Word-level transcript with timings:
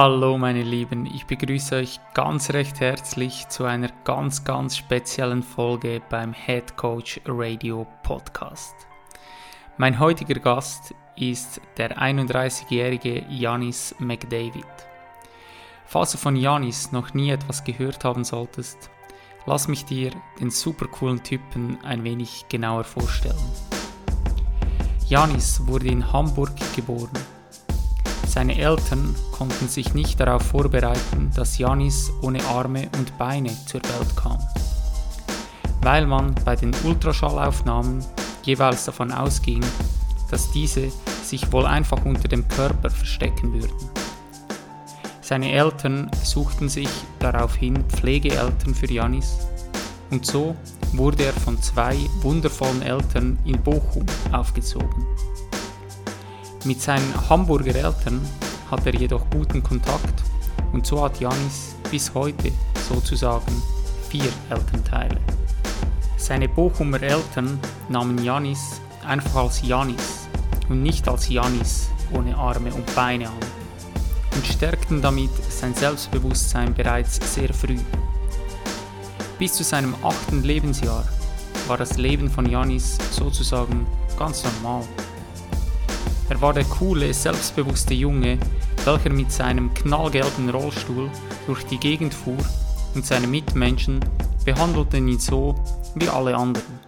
Hallo 0.00 0.38
meine 0.38 0.62
Lieben, 0.62 1.06
ich 1.06 1.26
begrüße 1.26 1.74
euch 1.74 1.98
ganz 2.14 2.50
recht 2.50 2.78
herzlich 2.78 3.48
zu 3.48 3.64
einer 3.64 3.88
ganz, 4.04 4.44
ganz 4.44 4.76
speziellen 4.76 5.42
Folge 5.42 6.00
beim 6.08 6.32
Head 6.32 6.76
Coach 6.76 7.20
Radio 7.26 7.84
Podcast. 8.04 8.76
Mein 9.76 9.98
heutiger 9.98 10.38
Gast 10.38 10.94
ist 11.16 11.60
der 11.78 11.98
31-jährige 11.98 13.24
Janis 13.28 13.92
McDavid. 13.98 14.64
Falls 15.84 16.12
du 16.12 16.18
von 16.18 16.36
Janis 16.36 16.92
noch 16.92 17.12
nie 17.12 17.30
etwas 17.30 17.64
gehört 17.64 18.04
haben 18.04 18.22
solltest, 18.22 18.90
lass 19.46 19.66
mich 19.66 19.84
dir 19.84 20.12
den 20.38 20.52
super 20.52 20.86
coolen 20.86 21.24
Typen 21.24 21.76
ein 21.82 22.04
wenig 22.04 22.44
genauer 22.48 22.84
vorstellen. 22.84 23.52
Janis 25.08 25.66
wurde 25.66 25.88
in 25.88 26.12
Hamburg 26.12 26.52
geboren 26.76 27.10
seine 28.28 28.58
Eltern 28.58 29.14
konnten 29.32 29.68
sich 29.68 29.94
nicht 29.94 30.20
darauf 30.20 30.42
vorbereiten, 30.42 31.30
dass 31.34 31.58
Janis 31.58 32.12
ohne 32.22 32.44
Arme 32.44 32.88
und 32.98 33.16
Beine 33.16 33.50
zur 33.66 33.82
Welt 33.82 34.16
kam. 34.16 34.38
Weil 35.82 36.06
man 36.06 36.34
bei 36.44 36.54
den 36.54 36.74
Ultraschallaufnahmen 36.84 38.04
jeweils 38.42 38.84
davon 38.84 39.12
ausging, 39.12 39.64
dass 40.30 40.52
diese 40.52 40.92
sich 41.22 41.50
wohl 41.52 41.66
einfach 41.66 42.04
unter 42.04 42.28
dem 42.28 42.46
Körper 42.48 42.90
verstecken 42.90 43.52
würden. 43.54 43.90
Seine 45.20 45.52
Eltern 45.52 46.10
suchten 46.22 46.68
sich 46.68 46.88
daraufhin 47.18 47.84
Pflegeeltern 47.84 48.74
für 48.74 48.90
Janis 48.90 49.38
und 50.10 50.24
so 50.24 50.56
wurde 50.92 51.24
er 51.24 51.32
von 51.32 51.60
zwei 51.60 51.96
wundervollen 52.20 52.82
Eltern 52.82 53.38
in 53.44 53.60
Bochum 53.62 54.06
aufgezogen. 54.32 55.06
Mit 56.68 56.82
seinen 56.82 57.14
Hamburger 57.30 57.74
Eltern 57.74 58.20
hat 58.70 58.84
er 58.84 58.94
jedoch 58.94 59.24
guten 59.30 59.62
Kontakt 59.62 60.22
und 60.74 60.84
so 60.84 61.02
hat 61.02 61.18
Janis 61.18 61.74
bis 61.90 62.12
heute 62.12 62.52
sozusagen 62.86 63.62
vier 64.10 64.28
Elternteile. 64.50 65.16
Seine 66.18 66.46
Bochumer 66.46 67.02
Eltern 67.02 67.58
nahmen 67.88 68.22
Janis 68.22 68.82
einfach 69.06 69.44
als 69.44 69.62
Janis 69.62 70.28
und 70.68 70.82
nicht 70.82 71.08
als 71.08 71.30
Janis 71.30 71.88
ohne 72.12 72.36
Arme 72.36 72.70
und 72.74 72.94
Beine 72.94 73.28
an 73.28 73.40
und 74.34 74.46
stärkten 74.46 75.00
damit 75.00 75.30
sein 75.48 75.74
Selbstbewusstsein 75.74 76.74
bereits 76.74 77.18
sehr 77.34 77.54
früh. 77.54 77.78
Bis 79.38 79.54
zu 79.54 79.64
seinem 79.64 79.94
achten 80.02 80.42
Lebensjahr 80.42 81.08
war 81.66 81.78
das 81.78 81.96
Leben 81.96 82.28
von 82.30 82.44
Janis 82.44 82.98
sozusagen 83.10 83.86
ganz 84.18 84.44
normal. 84.44 84.84
Er 86.28 86.40
war 86.40 86.52
der 86.52 86.64
coole, 86.64 87.12
selbstbewusste 87.14 87.94
Junge, 87.94 88.38
welcher 88.84 89.10
mit 89.10 89.32
seinem 89.32 89.72
knallgelben 89.72 90.50
Rollstuhl 90.50 91.10
durch 91.46 91.64
die 91.64 91.78
Gegend 91.78 92.12
fuhr 92.12 92.36
und 92.94 93.06
seine 93.06 93.26
Mitmenschen 93.26 94.00
behandelten 94.44 95.08
ihn 95.08 95.18
so 95.18 95.54
wie 95.94 96.08
alle 96.08 96.36
anderen. 96.36 96.80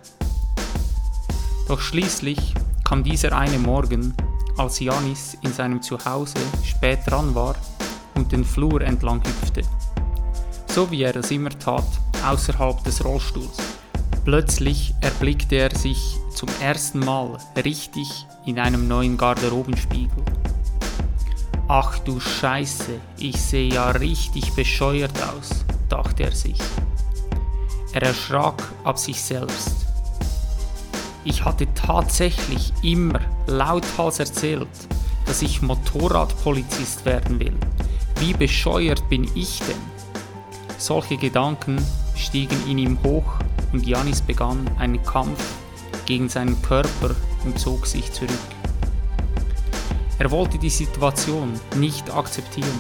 Doch 1.69 1.81
schließlich 1.81 2.55
kam 2.85 3.03
dieser 3.03 3.37
eine 3.37 3.59
Morgen, 3.59 4.15
als 4.59 4.81
Janis 4.81 5.39
in 5.43 5.53
seinem 5.53 5.81
Zuhause 5.81 6.39
spät 6.65 6.99
dran 7.07 7.35
war 7.35 7.55
und 8.15 8.33
den 8.33 8.45
Flur 8.45 8.83
entlang 8.83 9.23
hüpfte. 9.25 9.63
So 10.67 10.91
wie 10.91 11.03
er 11.03 11.17
es 11.17 11.31
immer 11.31 11.51
tat, 11.51 11.87
außerhalb 12.27 12.85
des 12.85 13.05
Rollstuhls. 13.05 13.57
Plötzlich 14.25 14.95
erblickte 15.01 15.57
er 15.57 15.75
sich 15.75 16.19
zum 16.35 16.49
ersten 16.61 16.99
Mal 16.99 17.39
richtig 17.57 18.27
in 18.47 18.59
einem 18.59 18.89
neuen 18.89 19.17
Garderobenspiegel. 19.17 20.25
Ach 21.69 21.99
du 22.01 22.19
Scheiße, 22.19 22.99
ich 23.19 23.41
sehe 23.41 23.73
ja 23.73 23.91
richtig 23.91 24.53
bescheuert 24.55 25.13
aus, 25.23 25.65
dachte 25.89 26.25
er 26.25 26.33
sich. 26.33 26.59
Er 27.93 28.03
erschrak 28.03 28.63
ab 28.85 28.99
sich 28.99 29.23
selbst. 29.23 29.87
Ich 31.25 31.45
hatte 31.45 31.67
tatsächlich 31.75 32.73
immer 32.83 33.21
lauthals 33.47 34.19
erzählt, 34.19 34.69
dass 35.27 35.43
ich 35.43 35.63
Motorradpolizist 35.63 37.05
werden 37.05 37.39
will. 37.39 37.57
Wie 38.19 38.33
bescheuert 38.33 39.09
bin 39.09 39.31
ich 39.35 39.61
denn? 39.61 39.77
Solche 40.79 41.19
Gedanken 41.19 41.79
stiegen 42.17 42.57
in 42.69 42.79
ihm 42.79 42.99
hoch 43.05 43.35
und 43.73 43.87
Janis 43.87 44.23
begann 44.23 44.69
einen 44.79 45.03
Kampf 45.05 45.41
gegen 46.07 46.29
seinen 46.29 46.61
Körper 46.63 47.15
und 47.45 47.59
zog 47.59 47.87
sich 47.87 48.13
zurück. 48.13 48.31
Er 50.19 50.31
wollte 50.31 50.59
die 50.59 50.71
Situation 50.71 51.59
nicht 51.77 52.11
akzeptieren. 52.13 52.79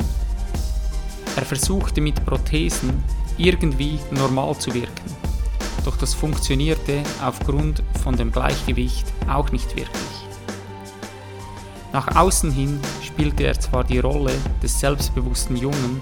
Er 1.36 1.44
versuchte 1.44 2.00
mit 2.00 2.24
Prothesen 2.26 3.02
irgendwie 3.38 3.98
normal 4.10 4.56
zu 4.58 4.74
wirken, 4.74 5.10
doch 5.84 5.96
das 5.96 6.12
funktionierte 6.12 7.02
aufgrund 7.24 7.82
von 8.02 8.16
dem 8.16 8.30
Gleichgewicht 8.30 9.06
auch 9.28 9.50
nicht 9.52 9.74
wirklich. 9.76 10.10
Nach 11.92 12.14
außen 12.14 12.52
hin 12.52 12.78
spielte 13.02 13.44
er 13.44 13.58
zwar 13.58 13.84
die 13.84 13.98
Rolle 13.98 14.34
des 14.62 14.78
selbstbewussten 14.78 15.56
Jungen, 15.56 16.00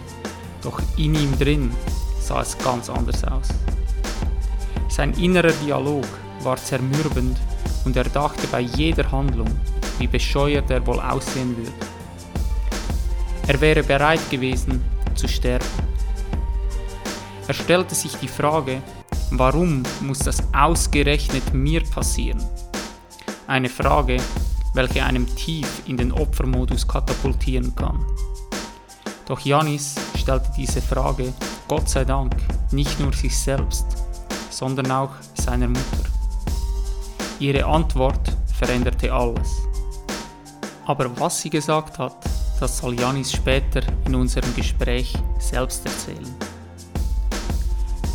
doch 0.62 0.80
in 0.96 1.14
ihm 1.14 1.38
drin 1.38 1.70
sah 2.20 2.42
es 2.42 2.58
ganz 2.58 2.90
anders 2.90 3.24
aus. 3.24 3.48
Sein 4.88 5.12
innerer 5.14 5.52
Dialog 5.64 6.06
war 6.42 6.56
zermürbend 6.56 7.38
und 7.88 7.96
er 7.96 8.04
dachte 8.04 8.46
bei 8.48 8.60
jeder 8.60 9.10
Handlung, 9.10 9.48
wie 9.98 10.06
bescheuert 10.06 10.70
er 10.70 10.86
wohl 10.86 11.00
aussehen 11.00 11.56
würde. 11.56 11.72
Er 13.46 13.58
wäre 13.62 13.82
bereit 13.82 14.20
gewesen 14.28 14.84
zu 15.14 15.26
sterben. 15.26 15.64
Er 17.46 17.54
stellte 17.54 17.94
sich 17.94 18.12
die 18.16 18.28
Frage, 18.28 18.82
warum 19.30 19.84
muss 20.02 20.18
das 20.18 20.42
ausgerechnet 20.52 21.54
mir 21.54 21.82
passieren? 21.82 22.44
Eine 23.46 23.70
Frage, 23.70 24.18
welche 24.74 25.02
einem 25.02 25.26
tief 25.34 25.80
in 25.86 25.96
den 25.96 26.12
Opfermodus 26.12 26.86
katapultieren 26.86 27.74
kann. 27.74 28.04
Doch 29.24 29.40
Janis 29.40 29.94
stellte 30.14 30.50
diese 30.58 30.82
Frage, 30.82 31.32
Gott 31.66 31.88
sei 31.88 32.04
Dank, 32.04 32.36
nicht 32.70 33.00
nur 33.00 33.14
sich 33.14 33.38
selbst, 33.38 33.86
sondern 34.50 34.90
auch 34.90 35.12
seiner 35.32 35.68
Mutter. 35.68 36.17
Ihre 37.40 37.64
Antwort 37.64 38.36
veränderte 38.52 39.12
alles. 39.12 39.62
Aber 40.86 41.08
was 41.20 41.40
sie 41.40 41.50
gesagt 41.50 41.98
hat, 41.98 42.16
das 42.58 42.78
soll 42.78 42.98
Janis 42.98 43.30
später 43.30 43.82
in 44.06 44.16
unserem 44.16 44.52
Gespräch 44.56 45.14
selbst 45.38 45.86
erzählen. 45.86 46.34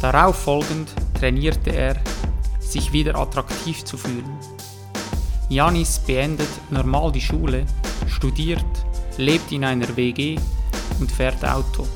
Darauf 0.01 0.35
folgend 0.35 0.89
trainierte 1.17 1.69
er, 1.69 1.95
sich 2.59 2.91
wieder 2.91 3.15
attraktiv 3.15 3.85
zu 3.85 3.95
fühlen. 3.95 4.37
Janis 5.47 5.99
beendet 5.99 6.49
normal 6.69 7.11
die 7.13 7.21
Schule, 7.21 7.65
studiert, 8.07 8.65
lebt 9.17 9.51
in 9.53 9.63
einer 9.63 9.95
WG 9.95 10.37
und 10.99 11.09
fährt 11.09 11.45
Auto. 11.45 11.87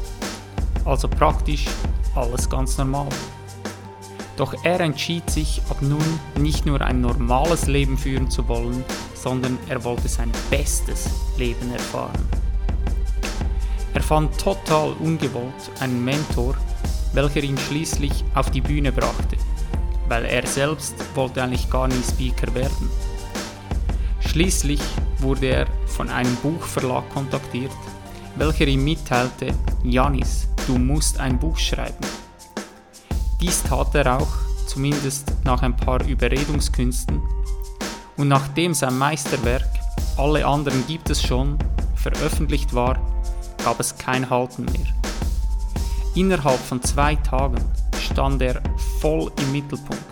Also 0.86 1.10
praktisch 1.10 1.66
alles 2.16 2.50
ganz 2.50 2.78
normal. 2.78 3.10
Doch 4.38 4.54
er 4.64 4.80
entschied 4.80 5.30
sich 5.32 5.62
ab 5.70 5.82
nun 5.82 6.20
nicht 6.38 6.66
nur 6.66 6.82
ein 6.82 7.02
normales 7.02 7.66
Leben 7.66 7.98
führen 7.98 8.30
zu 8.30 8.48
wollen, 8.48 8.86
sondern 9.16 9.58
er 9.68 9.84
wollte 9.84 10.08
sein 10.08 10.32
bestes 10.52 11.10
Leben 11.38 11.72
erfahren. 11.74 12.24
Er 13.96 14.04
fand 14.04 14.38
total 14.38 14.94
ungewollt 15.00 15.72
einen 15.80 16.06
Mentor, 16.06 16.56
welcher 17.14 17.42
ihn 17.42 17.58
schließlich 17.58 18.24
auf 18.36 18.52
die 18.52 18.62
Bühne 18.62 18.92
brachte, 18.92 19.38
weil 20.08 20.24
er 20.26 20.46
selbst 20.46 20.94
wollte 21.16 21.42
eigentlich 21.42 21.68
gar 21.72 21.88
nie 21.88 22.04
Speaker 22.08 22.54
werden. 22.54 22.92
Schließlich 24.20 24.82
wurde 25.18 25.48
er 25.48 25.68
von 25.88 26.10
einem 26.10 26.36
Buchverlag 26.36 27.10
kontaktiert, 27.12 27.72
welcher 28.36 28.68
ihm 28.68 28.84
mitteilte, 28.84 29.48
Janis, 29.84 30.48
du 30.68 30.78
musst 30.78 31.20
ein 31.20 31.40
Buch 31.40 31.58
schreiben. 31.58 32.06
Dies 33.40 33.62
tat 33.62 33.94
er 33.94 34.18
auch, 34.20 34.28
zumindest 34.66 35.32
nach 35.44 35.62
ein 35.62 35.76
paar 35.76 36.04
Überredungskünsten. 36.04 37.22
Und 38.18 38.28
nachdem 38.30 38.74
sein 38.74 38.98
Meisterwerk, 38.98 39.70
alle 40.18 40.44
anderen 40.44 40.86
gibt 40.88 41.12
es 41.12 41.22
schon, 41.22 41.60
veröffentlicht 41.96 42.74
war, 42.74 43.00
gab 43.64 43.80
es 43.80 43.96
kein 43.96 44.28
Halten 44.28 44.66
mehr. 44.66 44.88
Innerhalb 46.16 46.60
von 46.60 46.82
zwei 46.82 47.16
Tagen 47.16 47.64
stand 48.02 48.42
er 48.42 48.60
voll 49.00 49.32
im 49.40 49.52
Mittelpunkt. 49.52 50.04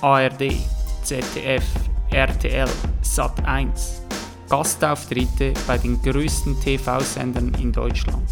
ARD, 0.00 0.54
ZDF, 1.02 1.64
RTL, 2.10 2.68
Sat1, 3.04 4.00
Gastauftritte 4.48 5.52
bei 5.66 5.76
den 5.76 6.00
größten 6.00 6.58
TV-Sendern 6.60 7.52
in 7.60 7.72
Deutschland. 7.72 8.26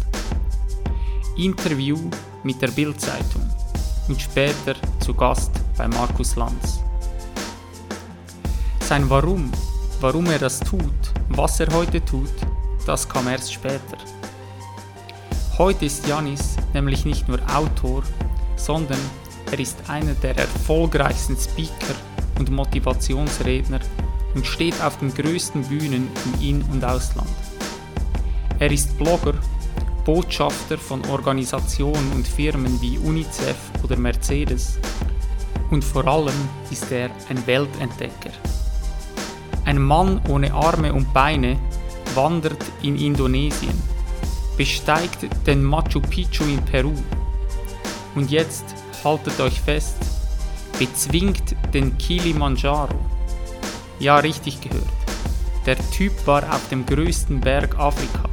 Interview 1.37 1.97
mit 2.43 2.59
der 2.61 2.69
Bild-Zeitung 2.69 3.60
und 4.11 4.21
später 4.21 4.75
zu 4.99 5.13
Gast 5.13 5.51
bei 5.77 5.87
Markus 5.87 6.35
Lanz. 6.35 6.81
Sein 8.81 9.09
Warum, 9.09 9.49
warum 10.01 10.25
er 10.25 10.37
das 10.37 10.59
tut, 10.59 10.81
was 11.29 11.61
er 11.61 11.71
heute 11.71 12.03
tut, 12.03 12.33
das 12.85 13.07
kam 13.07 13.29
erst 13.29 13.53
später. 13.53 13.97
Heute 15.57 15.85
ist 15.85 16.05
Janis 16.07 16.57
nämlich 16.73 17.05
nicht 17.05 17.29
nur 17.29 17.39
Autor, 17.55 18.03
sondern 18.57 18.99
er 19.49 19.59
ist 19.59 19.77
einer 19.87 20.13
der 20.15 20.37
erfolgreichsten 20.37 21.37
Speaker 21.37 21.95
und 22.37 22.51
Motivationsredner 22.51 23.79
und 24.35 24.45
steht 24.45 24.81
auf 24.83 24.97
den 24.97 25.13
größten 25.13 25.63
Bühnen 25.63 26.09
im 26.25 26.41
In- 26.41 26.63
und 26.63 26.83
Ausland. 26.83 27.29
Er 28.59 28.71
ist 28.73 28.97
Blogger, 28.97 29.35
Botschafter 30.05 30.77
von 30.77 31.05
Organisationen 31.09 32.11
und 32.13 32.27
Firmen 32.27 32.81
wie 32.81 32.97
UNICEF 32.97 33.57
oder 33.83 33.97
Mercedes 33.97 34.79
und 35.69 35.83
vor 35.83 36.07
allem 36.07 36.49
ist 36.69 36.91
er 36.91 37.09
ein 37.29 37.45
Weltentdecker. 37.45 38.31
Ein 39.65 39.81
Mann 39.81 40.21
ohne 40.27 40.53
Arme 40.53 40.93
und 40.93 41.13
Beine 41.13 41.59
wandert 42.15 42.63
in 42.81 42.97
Indonesien, 42.97 43.81
besteigt 44.57 45.27
den 45.45 45.63
Machu 45.63 46.01
Picchu 46.01 46.43
in 46.43 46.63
Peru 46.65 46.93
und 48.15 48.31
jetzt 48.31 48.65
haltet 49.03 49.39
euch 49.39 49.61
fest, 49.61 49.97
bezwingt 50.77 51.55
den 51.73 51.97
Kilimanjaro. 51.97 52.99
Ja, 53.99 54.17
richtig 54.17 54.59
gehört. 54.61 54.87
Der 55.65 55.77
Typ 55.91 56.25
war 56.25 56.43
auf 56.53 56.67
dem 56.69 56.85
größten 56.87 57.39
Berg 57.39 57.77
Afrikas. 57.77 58.30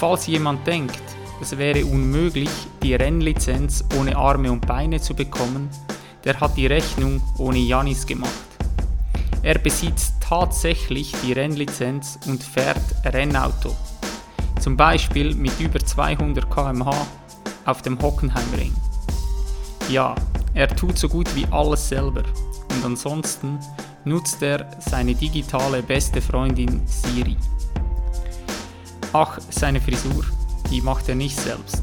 Falls 0.00 0.26
jemand 0.26 0.66
denkt, 0.66 1.02
es 1.42 1.58
wäre 1.58 1.84
unmöglich, 1.84 2.48
die 2.82 2.94
Rennlizenz 2.94 3.84
ohne 3.98 4.16
Arme 4.16 4.50
und 4.50 4.66
Beine 4.66 4.98
zu 4.98 5.12
bekommen, 5.12 5.68
der 6.24 6.40
hat 6.40 6.56
die 6.56 6.66
Rechnung 6.66 7.20
ohne 7.36 7.58
Janis 7.58 8.06
gemacht. 8.06 8.32
Er 9.42 9.58
besitzt 9.58 10.14
tatsächlich 10.18 11.12
die 11.22 11.34
Rennlizenz 11.34 12.18
und 12.26 12.42
fährt 12.42 12.80
Rennauto. 13.04 13.76
Zum 14.58 14.74
Beispiel 14.74 15.34
mit 15.34 15.60
über 15.60 15.80
200 15.80 16.50
km/h 16.50 17.06
auf 17.66 17.82
dem 17.82 18.00
Hockenheimring. 18.00 18.72
Ja, 19.90 20.14
er 20.54 20.68
tut 20.68 20.96
so 20.96 21.10
gut 21.10 21.28
wie 21.36 21.46
alles 21.50 21.86
selber 21.90 22.22
und 22.70 22.82
ansonsten 22.86 23.58
nutzt 24.06 24.42
er 24.42 24.66
seine 24.78 25.14
digitale 25.14 25.82
beste 25.82 26.22
Freundin 26.22 26.80
Siri. 26.86 27.36
Ach, 29.12 29.38
seine 29.50 29.80
Frisur, 29.80 30.24
die 30.70 30.80
macht 30.80 31.08
er 31.08 31.16
nicht 31.16 31.36
selbst. 31.36 31.82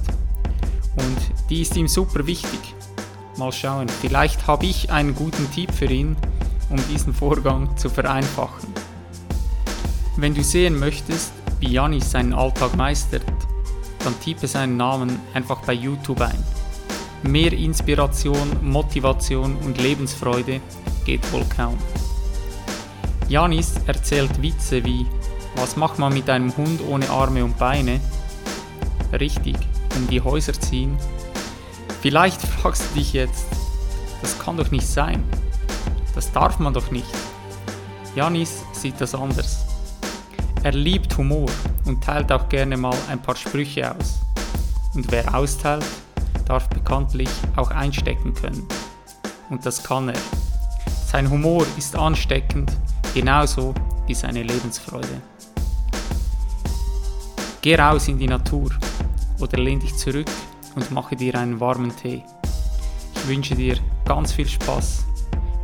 Und 0.96 1.18
die 1.50 1.62
ist 1.62 1.76
ihm 1.76 1.90
super 1.90 2.26
wichtig. 2.26 2.60
Mal 3.38 3.52
schauen, 3.52 3.90
vielleicht 3.90 4.48
habe 4.48 4.66
ich 4.66 4.92
einen 4.92 5.14
guten 5.14 5.52
Tipp 5.52 5.74
für 5.74 5.86
ihn, 5.86 6.16
um 6.70 6.78
diesen 6.90 7.14
Vorgang 7.14 7.76
zu 7.78 7.90
vereinfachen. 7.90 8.74
Wenn 10.16 10.34
du 10.34 10.42
sehen 10.42 10.80
möchtest, 10.80 11.34
wie 11.60 11.74
Janis 11.74 12.12
seinen 12.12 12.34
Alltag 12.34 12.76
meistert, 12.78 13.26
dann 14.04 14.18
tippe 14.22 14.48
seinen 14.48 14.78
Namen 14.78 15.20
einfach 15.34 15.62
bei 15.62 15.74
YouTube 15.74 16.22
ein. 16.22 16.44
Mehr 17.24 17.52
Inspiration, 17.52 18.58
Motivation 18.62 19.58
und 19.58 19.82
Lebensfreude 19.82 20.62
geht 21.06 21.30
wohl 21.34 21.46
kaum. 21.56 21.78
Janis 23.28 23.74
erzählt 23.86 24.42
Witze 24.42 24.84
wie, 24.86 25.06
was 25.58 25.76
macht 25.76 26.00
man 26.00 26.14
mit 26.14 26.30
einem 26.30 26.56
Hund 26.56 26.82
ohne 26.88 27.10
Arme 27.10 27.44
und 27.44 27.58
Beine? 27.58 28.00
Richtig, 29.12 29.56
um 29.96 30.08
die 30.08 30.22
Häuser 30.22 30.54
ziehen. 30.54 30.98
Vielleicht 32.02 32.42
fragst 32.62 32.84
du 32.92 33.00
dich 33.00 33.14
jetzt, 33.14 33.46
das 34.22 34.38
kann 34.40 34.58
doch 34.58 34.72
nicht 34.72 34.88
sein. 34.88 35.24
Das 36.16 36.32
darf 36.32 36.60
man 36.60 36.74
doch 36.74 36.92
nicht. 36.92 37.08
Janis 38.16 38.64
sieht 38.72 39.00
das 39.02 39.14
anders. 39.14 39.66
Er 40.64 40.72
liebt 40.72 41.18
Humor 41.18 41.50
und 41.86 42.04
teilt 42.04 42.32
auch 42.32 42.50
gerne 42.50 42.78
mal 42.78 42.96
ein 43.10 43.22
paar 43.22 43.36
Sprüche 43.36 43.96
aus. 43.96 44.20
Und 44.94 45.12
wer 45.12 45.36
austeilt, 45.36 45.86
darf 46.46 46.68
bekanntlich 46.70 47.30
auch 47.56 47.72
einstecken 47.72 48.34
können. 48.34 48.68
Und 49.50 49.66
das 49.66 49.84
kann 49.84 50.10
er. 50.10 50.20
Sein 51.06 51.30
Humor 51.30 51.66
ist 51.78 51.96
ansteckend, 51.96 52.72
genauso 53.14 53.74
wie 54.08 54.14
seine 54.14 54.44
Lebensfreude. 54.44 55.22
Geh 57.68 57.76
raus 57.76 58.08
in 58.08 58.18
die 58.18 58.28
Natur 58.28 58.70
oder 59.42 59.58
lehn 59.58 59.82
dich 59.82 59.94
zurück 59.94 60.32
und 60.76 60.90
mache 60.90 61.18
dir 61.18 61.36
einen 61.36 61.60
warmen 61.60 61.94
Tee. 61.94 62.24
Ich 63.14 63.28
wünsche 63.28 63.56
dir 63.56 63.76
ganz 64.06 64.32
viel 64.32 64.48
Spaß 64.48 65.06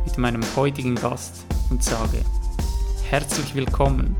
mit 0.04 0.18
meinem 0.18 0.42
heutigen 0.54 0.96
Gast 0.96 1.46
und 1.70 1.82
sage 1.82 2.22
herzlich 3.08 3.54
willkommen 3.54 4.14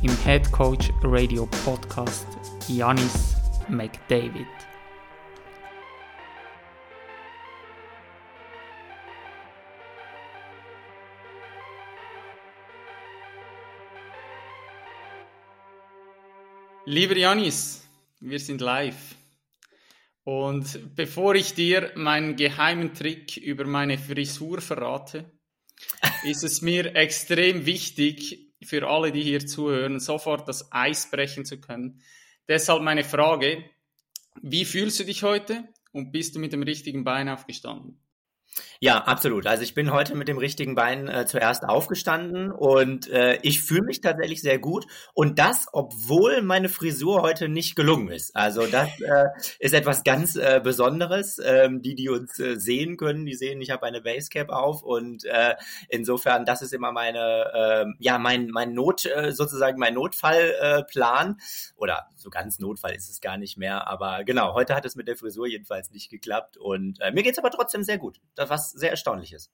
im 0.00 0.16
Head 0.24 0.50
Coach 0.50 0.90
Radio 1.02 1.46
Podcast 1.66 2.26
Janis 2.68 3.36
McDavid. 3.68 4.55
Lieber 16.88 17.16
Janis, 17.16 17.84
wir 18.20 18.38
sind 18.38 18.60
live. 18.60 19.16
Und 20.22 20.94
bevor 20.94 21.34
ich 21.34 21.52
dir 21.52 21.90
meinen 21.96 22.36
geheimen 22.36 22.94
Trick 22.94 23.36
über 23.38 23.64
meine 23.64 23.98
Frisur 23.98 24.60
verrate, 24.60 25.32
ist 26.22 26.44
es 26.44 26.62
mir 26.62 26.94
extrem 26.94 27.66
wichtig, 27.66 28.52
für 28.62 28.86
alle, 28.88 29.10
die 29.10 29.22
hier 29.22 29.44
zuhören, 29.44 29.98
sofort 29.98 30.46
das 30.46 30.70
Eis 30.70 31.10
brechen 31.10 31.44
zu 31.44 31.60
können. 31.60 32.02
Deshalb 32.46 32.82
meine 32.82 33.02
Frage, 33.02 33.68
wie 34.40 34.64
fühlst 34.64 35.00
du 35.00 35.04
dich 35.04 35.24
heute 35.24 35.64
und 35.90 36.12
bist 36.12 36.36
du 36.36 36.38
mit 36.38 36.52
dem 36.52 36.62
richtigen 36.62 37.02
Bein 37.02 37.28
aufgestanden? 37.28 38.00
Ja, 38.80 38.98
absolut. 39.04 39.46
Also 39.46 39.62
ich 39.62 39.74
bin 39.74 39.92
heute 39.92 40.14
mit 40.14 40.28
dem 40.28 40.38
richtigen 40.38 40.74
Bein 40.74 41.08
äh, 41.08 41.26
zuerst 41.26 41.64
aufgestanden 41.64 42.50
und 42.52 43.08
äh, 43.08 43.38
ich 43.42 43.62
fühle 43.62 43.82
mich 43.82 44.00
tatsächlich 44.00 44.42
sehr 44.42 44.58
gut. 44.58 44.86
Und 45.14 45.38
das, 45.38 45.66
obwohl 45.72 46.42
meine 46.42 46.68
Frisur 46.68 47.22
heute 47.22 47.48
nicht 47.48 47.74
gelungen 47.76 48.08
ist. 48.08 48.36
Also 48.36 48.66
das 48.66 48.88
äh, 49.00 49.26
ist 49.58 49.74
etwas 49.74 50.04
ganz 50.04 50.36
äh, 50.36 50.60
Besonderes. 50.62 51.40
Ähm, 51.42 51.82
die, 51.82 51.94
die 51.94 52.08
uns 52.08 52.38
äh, 52.38 52.56
sehen 52.56 52.96
können, 52.96 53.26
die 53.26 53.34
sehen, 53.34 53.60
ich 53.60 53.70
habe 53.70 53.86
eine 53.86 54.00
Basecap 54.00 54.50
auf 54.50 54.82
und 54.82 55.24
äh, 55.24 55.54
insofern, 55.88 56.44
das 56.44 56.62
ist 56.62 56.72
immer 56.72 56.92
meine, 56.92 57.50
äh, 57.54 57.86
ja, 57.98 58.18
mein, 58.18 58.48
mein 58.50 58.72
Not, 58.72 59.06
äh, 59.06 59.32
sozusagen 59.32 59.78
mein 59.78 59.94
Notfallplan. 59.94 61.30
Äh, 61.30 61.72
Oder 61.76 62.08
so 62.16 62.30
ganz 62.30 62.58
Notfall 62.58 62.94
ist 62.94 63.10
es 63.10 63.20
gar 63.20 63.36
nicht 63.36 63.56
mehr. 63.56 63.86
Aber 63.86 64.24
genau, 64.24 64.54
heute 64.54 64.74
hat 64.74 64.84
es 64.84 64.96
mit 64.96 65.08
der 65.08 65.16
Frisur 65.16 65.46
jedenfalls 65.46 65.90
nicht 65.90 66.10
geklappt. 66.10 66.56
Und 66.56 67.00
äh, 67.00 67.12
mir 67.12 67.22
geht's 67.22 67.38
aber 67.38 67.50
trotzdem 67.50 67.82
sehr 67.82 67.98
gut. 67.98 68.20
Das, 68.34 68.45
was 68.48 68.70
sehr 68.70 68.90
erstaunlich 68.90 69.32
ist. 69.32 69.50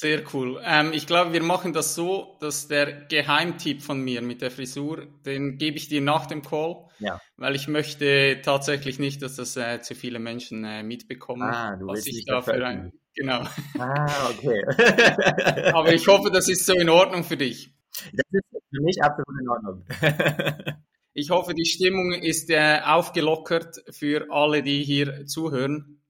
Sehr 0.00 0.22
cool. 0.32 0.62
Ähm, 0.64 0.92
ich 0.92 1.08
glaube, 1.08 1.32
wir 1.32 1.42
machen 1.42 1.72
das 1.72 1.96
so, 1.96 2.36
dass 2.38 2.68
der 2.68 3.06
Geheimtipp 3.06 3.82
von 3.82 4.00
mir 4.00 4.22
mit 4.22 4.42
der 4.42 4.52
Frisur, 4.52 5.08
den 5.26 5.58
gebe 5.58 5.76
ich 5.76 5.88
dir 5.88 6.00
nach 6.00 6.26
dem 6.26 6.42
Call, 6.42 6.84
ja. 7.00 7.20
weil 7.36 7.56
ich 7.56 7.66
möchte 7.66 8.40
tatsächlich 8.44 9.00
nicht, 9.00 9.22
dass 9.22 9.34
das 9.34 9.56
äh, 9.56 9.80
zu 9.80 9.96
viele 9.96 10.20
Menschen 10.20 10.62
äh, 10.64 10.84
mitbekommen, 10.84 11.42
ah, 11.42 11.76
was 11.80 12.06
ich 12.06 12.24
da 12.26 12.42
für 12.42 12.64
ein. 12.64 12.92
Genau. 13.16 13.42
Ah, 13.76 14.30
okay. 14.30 14.62
Aber 15.74 15.92
ich 15.92 16.06
hoffe, 16.06 16.30
das 16.30 16.48
ist 16.48 16.64
so 16.64 16.74
in 16.74 16.88
Ordnung 16.88 17.24
für 17.24 17.36
dich. 17.36 17.74
Das 18.12 18.26
ist 18.30 18.44
für 18.52 18.82
mich 18.82 19.02
absolut 19.02 19.40
in 19.40 19.48
Ordnung. 19.48 19.84
ich 21.12 21.30
hoffe, 21.30 21.54
die 21.54 21.66
Stimmung 21.66 22.12
ist 22.12 22.50
äh, 22.50 22.82
aufgelockert 22.84 23.82
für 23.90 24.28
alle, 24.30 24.62
die 24.62 24.84
hier 24.84 25.26
zuhören. 25.26 26.00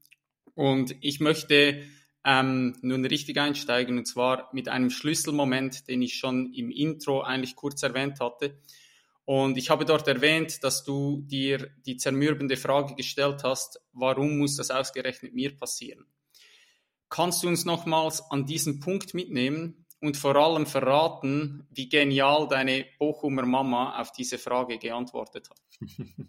Und 0.59 0.97
ich 1.03 1.21
möchte 1.21 1.85
ähm, 2.25 2.77
nun 2.83 3.05
richtig 3.05 3.39
einsteigen 3.39 3.97
und 3.97 4.07
zwar 4.07 4.49
mit 4.53 4.69
einem 4.69 4.91
Schlüsselmoment, 4.91 5.87
den 5.87 6.03
ich 6.03 6.17
schon 6.17 6.53
im 6.53 6.73
Intro 6.73 7.21
eigentlich 7.21 7.55
kurz 7.55 7.85
erwähnt 7.85 8.19
hatte. 8.19 8.59
Und 9.25 9.57
ich 9.57 9.71
habe 9.71 9.85
dort 9.85 10.09
erwähnt, 10.09 10.65
dass 10.65 10.83
du 10.83 11.23
dir 11.29 11.71
die 11.87 11.97
zermürbende 11.97 12.57
Frage 12.57 12.97
gestellt 12.97 13.45
hast, 13.45 13.81
warum 13.93 14.37
muss 14.37 14.57
das 14.57 14.73
ausgerechnet 14.73 15.33
mir 15.33 15.57
passieren? 15.57 16.07
Kannst 17.09 17.45
du 17.45 17.47
uns 17.47 17.65
nochmals 17.65 18.21
an 18.29 18.45
diesen 18.45 18.81
Punkt 18.81 19.15
mitnehmen 19.15 19.87
und 20.01 20.17
vor 20.17 20.37
allem 20.37 20.67
verraten, 20.67 21.67
wie 21.71 21.89
genial 21.89 22.49
deine 22.49 22.87
Bochumer 22.99 23.45
Mama 23.45 24.01
auf 24.01 24.13
diese 24.13 24.39
Frage 24.39 24.79
geantwortet 24.79 25.51
hat? 25.51 25.61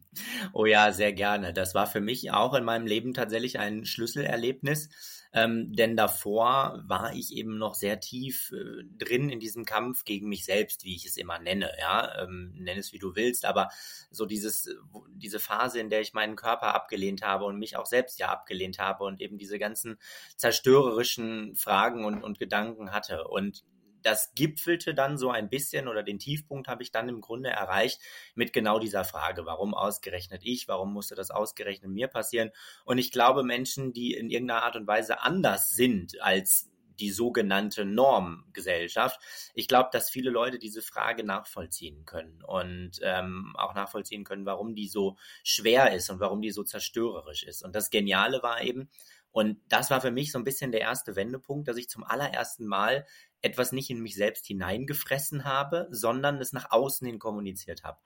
Oh 0.53 0.65
ja, 0.65 0.91
sehr 0.91 1.13
gerne. 1.13 1.53
Das 1.53 1.75
war 1.75 1.87
für 1.87 2.01
mich 2.01 2.31
auch 2.31 2.53
in 2.53 2.65
meinem 2.65 2.85
Leben 2.85 3.13
tatsächlich 3.13 3.57
ein 3.59 3.85
Schlüsselerlebnis. 3.85 4.89
Ähm, 5.31 5.73
denn 5.73 5.95
davor 5.95 6.83
war 6.87 7.13
ich 7.13 7.35
eben 7.35 7.57
noch 7.57 7.75
sehr 7.75 7.99
tief 7.99 8.51
äh, 8.51 8.83
drin 8.97 9.29
in 9.29 9.39
diesem 9.39 9.63
Kampf 9.63 10.03
gegen 10.03 10.27
mich 10.27 10.43
selbst, 10.43 10.83
wie 10.83 10.95
ich 10.95 11.05
es 11.05 11.17
immer 11.17 11.37
nenne. 11.37 11.71
Ja, 11.79 12.23
ähm, 12.23 12.53
nenn 12.57 12.79
es 12.79 12.93
wie 12.93 12.99
du 12.99 13.15
willst, 13.15 13.45
aber 13.45 13.69
so 14.09 14.25
dieses, 14.25 14.75
diese 15.11 15.39
Phase, 15.39 15.79
in 15.79 15.89
der 15.89 16.01
ich 16.01 16.13
meinen 16.13 16.35
Körper 16.35 16.73
abgelehnt 16.73 17.21
habe 17.21 17.45
und 17.45 17.59
mich 17.59 17.77
auch 17.77 17.85
selbst 17.85 18.19
ja 18.19 18.29
abgelehnt 18.29 18.79
habe 18.79 19.03
und 19.03 19.21
eben 19.21 19.37
diese 19.37 19.59
ganzen 19.59 19.99
zerstörerischen 20.35 21.55
Fragen 21.55 22.05
und, 22.05 22.23
und 22.23 22.39
Gedanken 22.39 22.91
hatte. 22.91 23.27
Und 23.27 23.63
das 24.01 24.33
gipfelte 24.33 24.93
dann 24.93 25.17
so 25.17 25.29
ein 25.29 25.49
bisschen 25.49 25.87
oder 25.87 26.03
den 26.03 26.19
Tiefpunkt 26.19 26.67
habe 26.67 26.83
ich 26.83 26.91
dann 26.91 27.09
im 27.09 27.21
Grunde 27.21 27.49
erreicht 27.49 28.01
mit 28.35 28.53
genau 28.53 28.79
dieser 28.79 29.03
Frage, 29.03 29.45
warum 29.45 29.73
ausgerechnet 29.73 30.41
ich, 30.43 30.67
warum 30.67 30.93
musste 30.93 31.15
das 31.15 31.31
ausgerechnet 31.31 31.91
mir 31.91 32.07
passieren? 32.07 32.51
Und 32.85 32.97
ich 32.97 33.11
glaube, 33.11 33.43
Menschen, 33.43 33.93
die 33.93 34.13
in 34.13 34.29
irgendeiner 34.29 34.63
Art 34.63 34.75
und 34.75 34.87
Weise 34.87 35.21
anders 35.21 35.69
sind 35.69 36.21
als 36.21 36.69
die 36.99 37.11
sogenannte 37.11 37.85
Normgesellschaft. 37.85 39.19
Ich 39.53 39.67
glaube, 39.67 39.89
dass 39.91 40.09
viele 40.09 40.29
Leute 40.29 40.59
diese 40.59 40.81
Frage 40.81 41.23
nachvollziehen 41.23 42.05
können 42.05 42.43
und 42.43 42.99
ähm, 43.01 43.53
auch 43.57 43.73
nachvollziehen 43.73 44.23
können, 44.23 44.45
warum 44.45 44.75
die 44.75 44.87
so 44.87 45.17
schwer 45.43 45.93
ist 45.93 46.09
und 46.09 46.19
warum 46.19 46.41
die 46.41 46.51
so 46.51 46.63
zerstörerisch 46.63 47.43
ist. 47.43 47.63
Und 47.63 47.75
das 47.75 47.89
Geniale 47.89 48.43
war 48.43 48.61
eben, 48.61 48.89
und 49.31 49.59
das 49.69 49.89
war 49.89 50.01
für 50.01 50.11
mich 50.11 50.31
so 50.31 50.39
ein 50.39 50.43
bisschen 50.43 50.71
der 50.71 50.81
erste 50.81 51.15
Wendepunkt, 51.15 51.67
dass 51.67 51.77
ich 51.77 51.89
zum 51.89 52.03
allerersten 52.03 52.65
Mal 52.65 53.05
etwas 53.41 53.71
nicht 53.71 53.89
in 53.89 54.01
mich 54.01 54.15
selbst 54.15 54.45
hineingefressen 54.47 55.45
habe, 55.45 55.87
sondern 55.91 56.39
es 56.41 56.53
nach 56.53 56.71
außen 56.71 57.05
hin 57.05 57.19
kommuniziert 57.19 57.83
habe. 57.83 57.99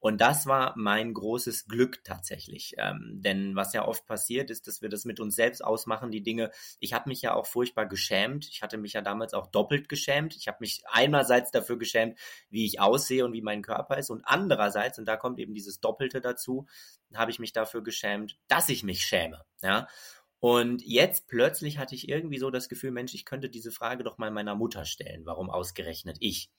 Und 0.00 0.22
das 0.22 0.46
war 0.46 0.72
mein 0.78 1.12
großes 1.12 1.68
Glück 1.68 2.02
tatsächlich. 2.04 2.74
Ähm, 2.78 3.20
denn 3.20 3.54
was 3.54 3.74
ja 3.74 3.86
oft 3.86 4.06
passiert 4.06 4.50
ist, 4.50 4.66
dass 4.66 4.80
wir 4.80 4.88
das 4.88 5.04
mit 5.04 5.20
uns 5.20 5.36
selbst 5.36 5.62
ausmachen, 5.62 6.10
die 6.10 6.22
Dinge. 6.22 6.50
Ich 6.80 6.94
habe 6.94 7.10
mich 7.10 7.20
ja 7.20 7.34
auch 7.34 7.46
furchtbar 7.46 7.84
geschämt. 7.86 8.48
Ich 8.48 8.62
hatte 8.62 8.78
mich 8.78 8.94
ja 8.94 9.02
damals 9.02 9.34
auch 9.34 9.46
doppelt 9.48 9.90
geschämt. 9.90 10.34
Ich 10.36 10.48
habe 10.48 10.56
mich 10.60 10.82
einerseits 10.86 11.50
dafür 11.50 11.78
geschämt, 11.78 12.18
wie 12.48 12.64
ich 12.64 12.80
aussehe 12.80 13.26
und 13.26 13.34
wie 13.34 13.42
mein 13.42 13.60
Körper 13.60 13.98
ist. 13.98 14.08
Und 14.08 14.22
andererseits, 14.24 14.98
und 14.98 15.04
da 15.04 15.18
kommt 15.18 15.38
eben 15.38 15.52
dieses 15.52 15.80
Doppelte 15.80 16.22
dazu, 16.22 16.66
habe 17.14 17.30
ich 17.30 17.38
mich 17.38 17.52
dafür 17.52 17.82
geschämt, 17.82 18.38
dass 18.48 18.70
ich 18.70 18.82
mich 18.82 19.02
schäme. 19.02 19.44
Ja. 19.60 19.86
Und 20.40 20.82
jetzt 20.84 21.28
plötzlich 21.28 21.78
hatte 21.78 21.94
ich 21.94 22.08
irgendwie 22.08 22.38
so 22.38 22.50
das 22.50 22.68
Gefühl, 22.68 22.90
Mensch, 22.90 23.14
ich 23.14 23.26
könnte 23.26 23.50
diese 23.50 23.70
Frage 23.70 24.04
doch 24.04 24.18
mal 24.18 24.30
meiner 24.30 24.54
Mutter 24.54 24.86
stellen. 24.86 25.26
Warum 25.26 25.50
ausgerechnet 25.50 26.16
ich? 26.20 26.50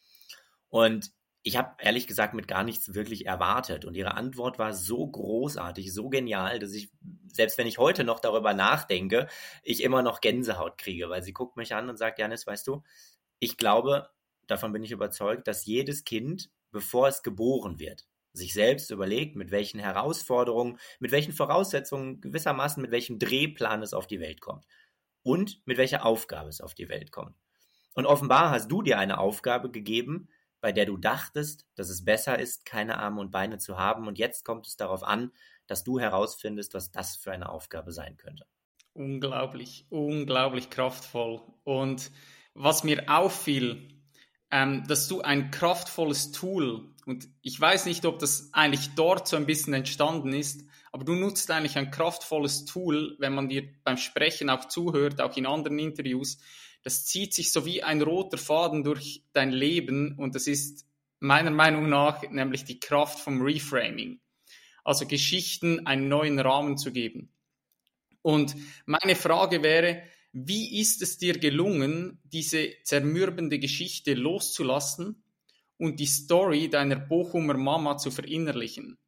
Und 0.69 1.11
ich 1.43 1.57
habe 1.57 1.75
ehrlich 1.79 2.05
gesagt 2.05 2.35
mit 2.35 2.47
gar 2.47 2.63
nichts 2.63 2.93
wirklich 2.93 3.25
erwartet. 3.25 3.85
Und 3.85 3.97
ihre 3.97 4.13
Antwort 4.13 4.59
war 4.59 4.73
so 4.73 5.07
großartig, 5.07 5.91
so 5.91 6.09
genial, 6.09 6.59
dass 6.59 6.73
ich, 6.73 6.91
selbst 7.33 7.57
wenn 7.57 7.65
ich 7.65 7.79
heute 7.79 8.03
noch 8.03 8.19
darüber 8.19 8.53
nachdenke, 8.53 9.27
ich 9.63 9.81
immer 9.81 10.03
noch 10.03 10.21
Gänsehaut 10.21 10.77
kriege, 10.77 11.09
weil 11.09 11.23
sie 11.23 11.33
guckt 11.33 11.57
mich 11.57 11.73
an 11.73 11.89
und 11.89 11.97
sagt, 11.97 12.19
Janis, 12.19 12.45
weißt 12.45 12.67
du, 12.67 12.83
ich 13.39 13.57
glaube, 13.57 14.09
davon 14.45 14.71
bin 14.71 14.83
ich 14.83 14.91
überzeugt, 14.91 15.47
dass 15.47 15.65
jedes 15.65 16.03
Kind, 16.03 16.51
bevor 16.69 17.07
es 17.07 17.23
geboren 17.23 17.79
wird, 17.79 18.05
sich 18.33 18.53
selbst 18.53 18.91
überlegt, 18.91 19.35
mit 19.35 19.51
welchen 19.51 19.79
Herausforderungen, 19.79 20.79
mit 20.99 21.11
welchen 21.11 21.33
Voraussetzungen, 21.33 22.21
gewissermaßen 22.21 22.81
mit 22.81 22.91
welchem 22.91 23.19
Drehplan 23.19 23.81
es 23.81 23.93
auf 23.93 24.07
die 24.07 24.19
Welt 24.19 24.41
kommt 24.41 24.65
und 25.23 25.61
mit 25.65 25.77
welcher 25.77 26.05
Aufgabe 26.05 26.49
es 26.49 26.61
auf 26.61 26.73
die 26.73 26.89
Welt 26.89 27.11
kommt. 27.11 27.35
Und 27.93 28.05
offenbar 28.05 28.51
hast 28.51 28.71
du 28.71 28.81
dir 28.81 28.97
eine 28.97 29.19
Aufgabe 29.19 29.69
gegeben, 29.69 30.29
bei 30.61 30.71
der 30.71 30.85
du 30.85 30.95
dachtest, 30.95 31.65
dass 31.75 31.89
es 31.89 32.05
besser 32.05 32.39
ist, 32.39 32.65
keine 32.65 32.99
Arme 32.99 33.19
und 33.19 33.31
Beine 33.31 33.57
zu 33.57 33.77
haben. 33.77 34.07
Und 34.07 34.17
jetzt 34.17 34.45
kommt 34.45 34.67
es 34.67 34.77
darauf 34.77 35.03
an, 35.03 35.31
dass 35.67 35.83
du 35.83 35.99
herausfindest, 35.99 36.73
was 36.73 36.91
das 36.91 37.15
für 37.15 37.31
eine 37.31 37.49
Aufgabe 37.49 37.91
sein 37.91 38.15
könnte. 38.17 38.45
Unglaublich, 38.93 39.87
unglaublich 39.89 40.69
kraftvoll. 40.69 41.41
Und 41.63 42.11
was 42.53 42.83
mir 42.83 43.05
auffiel, 43.07 43.89
ähm, 44.51 44.85
dass 44.87 45.07
du 45.07 45.21
ein 45.21 45.49
kraftvolles 45.49 46.31
Tool, 46.31 46.93
und 47.11 47.27
ich 47.41 47.59
weiß 47.59 47.87
nicht, 47.87 48.05
ob 48.05 48.19
das 48.19 48.53
eigentlich 48.53 48.91
dort 48.95 49.27
so 49.27 49.35
ein 49.35 49.45
bisschen 49.45 49.73
entstanden 49.73 50.31
ist, 50.31 50.63
aber 50.93 51.03
du 51.03 51.13
nutzt 51.13 51.51
eigentlich 51.51 51.77
ein 51.77 51.91
kraftvolles 51.91 52.63
Tool, 52.63 53.17
wenn 53.19 53.35
man 53.35 53.49
dir 53.49 53.67
beim 53.83 53.97
Sprechen 53.97 54.49
auch 54.49 54.69
zuhört, 54.69 55.19
auch 55.19 55.35
in 55.35 55.45
anderen 55.45 55.77
Interviews. 55.77 56.37
Das 56.83 57.03
zieht 57.03 57.33
sich 57.33 57.51
so 57.51 57.65
wie 57.65 57.83
ein 57.83 58.01
roter 58.01 58.37
Faden 58.37 58.85
durch 58.85 59.25
dein 59.33 59.51
Leben 59.51 60.17
und 60.17 60.35
das 60.35 60.47
ist 60.47 60.87
meiner 61.19 61.51
Meinung 61.51 61.89
nach 61.89 62.21
nämlich 62.29 62.63
die 62.63 62.79
Kraft 62.79 63.19
vom 63.19 63.41
Reframing. 63.41 64.21
Also 64.85 65.05
Geschichten 65.05 65.85
einen 65.85 66.07
neuen 66.07 66.39
Rahmen 66.39 66.77
zu 66.77 66.93
geben. 66.93 67.33
Und 68.21 68.55
meine 68.85 69.17
Frage 69.17 69.63
wäre, 69.63 70.01
wie 70.31 70.79
ist 70.79 71.01
es 71.01 71.17
dir 71.17 71.37
gelungen, 71.37 72.21
diese 72.23 72.71
zermürbende 72.83 73.59
Geschichte 73.59 74.13
loszulassen 74.13 75.20
und 75.81 75.99
die 75.99 76.05
Story 76.05 76.69
deiner 76.69 76.95
Bochumer 76.95 77.57
Mama 77.57 77.97
zu 77.97 78.11
verinnerlichen? 78.11 78.99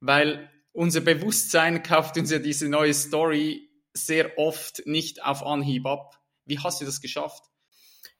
Weil 0.00 0.50
unser 0.72 1.00
Bewusstsein 1.00 1.82
kauft 1.82 2.18
uns 2.18 2.30
ja 2.30 2.38
diese 2.38 2.68
neue 2.68 2.92
Story 2.94 3.68
sehr 3.94 4.38
oft 4.38 4.86
nicht 4.86 5.24
auf 5.24 5.42
Anhieb 5.42 5.86
ab. 5.86 6.20
Wie 6.44 6.58
hast 6.58 6.80
du 6.80 6.84
das 6.84 7.00
geschafft? 7.00 7.42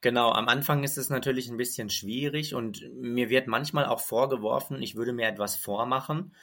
Genau, 0.00 0.30
am 0.32 0.48
Anfang 0.48 0.84
ist 0.84 0.96
es 0.96 1.10
natürlich 1.10 1.48
ein 1.48 1.56
bisschen 1.56 1.90
schwierig 1.90 2.54
und 2.54 2.82
mir 2.94 3.30
wird 3.30 3.46
manchmal 3.46 3.86
auch 3.86 4.00
vorgeworfen, 4.00 4.80
ich 4.80 4.94
würde 4.94 5.12
mir 5.12 5.26
etwas 5.26 5.56
vormachen. 5.56 6.34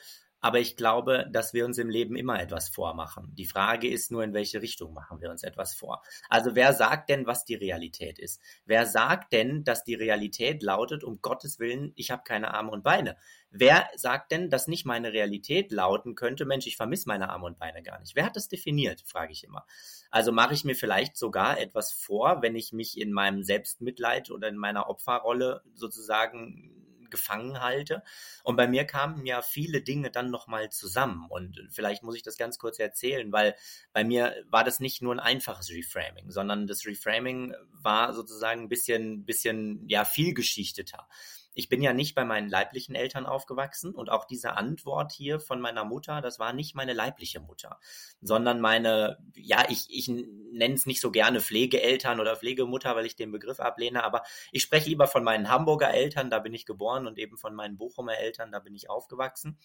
Aber 0.45 0.59
ich 0.59 0.77
glaube, 0.77 1.25
dass 1.31 1.55
wir 1.55 1.65
uns 1.65 1.79
im 1.79 1.89
Leben 1.89 2.15
immer 2.15 2.39
etwas 2.39 2.69
vormachen. 2.69 3.33
Die 3.33 3.47
Frage 3.47 3.89
ist 3.89 4.11
nur, 4.11 4.23
in 4.23 4.35
welche 4.35 4.61
Richtung 4.61 4.93
machen 4.93 5.19
wir 5.19 5.31
uns 5.31 5.41
etwas 5.41 5.73
vor. 5.73 6.03
Also 6.29 6.53
wer 6.53 6.73
sagt 6.73 7.09
denn, 7.09 7.25
was 7.25 7.45
die 7.45 7.55
Realität 7.55 8.19
ist? 8.19 8.39
Wer 8.63 8.85
sagt 8.85 9.33
denn, 9.33 9.63
dass 9.63 9.83
die 9.83 9.95
Realität 9.95 10.61
lautet, 10.61 11.03
um 11.03 11.19
Gottes 11.19 11.57
Willen, 11.57 11.93
ich 11.95 12.11
habe 12.11 12.21
keine 12.23 12.53
Arme 12.53 12.69
und 12.69 12.83
Beine? 12.83 13.17
Wer 13.49 13.87
sagt 13.95 14.31
denn, 14.31 14.51
dass 14.51 14.67
nicht 14.67 14.85
meine 14.85 15.13
Realität 15.13 15.71
lauten 15.71 16.13
könnte, 16.13 16.45
Mensch, 16.45 16.67
ich 16.67 16.77
vermisse 16.77 17.07
meine 17.07 17.29
Arme 17.29 17.47
und 17.47 17.57
Beine 17.57 17.81
gar 17.81 17.99
nicht? 17.99 18.15
Wer 18.15 18.27
hat 18.27 18.35
das 18.35 18.47
definiert, 18.47 19.01
frage 19.01 19.31
ich 19.31 19.45
immer. 19.45 19.65
Also 20.11 20.31
mache 20.31 20.53
ich 20.53 20.63
mir 20.63 20.75
vielleicht 20.75 21.17
sogar 21.17 21.59
etwas 21.59 21.91
vor, 21.91 22.43
wenn 22.43 22.55
ich 22.55 22.71
mich 22.71 23.01
in 23.01 23.13
meinem 23.13 23.41
Selbstmitleid 23.41 24.29
oder 24.29 24.47
in 24.49 24.57
meiner 24.57 24.89
Opferrolle 24.89 25.63
sozusagen 25.73 26.84
gefangen 27.15 27.61
halte. 27.61 28.03
Und 28.43 28.57
bei 28.57 28.67
mir 28.67 28.85
kamen 28.85 29.25
ja 29.25 29.41
viele 29.41 29.81
Dinge 29.81 30.11
dann 30.11 30.29
nochmal 30.29 30.69
zusammen. 30.69 31.27
Und 31.29 31.67
vielleicht 31.71 32.03
muss 32.03 32.15
ich 32.15 32.23
das 32.23 32.37
ganz 32.37 32.59
kurz 32.59 32.77
erzählen, 32.77 33.31
weil 33.31 33.55
bei 33.93 34.03
mir 34.03 34.35
war 34.49 34.63
das 34.63 34.79
nicht 34.79 35.01
nur 35.01 35.13
ein 35.15 35.19
einfaches 35.19 35.71
Reframing, 35.71 36.29
sondern 36.29 36.67
das 36.67 36.85
Reframing 36.85 37.55
war 37.71 38.13
sozusagen 38.13 38.63
ein 38.63 38.69
bisschen, 38.69 39.25
bisschen, 39.25 39.87
ja, 39.87 40.03
vielgeschichteter 40.05 41.07
ich 41.55 41.69
bin 41.69 41.81
ja 41.81 41.93
nicht 41.93 42.13
bei 42.15 42.25
meinen 42.25 42.49
leiblichen 42.49 42.95
Eltern 42.95 43.25
aufgewachsen 43.25 43.95
und 43.95 44.09
auch 44.09 44.25
diese 44.25 44.57
Antwort 44.57 45.11
hier 45.11 45.39
von 45.39 45.61
meiner 45.61 45.85
Mutter, 45.85 46.21
das 46.21 46.37
war 46.37 46.53
nicht 46.53 46.75
meine 46.75 46.93
leibliche 46.93 47.39
Mutter, 47.39 47.79
sondern 48.21 48.59
meine, 48.59 49.17
ja, 49.35 49.65
ich, 49.69 49.87
ich 49.89 50.07
nenne 50.07 50.75
es 50.75 50.85
nicht 50.85 51.01
so 51.01 51.11
gerne 51.11 51.39
Pflegeeltern 51.39 52.19
oder 52.19 52.35
Pflegemutter, 52.35 52.95
weil 52.95 53.05
ich 53.05 53.15
den 53.15 53.31
Begriff 53.31 53.59
ablehne, 53.59 54.03
aber 54.03 54.23
ich 54.51 54.61
spreche 54.61 54.89
lieber 54.89 55.07
von 55.07 55.23
meinen 55.23 55.49
Hamburger 55.49 55.93
Eltern, 55.93 56.29
da 56.29 56.39
bin 56.39 56.53
ich 56.53 56.65
geboren 56.65 57.07
und 57.07 57.17
eben 57.17 57.37
von 57.37 57.55
meinen 57.55 57.77
Bochumer 57.77 58.17
Eltern, 58.17 58.51
da 58.51 58.59
bin 58.59 58.75
ich 58.75 58.89
aufgewachsen. 58.89 59.57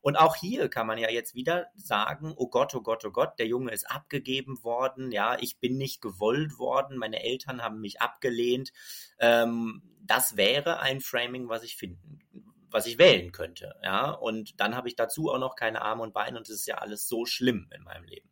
Und 0.00 0.16
auch 0.16 0.36
hier 0.36 0.68
kann 0.68 0.86
man 0.86 0.98
ja 0.98 1.10
jetzt 1.10 1.34
wieder 1.34 1.68
sagen, 1.76 2.32
oh 2.36 2.48
Gott, 2.48 2.74
oh 2.74 2.82
Gott, 2.82 3.04
oh 3.04 3.10
Gott, 3.10 3.38
der 3.38 3.46
Junge 3.46 3.72
ist 3.72 3.90
abgegeben 3.90 4.62
worden, 4.62 5.12
ja, 5.12 5.36
ich 5.40 5.58
bin 5.58 5.76
nicht 5.76 6.00
gewollt 6.00 6.58
worden, 6.58 6.98
meine 6.98 7.22
Eltern 7.22 7.62
haben 7.62 7.80
mich 7.80 8.00
abgelehnt. 8.00 8.72
Ähm, 9.18 9.82
das 10.04 10.36
wäre 10.36 10.80
ein 10.80 11.00
Framing, 11.00 11.48
was 11.48 11.62
ich 11.62 11.76
finden, 11.76 12.18
was 12.70 12.86
ich 12.86 12.98
wählen 12.98 13.32
könnte. 13.32 13.74
Ja, 13.82 14.10
und 14.10 14.60
dann 14.60 14.74
habe 14.76 14.88
ich 14.88 14.96
dazu 14.96 15.30
auch 15.30 15.38
noch 15.38 15.56
keine 15.56 15.82
Arme 15.82 16.02
und 16.02 16.12
Beine 16.12 16.38
und 16.38 16.48
es 16.48 16.60
ist 16.60 16.66
ja 16.66 16.76
alles 16.76 17.06
so 17.06 17.24
schlimm 17.24 17.70
in 17.74 17.82
meinem 17.82 18.04
Leben. 18.04 18.30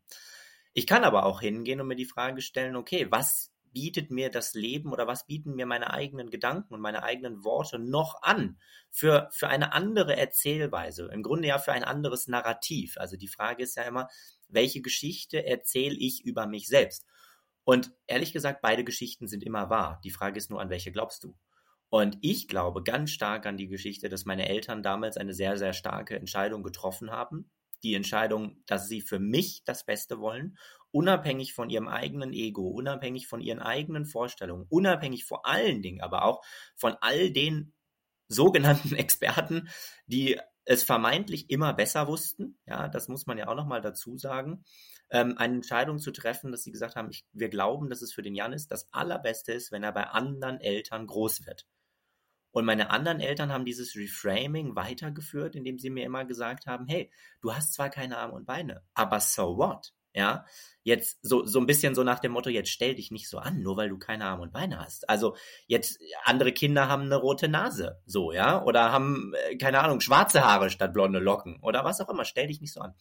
Ich 0.73 0.87
kann 0.87 1.05
aber 1.05 1.27
auch 1.27 1.41
hingehen 1.41 1.81
und 1.81 1.89
mir 1.89 1.97
die 1.97 2.05
Frage 2.05 2.43
stellen, 2.43 2.77
okay, 2.77 3.07
was 3.11 3.53
bietet 3.73 4.11
mir 4.11 4.31
das 4.31 4.55
Leben 4.55 4.93
oder 4.93 5.07
was 5.07 5.27
bieten 5.27 5.55
mir 5.55 5.67
meine 5.67 5.93
eigenen 5.93 6.31
Gedanken 6.31 6.75
und 6.75 6.81
meine 6.81 7.03
eigenen 7.03 7.45
Worte 7.45 7.79
noch 7.79 8.23
an 8.23 8.59
für, 8.91 9.29
für 9.33 9.49
eine 9.49 9.73
andere 9.73 10.17
Erzählweise, 10.17 11.09
im 11.13 11.23
Grunde 11.23 11.49
ja 11.49 11.59
für 11.59 11.73
ein 11.73 11.85
anderes 11.85 12.27
Narrativ. 12.27 12.97
Also 12.99 13.17
die 13.17 13.29
Frage 13.29 13.63
ist 13.63 13.77
ja 13.77 13.85
immer, 13.85 14.09
welche 14.49 14.83
Geschichte 14.83 15.47
erzähle 15.47 15.97
ich 15.97 16.25
über 16.25 16.47
mich 16.47 16.67
selbst? 16.67 17.07
Und 17.63 17.93
ehrlich 18.07 18.33
gesagt, 18.33 18.63
beide 18.63 18.83
Geschichten 18.85 19.29
sind 19.29 19.45
immer 19.45 19.71
wahr. 19.71 20.01
Die 20.03 20.11
Frage 20.11 20.39
ist 20.39 20.51
nur, 20.51 20.61
an 20.61 20.71
welche 20.71 20.91
glaubst 20.91 21.23
du? 21.23 21.37
Und 21.91 22.19
ich 22.23 22.49
glaube 22.49 22.83
ganz 22.83 23.11
stark 23.11 23.47
an 23.47 23.57
die 23.57 23.67
Geschichte, 23.67 24.09
dass 24.09 24.25
meine 24.25 24.49
Eltern 24.49 24.83
damals 24.83 25.17
eine 25.17 25.35
sehr, 25.35 25.59
sehr 25.59 25.73
starke 25.73 26.17
Entscheidung 26.17 26.63
getroffen 26.63 27.11
haben, 27.11 27.51
die 27.83 27.95
Entscheidung, 27.95 28.63
dass 28.67 28.89
sie 28.89 29.01
für 29.01 29.19
mich 29.19 29.65
das 29.65 29.85
Beste 29.85 30.21
wollen, 30.21 30.57
unabhängig 30.93 31.53
von 31.53 31.69
ihrem 31.69 31.89
eigenen 31.89 32.33
Ego, 32.33 32.69
unabhängig 32.69 33.27
von 33.27 33.41
ihren 33.41 33.61
eigenen 33.61 34.07
Vorstellungen, 34.07 34.67
unabhängig 34.69 35.25
vor 35.25 35.47
allen 35.47 35.83
Dingen 35.83 36.01
aber 36.01 36.25
auch 36.25 36.45
von 36.77 36.97
all 37.01 37.31
den 37.31 37.73
sogenannten 38.29 38.95
Experten, 38.97 39.69
die 40.07 40.39
es 40.65 40.85
vermeintlich 40.85 41.51
immer 41.51 41.73
besser 41.75 42.07
wussten, 42.07 42.59
ja, 42.67 42.89
das 42.89 43.09
muss 43.09 43.27
man 43.27 43.39
ja 43.39 43.49
auch 43.49 43.57
nochmal 43.57 43.81
dazu 43.81 44.17
sagen, 44.17 44.65
ähm, 45.11 45.37
eine 45.39 45.55
Entscheidung 45.55 45.99
zu 45.99 46.13
treffen, 46.13 46.53
dass 46.53 46.63
sie 46.63 46.71
gesagt 46.71 46.95
haben, 46.95 47.11
ich, 47.11 47.25
wir 47.33 47.49
glauben, 47.49 47.89
dass 47.91 48.03
es 48.03 48.13
für 48.13 48.23
den 48.23 48.37
Janis 48.37 48.69
das 48.69 48.93
Allerbeste 48.93 49.53
ist, 49.53 49.73
wenn 49.73 49.83
er 49.83 49.93
bei 49.93 50.05
anderen 50.05 50.61
Eltern 50.61 51.07
groß 51.07 51.47
wird. 51.47 51.67
Und 52.53 52.65
meine 52.65 52.91
anderen 52.91 53.21
Eltern 53.21 53.53
haben 53.53 53.65
dieses 53.65 53.95
Reframing 53.97 54.75
weitergeführt, 54.77 55.55
indem 55.55 55.79
sie 55.79 55.91
mir 55.91 56.05
immer 56.05 56.25
gesagt 56.25 56.67
haben, 56.67 56.87
hey, 56.89 57.11
du 57.41 57.55
hast 57.55 57.75
zwar 57.75 57.91
keine 57.91 58.19
Arme 58.19 58.35
und 58.35 58.47
Beine, 58.47 58.83
aber 58.95 59.21
so 59.21 59.57
what? 59.57 59.93
Ja, 60.13 60.45
jetzt 60.83 61.21
so, 61.23 61.47
so 61.47 61.61
ein 61.61 61.67
bisschen 61.67 61.95
so 61.95 62.03
nach 62.03 62.19
dem 62.19 62.33
Motto, 62.33 62.51
jetzt 62.51 62.71
stell 62.71 62.97
dich 62.97 63.13
nicht 63.13 63.29
so 63.29 63.39
an, 63.39 63.63
nur 63.63 63.77
weil 63.77 63.89
du 63.89 63.97
keine 63.97 64.25
Arme 64.25 64.43
und 64.43 64.53
Beine 64.53 64.81
hast. 64.81 65.09
Also 65.09 65.37
jetzt, 65.69 66.01
andere 66.25 66.51
Kinder 66.53 66.89
haben 66.89 67.03
eine 67.03 67.15
rote 67.15 67.47
Nase, 67.47 68.01
so, 68.07 68.33
ja, 68.33 68.61
oder 68.65 68.91
haben, 68.91 69.33
äh, 69.49 69.57
keine 69.57 69.81
Ahnung, 69.81 70.01
schwarze 70.01 70.45
Haare 70.45 70.69
statt 70.69 70.93
blonde 70.93 71.21
Locken 71.21 71.61
oder 71.63 71.85
was 71.85 72.01
auch 72.01 72.09
immer, 72.09 72.25
stell 72.25 72.49
dich 72.49 72.61
nicht 72.61 72.73
so 72.73 72.81
an. 72.81 72.95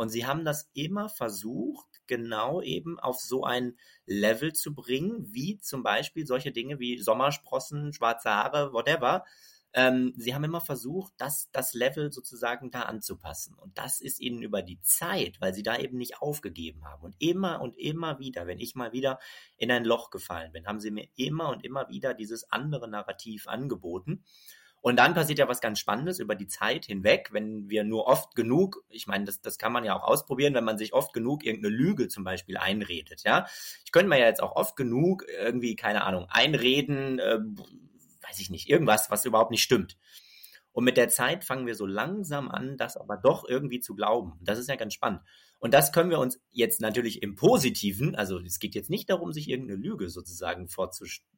Und 0.00 0.08
sie 0.08 0.24
haben 0.24 0.46
das 0.46 0.70
immer 0.72 1.10
versucht, 1.10 2.00
genau 2.06 2.62
eben 2.62 2.98
auf 2.98 3.20
so 3.20 3.44
ein 3.44 3.76
Level 4.06 4.54
zu 4.54 4.74
bringen, 4.74 5.26
wie 5.34 5.58
zum 5.58 5.82
Beispiel 5.82 6.26
solche 6.26 6.52
Dinge 6.52 6.78
wie 6.78 6.96
Sommersprossen, 6.96 7.92
schwarze 7.92 8.30
Haare, 8.30 8.72
whatever. 8.72 9.26
Ähm, 9.74 10.14
sie 10.16 10.34
haben 10.34 10.44
immer 10.44 10.62
versucht, 10.62 11.12
das, 11.18 11.50
das 11.52 11.74
Level 11.74 12.10
sozusagen 12.12 12.70
da 12.70 12.84
anzupassen. 12.84 13.54
Und 13.58 13.76
das 13.76 14.00
ist 14.00 14.20
ihnen 14.20 14.42
über 14.42 14.62
die 14.62 14.80
Zeit, 14.80 15.38
weil 15.38 15.52
sie 15.52 15.62
da 15.62 15.76
eben 15.76 15.98
nicht 15.98 16.22
aufgegeben 16.22 16.86
haben. 16.86 17.02
Und 17.04 17.14
immer 17.18 17.60
und 17.60 17.76
immer 17.76 18.18
wieder, 18.18 18.46
wenn 18.46 18.58
ich 18.58 18.74
mal 18.74 18.94
wieder 18.94 19.18
in 19.58 19.70
ein 19.70 19.84
Loch 19.84 20.08
gefallen 20.08 20.52
bin, 20.52 20.66
haben 20.66 20.80
sie 20.80 20.90
mir 20.90 21.08
immer 21.16 21.50
und 21.50 21.62
immer 21.62 21.90
wieder 21.90 22.14
dieses 22.14 22.50
andere 22.50 22.88
Narrativ 22.88 23.48
angeboten. 23.48 24.24
Und 24.82 24.96
dann 24.96 25.14
passiert 25.14 25.38
ja 25.38 25.48
was 25.48 25.60
ganz 25.60 25.78
Spannendes 25.78 26.18
über 26.18 26.34
die 26.34 26.46
Zeit 26.46 26.86
hinweg, 26.86 27.30
wenn 27.32 27.68
wir 27.68 27.84
nur 27.84 28.06
oft 28.06 28.34
genug, 28.34 28.82
ich 28.88 29.06
meine, 29.06 29.26
das, 29.26 29.42
das 29.42 29.58
kann 29.58 29.72
man 29.72 29.84
ja 29.84 29.94
auch 29.94 30.02
ausprobieren, 30.02 30.54
wenn 30.54 30.64
man 30.64 30.78
sich 30.78 30.94
oft 30.94 31.12
genug 31.12 31.44
irgendeine 31.44 31.74
Lüge 31.74 32.08
zum 32.08 32.24
Beispiel 32.24 32.56
einredet, 32.56 33.22
ja. 33.24 33.46
Ich 33.84 33.92
könnte 33.92 34.08
mir 34.08 34.18
ja 34.18 34.26
jetzt 34.26 34.42
auch 34.42 34.56
oft 34.56 34.76
genug 34.76 35.24
irgendwie, 35.38 35.76
keine 35.76 36.04
Ahnung, 36.04 36.26
einreden, 36.30 37.18
äh, 37.18 37.40
weiß 38.26 38.40
ich 38.40 38.48
nicht, 38.48 38.70
irgendwas, 38.70 39.10
was 39.10 39.24
überhaupt 39.24 39.50
nicht 39.50 39.62
stimmt. 39.62 39.98
Und 40.72 40.84
mit 40.84 40.96
der 40.96 41.08
Zeit 41.08 41.44
fangen 41.44 41.66
wir 41.66 41.74
so 41.74 41.84
langsam 41.84 42.48
an, 42.48 42.76
das 42.76 42.96
aber 42.96 43.16
doch 43.16 43.46
irgendwie 43.46 43.80
zu 43.80 43.94
glauben. 43.94 44.38
Das 44.40 44.58
ist 44.58 44.68
ja 44.68 44.76
ganz 44.76 44.94
spannend. 44.94 45.20
Und 45.58 45.74
das 45.74 45.92
können 45.92 46.10
wir 46.10 46.20
uns 46.20 46.40
jetzt 46.50 46.80
natürlich 46.80 47.22
im 47.22 47.34
Positiven, 47.34 48.14
also 48.14 48.38
es 48.38 48.60
geht 48.60 48.74
jetzt 48.74 48.88
nicht 48.88 49.10
darum, 49.10 49.32
sich 49.32 49.48
irgendeine 49.50 49.80
Lüge 49.80 50.08
sozusagen 50.08 50.68
vorzustellen, 50.68 51.28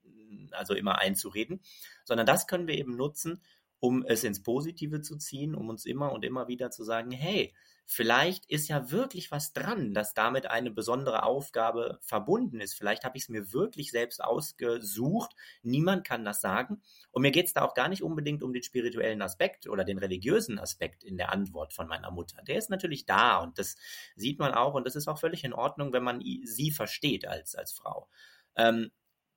also 0.53 0.75
immer 0.75 0.99
einzureden, 0.99 1.61
sondern 2.05 2.27
das 2.27 2.47
können 2.47 2.67
wir 2.67 2.77
eben 2.77 2.97
nutzen, 2.97 3.41
um 3.83 4.05
es 4.07 4.23
ins 4.23 4.45
Positive 4.45 5.01
zu 5.01 5.17
ziehen, 5.17 5.57
um 5.57 5.69
uns 5.69 5.87
immer 5.87 6.13
und 6.13 6.25
immer 6.25 6.47
wieder 6.47 6.71
zu 6.71 6.85
sagen, 6.85 7.11
hey, 7.11 7.53
vielleicht 7.85 8.47
ist 8.47 8.69
ja 8.69 8.93
wirklich 8.93 9.33
was 9.33 9.53
dran, 9.53 9.93
dass 9.93 10.15
damit 10.15 10.47
eine 10.47 10.71
besondere 10.71 11.25
Aufgabe 11.25 11.99
verbunden 12.01 12.61
ist. 12.61 12.75
Vielleicht 12.75 13.05
habe 13.05 13.17
ich 13.17 13.25
es 13.25 13.29
mir 13.29 13.53
wirklich 13.53 13.91
selbst 13.91 14.23
ausgesucht. 14.23 15.35
Niemand 15.63 16.05
kann 16.07 16.25
das 16.25 16.41
sagen. 16.41 16.81
Und 17.11 17.23
mir 17.23 17.33
geht 17.33 17.47
es 17.47 17.55
da 17.55 17.63
auch 17.63 17.75
gar 17.75 17.89
nicht 17.89 18.05
unbedingt 18.05 18.45
um 18.45 18.53
den 18.53 18.63
spirituellen 18.63 19.21
Aspekt 19.21 19.67
oder 19.69 19.85
den 19.85 19.99
religiösen 19.99 20.61
Aspekt 20.61 21.03
in 21.03 21.19
der 21.19 21.33
Antwort 21.33 21.73
von 21.73 21.89
meiner 21.89 22.13
Mutter. 22.13 22.41
Der 22.43 22.59
ist 22.59 22.71
natürlich 22.71 23.05
da 23.05 23.39
und 23.39 23.59
das 23.59 23.77
sieht 24.15 24.39
man 24.39 24.55
auch 24.55 24.75
und 24.75 24.87
das 24.87 24.95
ist 24.95 25.09
auch 25.09 25.19
völlig 25.19 25.43
in 25.43 25.53
Ordnung, 25.53 25.93
wenn 25.93 26.05
man 26.05 26.23
sie 26.45 26.71
versteht 26.71 27.27
als, 27.27 27.57
als 27.57 27.73
Frau. 27.73 28.09
Ähm, 28.55 28.93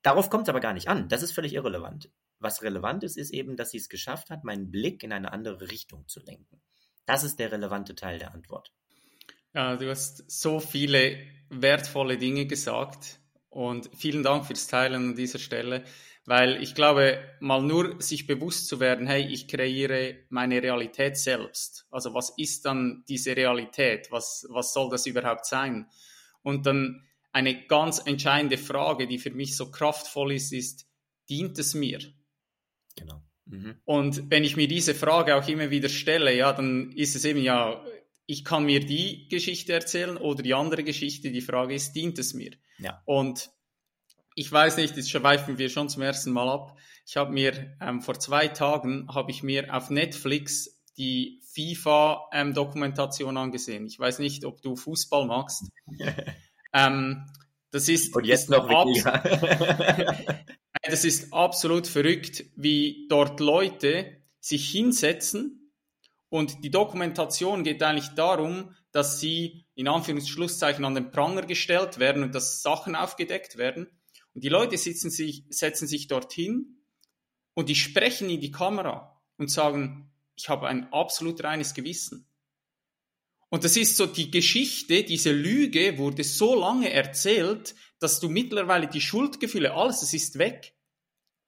Darauf 0.06 0.30
kommt 0.30 0.44
es 0.44 0.50
aber 0.50 0.60
gar 0.60 0.72
nicht 0.72 0.86
an. 0.86 1.08
Das 1.08 1.20
ist 1.20 1.32
völlig 1.32 1.52
irrelevant. 1.52 2.12
Was 2.38 2.62
relevant 2.62 3.02
ist, 3.02 3.16
ist 3.16 3.32
eben, 3.32 3.56
dass 3.56 3.72
sie 3.72 3.78
es 3.78 3.88
geschafft 3.88 4.30
hat, 4.30 4.44
meinen 4.44 4.70
Blick 4.70 5.02
in 5.02 5.12
eine 5.12 5.32
andere 5.32 5.68
Richtung 5.68 6.06
zu 6.06 6.20
lenken. 6.20 6.62
Das 7.06 7.24
ist 7.24 7.40
der 7.40 7.50
relevante 7.50 7.96
Teil 7.96 8.20
der 8.20 8.32
Antwort. 8.32 8.72
Ja, 9.52 9.74
du 9.74 9.90
hast 9.90 10.30
so 10.30 10.60
viele 10.60 11.18
wertvolle 11.50 12.18
Dinge 12.18 12.46
gesagt 12.46 13.18
und 13.48 13.90
vielen 13.96 14.22
Dank 14.22 14.46
fürs 14.46 14.68
Teilen 14.68 15.10
an 15.10 15.14
dieser 15.16 15.40
Stelle, 15.40 15.82
weil 16.24 16.62
ich 16.62 16.76
glaube, 16.76 17.18
mal 17.40 17.60
nur 17.60 18.00
sich 18.00 18.28
bewusst 18.28 18.68
zu 18.68 18.78
werden, 18.78 19.08
hey, 19.08 19.26
ich 19.26 19.48
kreiere 19.48 20.18
meine 20.28 20.62
Realität 20.62 21.16
selbst. 21.16 21.84
Also 21.90 22.14
was 22.14 22.32
ist 22.36 22.64
dann 22.64 23.02
diese 23.08 23.36
Realität? 23.36 24.12
Was, 24.12 24.46
was 24.50 24.72
soll 24.72 24.88
das 24.88 25.06
überhaupt 25.06 25.46
sein? 25.46 25.88
Und 26.42 26.64
dann 26.66 27.02
eine 27.36 27.66
ganz 27.66 28.00
entscheidende 28.02 28.56
Frage, 28.56 29.06
die 29.06 29.18
für 29.18 29.30
mich 29.30 29.56
so 29.56 29.70
kraftvoll 29.70 30.32
ist, 30.32 30.54
ist, 30.54 30.86
dient 31.28 31.58
es 31.58 31.74
mir? 31.74 31.98
Genau. 32.96 33.20
Mhm. 33.44 33.76
Und 33.84 34.30
wenn 34.30 34.42
ich 34.42 34.56
mir 34.56 34.66
diese 34.66 34.94
Frage 34.94 35.36
auch 35.36 35.46
immer 35.46 35.68
wieder 35.70 35.90
stelle, 35.90 36.34
ja, 36.34 36.54
dann 36.54 36.92
ist 36.92 37.14
es 37.14 37.26
eben 37.26 37.42
ja, 37.42 37.84
ich 38.24 38.42
kann 38.42 38.64
mir 38.64 38.80
die 38.80 39.28
Geschichte 39.28 39.74
erzählen 39.74 40.16
oder 40.16 40.42
die 40.42 40.54
andere 40.54 40.82
Geschichte. 40.82 41.30
Die 41.30 41.42
Frage 41.42 41.74
ist, 41.74 41.92
dient 41.92 42.18
es 42.18 42.32
mir? 42.32 42.52
Ja. 42.78 43.02
Und 43.04 43.50
ich 44.34 44.50
weiß 44.50 44.78
nicht, 44.78 44.96
jetzt 44.96 45.10
schweifen 45.10 45.58
wir 45.58 45.68
schon 45.68 45.90
zum 45.90 46.00
ersten 46.00 46.32
Mal 46.32 46.48
ab. 46.48 46.78
Ich 47.06 47.18
habe 47.18 47.34
mir 47.34 47.76
ähm, 47.82 48.00
vor 48.00 48.18
zwei 48.18 48.48
Tagen 48.48 49.08
habe 49.14 49.30
ich 49.30 49.42
mir 49.42 49.76
auf 49.76 49.90
Netflix 49.90 50.82
die 50.96 51.42
FIFA-Dokumentation 51.52 53.34
ähm, 53.36 53.42
angesehen. 53.42 53.86
Ich 53.86 53.98
weiß 53.98 54.20
nicht, 54.20 54.46
ob 54.46 54.62
du 54.62 54.74
Fußball 54.74 55.26
magst. 55.26 55.70
Ähm, 56.76 57.26
das 57.70 57.88
ist, 57.88 58.14
Und 58.14 58.26
jetzt 58.26 58.50
noch 58.50 58.68
das 60.82 61.04
ist 61.04 61.32
absolut 61.32 61.86
verrückt, 61.86 62.44
wie 62.54 63.06
dort 63.08 63.40
Leute 63.40 64.22
sich 64.40 64.70
hinsetzen 64.70 65.72
und 66.28 66.64
die 66.64 66.70
Dokumentation 66.70 67.64
geht 67.64 67.82
eigentlich 67.82 68.10
darum, 68.14 68.74
dass 68.92 69.20
sie 69.20 69.66
in 69.74 69.88
Anführungsschlusszeichen 69.88 70.84
an 70.84 70.94
den 70.94 71.10
Pranger 71.10 71.42
gestellt 71.42 71.98
werden 71.98 72.22
und 72.22 72.34
dass 72.34 72.62
Sachen 72.62 72.96
aufgedeckt 72.96 73.56
werden. 73.56 73.88
Und 74.34 74.44
die 74.44 74.48
Leute 74.48 74.76
sitzen 74.76 75.10
sich, 75.10 75.44
setzen 75.50 75.86
sich 75.86 76.08
dorthin 76.08 76.82
und 77.54 77.68
die 77.68 77.74
sprechen 77.74 78.28
in 78.28 78.40
die 78.40 78.50
Kamera 78.50 79.20
und 79.38 79.50
sagen, 79.50 80.12
ich 80.34 80.48
habe 80.48 80.68
ein 80.68 80.92
absolut 80.92 81.42
reines 81.42 81.74
Gewissen. 81.74 82.28
Und 83.56 83.64
das 83.64 83.78
ist 83.78 83.96
so 83.96 84.04
die 84.04 84.30
Geschichte, 84.30 85.02
diese 85.02 85.32
Lüge 85.32 85.96
wurde 85.96 86.22
so 86.24 86.54
lange 86.54 86.92
erzählt, 86.92 87.74
dass 87.98 88.20
du 88.20 88.28
mittlerweile 88.28 88.86
die 88.86 89.00
Schuldgefühle, 89.00 89.72
alles, 89.72 90.00
das 90.00 90.12
ist 90.12 90.36
weg. 90.36 90.74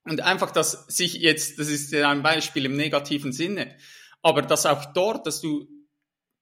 Und 0.04 0.22
einfach, 0.22 0.50
dass 0.50 0.86
sich 0.86 1.16
jetzt, 1.16 1.58
das 1.58 1.68
ist 1.68 1.94
ein 1.94 2.22
Beispiel 2.22 2.64
im 2.64 2.78
negativen 2.78 3.30
Sinne, 3.30 3.76
aber 4.22 4.40
dass 4.40 4.64
auch 4.64 4.94
dort, 4.94 5.26
dass 5.26 5.42
du 5.42 5.68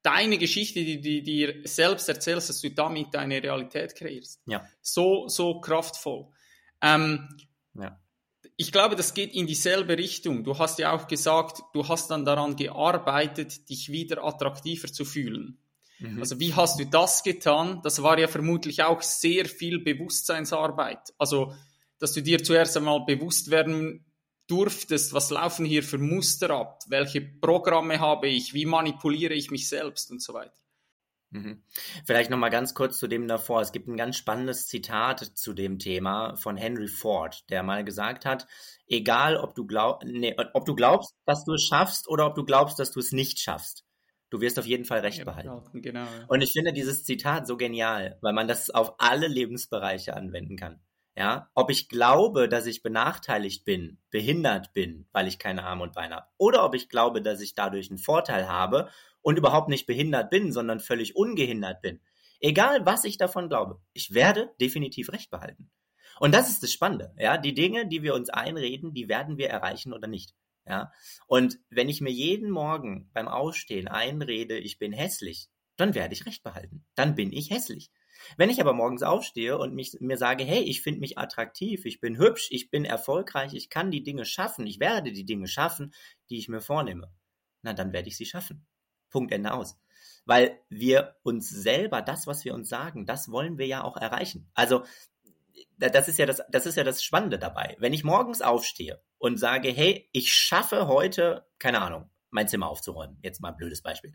deine 0.02 0.38
Geschichte, 0.38 0.84
die 0.84 1.00
du 1.00 1.22
dir 1.22 1.62
selbst 1.64 2.08
erzählst, 2.08 2.48
dass 2.48 2.60
du 2.60 2.70
damit 2.70 3.12
deine 3.12 3.42
Realität 3.42 3.96
kreierst. 3.96 4.40
Ja. 4.46 4.64
So, 4.80 5.26
so 5.26 5.60
kraftvoll. 5.60 6.28
Ähm, 6.80 7.28
ich 8.56 8.72
glaube, 8.72 8.96
das 8.96 9.12
geht 9.12 9.34
in 9.34 9.46
dieselbe 9.46 9.98
Richtung. 9.98 10.42
Du 10.42 10.58
hast 10.58 10.78
ja 10.78 10.92
auch 10.92 11.06
gesagt, 11.06 11.62
du 11.74 11.86
hast 11.86 12.10
dann 12.10 12.24
daran 12.24 12.56
gearbeitet, 12.56 13.68
dich 13.68 13.90
wieder 13.90 14.24
attraktiver 14.24 14.88
zu 14.88 15.04
fühlen. 15.04 15.58
Mhm. 15.98 16.20
Also 16.20 16.40
wie 16.40 16.54
hast 16.54 16.80
du 16.80 16.86
das 16.86 17.22
getan? 17.22 17.80
Das 17.82 18.02
war 18.02 18.18
ja 18.18 18.28
vermutlich 18.28 18.82
auch 18.82 19.02
sehr 19.02 19.46
viel 19.46 19.80
Bewusstseinsarbeit. 19.80 21.12
Also, 21.18 21.54
dass 21.98 22.12
du 22.12 22.22
dir 22.22 22.42
zuerst 22.42 22.76
einmal 22.76 23.04
bewusst 23.04 23.50
werden 23.50 24.04
durftest, 24.46 25.12
was 25.12 25.30
laufen 25.30 25.66
hier 25.66 25.82
für 25.82 25.98
Muster 25.98 26.50
ab? 26.50 26.80
Welche 26.88 27.20
Programme 27.20 28.00
habe 28.00 28.28
ich? 28.28 28.54
Wie 28.54 28.66
manipuliere 28.66 29.34
ich 29.34 29.50
mich 29.50 29.68
selbst 29.68 30.10
und 30.10 30.22
so 30.22 30.34
weiter? 30.34 30.54
Mhm. 31.30 31.62
Vielleicht 32.04 32.30
noch 32.30 32.38
mal 32.38 32.50
ganz 32.50 32.74
kurz 32.74 32.98
zu 32.98 33.08
dem 33.08 33.26
davor. 33.28 33.60
Es 33.60 33.72
gibt 33.72 33.88
ein 33.88 33.96
ganz 33.96 34.16
spannendes 34.16 34.66
Zitat 34.66 35.20
zu 35.20 35.52
dem 35.52 35.78
Thema 35.78 36.36
von 36.36 36.56
Henry 36.56 36.88
Ford, 36.88 37.48
der 37.50 37.62
mal 37.62 37.84
gesagt 37.84 38.24
hat, 38.24 38.46
egal 38.86 39.36
ob 39.36 39.54
du, 39.54 39.66
glaub, 39.66 40.04
nee, 40.04 40.36
ob 40.54 40.64
du 40.64 40.74
glaubst, 40.74 41.14
dass 41.24 41.44
du 41.44 41.54
es 41.54 41.64
schaffst 41.64 42.08
oder 42.08 42.26
ob 42.26 42.34
du 42.34 42.44
glaubst, 42.44 42.78
dass 42.78 42.92
du 42.92 43.00
es 43.00 43.12
nicht 43.12 43.40
schaffst, 43.40 43.84
du 44.30 44.40
wirst 44.40 44.58
auf 44.58 44.66
jeden 44.66 44.84
Fall 44.84 45.00
recht 45.00 45.24
behalten. 45.24 45.82
Genau. 45.82 46.06
Und 46.28 46.42
ich 46.42 46.52
finde 46.52 46.72
dieses 46.72 47.04
Zitat 47.04 47.46
so 47.46 47.56
genial, 47.56 48.18
weil 48.20 48.32
man 48.32 48.48
das 48.48 48.70
auf 48.70 48.94
alle 48.98 49.26
Lebensbereiche 49.26 50.14
anwenden 50.14 50.56
kann. 50.56 50.80
Ja, 51.18 51.48
ob 51.54 51.70
ich 51.70 51.88
glaube, 51.88 52.46
dass 52.46 52.66
ich 52.66 52.82
benachteiligt 52.82 53.64
bin, 53.64 53.96
behindert 54.10 54.74
bin, 54.74 55.08
weil 55.12 55.26
ich 55.26 55.38
keine 55.38 55.64
Arme 55.64 55.84
und 55.84 55.94
Beine 55.94 56.16
habe, 56.16 56.26
oder 56.36 56.62
ob 56.62 56.74
ich 56.74 56.90
glaube, 56.90 57.22
dass 57.22 57.40
ich 57.40 57.54
dadurch 57.54 57.88
einen 57.88 57.96
Vorteil 57.96 58.48
habe 58.48 58.90
und 59.26 59.38
überhaupt 59.38 59.68
nicht 59.68 59.86
behindert 59.86 60.30
bin, 60.30 60.52
sondern 60.52 60.78
völlig 60.78 61.16
ungehindert 61.16 61.82
bin. 61.82 62.00
Egal, 62.38 62.86
was 62.86 63.02
ich 63.02 63.18
davon 63.18 63.48
glaube, 63.48 63.80
ich 63.92 64.14
werde 64.14 64.52
definitiv 64.60 65.12
recht 65.12 65.32
behalten. 65.32 65.68
Und 66.20 66.32
das 66.32 66.48
ist 66.48 66.62
das 66.62 66.72
Spannende, 66.72 67.12
ja. 67.18 67.36
Die 67.36 67.52
Dinge, 67.52 67.88
die 67.88 68.04
wir 68.04 68.14
uns 68.14 68.30
einreden, 68.30 68.94
die 68.94 69.08
werden 69.08 69.36
wir 69.36 69.50
erreichen 69.50 69.92
oder 69.92 70.06
nicht. 70.06 70.36
Ja. 70.64 70.92
Und 71.26 71.58
wenn 71.70 71.88
ich 71.88 72.00
mir 72.00 72.12
jeden 72.12 72.50
Morgen 72.50 73.10
beim 73.14 73.26
Ausstehen 73.26 73.88
einrede, 73.88 74.58
ich 74.58 74.78
bin 74.78 74.92
hässlich, 74.92 75.48
dann 75.76 75.96
werde 75.96 76.14
ich 76.14 76.24
recht 76.24 76.44
behalten. 76.44 76.84
Dann 76.94 77.16
bin 77.16 77.32
ich 77.32 77.50
hässlich. 77.50 77.90
Wenn 78.36 78.48
ich 78.48 78.60
aber 78.60 78.74
morgens 78.74 79.02
aufstehe 79.02 79.58
und 79.58 79.74
mich, 79.74 79.96
mir 79.98 80.18
sage, 80.18 80.44
hey, 80.44 80.62
ich 80.62 80.82
finde 80.82 81.00
mich 81.00 81.18
attraktiv, 81.18 81.84
ich 81.84 82.00
bin 82.00 82.16
hübsch, 82.16 82.46
ich 82.52 82.70
bin 82.70 82.84
erfolgreich, 82.84 83.54
ich 83.54 83.70
kann 83.70 83.90
die 83.90 84.04
Dinge 84.04 84.24
schaffen, 84.24 84.68
ich 84.68 84.78
werde 84.78 85.10
die 85.10 85.26
Dinge 85.26 85.48
schaffen, 85.48 85.92
die 86.30 86.38
ich 86.38 86.46
mir 86.46 86.60
vornehme, 86.60 87.12
na 87.62 87.72
dann 87.72 87.92
werde 87.92 88.06
ich 88.06 88.16
sie 88.16 88.24
schaffen. 88.24 88.64
Punkt 89.10 89.32
Ende 89.32 89.52
aus. 89.52 89.78
Weil 90.24 90.60
wir 90.68 91.16
uns 91.22 91.48
selber, 91.48 92.02
das, 92.02 92.26
was 92.26 92.44
wir 92.44 92.54
uns 92.54 92.68
sagen, 92.68 93.06
das 93.06 93.30
wollen 93.30 93.58
wir 93.58 93.66
ja 93.66 93.84
auch 93.84 93.96
erreichen. 93.96 94.50
Also 94.54 94.84
das 95.78 96.08
ist 96.08 96.18
ja 96.18 96.26
das, 96.26 96.42
das 96.50 96.66
ist 96.66 96.76
ja 96.76 96.84
das 96.84 97.02
Spannende 97.02 97.38
dabei. 97.38 97.76
Wenn 97.78 97.92
ich 97.92 98.04
morgens 98.04 98.42
aufstehe 98.42 99.02
und 99.18 99.38
sage, 99.38 99.70
hey, 99.70 100.08
ich 100.12 100.32
schaffe 100.32 100.88
heute, 100.88 101.46
keine 101.58 101.80
Ahnung, 101.80 102.10
mein 102.30 102.48
Zimmer 102.48 102.68
aufzuräumen, 102.68 103.18
jetzt 103.22 103.40
mal 103.40 103.50
ein 103.50 103.56
blödes 103.56 103.82
Beispiel, 103.82 104.14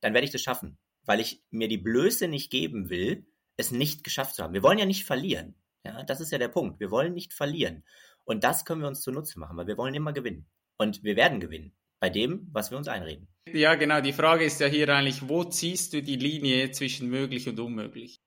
dann 0.00 0.14
werde 0.14 0.24
ich 0.26 0.32
das 0.32 0.42
schaffen, 0.42 0.78
weil 1.04 1.20
ich 1.20 1.42
mir 1.50 1.68
die 1.68 1.78
Blöße 1.78 2.28
nicht 2.28 2.50
geben 2.50 2.90
will, 2.90 3.26
es 3.56 3.70
nicht 3.70 4.04
geschafft 4.04 4.34
zu 4.34 4.42
haben. 4.42 4.54
Wir 4.54 4.62
wollen 4.62 4.78
ja 4.78 4.86
nicht 4.86 5.04
verlieren. 5.04 5.54
Ja, 5.84 6.02
das 6.02 6.20
ist 6.20 6.32
ja 6.32 6.38
der 6.38 6.48
Punkt. 6.48 6.80
Wir 6.80 6.90
wollen 6.90 7.14
nicht 7.14 7.32
verlieren. 7.32 7.84
Und 8.24 8.44
das 8.44 8.64
können 8.64 8.82
wir 8.82 8.88
uns 8.88 9.00
zunutze 9.00 9.38
machen, 9.38 9.56
weil 9.56 9.66
wir 9.66 9.78
wollen 9.78 9.94
immer 9.94 10.12
gewinnen. 10.12 10.46
Und 10.76 11.02
wir 11.02 11.16
werden 11.16 11.40
gewinnen 11.40 11.74
bei 12.00 12.10
dem, 12.10 12.48
was 12.52 12.70
wir 12.70 12.78
uns 12.78 12.88
einreden. 12.88 13.28
Ja, 13.52 13.74
genau. 13.74 14.00
Die 14.00 14.12
Frage 14.12 14.44
ist 14.44 14.60
ja 14.60 14.66
hier 14.66 14.88
eigentlich, 14.88 15.28
wo 15.28 15.44
ziehst 15.44 15.92
du 15.92 16.02
die 16.02 16.16
Linie 16.16 16.70
zwischen 16.70 17.08
möglich 17.08 17.48
und 17.48 17.58
unmöglich? 17.58 18.20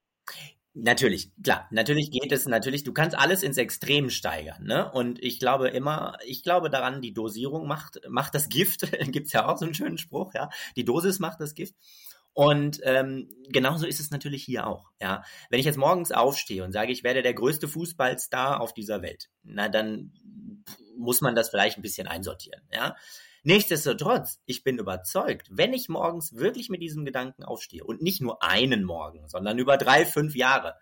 Natürlich, 0.74 1.32
klar, 1.44 1.68
natürlich 1.72 2.12
geht 2.12 2.32
es, 2.32 2.46
natürlich, 2.46 2.86
du 2.86 2.94
kannst 2.94 3.18
alles 3.18 3.44
ins 3.44 3.58
Extrem 3.58 4.10
steigern, 4.10 4.64
ne? 4.64 4.90
Und 4.90 5.22
ich 5.22 5.38
glaube 5.38 5.68
immer, 5.68 6.18
ich 6.26 6.44
glaube 6.44 6.70
daran, 6.70 7.02
die 7.02 7.14
Dosierung 7.14 7.68
macht, 7.68 8.00
macht 8.08 8.34
das 8.36 8.48
Gift, 8.48 8.90
gibt's 9.12 9.34
ja 9.34 9.48
auch 9.48 9.58
so 9.58 9.66
einen 9.66 9.74
schönen 9.74 9.98
Spruch, 9.98 10.34
ja. 10.34 10.50
Die 10.78 10.86
Dosis 10.86 11.20
macht 11.20 11.42
das 11.42 11.56
Gift. 11.56 11.76
Und 12.34 12.80
ähm, 12.84 13.30
genauso 13.50 13.86
ist 13.86 14.00
es 14.00 14.12
natürlich 14.12 14.46
hier 14.46 14.66
auch. 14.66 14.92
Ja, 15.02 15.24
wenn 15.50 15.60
ich 15.60 15.66
jetzt 15.66 15.78
morgens 15.78 16.14
aufstehe 16.14 16.64
und 16.64 16.72
sage, 16.72 16.94
ich 16.94 17.04
werde 17.04 17.22
der 17.22 17.34
größte 17.34 17.68
Fußballstar 17.68 18.62
auf 18.62 18.74
dieser 18.74 19.02
Welt, 19.02 19.30
na 19.44 19.68
dann 19.68 20.14
muss 20.98 21.20
man 21.20 21.36
das 21.36 21.50
vielleicht 21.50 21.78
ein 21.78 21.82
bisschen 21.82 22.08
einsortieren. 22.08 22.62
Ja, 22.72 22.96
Nichtsdestotrotz, 23.44 24.40
ich 24.46 24.64
bin 24.64 24.78
überzeugt, 24.78 25.48
wenn 25.50 25.74
ich 25.74 25.90
morgens 25.90 26.36
wirklich 26.36 26.70
mit 26.70 26.82
diesem 26.82 27.06
Gedanken 27.06 27.44
aufstehe 27.44 27.84
und 27.84 28.02
nicht 28.02 28.22
nur 28.22 28.44
einen 28.44 28.84
Morgen, 28.84 29.28
sondern 29.28 29.58
über 29.58 29.78
drei, 29.78 30.06
fünf 30.06 30.36
Jahre, 30.36 30.76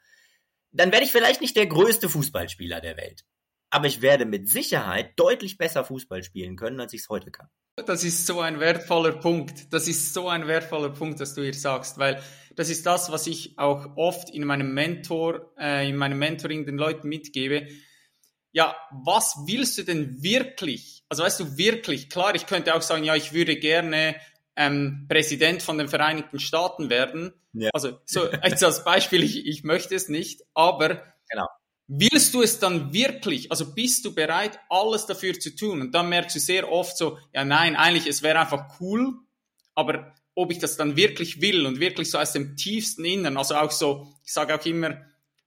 dann 0.72 0.92
werde 0.92 1.06
ich 1.06 1.12
vielleicht 1.12 1.40
nicht 1.42 1.56
der 1.56 1.68
größte 1.68 2.10
Fußballspieler 2.10 2.82
der 2.82 2.98
Welt. 2.98 3.24
Aber 3.70 3.88
ich 3.88 4.02
werde 4.02 4.26
mit 4.26 4.50
Sicherheit 4.50 5.14
deutlich 5.16 5.58
besser 5.58 5.86
Fußball 5.86 6.24
spielen 6.24 6.58
können, 6.58 6.80
als 6.82 6.94
ich 6.94 7.02
es 7.02 7.10
heute 7.10 7.32
kann. 7.32 7.48
Das 7.86 8.04
ist 8.04 8.26
so 8.26 8.42
ein 8.42 8.60
wertvoller 8.60 9.14
Punkt. 9.14 9.72
Das 9.72 9.88
ist 9.88 10.14
so 10.14 10.28
ein 10.28 10.48
wertvoller 10.48 10.90
Punkt, 10.90 11.22
dass 11.22 11.36
du 11.36 11.44
hier 11.44 11.54
sagst, 11.54 11.98
weil 11.98 12.22
das 12.56 12.70
ist 12.70 12.86
das, 12.86 13.10
was 13.12 13.26
ich 13.26 13.58
auch 13.58 13.96
oft 13.96 14.30
in 14.32 14.44
meinem 14.44 14.74
Mentor, 14.74 15.54
äh, 15.58 15.88
in 15.88 15.96
meinem 15.96 16.20
Mentoring 16.20 16.66
den 16.66 16.78
Leuten 16.78 17.08
mitgebe 17.08 17.68
ja, 18.52 18.76
was 18.92 19.36
willst 19.46 19.78
du 19.78 19.84
denn 19.84 20.22
wirklich? 20.24 21.04
Also 21.10 21.24
weißt 21.24 21.40
du 21.40 21.58
wirklich, 21.58 22.10
klar, 22.10 22.36
ich 22.36 22.46
könnte 22.46 22.76
auch 22.76 22.82
sagen, 22.82 23.04
ja, 23.04 23.16
ich 23.16 23.34
würde 23.34 23.56
gerne 23.58 24.16
ähm, 24.56 25.06
Präsident 25.08 25.62
von 25.62 25.78
den 25.78 25.88
Vereinigten 25.88 26.40
Staaten 26.40 26.90
werden. 26.90 27.34
Ja. 27.54 27.70
Also 27.74 28.00
so 28.06 28.30
jetzt 28.32 28.64
als 28.64 28.84
Beispiel, 28.84 29.24
ich, 29.24 29.46
ich 29.46 29.64
möchte 29.64 29.96
es 29.96 30.10
nicht, 30.10 30.42
aber 30.54 31.04
genau. 31.30 31.48
willst 31.88 32.34
du 32.34 32.42
es 32.42 32.60
dann 32.60 32.92
wirklich? 32.92 33.52
Also 33.52 33.74
bist 33.74 34.06
du 34.06 34.14
bereit, 34.14 34.60
alles 34.70 35.06
dafür 35.06 35.40
zu 35.40 35.56
tun? 35.56 35.82
Und 35.82 35.92
dann 35.94 36.10
merkst 36.10 36.36
du 36.36 36.40
sehr 36.40 36.72
oft 36.72 36.98
so, 36.98 37.18
ja 37.34 37.46
nein, 37.46 37.76
eigentlich, 37.76 38.08
es 38.08 38.24
wäre 38.24 38.40
einfach 38.40 38.80
cool, 38.80 39.14
aber 39.76 40.14
ob 40.36 40.52
ich 40.52 40.60
das 40.60 40.78
dann 40.78 40.96
wirklich 40.96 41.42
will 41.42 41.66
und 41.66 41.80
wirklich 41.80 42.10
so 42.10 42.18
aus 42.18 42.34
dem 42.34 42.56
tiefsten 42.56 43.06
Innern, 43.06 43.38
also 43.38 43.56
auch 43.56 43.72
so, 43.72 44.08
ich 44.24 44.34
sage 44.34 44.56
auch 44.56 44.66
immer, 44.66 45.02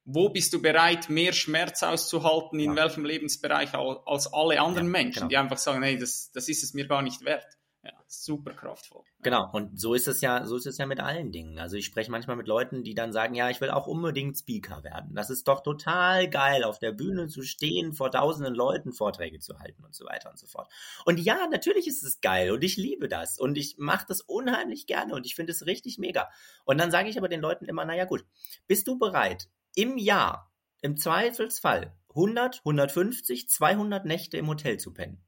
wo 0.05 0.29
bist 0.29 0.53
du 0.53 0.61
bereit, 0.61 1.09
mehr 1.09 1.33
Schmerz 1.33 1.83
auszuhalten, 1.83 2.59
in 2.59 2.77
ja. 2.77 2.85
welchem 2.85 3.05
Lebensbereich 3.05 3.75
als 3.75 4.33
alle 4.33 4.61
anderen 4.61 4.88
ja, 4.88 4.93
Menschen, 4.93 5.15
genau. 5.21 5.29
die 5.29 5.37
einfach 5.37 5.59
sagen, 5.59 5.83
hey, 5.83 5.99
das, 5.99 6.31
das 6.33 6.49
ist 6.49 6.62
es 6.62 6.75
mir 6.75 6.87
gar 6.87 7.03
nicht 7.03 7.25
wert. 7.25 7.47
Ja, 7.85 7.93
super 8.07 8.53
kraftvoll. 8.53 9.03
Genau, 9.23 9.51
und 9.53 9.81
so 9.81 9.95
ist 9.95 10.07
es 10.07 10.21
ja, 10.21 10.47
so 10.47 10.55
ist 10.55 10.67
es 10.67 10.79
ja 10.79 10.87
mit 10.87 11.01
allen 11.01 11.33
Dingen. 11.33 11.59
Also 11.59 11.77
ich 11.77 11.87
spreche 11.87 12.12
manchmal 12.12 12.37
mit 12.37 12.47
Leuten, 12.47 12.85
die 12.85 12.95
dann 12.95 13.12
sagen, 13.12 13.35
ja, 13.35 13.51
ich 13.51 13.61
will 13.61 13.71
auch 13.71 13.88
unbedingt 13.88 14.38
Speaker 14.38 14.85
werden. 14.85 15.17
Das 15.17 15.31
ist 15.31 15.49
doch 15.49 15.65
total 15.65 16.31
geil, 16.31 16.62
auf 16.62 16.79
der 16.79 16.93
Bühne 16.93 17.27
zu 17.27 17.43
stehen, 17.43 17.93
vor 17.93 18.12
tausenden 18.12 18.55
Leuten 18.55 18.93
Vorträge 18.93 19.41
zu 19.41 19.59
halten 19.59 19.85
und 19.85 19.97
so 19.97 20.05
weiter 20.05 20.31
und 20.31 20.38
so 20.38 20.47
fort. 20.47 20.71
Und 21.05 21.19
ja, 21.19 21.49
natürlich 21.51 21.88
ist 21.88 22.05
es 22.05 22.21
geil 22.21 22.53
und 22.53 22.62
ich 22.62 22.77
liebe 22.77 23.09
das 23.09 23.37
und 23.37 23.59
ich 23.59 23.79
mache 23.79 24.07
das 24.07 24.21
unheimlich 24.21 24.87
gerne 24.87 25.15
und 25.15 25.27
ich 25.27 25.35
finde 25.35 25.51
es 25.51 25.67
richtig 25.67 25.99
mega. 25.99 26.31
Und 26.65 26.79
dann 26.79 26.93
sage 26.93 27.09
ich 27.09 27.19
aber 27.19 27.29
den 27.29 27.41
Leuten 27.41 27.65
immer, 27.65 27.85
naja 27.85 28.05
gut, 28.05 28.25
bist 28.69 28.87
du 28.87 28.97
bereit, 28.97 29.49
im 29.75 29.99
Jahr 29.99 30.53
im 30.81 30.97
Zweifelsfall 30.97 31.97
100, 32.11 32.59
150, 32.59 33.49
200 33.49 34.05
Nächte 34.05 34.37
im 34.37 34.49
Hotel 34.49 34.79
zu 34.79 34.93
pennen. 34.93 35.25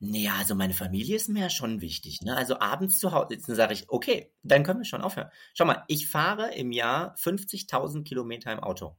Naja, 0.00 0.34
also 0.38 0.54
meine 0.54 0.74
Familie 0.74 1.16
ist 1.16 1.28
mir 1.28 1.40
ja 1.40 1.50
schon 1.50 1.80
wichtig. 1.80 2.22
Ne? 2.22 2.36
Also 2.36 2.60
abends 2.60 3.00
zu 3.00 3.10
Hause 3.10 3.28
sitzen, 3.30 3.56
sage 3.56 3.74
ich, 3.74 3.90
okay, 3.90 4.32
dann 4.42 4.62
können 4.62 4.78
wir 4.78 4.84
schon 4.84 5.02
aufhören. 5.02 5.30
Schau 5.54 5.64
mal, 5.64 5.84
ich 5.88 6.08
fahre 6.08 6.54
im 6.54 6.70
Jahr 6.70 7.16
50.000 7.16 8.04
Kilometer 8.04 8.52
im 8.52 8.60
Auto. 8.60 8.96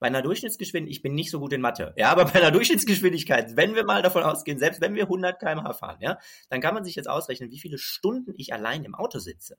Bei 0.00 0.08
einer 0.08 0.22
Durchschnittsgeschwindigkeit, 0.22 0.96
ich 0.96 1.02
bin 1.02 1.14
nicht 1.14 1.30
so 1.30 1.38
gut 1.38 1.52
in 1.52 1.60
Mathe, 1.60 1.92
ja, 1.96 2.10
aber 2.10 2.24
bei 2.24 2.40
einer 2.40 2.50
Durchschnittsgeschwindigkeit, 2.50 3.56
wenn 3.56 3.74
wir 3.74 3.84
mal 3.84 4.02
davon 4.02 4.22
ausgehen, 4.22 4.58
selbst 4.58 4.80
wenn 4.80 4.94
wir 4.94 5.04
100 5.04 5.38
km/h 5.38 5.74
fahren, 5.74 5.98
ja, 6.00 6.18
dann 6.48 6.62
kann 6.62 6.74
man 6.74 6.84
sich 6.84 6.96
jetzt 6.96 7.08
ausrechnen, 7.08 7.50
wie 7.50 7.60
viele 7.60 7.76
Stunden 7.76 8.32
ich 8.36 8.54
allein 8.54 8.82
im 8.84 8.94
Auto 8.94 9.18
sitze. 9.18 9.58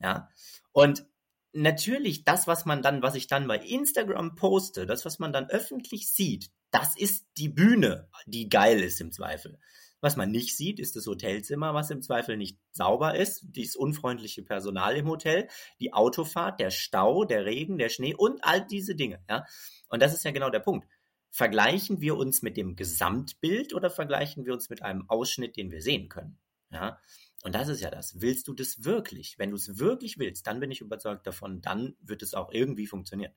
Ja, 0.00 0.28
und 0.72 1.06
natürlich 1.56 2.24
das, 2.24 2.46
was 2.46 2.64
man 2.64 2.82
dann, 2.82 3.02
was 3.02 3.14
ich 3.14 3.26
dann 3.26 3.48
bei 3.48 3.58
Instagram 3.58 4.36
poste, 4.36 4.86
das, 4.86 5.04
was 5.04 5.18
man 5.18 5.32
dann 5.32 5.48
öffentlich 5.48 6.10
sieht, 6.10 6.50
das 6.70 6.96
ist 6.96 7.26
die 7.36 7.48
Bühne, 7.48 8.08
die 8.26 8.48
geil 8.48 8.80
ist 8.80 9.00
im 9.00 9.12
Zweifel. 9.12 9.58
Was 10.00 10.16
man 10.16 10.30
nicht 10.30 10.56
sieht, 10.56 10.78
ist 10.78 10.94
das 10.94 11.06
Hotelzimmer, 11.06 11.72
was 11.72 11.90
im 11.90 12.02
Zweifel 12.02 12.36
nicht 12.36 12.58
sauber 12.70 13.16
ist, 13.16 13.44
dieses 13.48 13.76
unfreundliche 13.76 14.42
Personal 14.42 14.94
im 14.96 15.08
Hotel, 15.08 15.48
die 15.80 15.94
Autofahrt, 15.94 16.60
der 16.60 16.70
Stau, 16.70 17.24
der 17.24 17.46
Regen, 17.46 17.78
der 17.78 17.88
Schnee 17.88 18.14
und 18.14 18.44
all 18.44 18.64
diese 18.66 18.94
Dinge. 18.94 19.24
Ja? 19.28 19.46
Und 19.88 20.02
das 20.02 20.14
ist 20.14 20.24
ja 20.24 20.32
genau 20.32 20.50
der 20.50 20.60
Punkt. 20.60 20.86
Vergleichen 21.30 22.00
wir 22.00 22.16
uns 22.16 22.42
mit 22.42 22.56
dem 22.56 22.76
Gesamtbild 22.76 23.74
oder 23.74 23.90
vergleichen 23.90 24.44
wir 24.44 24.52
uns 24.52 24.68
mit 24.68 24.82
einem 24.82 25.08
Ausschnitt, 25.08 25.56
den 25.56 25.70
wir 25.70 25.80
sehen 25.80 26.08
können? 26.08 26.38
Ja? 26.70 27.00
Und 27.46 27.54
das 27.54 27.68
ist 27.68 27.80
ja 27.80 27.90
das. 27.90 28.20
Willst 28.20 28.48
du 28.48 28.54
das 28.54 28.82
wirklich? 28.82 29.38
Wenn 29.38 29.50
du 29.50 29.56
es 29.56 29.78
wirklich 29.78 30.18
willst, 30.18 30.48
dann 30.48 30.58
bin 30.58 30.72
ich 30.72 30.80
überzeugt 30.80 31.28
davon, 31.28 31.62
dann 31.62 31.94
wird 32.00 32.22
es 32.22 32.34
auch 32.34 32.50
irgendwie 32.50 32.88
funktionieren. 32.88 33.32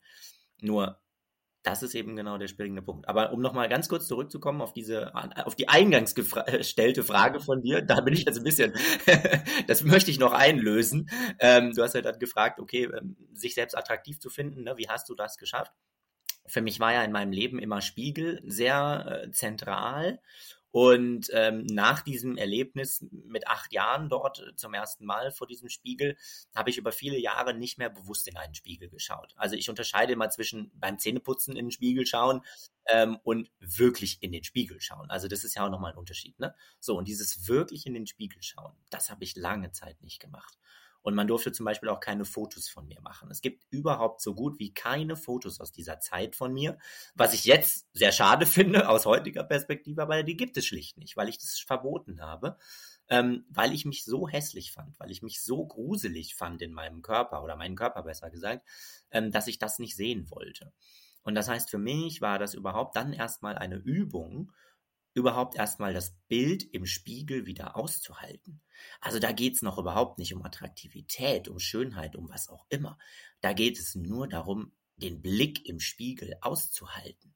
Nur, 0.62 1.00
das 1.62 1.84
ist 1.84 1.94
eben 1.94 2.16
genau 2.16 2.40
der 2.40 2.48
springende 2.48 2.82
Punkt. 2.82 3.08
Aber 3.08 3.32
um 3.32 3.40
nochmal 3.40 3.70
ganz 3.70 3.88
kurz 3.88 4.08
zurückzukommen 4.08 4.62
auf 4.62 4.74
diese, 4.74 5.14
auf 5.46 5.56
die 5.56 5.70
eingangs 5.70 6.16
gestellte 6.16 7.04
Frage 7.04 7.40
von 7.40 7.62
dir, 7.62 7.84
da 7.84 8.02
bin 8.02 8.16
ich 8.16 8.26
jetzt 8.26 8.40
ein 8.40 8.44
bisschen, 8.44 8.74
das 9.68 9.84
möchte 9.84 10.10
ich 10.10 10.18
noch 10.18 10.34
einlösen. 10.34 11.08
Ähm, 11.38 11.74
du 11.76 11.84
hast 11.84 11.94
ja 11.94 12.02
dann 12.02 12.18
gefragt, 12.18 12.60
okay, 12.60 12.86
ähm, 12.86 13.16
sich 13.36 13.54
selbst 13.54 13.78
attraktiv 13.78 14.20
zu 14.20 14.32
finden, 14.32 14.64
ne? 14.64 14.76
wie 14.78 14.90
hast 14.90 15.08
du 15.10 15.14
das 15.14 15.38
geschafft? 15.38 15.74
Für 16.48 16.64
mich 16.64 16.80
war 16.80 16.94
ja 16.94 17.04
in 17.04 17.12
meinem 17.12 17.32
Leben 17.32 17.60
immer 17.60 17.80
Spiegel 17.82 18.42
sehr 18.44 19.26
äh, 19.26 19.32
zentral 19.32 20.20
und 20.72 21.30
ähm, 21.34 21.66
nach 21.66 22.02
diesem 22.02 22.38
Erlebnis 22.38 23.06
mit 23.12 23.48
acht 23.48 23.74
Jahren 23.74 24.08
dort 24.08 24.40
äh, 24.40 24.56
zum 24.56 24.74
ersten 24.74 25.06
Mal 25.06 25.32
vor 25.32 25.48
diesem 25.48 25.70
Spiegel 25.70 26.16
habe 26.54 26.70
ich 26.70 26.78
über 26.78 26.92
viele 26.92 27.18
Jahre 27.18 27.54
nicht 27.54 27.78
mehr 27.80 27.90
bewusst 27.90 28.28
in 28.28 28.38
einen 28.38 28.54
Spiegel 28.54 28.90
geschaut. 28.90 29.34
Also 29.36 29.56
ich 29.56 29.70
unterscheide 29.70 30.14
immer 30.14 30.30
zwischen 30.30 30.72
beim 30.76 31.00
Zähneputzen 31.00 31.56
in 31.56 31.66
den 31.66 31.72
Spiegel 31.72 32.06
schauen 32.06 32.42
ähm, 32.86 33.18
und 33.24 33.52
wirklich 33.60 34.22
in 34.22 34.32
den 34.32 34.44
Spiegel 34.44 34.80
schauen. 34.80 35.10
Also 35.10 35.28
das 35.28 35.44
ist 35.44 35.56
ja 35.56 35.66
auch 35.66 35.72
nochmal 35.72 35.94
ein 35.94 35.98
Unterschied. 35.98 36.40
Ne? 36.40 36.54
So, 36.80 36.98
und 36.98 37.08
dieses 37.08 37.48
wirklich 37.48 37.88
in 37.88 37.96
den 37.96 38.06
Spiegel 38.06 38.42
schauen, 38.44 38.74
das 38.92 39.10
habe 39.10 39.24
ich 39.24 39.36
lange 39.36 39.72
Zeit 39.72 40.02
nicht 40.02 40.20
gemacht. 40.20 40.60
Und 41.02 41.16
man 41.16 41.28
durfte 41.28 41.52
zum 41.52 41.66
Beispiel 41.66 41.90
auch 41.90 42.00
keine 42.00 42.26
Fotos 42.26 42.70
von 42.70 42.88
mir 42.88 43.02
machen. 43.02 43.32
Es 43.32 43.42
gibt 43.42 43.66
überhaupt 43.70 44.22
so 44.22 44.36
gut 44.36 44.60
wie 44.60 44.74
keine 44.74 45.16
Fotos 45.16 45.60
aus 45.60 45.72
dieser 45.72 46.00
Zeit 46.00 46.36
von 46.36 46.54
mir, 46.54 46.78
was 47.16 47.34
ich 47.34 47.46
jetzt 47.46 47.88
sehr 47.94 48.12
schade 48.12 48.46
finde 48.46 48.90
aus 48.90 49.06
heutiger 49.06 49.44
Perspektive, 49.44 50.02
aber 50.02 50.24
die 50.24 50.38
gibt 50.38 50.58
es 50.58 50.66
schlicht 50.66 50.98
nicht, 50.98 51.16
weil 51.16 51.30
ich 51.30 51.38
das 51.38 51.58
verboten 51.60 52.22
habe, 52.22 52.58
ähm, 53.10 53.46
weil 53.50 53.74
ich 53.74 53.86
mich 53.86 54.04
so 54.04 54.28
hässlich 54.28 54.72
fand, 54.72 55.00
weil 55.00 55.12
ich 55.12 55.22
mich 55.22 55.42
so 55.42 55.66
gruselig 55.66 56.36
fand 56.36 56.62
in 56.62 56.74
meinem 56.74 57.02
Körper 57.02 57.44
oder 57.44 57.56
meinen 57.56 57.76
Körper 57.76 58.04
besser 58.04 58.30
gesagt, 58.30 58.68
ähm, 59.12 59.32
dass 59.32 59.48
ich 59.48 59.58
das 59.58 59.80
nicht 59.80 59.96
sehen 59.96 60.30
wollte. 60.30 60.74
Und 61.24 61.36
das 61.36 61.50
heißt, 61.50 61.70
für 61.70 61.78
mich 61.78 62.22
war 62.22 62.40
das 62.40 62.54
überhaupt 62.54 62.96
dann 62.96 63.14
erstmal 63.14 63.58
eine 63.58 63.76
Übung, 63.76 64.52
überhaupt 65.14 65.56
erstmal 65.56 65.94
das 65.94 66.16
Bild 66.28 66.64
im 66.74 66.86
Spiegel 66.86 67.46
wieder 67.46 67.76
auszuhalten. 67.76 68.62
Also 69.02 69.20
da 69.20 69.32
geht 69.32 69.56
es 69.56 69.62
noch 69.62 69.78
überhaupt 69.78 70.20
nicht 70.20 70.34
um 70.34 70.44
Attraktivität, 70.44 71.48
um 71.48 71.60
Schönheit, 71.60 72.16
um 72.16 72.30
was 72.30 72.50
auch 72.50 72.66
immer. 72.70 72.98
Da 73.42 73.54
geht 73.54 73.80
es 73.80 73.96
nur 73.96 74.28
darum, 74.28 74.72
den 74.98 75.22
Blick 75.22 75.66
im 75.68 75.80
Spiegel 75.80 76.36
auszuhalten. 76.42 77.34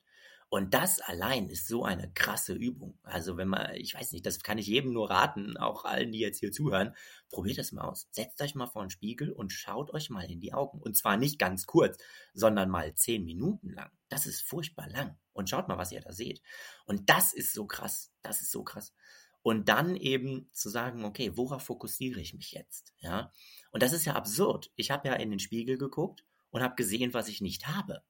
Und 0.54 0.76
das 0.76 1.02
allein 1.02 1.50
ist 1.50 1.68
so 1.68 1.84
eine 1.84 2.12
krasse 2.14 2.54
Übung. 2.54 3.00
Also 3.02 3.38
wenn 3.38 3.48
man, 3.48 3.74
ich 3.74 3.96
weiß 3.96 4.12
nicht, 4.12 4.24
das 4.24 4.44
kann 4.44 4.60
ich 4.60 4.68
jedem 4.68 4.94
nur 4.94 5.10
raten, 5.10 5.58
auch 5.58 5.84
allen, 5.84 6.12
die 6.12 6.20
jetzt 6.20 6.38
hier 6.38 6.52
zuhören, 6.52 6.96
probiert 7.32 7.58
es 7.58 7.72
mal 7.72 7.86
aus. 7.86 8.08
Setzt 8.12 8.40
euch 8.40 8.54
mal 8.54 8.68
vor 8.68 8.84
den 8.84 8.92
Spiegel 8.92 9.32
und 9.32 9.52
schaut 9.52 9.92
euch 9.96 10.12
mal 10.12 10.30
in 10.30 10.40
die 10.40 10.54
Augen. 10.54 10.80
Und 10.80 10.96
zwar 10.96 11.18
nicht 11.18 11.40
ganz 11.40 11.66
kurz, 11.66 11.98
sondern 12.36 12.70
mal 12.70 12.94
zehn 12.94 13.26
Minuten 13.26 13.72
lang. 13.72 13.90
Das 14.10 14.28
ist 14.28 14.44
furchtbar 14.44 14.88
lang. 14.90 15.18
Und 15.32 15.50
schaut 15.50 15.68
mal, 15.68 15.80
was 15.80 15.92
ihr 15.92 16.02
da 16.02 16.14
seht. 16.14 16.44
Und 16.86 17.10
das 17.10 17.34
ist 17.34 17.52
so 17.52 17.66
krass. 17.66 18.12
Das 18.22 18.42
ist 18.42 18.52
so 18.52 18.64
krass. 18.64 18.94
Und 19.42 19.70
dann 19.70 19.96
eben 19.96 20.52
zu 20.54 20.70
sagen, 20.70 21.04
okay, 21.04 21.36
worauf 21.36 21.64
fokussiere 21.64 22.20
ich 22.20 22.36
mich 22.36 22.52
jetzt? 22.52 22.94
Ja. 23.00 23.34
Und 23.72 23.82
das 23.82 23.92
ist 23.92 24.06
ja 24.06 24.14
absurd. 24.14 24.72
Ich 24.76 24.92
habe 24.92 25.08
ja 25.08 25.16
in 25.16 25.32
den 25.32 25.40
Spiegel 25.40 25.80
geguckt 25.80 26.24
und 26.52 26.62
habe 26.62 26.76
gesehen, 26.76 27.16
was 27.16 27.28
ich 27.28 27.42
nicht 27.42 27.66
habe. 27.68 28.04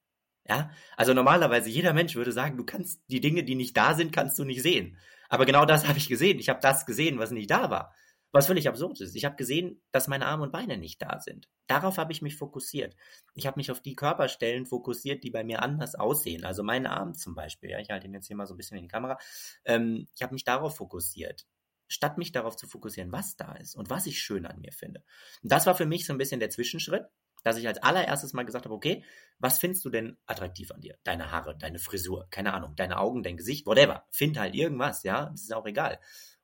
Ja, 0.46 0.70
also 0.96 1.14
normalerweise 1.14 1.70
jeder 1.70 1.94
Mensch 1.94 2.14
würde 2.16 2.32
sagen, 2.32 2.56
du 2.56 2.64
kannst 2.64 3.02
die 3.08 3.20
Dinge, 3.20 3.44
die 3.44 3.54
nicht 3.54 3.76
da 3.76 3.94
sind, 3.94 4.12
kannst 4.12 4.38
du 4.38 4.44
nicht 4.44 4.62
sehen. 4.62 4.98
Aber 5.28 5.46
genau 5.46 5.64
das 5.64 5.86
habe 5.88 5.98
ich 5.98 6.08
gesehen. 6.08 6.38
Ich 6.38 6.48
habe 6.48 6.60
das 6.60 6.86
gesehen, 6.86 7.18
was 7.18 7.30
nicht 7.30 7.50
da 7.50 7.70
war. 7.70 7.94
Was 8.30 8.48
völlig 8.48 8.68
absurd 8.68 9.00
ist. 9.00 9.14
Ich 9.14 9.24
habe 9.24 9.36
gesehen, 9.36 9.80
dass 9.92 10.08
meine 10.08 10.26
Arme 10.26 10.42
und 10.42 10.50
Beine 10.50 10.76
nicht 10.76 11.00
da 11.00 11.20
sind. 11.20 11.48
Darauf 11.68 11.98
habe 11.98 12.12
ich 12.12 12.20
mich 12.20 12.36
fokussiert. 12.36 12.96
Ich 13.34 13.46
habe 13.46 13.60
mich 13.60 13.70
auf 13.70 13.80
die 13.80 13.94
Körperstellen 13.94 14.66
fokussiert, 14.66 15.22
die 15.22 15.30
bei 15.30 15.44
mir 15.44 15.62
anders 15.62 15.94
aussehen. 15.94 16.44
Also 16.44 16.64
meinen 16.64 16.86
Arm 16.86 17.14
zum 17.14 17.36
Beispiel. 17.36 17.70
Ja, 17.70 17.78
ich 17.78 17.90
halte 17.90 18.08
ihn 18.08 18.14
jetzt 18.14 18.26
hier 18.26 18.36
mal 18.36 18.46
so 18.46 18.54
ein 18.54 18.56
bisschen 18.56 18.76
in 18.76 18.82
die 18.82 18.88
Kamera. 18.88 19.18
Ähm, 19.64 20.08
ich 20.16 20.22
habe 20.22 20.34
mich 20.34 20.44
darauf 20.44 20.76
fokussiert 20.76 21.46
statt 21.86 22.18
mich 22.18 22.32
darauf 22.32 22.56
zu 22.56 22.66
fokussieren, 22.66 23.12
was 23.12 23.36
da 23.36 23.52
ist 23.52 23.76
und 23.76 23.90
was 23.90 24.06
ich 24.06 24.20
schön 24.20 24.46
an 24.46 24.60
mir 24.60 24.72
finde. 24.72 25.04
Und 25.42 25.52
das 25.52 25.66
war 25.66 25.74
für 25.74 25.86
mich 25.86 26.06
so 26.06 26.12
ein 26.12 26.18
bisschen 26.18 26.40
der 26.40 26.50
Zwischenschritt 26.50 27.04
dass 27.44 27.58
ich 27.58 27.68
als 27.68 27.80
allererstes 27.82 28.32
mal 28.32 28.44
gesagt 28.44 28.64
habe, 28.64 28.74
okay, 28.74 29.04
was 29.38 29.58
findest 29.58 29.84
du 29.84 29.90
denn 29.90 30.16
attraktiv 30.26 30.72
an 30.72 30.80
dir? 30.80 30.98
Deine 31.04 31.30
Haare, 31.30 31.56
deine 31.56 31.78
Frisur, 31.78 32.26
keine 32.30 32.54
Ahnung, 32.54 32.74
deine 32.74 32.98
Augen, 32.98 33.22
dein 33.22 33.36
Gesicht, 33.36 33.66
whatever. 33.66 34.04
Find 34.10 34.38
halt 34.38 34.54
irgendwas, 34.54 35.04
ja, 35.04 35.26
das 35.26 35.42
ist 35.42 35.54
auch 35.54 35.66
egal. 35.66 36.00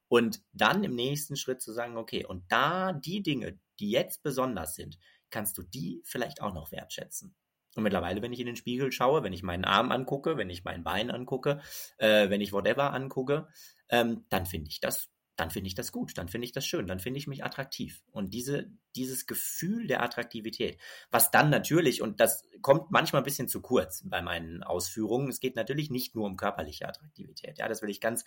Und 0.09 0.43
dann 0.53 0.85
im 0.85 0.95
nächsten 0.95 1.37
Schritt 1.37 1.63
zu 1.63 1.73
sagen, 1.73 1.97
okay, 1.97 2.25
und 2.25 2.45
da 2.53 2.93
die 2.93 3.23
Dinge, 3.23 3.59
die 3.79 3.91
jetzt 3.91 4.23
besonders 4.23 4.75
sind, 4.75 4.99
kannst 5.31 5.57
du 5.57 5.63
die 5.63 6.03
vielleicht 6.05 6.43
auch 6.43 6.53
noch 6.53 6.73
wertschätzen. 6.73 7.35
Und 7.77 7.85
mittlerweile, 7.85 8.21
wenn 8.21 8.33
ich 8.33 8.41
in 8.41 8.47
den 8.47 8.57
Spiegel 8.57 8.91
schaue, 8.91 9.23
wenn 9.23 9.33
ich 9.33 9.45
meinen 9.45 9.65
Arm 9.65 9.93
angucke, 9.93 10.37
wenn 10.37 10.51
ich 10.51 10.65
mein 10.65 10.83
Bein 10.83 11.11
angucke, 11.11 11.61
äh, 11.99 12.29
wenn 12.29 12.41
ich 12.41 12.53
whatever 12.53 12.93
angucke, 12.93 13.49
ähm, 13.89 14.27
dann 14.29 14.47
finde 14.47 14.69
ich 14.71 14.81
das 14.81 15.09
dann 15.41 15.51
finde 15.51 15.69
ich 15.69 15.75
das 15.75 15.91
gut, 15.91 16.19
dann 16.19 16.29
finde 16.29 16.45
ich 16.45 16.53
das 16.53 16.67
schön, 16.67 16.87
dann 16.87 17.01
finde 17.01 17.19
ich 17.19 17.27
mich 17.27 17.43
attraktiv. 17.43 18.03
Und 18.13 18.35
diese, 18.35 18.71
dieses 18.95 19.27
Gefühl 19.27 19.87
der 19.87 20.03
Attraktivität, 20.03 20.79
was 21.11 21.31
dann 21.31 21.49
natürlich, 21.49 22.03
und 22.03 22.21
das 22.21 22.45
kommt 22.61 22.91
manchmal 22.91 23.23
ein 23.23 23.25
bisschen 23.25 23.49
zu 23.49 23.63
kurz 23.63 24.03
bei 24.05 24.21
meinen 24.21 24.63
Ausführungen, 24.63 25.31
es 25.31 25.41
geht 25.41 25.57
natürlich 25.57 25.91
nicht 25.91 26.15
nur 26.15 26.27
um 26.27 26.37
körperliche 26.37 26.87
Attraktivität, 26.87 27.59
ja, 27.59 27.69
das 27.69 27.81
will 27.81 27.89
ich 27.89 28.03
ganz, 28.03 28.27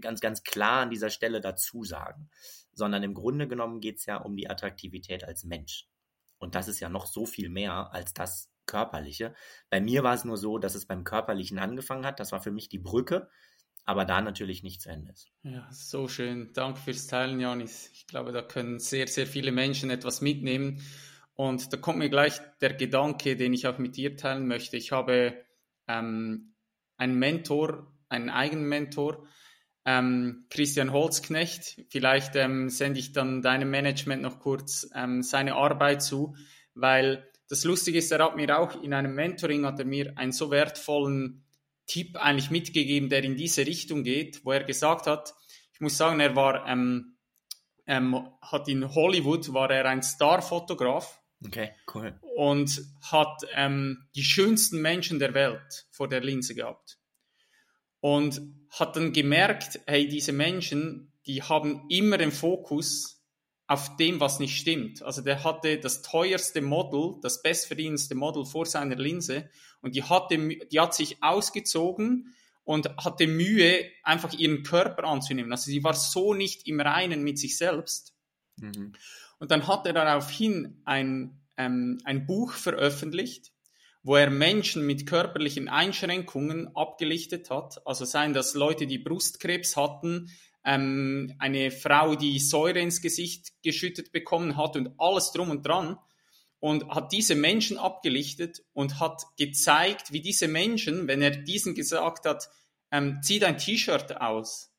ganz, 0.00 0.20
ganz 0.20 0.42
klar 0.42 0.82
an 0.82 0.90
dieser 0.90 1.10
Stelle 1.10 1.40
dazu 1.40 1.84
sagen, 1.84 2.28
sondern 2.72 3.04
im 3.04 3.14
Grunde 3.14 3.46
genommen 3.46 3.80
geht 3.80 3.98
es 3.98 4.06
ja 4.06 4.16
um 4.16 4.36
die 4.36 4.50
Attraktivität 4.50 5.22
als 5.22 5.44
Mensch. 5.44 5.86
Und 6.38 6.56
das 6.56 6.66
ist 6.66 6.80
ja 6.80 6.88
noch 6.88 7.06
so 7.06 7.24
viel 7.24 7.50
mehr 7.50 7.92
als 7.92 8.14
das 8.14 8.50
Körperliche. 8.66 9.32
Bei 9.70 9.80
mir 9.80 10.02
war 10.02 10.14
es 10.14 10.24
nur 10.24 10.36
so, 10.36 10.58
dass 10.58 10.74
es 10.74 10.86
beim 10.86 11.04
Körperlichen 11.04 11.60
angefangen 11.60 12.04
hat. 12.04 12.18
Das 12.18 12.32
war 12.32 12.42
für 12.42 12.50
mich 12.50 12.68
die 12.68 12.78
Brücke 12.78 13.28
aber 13.88 14.04
da 14.04 14.20
natürlich 14.20 14.62
nicht 14.62 14.82
zu 14.82 14.90
Ende 14.90 15.12
ist. 15.12 15.32
Ja, 15.42 15.66
so 15.72 16.08
schön. 16.08 16.50
Danke 16.52 16.78
fürs 16.78 17.06
Teilen, 17.06 17.40
Janis. 17.40 17.90
Ich 17.94 18.06
glaube, 18.06 18.32
da 18.32 18.42
können 18.42 18.80
sehr, 18.80 19.08
sehr 19.08 19.26
viele 19.26 19.50
Menschen 19.50 19.88
etwas 19.88 20.20
mitnehmen. 20.20 20.82
Und 21.32 21.72
da 21.72 21.78
kommt 21.78 21.96
mir 21.96 22.10
gleich 22.10 22.34
der 22.60 22.74
Gedanke, 22.74 23.34
den 23.34 23.54
ich 23.54 23.66
auch 23.66 23.78
mit 23.78 23.96
dir 23.96 24.14
teilen 24.14 24.46
möchte. 24.46 24.76
Ich 24.76 24.92
habe 24.92 25.42
ähm, 25.86 26.52
einen 26.98 27.18
Mentor, 27.18 27.90
einen 28.10 28.28
eigenen 28.28 28.68
Mentor, 28.68 29.26
ähm, 29.86 30.44
Christian 30.50 30.92
Holzknecht. 30.92 31.82
Vielleicht 31.88 32.36
ähm, 32.36 32.68
sende 32.68 33.00
ich 33.00 33.14
dann 33.14 33.40
deinem 33.40 33.70
Management 33.70 34.20
noch 34.20 34.38
kurz 34.38 34.86
ähm, 34.94 35.22
seine 35.22 35.54
Arbeit 35.54 36.02
zu, 36.02 36.36
weil 36.74 37.26
das 37.48 37.64
Lustige 37.64 37.96
ist, 37.96 38.12
er 38.12 38.22
hat 38.22 38.36
mir 38.36 38.58
auch 38.58 38.82
in 38.82 38.92
einem 38.92 39.14
Mentoring, 39.14 39.64
hat 39.64 39.78
er 39.78 39.86
mir 39.86 40.12
einen 40.18 40.32
so 40.32 40.50
wertvollen 40.50 41.46
Tipp 41.88 42.16
eigentlich 42.16 42.50
mitgegeben, 42.50 43.08
der 43.08 43.24
in 43.24 43.36
diese 43.36 43.66
Richtung 43.66 44.04
geht, 44.04 44.44
wo 44.44 44.52
er 44.52 44.62
gesagt 44.62 45.08
hat, 45.08 45.34
ich 45.72 45.80
muss 45.80 45.96
sagen, 45.96 46.20
er 46.20 46.36
war, 46.36 46.66
ähm, 46.68 47.16
ähm, 47.86 48.28
hat 48.42 48.68
in 48.68 48.94
Hollywood, 48.94 49.52
war 49.52 49.70
er 49.70 49.86
ein 49.86 50.02
Starfotograf. 50.02 51.20
Okay, 51.44 51.70
cool. 51.94 52.18
Und 52.36 52.82
hat 53.02 53.42
ähm, 53.54 54.08
die 54.14 54.24
schönsten 54.24 54.82
Menschen 54.82 55.18
der 55.18 55.34
Welt 55.34 55.86
vor 55.90 56.08
der 56.08 56.20
Linse 56.20 56.54
gehabt. 56.54 56.98
Und 58.00 58.40
hat 58.70 58.96
dann 58.96 59.12
gemerkt, 59.12 59.80
hey, 59.86 60.08
diese 60.08 60.32
Menschen, 60.32 61.12
die 61.26 61.42
haben 61.42 61.86
immer 61.88 62.18
den 62.18 62.32
Fokus 62.32 63.17
auf 63.68 63.96
dem, 63.96 64.18
was 64.18 64.40
nicht 64.40 64.58
stimmt. 64.58 65.02
Also 65.02 65.20
der 65.20 65.44
hatte 65.44 65.78
das 65.78 66.00
teuerste 66.00 66.62
Model, 66.62 67.16
das 67.20 67.42
bestverdienendste 67.42 68.14
Model 68.14 68.46
vor 68.46 68.64
seiner 68.64 68.96
Linse 68.96 69.50
und 69.82 69.94
die 69.94 70.02
hatte, 70.02 70.38
die 70.38 70.80
hat 70.80 70.94
sich 70.94 71.22
ausgezogen 71.22 72.34
und 72.64 72.88
hatte 72.96 73.26
Mühe, 73.26 73.84
einfach 74.02 74.32
ihren 74.32 74.62
Körper 74.62 75.04
anzunehmen. 75.04 75.52
Also 75.52 75.70
sie 75.70 75.84
war 75.84 75.92
so 75.92 76.32
nicht 76.32 76.66
im 76.66 76.80
Reinen 76.80 77.22
mit 77.22 77.38
sich 77.38 77.58
selbst. 77.58 78.14
Mhm. 78.56 78.94
Und 79.38 79.50
dann 79.50 79.68
hat 79.68 79.86
er 79.86 79.92
daraufhin 79.92 80.80
ein, 80.86 81.38
ähm, 81.58 81.98
ein 82.04 82.26
Buch 82.26 82.54
veröffentlicht, 82.54 83.52
wo 84.02 84.16
er 84.16 84.30
Menschen 84.30 84.86
mit 84.86 85.06
körperlichen 85.06 85.68
Einschränkungen 85.68 86.74
abgelichtet 86.74 87.50
hat. 87.50 87.86
Also 87.86 88.06
seien 88.06 88.32
das 88.32 88.54
Leute, 88.54 88.86
die 88.86 88.98
Brustkrebs 88.98 89.76
hatten, 89.76 90.30
ähm, 90.68 91.34
eine 91.38 91.70
Frau, 91.70 92.14
die 92.14 92.38
Säure 92.38 92.80
ins 92.80 93.00
Gesicht 93.00 93.54
geschüttet 93.62 94.12
bekommen 94.12 94.58
hat 94.58 94.76
und 94.76 94.90
alles 94.98 95.32
drum 95.32 95.50
und 95.50 95.66
dran 95.66 95.98
und 96.60 96.86
hat 96.90 97.10
diese 97.12 97.34
Menschen 97.34 97.78
abgelichtet 97.78 98.62
und 98.74 99.00
hat 99.00 99.22
gezeigt, 99.38 100.12
wie 100.12 100.20
diese 100.20 100.46
Menschen, 100.46 101.08
wenn 101.08 101.22
er 101.22 101.30
diesen 101.30 101.74
gesagt 101.74 102.26
hat, 102.26 102.50
ähm, 102.90 103.20
zieh 103.22 103.38
dein 103.38 103.56
T-Shirt 103.56 104.20
aus, 104.20 104.70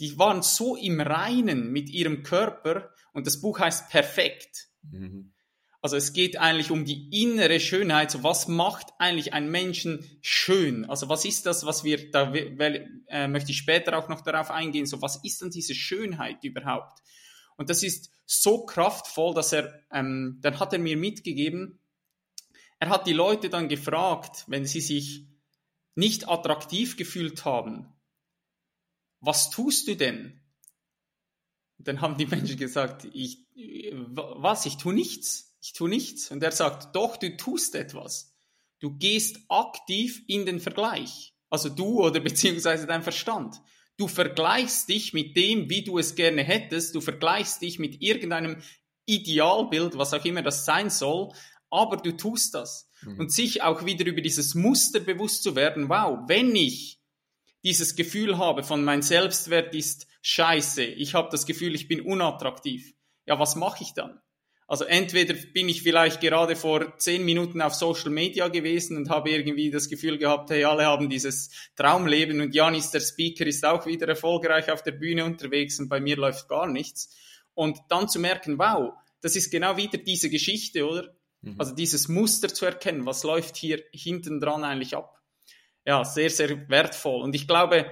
die 0.00 0.18
waren 0.18 0.40
so 0.40 0.76
im 0.76 1.00
Reinen 1.00 1.72
mit 1.72 1.90
ihrem 1.90 2.22
Körper 2.22 2.90
und 3.12 3.26
das 3.26 3.40
Buch 3.40 3.58
heißt 3.58 3.90
Perfekt. 3.90 4.68
Mhm. 4.82 5.34
Also 5.86 5.94
es 5.94 6.12
geht 6.12 6.36
eigentlich 6.36 6.72
um 6.72 6.84
die 6.84 7.22
innere 7.22 7.60
Schönheit. 7.60 8.10
So 8.10 8.24
was 8.24 8.48
macht 8.48 8.88
eigentlich 8.98 9.34
einen 9.34 9.52
Menschen 9.52 10.04
schön? 10.20 10.84
Also 10.86 11.08
was 11.08 11.24
ist 11.24 11.46
das, 11.46 11.64
was 11.64 11.84
wir, 11.84 12.10
da 12.10 12.34
äh, 12.34 13.28
möchte 13.28 13.52
ich 13.52 13.58
später 13.58 13.96
auch 13.96 14.08
noch 14.08 14.22
darauf 14.22 14.50
eingehen, 14.50 14.86
so 14.86 15.00
was 15.00 15.22
ist 15.22 15.42
denn 15.42 15.50
diese 15.50 15.76
Schönheit 15.76 16.42
überhaupt? 16.42 16.98
Und 17.56 17.70
das 17.70 17.84
ist 17.84 18.10
so 18.24 18.66
kraftvoll, 18.66 19.32
dass 19.32 19.52
er, 19.52 19.80
ähm, 19.92 20.40
dann 20.40 20.58
hat 20.58 20.72
er 20.72 20.80
mir 20.80 20.96
mitgegeben, 20.96 21.78
er 22.80 22.88
hat 22.88 23.06
die 23.06 23.12
Leute 23.12 23.48
dann 23.48 23.68
gefragt, 23.68 24.42
wenn 24.48 24.66
sie 24.66 24.80
sich 24.80 25.28
nicht 25.94 26.28
attraktiv 26.28 26.96
gefühlt 26.96 27.44
haben, 27.44 27.94
was 29.20 29.50
tust 29.50 29.86
du 29.86 29.94
denn? 29.94 30.40
dann 31.78 32.00
haben 32.00 32.16
die 32.16 32.26
Menschen 32.26 32.56
gesagt, 32.56 33.06
ich, 33.12 33.46
was, 33.54 34.66
ich 34.66 34.78
tue 34.78 34.94
nichts 34.94 35.45
ich 35.60 35.72
tue 35.72 35.88
nichts. 35.88 36.30
Und 36.30 36.42
er 36.42 36.52
sagt, 36.52 36.94
doch, 36.94 37.16
du 37.16 37.36
tust 37.36 37.74
etwas. 37.74 38.34
Du 38.78 38.96
gehst 38.96 39.40
aktiv 39.48 40.22
in 40.26 40.46
den 40.46 40.60
Vergleich. 40.60 41.34
Also 41.50 41.68
du 41.68 42.02
oder 42.02 42.20
beziehungsweise 42.20 42.86
dein 42.86 43.02
Verstand. 43.02 43.60
Du 43.96 44.08
vergleichst 44.08 44.88
dich 44.88 45.14
mit 45.14 45.36
dem, 45.36 45.70
wie 45.70 45.82
du 45.82 45.98
es 45.98 46.14
gerne 46.14 46.42
hättest. 46.42 46.94
Du 46.94 47.00
vergleichst 47.00 47.62
dich 47.62 47.78
mit 47.78 48.02
irgendeinem 48.02 48.62
Idealbild, 49.06 49.96
was 49.96 50.12
auch 50.12 50.24
immer 50.24 50.42
das 50.42 50.64
sein 50.64 50.90
soll. 50.90 51.32
Aber 51.70 51.96
du 51.96 52.12
tust 52.12 52.54
das. 52.54 52.90
Mhm. 53.02 53.20
Und 53.20 53.32
sich 53.32 53.62
auch 53.62 53.84
wieder 53.86 54.04
über 54.06 54.20
dieses 54.20 54.54
Muster 54.54 55.00
bewusst 55.00 55.42
zu 55.42 55.56
werden. 55.56 55.88
Wow, 55.88 56.20
wenn 56.28 56.54
ich 56.54 57.00
dieses 57.64 57.96
Gefühl 57.96 58.38
habe 58.38 58.62
von 58.62 58.84
mein 58.84 59.02
Selbstwert 59.02 59.74
ist 59.74 60.06
scheiße. 60.22 60.84
Ich 60.84 61.14
habe 61.14 61.28
das 61.32 61.46
Gefühl, 61.46 61.74
ich 61.74 61.88
bin 61.88 62.00
unattraktiv. 62.00 62.94
Ja, 63.26 63.38
was 63.38 63.56
mache 63.56 63.82
ich 63.82 63.92
dann? 63.92 64.20
Also 64.68 64.84
entweder 64.84 65.34
bin 65.34 65.68
ich 65.68 65.82
vielleicht 65.82 66.20
gerade 66.20 66.56
vor 66.56 66.98
zehn 66.98 67.24
Minuten 67.24 67.62
auf 67.62 67.74
Social 67.74 68.10
Media 68.10 68.48
gewesen 68.48 68.96
und 68.96 69.10
habe 69.10 69.30
irgendwie 69.30 69.70
das 69.70 69.88
Gefühl 69.88 70.18
gehabt, 70.18 70.50
hey, 70.50 70.64
alle 70.64 70.86
haben 70.86 71.08
dieses 71.08 71.50
Traumleben 71.76 72.40
und 72.40 72.52
Janis, 72.52 72.90
der 72.90 73.00
Speaker, 73.00 73.46
ist 73.46 73.64
auch 73.64 73.86
wieder 73.86 74.08
erfolgreich 74.08 74.70
auf 74.72 74.82
der 74.82 74.92
Bühne 74.92 75.24
unterwegs 75.24 75.78
und 75.78 75.88
bei 75.88 76.00
mir 76.00 76.16
läuft 76.16 76.48
gar 76.48 76.66
nichts. 76.66 77.14
Und 77.54 77.78
dann 77.88 78.08
zu 78.08 78.18
merken, 78.18 78.58
wow, 78.58 78.94
das 79.20 79.36
ist 79.36 79.50
genau 79.50 79.76
wieder 79.76 79.98
diese 79.98 80.30
Geschichte, 80.30 80.84
oder? 80.84 81.14
Mhm. 81.42 81.54
Also 81.58 81.72
dieses 81.72 82.08
Muster 82.08 82.48
zu 82.48 82.66
erkennen, 82.66 83.06
was 83.06 83.22
läuft 83.22 83.56
hier 83.56 83.84
hinten 83.92 84.40
dran 84.40 84.64
eigentlich 84.64 84.96
ab. 84.96 85.22
Ja, 85.84 86.04
sehr, 86.04 86.30
sehr 86.30 86.68
wertvoll. 86.68 87.22
Und 87.22 87.36
ich 87.36 87.46
glaube, 87.46 87.88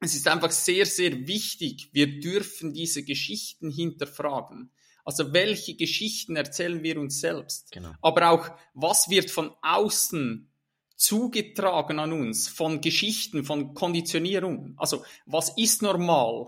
es 0.00 0.14
ist 0.14 0.28
einfach 0.28 0.50
sehr, 0.50 0.84
sehr 0.84 1.26
wichtig, 1.26 1.88
wir 1.92 2.20
dürfen 2.20 2.74
diese 2.74 3.04
Geschichten 3.04 3.70
hinterfragen. 3.70 4.70
Also 5.04 5.32
welche 5.32 5.76
Geschichten 5.76 6.36
erzählen 6.36 6.82
wir 6.82 6.98
uns 6.98 7.20
selbst? 7.20 7.70
Genau. 7.72 7.92
Aber 8.00 8.30
auch, 8.30 8.50
was 8.72 9.10
wird 9.10 9.30
von 9.30 9.52
außen 9.62 10.50
zugetragen 10.96 11.98
an 11.98 12.12
uns 12.12 12.48
von 12.48 12.80
Geschichten, 12.80 13.44
von 13.44 13.74
Konditionierung. 13.74 14.74
Also 14.76 15.04
was 15.26 15.56
ist 15.56 15.82
normal? 15.82 16.46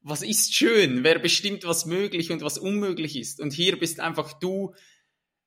Was 0.00 0.22
ist 0.22 0.54
schön? 0.54 1.04
Wer 1.04 1.18
bestimmt, 1.18 1.64
was 1.64 1.86
möglich 1.86 2.30
und 2.30 2.42
was 2.42 2.58
unmöglich 2.58 3.16
ist? 3.16 3.40
Und 3.40 3.52
hier 3.52 3.78
bist 3.78 4.00
einfach 4.00 4.32
du 4.34 4.74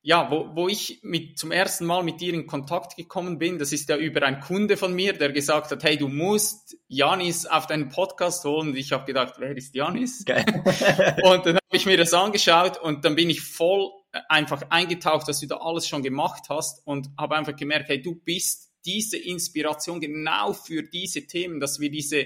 ja, 0.04 0.32
wo, 0.32 0.50
wo 0.56 0.68
ich 0.68 1.00
mit, 1.04 1.38
zum 1.38 1.52
ersten 1.52 1.86
Mal 1.86 2.04
mit 2.04 2.22
dir 2.22 2.34
in 2.34 2.48
Kontakt 2.48 2.96
gekommen 2.96 3.38
bin, 3.38 3.60
das 3.60 3.72
ist 3.72 3.88
ja 3.88 3.98
über 3.98 4.24
einen 4.24 4.40
Kunde 4.40 4.76
von 4.76 4.94
mir, 4.94 5.14
der 5.14 5.32
gesagt 5.32 5.70
hat, 5.72 5.84
hey, 5.84 5.96
du 5.96 6.08
musst 6.08 6.78
Janis 6.88 7.46
auf 7.46 7.68
deinen 7.68 7.90
Podcast 7.90 8.44
holen. 8.44 8.70
Und 8.70 8.78
ich 8.78 8.92
habe 8.92 9.06
gedacht, 9.06 9.36
wer 9.38 9.56
ist 9.56 9.76
Janis? 9.76 10.20
und 11.24 11.46
dann 11.46 11.56
habe 11.56 11.60
ich 11.72 11.86
mir 11.86 11.98
das 11.98 12.14
angeschaut 12.14 12.82
und 12.82 13.06
dann 13.06 13.16
bin 13.16 13.30
ich 13.30 13.42
voll 13.42 13.92
einfach 14.28 14.64
eingetaucht, 14.70 15.28
dass 15.28 15.40
du 15.40 15.48
da 15.48 15.58
alles 15.58 15.88
schon 15.88 16.02
gemacht 16.02 16.46
hast 16.50 16.86
und 16.86 17.10
habe 17.18 17.36
einfach 17.36 17.56
gemerkt, 17.56 17.90
hey, 17.90 18.02
du 18.02 18.16
bist 18.16 18.72
diese 18.86 19.18
Inspiration 19.18 20.00
genau 20.00 20.54
für 20.54 20.82
diese 20.82 21.28
Themen, 21.28 21.60
dass 21.60 21.80
wir 21.80 21.92
diese 21.92 22.26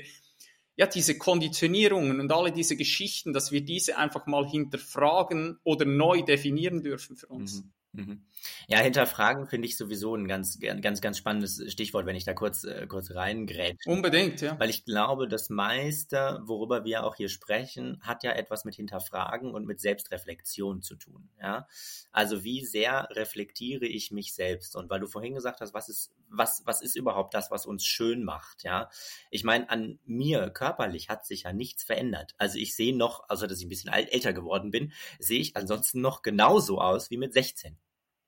ja, 0.77 0.87
diese 0.87 1.17
Konditionierungen 1.17 2.19
und 2.19 2.31
alle 2.31 2.51
diese 2.51 2.75
Geschichten, 2.75 3.33
dass 3.33 3.51
wir 3.51 3.61
diese 3.61 3.97
einfach 3.97 4.25
mal 4.25 4.47
hinterfragen 4.47 5.57
oder 5.63 5.85
neu 5.85 6.21
definieren 6.21 6.81
dürfen 6.81 7.15
für 7.15 7.27
uns. 7.27 7.63
Mhm. 7.93 8.03
Mhm. 8.03 8.21
Ja, 8.67 8.79
hinterfragen 8.79 9.47
finde 9.47 9.67
ich 9.67 9.77
sowieso 9.77 10.15
ein 10.15 10.27
ganz, 10.27 10.59
ganz, 10.59 11.01
ganz 11.01 11.17
spannendes 11.17 11.63
Stichwort, 11.71 12.05
wenn 12.05 12.15
ich 12.15 12.25
da 12.25 12.33
kurz, 12.33 12.63
äh, 12.63 12.87
kurz 12.87 13.11
reingrätsche. 13.11 13.89
Unbedingt, 13.89 14.41
ja. 14.41 14.59
Weil 14.59 14.69
ich 14.69 14.85
glaube, 14.85 15.27
das 15.27 15.49
meiste, 15.49 16.41
worüber 16.43 16.83
wir 16.83 17.03
auch 17.03 17.15
hier 17.15 17.29
sprechen, 17.29 17.99
hat 18.01 18.23
ja 18.23 18.31
etwas 18.31 18.65
mit 18.65 18.75
Hinterfragen 18.75 19.53
und 19.53 19.65
mit 19.65 19.79
Selbstreflexion 19.79 20.81
zu 20.81 20.95
tun. 20.95 21.29
Ja, 21.39 21.67
also 22.11 22.43
wie 22.43 22.65
sehr 22.65 23.07
reflektiere 23.11 23.85
ich 23.85 24.11
mich 24.11 24.33
selbst? 24.33 24.75
Und 24.75 24.89
weil 24.89 24.99
du 24.99 25.07
vorhin 25.07 25.35
gesagt 25.35 25.61
hast, 25.61 25.73
was 25.73 25.89
ist, 25.89 26.11
was, 26.29 26.63
was 26.65 26.81
ist 26.81 26.95
überhaupt 26.95 27.33
das, 27.33 27.51
was 27.51 27.65
uns 27.65 27.85
schön 27.85 28.23
macht? 28.23 28.63
Ja, 28.63 28.89
ich 29.29 29.43
meine, 29.43 29.69
an 29.69 29.99
mir 30.05 30.49
körperlich 30.49 31.09
hat 31.09 31.25
sich 31.25 31.43
ja 31.43 31.53
nichts 31.53 31.83
verändert. 31.83 32.33
Also 32.37 32.57
ich 32.57 32.75
sehe 32.75 32.95
noch, 32.95 33.29
also 33.29 33.47
dass 33.47 33.59
ich 33.59 33.65
ein 33.65 33.69
bisschen 33.69 33.91
älter 33.91 34.33
geworden 34.33 34.71
bin, 34.71 34.91
sehe 35.19 35.39
ich 35.39 35.55
ansonsten 35.55 36.01
noch 36.01 36.21
genauso 36.21 36.79
aus 36.79 37.09
wie 37.11 37.17
mit 37.17 37.33
16. 37.33 37.77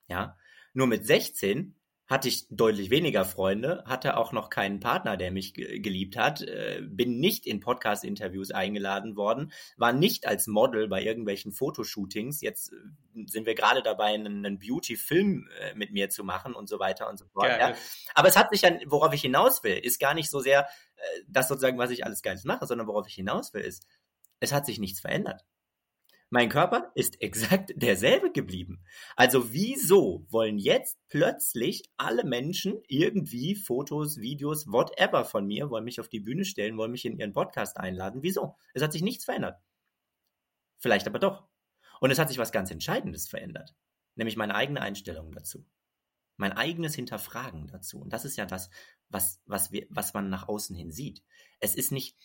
Ja, 0.07 0.37
nur 0.73 0.87
mit 0.87 1.05
16 1.05 1.77
hatte 2.07 2.29
ich 2.29 2.47
deutlich 2.49 2.89
weniger 2.89 3.25
Freunde, 3.25 3.83
hatte 3.85 4.15
auch 4.15 4.31
noch 4.31 4.49
keinen 4.49 4.79
Partner, 4.79 5.17
der 5.17 5.29
mich 5.29 5.53
geliebt 5.53 6.15
hat, 6.15 6.41
äh, 6.41 6.81
bin 6.81 7.19
nicht 7.19 7.45
in 7.45 7.59
Podcast-Interviews 7.59 8.51
eingeladen 8.51 9.17
worden, 9.17 9.51
war 9.75 9.91
nicht 9.91 10.25
als 10.25 10.47
Model 10.47 10.87
bei 10.87 11.03
irgendwelchen 11.03 11.51
Fotoshootings. 11.51 12.39
Jetzt 12.39 12.71
äh, 12.71 13.25
sind 13.25 13.45
wir 13.45 13.55
gerade 13.55 13.81
dabei, 13.81 14.13
einen, 14.13 14.57
Beauty-Film 14.57 15.49
äh, 15.59 15.75
mit 15.75 15.91
mir 15.91 16.09
zu 16.09 16.23
machen 16.23 16.55
und 16.55 16.69
so 16.69 16.79
weiter 16.79 17.09
und 17.09 17.19
so 17.19 17.25
fort. 17.27 17.49
Ja. 17.49 17.75
Aber 18.15 18.29
es 18.29 18.37
hat 18.37 18.51
sich 18.51 18.61
dann, 18.61 18.79
worauf 18.85 19.13
ich 19.13 19.21
hinaus 19.21 19.63
will, 19.63 19.75
ist 19.75 19.99
gar 19.99 20.13
nicht 20.13 20.29
so 20.29 20.39
sehr 20.39 20.67
das 21.27 21.47
sozusagen, 21.47 21.77
was 21.77 21.91
ich 21.91 22.05
alles 22.05 22.23
Geiles 22.23 22.43
mache, 22.43 22.65
sondern 22.65 22.87
worauf 22.87 23.07
ich 23.07 23.13
hinaus 23.13 23.53
will, 23.53 23.61
ist, 23.61 23.85
es 24.39 24.51
hat 24.51 24.65
sich 24.65 24.79
nichts 24.79 24.99
verändert. 24.99 25.45
Mein 26.29 26.49
Körper 26.49 26.91
ist 26.93 27.21
exakt 27.21 27.71
derselbe 27.75 28.31
geblieben. 28.31 28.83
Also 29.15 29.53
wieso 29.53 30.25
wollen 30.29 30.57
jetzt 30.57 30.97
plötzlich 31.07 31.83
alle 31.97 32.25
Menschen 32.25 32.81
irgendwie 32.87 33.55
Fotos, 33.55 34.17
Videos, 34.17 34.67
whatever 34.67 35.23
von 35.25 35.47
mir, 35.47 35.69
wollen 35.69 35.85
mich 35.85 35.99
auf 35.99 36.09
die 36.09 36.19
Bühne 36.19 36.45
stellen, 36.45 36.77
wollen 36.77 36.91
mich 36.91 37.05
in 37.05 37.17
ihren 37.17 37.33
Podcast 37.33 37.77
einladen? 37.77 38.23
Wieso? 38.23 38.57
Es 38.73 38.83
hat 38.83 38.91
sich 38.91 39.01
nichts 39.01 39.25
verändert. 39.25 39.61
Vielleicht 40.79 41.07
aber 41.07 41.19
doch. 41.19 41.47
Und 41.99 42.11
es 42.11 42.19
hat 42.19 42.27
sich 42.29 42.37
was 42.37 42.51
ganz 42.51 42.69
Entscheidendes 42.71 43.27
verändert. 43.27 43.75
Nämlich 44.15 44.35
meine 44.35 44.55
eigene 44.55 44.81
Einstellung 44.81 45.31
dazu. 45.31 45.65
Mein 46.35 46.51
eigenes 46.51 46.93
Hinterfragen 46.93 47.67
dazu. 47.67 47.99
Und 47.99 48.13
das 48.13 48.25
ist 48.25 48.37
ja 48.37 48.45
das, 48.45 48.69
was, 49.09 49.41
was, 49.45 49.71
wir, 49.71 49.87
was 49.89 50.13
man 50.13 50.29
nach 50.29 50.47
außen 50.47 50.75
hin 50.75 50.91
sieht. 50.91 51.23
Es 51.59 51.73
ist 51.73 51.91
nicht, 51.91 52.15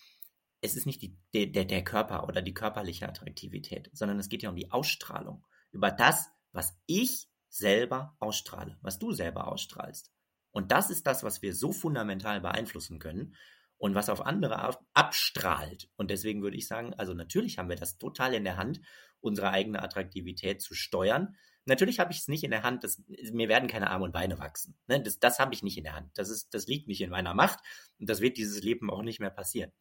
es 0.62 0.76
ist 0.76 0.86
nicht 0.86 1.02
die, 1.02 1.18
der, 1.34 1.64
der 1.64 1.84
Körper 1.84 2.26
oder 2.28 2.40
die 2.40 2.54
körperliche 2.54 3.08
Attraktivität, 3.08 3.90
sondern 3.92 4.18
es 4.18 4.28
geht 4.28 4.42
ja 4.42 4.48
um 4.48 4.56
die 4.56 4.70
Ausstrahlung. 4.70 5.44
Über 5.72 5.90
das, 5.90 6.30
was 6.52 6.78
ich 6.86 7.28
selber 7.48 8.16
ausstrahle, 8.20 8.78
was 8.80 8.98
du 8.98 9.12
selber 9.12 9.48
ausstrahlst. 9.48 10.10
Und 10.52 10.70
das 10.70 10.88
ist 10.88 11.06
das, 11.06 11.24
was 11.24 11.42
wir 11.42 11.54
so 11.54 11.72
fundamental 11.72 12.40
beeinflussen 12.40 12.98
können 12.98 13.34
und 13.76 13.94
was 13.94 14.08
auf 14.08 14.24
andere 14.24 14.78
abstrahlt. 14.94 15.90
Und 15.96 16.10
deswegen 16.10 16.42
würde 16.42 16.56
ich 16.56 16.68
sagen, 16.68 16.94
also 16.94 17.12
natürlich 17.12 17.58
haben 17.58 17.68
wir 17.68 17.76
das 17.76 17.98
total 17.98 18.32
in 18.32 18.44
der 18.44 18.56
Hand, 18.56 18.80
unsere 19.20 19.50
eigene 19.50 19.82
Attraktivität 19.82 20.62
zu 20.62 20.74
steuern. 20.74 21.36
Natürlich 21.64 21.98
habe 21.98 22.12
ich 22.12 22.18
es 22.18 22.28
nicht 22.28 22.44
in 22.44 22.50
der 22.50 22.62
Hand, 22.62 22.84
dass, 22.84 23.02
mir 23.32 23.48
werden 23.48 23.68
keine 23.68 23.90
Arme 23.90 24.04
und 24.04 24.12
Beine 24.12 24.38
wachsen. 24.38 24.76
Ne? 24.86 25.02
Das, 25.02 25.18
das 25.18 25.38
habe 25.38 25.54
ich 25.54 25.62
nicht 25.62 25.78
in 25.78 25.84
der 25.84 25.94
Hand. 25.94 26.10
Das, 26.14 26.28
ist, 26.28 26.54
das 26.54 26.66
liegt 26.66 26.86
nicht 26.86 27.00
in 27.00 27.10
meiner 27.10 27.34
Macht 27.34 27.58
und 27.98 28.08
das 28.08 28.20
wird 28.20 28.36
dieses 28.36 28.62
Leben 28.62 28.90
auch 28.90 29.02
nicht 29.02 29.20
mehr 29.20 29.30
passieren. 29.30 29.72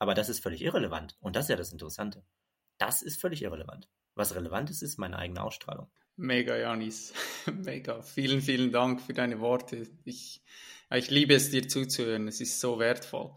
Aber 0.00 0.14
das 0.14 0.30
ist 0.30 0.42
völlig 0.42 0.62
irrelevant. 0.62 1.16
Und 1.20 1.36
das 1.36 1.44
ist 1.44 1.50
ja 1.50 1.56
das 1.56 1.72
Interessante. 1.72 2.24
Das 2.78 3.02
ist 3.02 3.20
völlig 3.20 3.42
irrelevant. 3.42 3.88
Was 4.14 4.34
relevant 4.34 4.70
ist, 4.70 4.82
ist 4.82 4.98
meine 4.98 5.18
eigene 5.18 5.42
Ausstrahlung. 5.42 5.90
Mega, 6.16 6.56
Janis. 6.56 7.12
Mega. 7.52 8.00
Vielen, 8.00 8.40
vielen 8.40 8.72
Dank 8.72 9.02
für 9.02 9.12
deine 9.12 9.40
Worte. 9.40 9.86
Ich, 10.04 10.42
ich 10.90 11.10
liebe 11.10 11.34
es, 11.34 11.50
dir 11.50 11.68
zuzuhören. 11.68 12.28
Es 12.28 12.40
ist 12.40 12.60
so 12.60 12.78
wertvoll. 12.78 13.34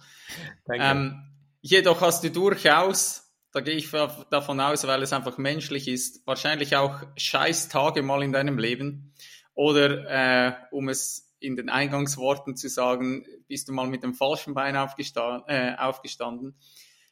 Danke. 0.66 0.86
Ähm, 0.86 1.24
jedoch 1.62 2.00
hast 2.00 2.24
du 2.24 2.32
durchaus, 2.32 3.36
da 3.52 3.60
gehe 3.60 3.76
ich 3.76 3.92
davon 3.92 4.62
aus, 4.62 4.88
weil 4.88 5.04
es 5.04 5.12
einfach 5.12 5.38
menschlich 5.38 5.90
ist, 5.90 6.26
wahrscheinlich 6.26 6.78
auch 6.78 7.04
scheiß 7.18 7.68
Tage 7.68 8.04
mal 8.04 8.24
in 8.24 8.32
deinem 8.32 8.58
Leben. 8.58 9.14
Oder 9.54 10.48
äh, 10.48 10.54
um 10.72 10.88
es 10.88 11.33
in 11.44 11.56
den 11.56 11.70
Eingangsworten 11.70 12.56
zu 12.56 12.70
sagen, 12.70 13.26
bist 13.48 13.68
du 13.68 13.74
mal 13.74 13.88
mit 13.88 14.04
dem 14.04 14.14
falschen 14.14 14.54
Bein 14.54 14.76
aufgestanden, 14.76 15.44
äh, 15.48 15.76
aufgestanden. 15.78 16.56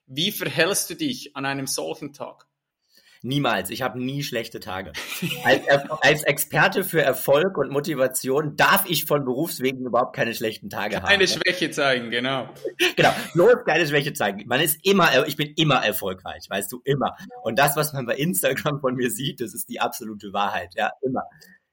Wie 0.07 0.31
verhältst 0.31 0.89
du 0.89 0.95
dich 0.95 1.35
an 1.35 1.45
einem 1.45 1.67
solchen 1.67 2.13
Tag? 2.13 2.47
Niemals. 3.23 3.69
Ich 3.69 3.83
habe 3.83 4.01
nie 4.01 4.23
schlechte 4.23 4.59
Tage. 4.59 4.93
Als, 5.43 5.61
als, 6.01 6.23
Experte 6.23 6.83
für 6.83 7.03
Erfolg 7.03 7.55
und 7.57 7.71
Motivation 7.71 8.55
darf 8.55 8.89
ich 8.89 9.05
von 9.05 9.25
Berufswegen 9.25 9.85
überhaupt 9.85 10.15
keine 10.15 10.33
schlechten 10.33 10.71
Tage 10.71 10.95
keine 10.95 11.03
haben. 11.03 11.09
Keine 11.11 11.27
Schwäche 11.27 11.69
zeigen, 11.69 12.09
genau. 12.09 12.49
Genau, 12.95 13.11
bloß 13.33 13.63
keine 13.65 13.85
Schwäche 13.85 14.13
zeigen. 14.13 14.43
Man 14.47 14.59
ist 14.59 14.83
immer, 14.83 15.27
ich 15.27 15.37
bin 15.37 15.53
immer 15.55 15.85
erfolgreich, 15.85 16.49
weißt 16.49 16.71
du, 16.71 16.81
immer. 16.83 17.15
Und 17.43 17.59
das, 17.59 17.75
was 17.75 17.93
man 17.93 18.07
bei 18.07 18.15
Instagram 18.15 18.79
von 18.79 18.95
mir 18.95 19.11
sieht, 19.11 19.39
das 19.39 19.53
ist 19.53 19.69
die 19.69 19.79
absolute 19.79 20.33
Wahrheit, 20.33 20.73
ja, 20.75 20.89
immer 21.03 21.21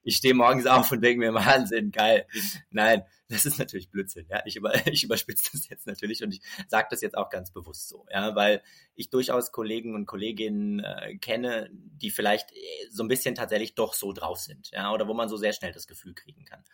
ich 0.09 0.16
stehe 0.16 0.33
morgens 0.33 0.64
auf 0.64 0.90
und 0.90 1.03
denke 1.03 1.18
mir, 1.21 1.35
Wahnsinn, 1.35 1.90
geil. 1.90 2.27
Nein, 2.71 3.03
das 3.29 3.44
ist 3.44 3.59
natürlich 3.59 3.90
Blödsinn. 3.90 4.25
Ja, 4.31 4.40
ich, 4.47 4.57
über, 4.57 4.73
ich 4.87 5.05
überspitze 5.05 5.51
das 5.53 5.68
jetzt 5.68 5.87
natürlich 5.87 6.23
und 6.23 6.33
ich 6.33 6.40
sage 6.66 6.88
das 6.90 7.03
jetzt 7.03 7.16
auch 7.16 7.29
ganz 7.29 7.53
bewusst 7.53 7.88
so, 7.88 8.07
ja, 8.11 8.35
weil 8.35 8.62
ich 8.94 9.11
durchaus 9.11 9.53
Kollegen 9.53 9.94
und 9.94 10.07
Kolleginnen 10.07 10.81
äh, 10.81 11.18
kenne, 11.18 11.68
die 11.71 12.11
vielleicht 12.11 12.53
äh, 12.53 12.57
so 12.90 13.03
ein 13.03 13.09
bisschen 13.09 13.35
tatsächlich 13.35 13.75
doch 13.75 13.92
so 13.92 14.14
drauf 14.14 14.38
sind, 14.38 14.71
ja, 14.71 14.90
oder 14.94 15.07
wo 15.09 15.12
man 15.12 15.29
so 15.29 15.37
sehr 15.37 15.53
schnell 15.53 15.73
das 15.73 15.87
Gefühl 15.87 16.14
kriegen 16.14 16.47
kann. 16.47 16.64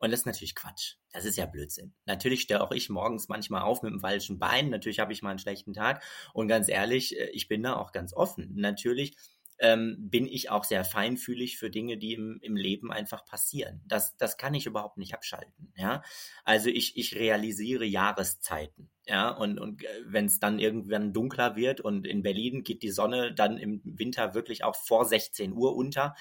Und 0.00 0.10
das 0.10 0.20
ist 0.20 0.26
natürlich 0.26 0.56
Quatsch. 0.56 0.96
Das 1.12 1.24
ist 1.24 1.36
ja 1.36 1.46
Blödsinn. 1.46 1.92
Natürlich 2.06 2.40
stehe 2.40 2.60
auch 2.60 2.72
ich 2.72 2.88
morgens 2.88 3.28
manchmal 3.28 3.62
auf 3.62 3.82
mit 3.82 3.92
dem 3.92 4.00
falschen 4.00 4.40
Bein. 4.40 4.70
Natürlich 4.70 4.98
habe 4.98 5.12
ich 5.12 5.22
mal 5.22 5.30
einen 5.30 5.38
schlechten 5.38 5.74
Tag. 5.74 6.02
Und 6.32 6.48
ganz 6.48 6.68
ehrlich, 6.68 7.16
äh, 7.16 7.30
ich 7.30 7.46
bin 7.46 7.62
da 7.62 7.76
auch 7.76 7.92
ganz 7.92 8.12
offen. 8.14 8.50
Natürlich 8.56 9.14
ähm, 9.60 9.96
bin 9.98 10.26
ich 10.26 10.50
auch 10.50 10.64
sehr 10.64 10.84
feinfühlig 10.84 11.58
für 11.58 11.70
Dinge, 11.70 11.98
die 11.98 12.14
im, 12.14 12.38
im 12.42 12.56
Leben 12.56 12.90
einfach 12.90 13.24
passieren. 13.24 13.82
Das, 13.86 14.16
das 14.16 14.38
kann 14.38 14.54
ich 14.54 14.66
überhaupt 14.66 14.96
nicht 14.96 15.14
abschalten. 15.14 15.72
Ja, 15.76 16.02
also 16.44 16.70
ich, 16.70 16.96
ich 16.96 17.14
realisiere 17.14 17.84
Jahreszeiten. 17.84 18.90
Ja, 19.06 19.30
und, 19.30 19.58
und 19.58 19.84
äh, 19.84 19.88
wenn 20.06 20.26
es 20.26 20.40
dann 20.40 20.58
irgendwann 20.58 21.12
dunkler 21.12 21.56
wird 21.56 21.80
und 21.80 22.06
in 22.06 22.22
Berlin 22.22 22.62
geht 22.62 22.82
die 22.82 22.90
Sonne 22.90 23.34
dann 23.34 23.58
im 23.58 23.80
Winter 23.84 24.34
wirklich 24.34 24.64
auch 24.64 24.76
vor 24.76 25.04
16 25.04 25.52
Uhr 25.52 25.76
unter, 25.76 26.14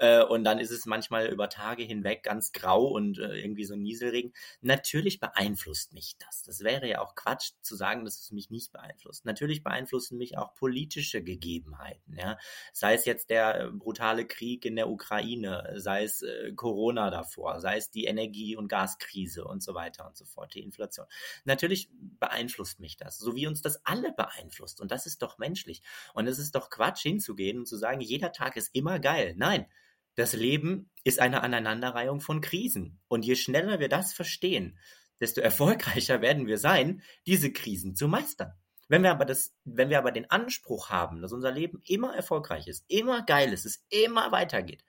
äh, 0.00 0.24
und 0.24 0.44
dann 0.44 0.58
ist 0.58 0.70
es 0.70 0.86
manchmal 0.86 1.26
über 1.26 1.50
Tage 1.50 1.82
hinweg 1.82 2.22
ganz 2.22 2.52
grau 2.52 2.86
und 2.86 3.18
äh, 3.18 3.38
irgendwie 3.38 3.64
so 3.64 3.76
Nieselregen. 3.76 4.32
Natürlich 4.62 5.20
beeinflusst 5.20 5.92
mich 5.92 6.16
das. 6.18 6.42
Das 6.42 6.60
wäre 6.60 6.88
ja 6.88 7.02
auch 7.02 7.14
Quatsch 7.14 7.52
zu 7.60 7.76
sagen, 7.76 8.06
dass 8.06 8.18
es 8.18 8.30
mich 8.32 8.50
nicht 8.50 8.72
beeinflusst. 8.72 9.26
Natürlich 9.26 9.62
beeinflussen 9.62 10.16
mich 10.16 10.38
auch 10.38 10.54
politische 10.54 11.22
Gegebenheiten. 11.22 12.16
Ja? 12.16 12.38
Sei 12.72 12.94
es 12.94 13.04
jetzt 13.04 13.28
der 13.28 13.60
äh, 13.60 13.70
brutale 13.70 14.26
Krieg 14.26 14.64
in 14.64 14.74
der 14.74 14.88
Ukraine, 14.88 15.74
sei 15.76 16.04
es 16.04 16.22
äh, 16.22 16.52
Corona 16.52 17.10
davor, 17.10 17.60
sei 17.60 17.76
es 17.76 17.90
die 17.90 18.06
Energie- 18.06 18.56
und 18.56 18.68
Gaskrise 18.68 19.44
und 19.44 19.62
so 19.62 19.74
weiter 19.74 20.06
und 20.06 20.16
so 20.16 20.24
fort, 20.24 20.54
die 20.54 20.62
Inflation. 20.62 21.06
Natürlich 21.44 21.90
beeinflusst 21.92 22.80
mich 22.80 22.96
das, 22.96 23.18
so 23.18 23.36
wie 23.36 23.46
uns 23.46 23.60
das 23.60 23.84
alle 23.84 24.12
beeinflusst. 24.12 24.80
Und 24.80 24.90
das 24.90 25.04
ist 25.04 25.20
doch 25.20 25.36
menschlich. 25.36 25.82
Und 26.14 26.26
es 26.26 26.38
ist 26.38 26.54
doch 26.54 26.70
Quatsch 26.70 27.02
hinzugehen 27.02 27.58
und 27.58 27.66
zu 27.66 27.76
sagen, 27.76 28.00
jeder 28.00 28.32
Tag 28.32 28.56
ist 28.56 28.74
immer 28.74 28.98
geil. 28.98 29.34
Nein, 29.36 29.66
das 30.14 30.32
Leben 30.32 30.90
ist 31.04 31.20
eine 31.20 31.42
Aneinanderreihung 31.42 32.20
von 32.20 32.40
Krisen. 32.40 33.00
Und 33.08 33.24
je 33.24 33.36
schneller 33.36 33.80
wir 33.80 33.88
das 33.88 34.12
verstehen, 34.12 34.78
desto 35.20 35.40
erfolgreicher 35.40 36.20
werden 36.20 36.46
wir 36.46 36.58
sein, 36.58 37.02
diese 37.26 37.52
Krisen 37.52 37.94
zu 37.94 38.08
meistern. 38.08 38.52
Wenn 38.88 39.04
wir 39.04 39.12
aber 39.12 39.24
das, 39.24 39.54
wenn 39.64 39.88
wir 39.88 39.98
aber 39.98 40.10
den 40.10 40.28
Anspruch 40.30 40.90
haben, 40.90 41.22
dass 41.22 41.32
unser 41.32 41.52
Leben 41.52 41.80
immer 41.86 42.14
erfolgreich 42.14 42.66
ist, 42.66 42.84
immer 42.88 43.22
geil 43.22 43.52
ist, 43.52 43.64
es 43.64 43.84
immer 43.88 44.32
weitergeht, 44.32 44.84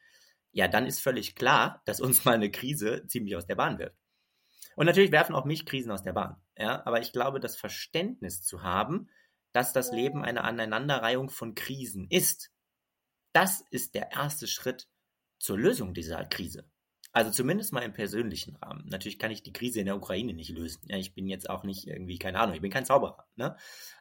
ja, 0.51 0.67
dann 0.67 0.87
ist 0.87 1.01
völlig 1.01 1.35
klar, 1.35 1.81
dass 1.85 2.01
uns 2.01 2.25
mal 2.25 2.33
eine 2.33 2.51
Krise 2.51 3.05
ziemlich 3.07 3.35
aus 3.35 3.45
der 3.45 3.55
Bahn 3.55 3.77
wirft. 3.77 3.95
Und 4.75 4.85
natürlich 4.85 5.11
werfen 5.11 5.35
auch 5.35 5.45
mich 5.45 5.65
Krisen 5.65 5.91
aus 5.91 6.03
der 6.03 6.13
Bahn. 6.13 6.41
Ja, 6.57 6.85
aber 6.85 7.01
ich 7.01 7.13
glaube, 7.13 7.39
das 7.39 7.55
Verständnis 7.55 8.41
zu 8.41 8.63
haben, 8.63 9.09
dass 9.51 9.73
das 9.73 9.91
Leben 9.91 10.23
eine 10.23 10.43
Aneinanderreihung 10.43 11.29
von 11.29 11.55
Krisen 11.55 12.07
ist, 12.09 12.51
das 13.33 13.63
ist 13.69 13.95
der 13.95 14.11
erste 14.11 14.47
Schritt 14.47 14.89
zur 15.41 15.57
Lösung 15.57 15.93
dieser 15.93 16.23
Krise. 16.25 16.65
Also 17.13 17.29
zumindest 17.29 17.73
mal 17.73 17.81
im 17.81 17.91
persönlichen 17.91 18.55
Rahmen. 18.55 18.87
Natürlich 18.87 19.19
kann 19.19 19.31
ich 19.31 19.43
die 19.43 19.51
Krise 19.51 19.81
in 19.81 19.85
der 19.85 19.97
Ukraine 19.97 20.33
nicht 20.33 20.51
lösen. 20.51 20.81
Ja, 20.87 20.95
ich 20.95 21.13
bin 21.13 21.27
jetzt 21.27 21.49
auch 21.49 21.63
nicht 21.63 21.85
irgendwie, 21.85 22.17
keine 22.17 22.39
Ahnung, 22.39 22.55
ich 22.55 22.61
bin 22.61 22.71
kein 22.71 22.85
Zauberer. 22.85 23.27
Ne? 23.35 23.57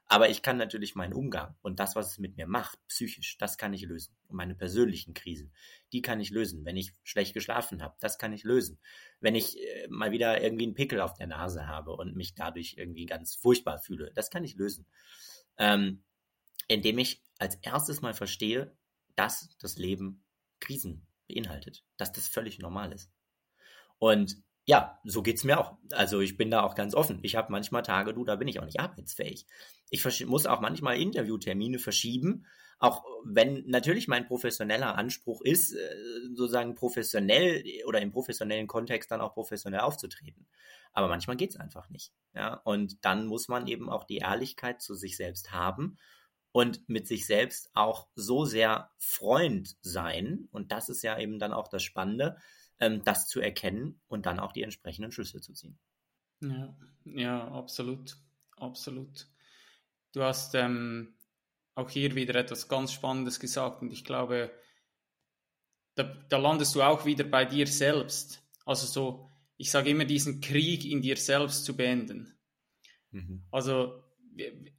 Aber 0.07 0.30
ich 0.30 0.43
kann 0.43 0.59
natürlich 0.59 0.95
meinen 0.95 1.12
Umgang 1.12 1.57
und 1.62 1.80
das, 1.80 1.97
was 1.97 2.12
es 2.12 2.18
mit 2.18 2.36
mir 2.36 2.47
macht, 2.47 2.78
psychisch, 2.86 3.36
das 3.38 3.59
kann 3.59 3.72
ich 3.72 3.82
lösen. 3.82 4.14
Und 4.28 4.36
meine 4.36 4.55
persönlichen 4.55 5.12
Krisen, 5.12 5.53
die 5.93 6.03
kann 6.03 6.20
ich 6.20 6.30
lösen. 6.30 6.64
Wenn 6.64 6.76
ich 6.76 6.93
schlecht 7.03 7.34
geschlafen 7.34 7.82
habe, 7.82 7.97
das 7.99 8.16
kann 8.16 8.32
ich 8.32 8.45
lösen. 8.45 8.78
Wenn 9.18 9.34
ich 9.34 9.59
äh, 9.59 9.88
mal 9.88 10.12
wieder 10.12 10.41
irgendwie 10.41 10.66
einen 10.66 10.74
Pickel 10.74 11.01
auf 11.01 11.14
der 11.14 11.26
Nase 11.26 11.66
habe 11.66 11.97
und 11.97 12.14
mich 12.14 12.36
dadurch 12.36 12.76
irgendwie 12.76 13.07
ganz 13.07 13.34
furchtbar 13.34 13.80
fühle, 13.80 14.12
das 14.14 14.30
kann 14.30 14.45
ich 14.45 14.55
lösen. 14.55 14.86
Ähm, 15.59 16.05
indem 16.68 16.99
ich 16.99 17.24
als 17.38 17.57
erstes 17.57 18.03
mal 18.03 18.14
verstehe, 18.14 18.76
dass 19.16 19.57
das 19.59 19.78
Leben 19.78 20.22
Krisen 20.61 21.09
beinhaltet, 21.33 21.85
dass 21.97 22.12
das 22.12 22.28
völlig 22.28 22.59
normal 22.59 22.93
ist. 22.93 23.11
Und 23.99 24.37
ja, 24.66 25.01
so 25.05 25.22
geht 25.22 25.37
es 25.37 25.45
mir 25.45 25.59
auch. 25.59 25.76
Also 25.93 26.20
ich 26.20 26.37
bin 26.37 26.51
da 26.51 26.62
auch 26.62 26.74
ganz 26.74 26.95
offen. 26.95 27.18
Ich 27.22 27.35
habe 27.37 27.51
manchmal 27.51 27.83
Tage, 27.83 28.14
du, 28.14 28.24
da 28.24 28.37
bin 28.37 28.49
ich 28.49 28.61
auch 28.61 28.64
nicht 28.64 28.81
arbeitsfähig. 28.81 29.47
Ich 29.91 30.26
muss 30.26 30.47
auch 30.47 30.61
manchmal 30.61 31.01
Interviewtermine 31.01 31.78
verschieben, 31.78 32.47
auch 32.78 33.05
wenn 33.24 33.64
natürlich 33.66 34.09
mein 34.09 34.26
professioneller 34.26 34.97
Anspruch 34.97 35.43
ist, 35.43 35.74
äh, 35.74 35.95
sozusagen 36.35 36.74
professionell 36.74 37.62
oder 37.87 38.01
im 38.01 38.11
professionellen 38.11 38.66
Kontext 38.66 39.11
dann 39.11 39.20
auch 39.20 39.35
professionell 39.35 39.81
aufzutreten. 39.81 40.47
Aber 40.93 41.09
manchmal 41.09 41.37
geht 41.37 41.51
es 41.51 41.57
einfach 41.57 41.91
nicht. 41.91 42.12
Ja? 42.35 42.55
Und 42.64 43.05
dann 43.05 43.26
muss 43.26 43.49
man 43.49 43.66
eben 43.66 43.91
auch 43.91 44.05
die 44.05 44.18
Ehrlichkeit 44.18 44.81
zu 44.81 44.95
sich 44.95 45.16
selbst 45.16 45.53
haben 45.53 45.99
und 46.53 46.88
mit 46.88 47.07
sich 47.07 47.26
selbst 47.26 47.70
auch 47.74 48.09
so 48.14 48.44
sehr 48.44 48.90
Freund 48.98 49.76
sein. 49.82 50.48
Und 50.51 50.72
das 50.72 50.88
ist 50.88 51.03
ja 51.03 51.18
eben 51.18 51.38
dann 51.38 51.53
auch 51.53 51.68
das 51.68 51.82
Spannende, 51.82 52.36
ähm, 52.78 53.03
das 53.05 53.28
zu 53.28 53.40
erkennen 53.40 54.01
und 54.09 54.26
dann 54.26 54.40
auch 54.40 54.53
die 54.53 54.62
entsprechenden 54.62 55.12
Schlüsse 55.12 55.40
zu 55.40 55.53
ziehen. 55.53 55.78
Ja, 56.40 56.76
ja 57.05 57.48
absolut. 57.53 58.16
Absolut. 58.57 59.26
Du 60.12 60.22
hast 60.22 60.55
ähm, 60.55 61.14
auch 61.74 61.88
hier 61.88 62.14
wieder 62.14 62.34
etwas 62.34 62.68
ganz 62.68 62.92
Spannendes 62.92 63.40
gesagt 63.40 63.80
und 63.82 63.92
ich 63.92 64.05
glaube, 64.05 64.53
da, 65.94 66.05
da 66.05 66.36
landest 66.36 66.74
du 66.74 66.82
auch 66.82 67.05
wieder 67.05 67.24
bei 67.24 67.44
dir 67.44 67.66
selbst. 67.66 68.42
Also 68.66 68.86
so, 68.86 69.30
ich 69.57 69.70
sage 69.70 69.90
immer, 69.90 70.05
diesen 70.05 70.40
Krieg 70.40 70.84
in 70.84 71.01
dir 71.01 71.16
selbst 71.16 71.64
zu 71.64 71.76
beenden. 71.76 72.38
Mhm. 73.11 73.44
Also 73.51 74.03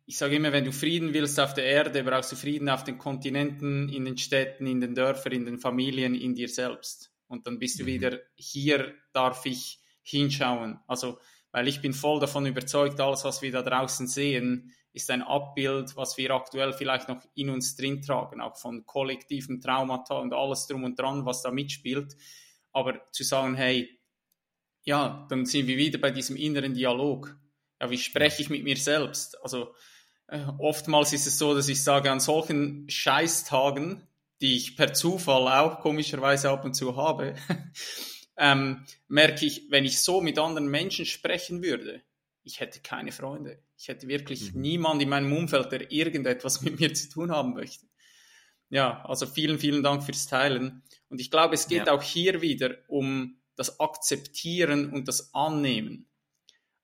ich 0.05 0.17
sage 0.17 0.35
immer, 0.35 0.51
wenn 0.51 0.65
du 0.65 0.71
Frieden 0.71 1.13
willst 1.13 1.39
auf 1.39 1.53
der 1.53 1.65
Erde, 1.65 2.03
brauchst 2.03 2.31
du 2.31 2.35
Frieden 2.35 2.69
auf 2.69 2.83
den 2.83 2.97
Kontinenten, 2.97 3.89
in 3.89 4.05
den 4.05 4.17
Städten, 4.17 4.67
in 4.67 4.81
den 4.81 4.95
Dörfern, 4.95 5.33
in 5.33 5.45
den 5.45 5.59
Familien, 5.59 6.15
in 6.15 6.35
dir 6.35 6.49
selbst. 6.49 7.11
Und 7.27 7.47
dann 7.47 7.59
bist 7.59 7.79
du 7.79 7.83
mhm. 7.83 7.87
wieder, 7.87 8.19
hier 8.35 8.93
darf 9.13 9.45
ich 9.45 9.79
hinschauen. 10.03 10.79
Also, 10.87 11.19
weil 11.51 11.67
ich 11.67 11.81
bin 11.81 11.93
voll 11.93 12.19
davon 12.19 12.45
überzeugt, 12.45 12.99
alles, 12.99 13.23
was 13.23 13.41
wir 13.41 13.51
da 13.51 13.61
draußen 13.61 14.07
sehen, 14.07 14.73
ist 14.93 15.09
ein 15.09 15.21
Abbild, 15.21 15.95
was 15.95 16.17
wir 16.17 16.31
aktuell 16.31 16.73
vielleicht 16.73 17.07
noch 17.07 17.23
in 17.35 17.49
uns 17.49 17.75
drin 17.75 18.01
tragen, 18.01 18.41
auch 18.41 18.57
von 18.57 18.85
kollektiven 18.85 19.61
Traumata 19.61 20.15
und 20.15 20.33
alles 20.33 20.67
drum 20.67 20.83
und 20.83 20.99
dran, 20.99 21.25
was 21.25 21.41
da 21.41 21.51
mitspielt. 21.51 22.15
Aber 22.73 23.01
zu 23.11 23.23
sagen, 23.23 23.55
hey, 23.55 23.89
ja, 24.83 25.25
dann 25.29 25.45
sind 25.45 25.67
wir 25.67 25.77
wieder 25.77 25.99
bei 25.99 26.11
diesem 26.11 26.35
inneren 26.35 26.73
Dialog 26.73 27.37
ja, 27.81 27.89
wie 27.89 27.97
spreche 27.97 28.43
ich 28.43 28.49
mit 28.49 28.63
mir 28.63 28.77
selbst? 28.77 29.43
Also 29.43 29.73
äh, 30.27 30.45
oftmals 30.59 31.13
ist 31.13 31.25
es 31.25 31.39
so, 31.39 31.55
dass 31.55 31.67
ich 31.67 31.83
sage, 31.83 32.11
an 32.11 32.19
solchen 32.19 32.87
Scheißtagen, 32.87 34.07
die 34.39 34.55
ich 34.55 34.77
per 34.77 34.93
Zufall 34.93 35.47
auch 35.47 35.79
komischerweise 35.79 36.51
ab 36.51 36.63
und 36.63 36.75
zu 36.75 36.95
habe, 36.95 37.35
ähm, 38.37 38.85
merke 39.07 39.45
ich, 39.45 39.71
wenn 39.71 39.83
ich 39.83 39.99
so 39.99 40.21
mit 40.21 40.37
anderen 40.37 40.67
Menschen 40.67 41.07
sprechen 41.07 41.63
würde, 41.63 42.03
ich 42.43 42.59
hätte 42.59 42.81
keine 42.81 43.11
Freunde. 43.11 43.63
Ich 43.77 43.87
hätte 43.87 44.07
wirklich 44.07 44.53
mhm. 44.53 44.61
niemand 44.61 45.01
in 45.01 45.09
meinem 45.09 45.33
Umfeld, 45.33 45.71
der 45.71 45.91
irgendetwas 45.91 46.61
mit 46.61 46.79
mir 46.79 46.93
zu 46.93 47.09
tun 47.09 47.31
haben 47.31 47.53
möchte. 47.53 47.87
Ja, 48.69 49.03
also 49.05 49.25
vielen, 49.25 49.57
vielen 49.57 49.81
Dank 49.81 50.03
fürs 50.03 50.27
Teilen. 50.27 50.83
Und 51.09 51.19
ich 51.19 51.31
glaube, 51.31 51.55
es 51.55 51.67
geht 51.67 51.87
ja. 51.87 51.93
auch 51.93 52.03
hier 52.03 52.41
wieder 52.41 52.77
um 52.87 53.41
das 53.55 53.79
Akzeptieren 53.79 54.91
und 54.91 55.07
das 55.07 55.33
Annehmen. 55.33 56.10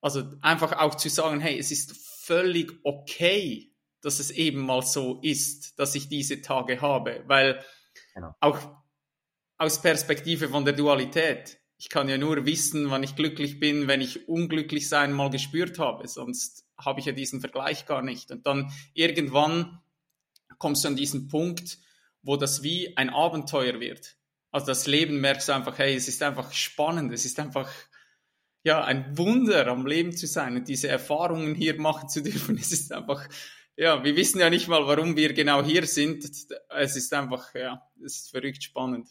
Also 0.01 0.23
einfach 0.41 0.73
auch 0.73 0.95
zu 0.95 1.09
sagen, 1.09 1.39
hey, 1.39 1.57
es 1.57 1.71
ist 1.71 1.97
völlig 2.25 2.73
okay, 2.83 3.73
dass 4.01 4.19
es 4.19 4.31
eben 4.31 4.61
mal 4.61 4.81
so 4.83 5.19
ist, 5.21 5.79
dass 5.79 5.95
ich 5.95 6.07
diese 6.07 6.41
Tage 6.41 6.81
habe, 6.81 7.23
weil 7.27 7.63
genau. 8.13 8.35
auch 8.39 8.59
aus 9.57 9.81
Perspektive 9.81 10.49
von 10.49 10.65
der 10.65 10.73
Dualität, 10.73 11.59
ich 11.77 11.89
kann 11.89 12.09
ja 12.09 12.17
nur 12.17 12.45
wissen, 12.45 12.89
wann 12.89 13.03
ich 13.03 13.15
glücklich 13.15 13.59
bin, 13.59 13.87
wenn 13.87 14.01
ich 14.01 14.27
unglücklich 14.27 14.89
sein 14.89 15.13
mal 15.13 15.29
gespürt 15.29 15.79
habe, 15.79 16.07
sonst 16.07 16.65
habe 16.77 16.99
ich 16.99 17.05
ja 17.05 17.11
diesen 17.11 17.39
Vergleich 17.39 17.85
gar 17.85 18.01
nicht. 18.01 18.31
Und 18.31 18.45
dann 18.45 18.71
irgendwann 18.93 19.81
kommst 20.59 20.83
du 20.83 20.89
an 20.89 20.95
diesen 20.95 21.27
Punkt, 21.27 21.79
wo 22.21 22.35
das 22.35 22.63
wie 22.63 22.97
ein 22.97 23.09
Abenteuer 23.09 23.79
wird. 23.79 24.17
Also 24.51 24.67
das 24.67 24.87
Leben 24.87 25.21
merkst 25.21 25.49
du 25.49 25.53
einfach, 25.53 25.77
hey, 25.77 25.95
es 25.95 26.07
ist 26.07 26.21
einfach 26.23 26.51
spannend, 26.51 27.11
es 27.13 27.25
ist 27.25 27.39
einfach 27.39 27.69
ja, 28.63 28.83
ein 28.83 29.17
Wunder 29.17 29.67
am 29.67 29.85
Leben 29.85 30.15
zu 30.15 30.27
sein 30.27 30.55
und 30.55 30.67
diese 30.67 30.87
Erfahrungen 30.87 31.55
hier 31.55 31.79
machen 31.79 32.09
zu 32.09 32.21
dürfen. 32.21 32.57
Es 32.61 32.71
ist 32.71 32.91
einfach, 32.91 33.27
ja, 33.75 34.03
wir 34.03 34.15
wissen 34.15 34.39
ja 34.39 34.49
nicht 34.49 34.67
mal, 34.67 34.85
warum 34.87 35.15
wir 35.15 35.33
genau 35.33 35.63
hier 35.63 35.85
sind. 35.85 36.23
Es 36.69 36.95
ist 36.95 37.13
einfach, 37.13 37.53
ja, 37.55 37.81
es 38.03 38.17
ist 38.21 38.31
verrückt 38.31 38.63
spannend. 38.63 39.09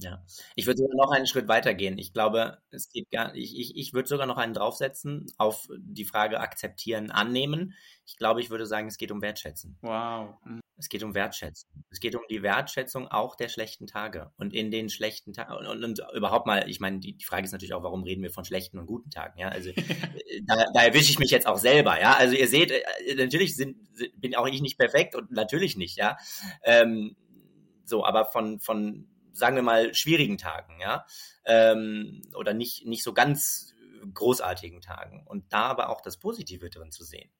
Ja, 0.00 0.24
ich 0.54 0.66
würde 0.66 0.78
sogar 0.78 0.96
noch 0.96 1.10
einen 1.10 1.26
Schritt 1.26 1.48
weiter 1.48 1.74
gehen. 1.74 1.98
Ich 1.98 2.12
glaube, 2.12 2.58
es 2.70 2.88
geht 2.88 3.10
gar, 3.10 3.34
ich, 3.34 3.58
ich, 3.58 3.76
ich 3.76 3.92
würde 3.94 4.08
sogar 4.08 4.26
noch 4.26 4.36
einen 4.36 4.54
draufsetzen 4.54 5.26
auf 5.38 5.68
die 5.76 6.04
Frage 6.04 6.38
akzeptieren, 6.38 7.10
annehmen. 7.10 7.74
Ich 8.06 8.16
glaube, 8.16 8.40
ich 8.40 8.48
würde 8.48 8.66
sagen, 8.66 8.86
es 8.86 8.96
geht 8.96 9.10
um 9.10 9.22
Wertschätzen. 9.22 9.76
Wow. 9.80 10.36
Es 10.78 10.88
geht 10.88 11.02
um 11.02 11.14
Wertschätzung. 11.14 11.68
Es 11.90 11.98
geht 11.98 12.14
um 12.14 12.22
die 12.30 12.42
Wertschätzung 12.42 13.08
auch 13.08 13.34
der 13.34 13.48
schlechten 13.48 13.88
Tage. 13.88 14.32
Und 14.36 14.54
in 14.54 14.70
den 14.70 14.88
schlechten 14.88 15.32
Tagen, 15.32 15.66
und, 15.66 15.84
und, 15.84 16.00
überhaupt 16.14 16.46
mal, 16.46 16.68
ich 16.68 16.78
meine, 16.78 17.00
die, 17.00 17.14
die, 17.14 17.24
Frage 17.24 17.44
ist 17.44 17.52
natürlich 17.52 17.74
auch, 17.74 17.82
warum 17.82 18.04
reden 18.04 18.22
wir 18.22 18.30
von 18.30 18.44
schlechten 18.44 18.78
und 18.78 18.86
guten 18.86 19.10
Tagen? 19.10 19.38
Ja, 19.40 19.48
also 19.48 19.72
da, 20.46 20.64
da 20.72 20.82
erwische 20.82 21.10
ich 21.10 21.18
mich 21.18 21.30
jetzt 21.30 21.48
auch 21.48 21.58
selber. 21.58 22.00
Ja, 22.00 22.14
also 22.14 22.36
ihr 22.36 22.46
seht, 22.46 22.70
äh, 22.70 23.14
natürlich 23.16 23.56
sind, 23.56 23.76
bin 24.14 24.36
auch 24.36 24.46
ich 24.46 24.60
nicht 24.60 24.78
perfekt 24.78 25.16
und 25.16 25.32
natürlich 25.32 25.76
nicht. 25.76 25.96
Ja, 25.96 26.16
ähm, 26.62 27.16
so, 27.84 28.04
aber 28.04 28.26
von, 28.26 28.60
von 28.60 29.08
sagen 29.32 29.56
wir 29.56 29.62
mal, 29.62 29.94
schwierigen 29.94 30.38
Tagen, 30.38 30.80
ja, 30.80 31.06
ähm, 31.44 32.22
oder 32.34 32.54
nicht, 32.54 32.86
nicht 32.86 33.02
so 33.02 33.12
ganz 33.12 33.74
großartigen 34.14 34.80
Tagen 34.80 35.24
und 35.26 35.52
da 35.52 35.62
aber 35.62 35.88
auch 35.88 36.00
das 36.00 36.18
Positive 36.18 36.70
drin 36.70 36.92
zu 36.92 37.04
sehen. 37.04 37.30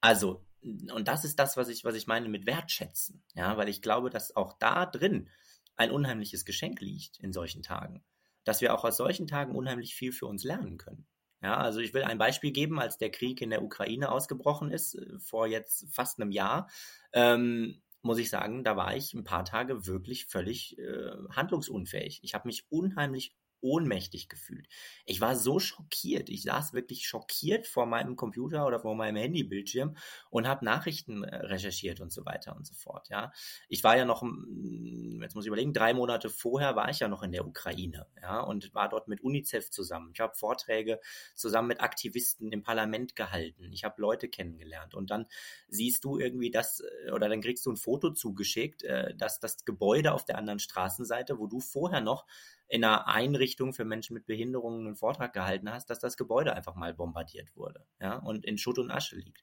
Also, 0.00 0.44
und 0.62 1.08
das 1.08 1.24
ist 1.24 1.38
das, 1.38 1.56
was 1.56 1.68
ich, 1.68 1.84
was 1.84 1.94
ich 1.94 2.06
meine 2.06 2.28
mit 2.28 2.46
wertschätzen, 2.46 3.22
ja, 3.34 3.56
weil 3.56 3.68
ich 3.68 3.82
glaube, 3.82 4.10
dass 4.10 4.34
auch 4.34 4.52
da 4.58 4.86
drin 4.86 5.28
ein 5.76 5.90
unheimliches 5.90 6.44
Geschenk 6.44 6.80
liegt 6.80 7.18
in 7.20 7.32
solchen 7.32 7.62
Tagen, 7.62 8.04
dass 8.44 8.60
wir 8.60 8.74
auch 8.74 8.84
aus 8.84 8.96
solchen 8.96 9.26
Tagen 9.26 9.54
unheimlich 9.54 9.94
viel 9.94 10.12
für 10.12 10.26
uns 10.26 10.44
lernen 10.44 10.78
können. 10.78 11.06
Ja, 11.42 11.58
also 11.58 11.80
ich 11.80 11.92
will 11.92 12.02
ein 12.02 12.18
Beispiel 12.18 12.50
geben, 12.50 12.80
als 12.80 12.98
der 12.98 13.10
Krieg 13.10 13.40
in 13.42 13.50
der 13.50 13.62
Ukraine 13.62 14.10
ausgebrochen 14.10 14.70
ist, 14.70 14.94
äh, 14.94 15.18
vor 15.18 15.46
jetzt 15.46 15.86
fast 15.92 16.20
einem 16.20 16.30
Jahr, 16.30 16.68
ähm, 17.12 17.82
muss 18.02 18.18
ich 18.18 18.30
sagen, 18.30 18.64
da 18.64 18.76
war 18.76 18.96
ich 18.96 19.12
ein 19.14 19.24
paar 19.24 19.44
Tage 19.44 19.86
wirklich 19.86 20.26
völlig 20.26 20.78
äh, 20.78 21.10
handlungsunfähig. 21.30 22.20
Ich 22.22 22.34
habe 22.34 22.48
mich 22.48 22.64
unheimlich 22.70 23.34
ohnmächtig 23.66 24.28
gefühlt. 24.28 24.68
Ich 25.04 25.20
war 25.20 25.34
so 25.34 25.58
schockiert. 25.58 26.28
Ich 26.28 26.42
saß 26.42 26.72
wirklich 26.72 27.06
schockiert 27.06 27.66
vor 27.66 27.86
meinem 27.86 28.16
Computer 28.16 28.66
oder 28.66 28.78
vor 28.78 28.94
meinem 28.94 29.16
Handybildschirm 29.16 29.96
und 30.30 30.46
habe 30.46 30.64
Nachrichten 30.64 31.24
äh, 31.24 31.36
recherchiert 31.36 32.00
und 32.00 32.12
so 32.12 32.24
weiter 32.24 32.56
und 32.56 32.66
so 32.66 32.74
fort. 32.74 33.08
Ja, 33.08 33.32
ich 33.68 33.82
war 33.82 33.96
ja 33.96 34.04
noch, 34.04 34.22
jetzt 34.22 35.34
muss 35.34 35.44
ich 35.44 35.48
überlegen, 35.48 35.72
drei 35.72 35.94
Monate 35.94 36.30
vorher 36.30 36.76
war 36.76 36.88
ich 36.90 37.00
ja 37.00 37.08
noch 37.08 37.22
in 37.22 37.32
der 37.32 37.46
Ukraine, 37.46 38.06
ja, 38.22 38.40
und 38.40 38.72
war 38.74 38.88
dort 38.88 39.08
mit 39.08 39.20
UNICEF 39.20 39.70
zusammen. 39.70 40.10
Ich 40.14 40.20
habe 40.20 40.34
Vorträge 40.34 41.00
zusammen 41.34 41.68
mit 41.68 41.80
Aktivisten 41.80 42.52
im 42.52 42.62
Parlament 42.62 43.16
gehalten. 43.16 43.72
Ich 43.72 43.84
habe 43.84 44.00
Leute 44.00 44.28
kennengelernt 44.28 44.94
und 44.94 45.10
dann 45.10 45.26
siehst 45.68 46.04
du 46.04 46.18
irgendwie 46.18 46.50
das 46.50 46.80
äh, 46.80 47.10
oder 47.10 47.28
dann 47.28 47.40
kriegst 47.40 47.66
du 47.66 47.72
ein 47.72 47.76
Foto 47.76 48.10
zugeschickt, 48.10 48.84
äh, 48.84 49.14
dass 49.16 49.40
das 49.40 49.64
Gebäude 49.64 50.12
auf 50.12 50.24
der 50.24 50.38
anderen 50.38 50.60
Straßenseite, 50.60 51.38
wo 51.38 51.46
du 51.46 51.60
vorher 51.60 52.00
noch 52.00 52.26
in 52.68 52.84
einer 52.84 53.06
Einrichtung 53.06 53.72
für 53.72 53.84
Menschen 53.84 54.14
mit 54.14 54.26
Behinderungen 54.26 54.86
einen 54.86 54.96
Vortrag 54.96 55.32
gehalten 55.32 55.70
hast, 55.70 55.88
dass 55.90 55.98
das 56.00 56.16
Gebäude 56.16 56.54
einfach 56.54 56.74
mal 56.74 56.94
bombardiert 56.94 57.54
wurde, 57.56 57.86
ja, 58.00 58.16
und 58.16 58.44
in 58.44 58.58
Schutt 58.58 58.78
und 58.78 58.90
Asche 58.90 59.16
liegt. 59.16 59.42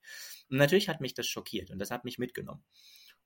Und 0.49 0.57
natürlich 0.57 0.89
hat 0.89 1.01
mich 1.01 1.13
das 1.13 1.27
schockiert 1.27 1.71
und 1.71 1.79
das 1.79 1.91
hat 1.91 2.05
mich 2.05 2.17
mitgenommen. 2.17 2.63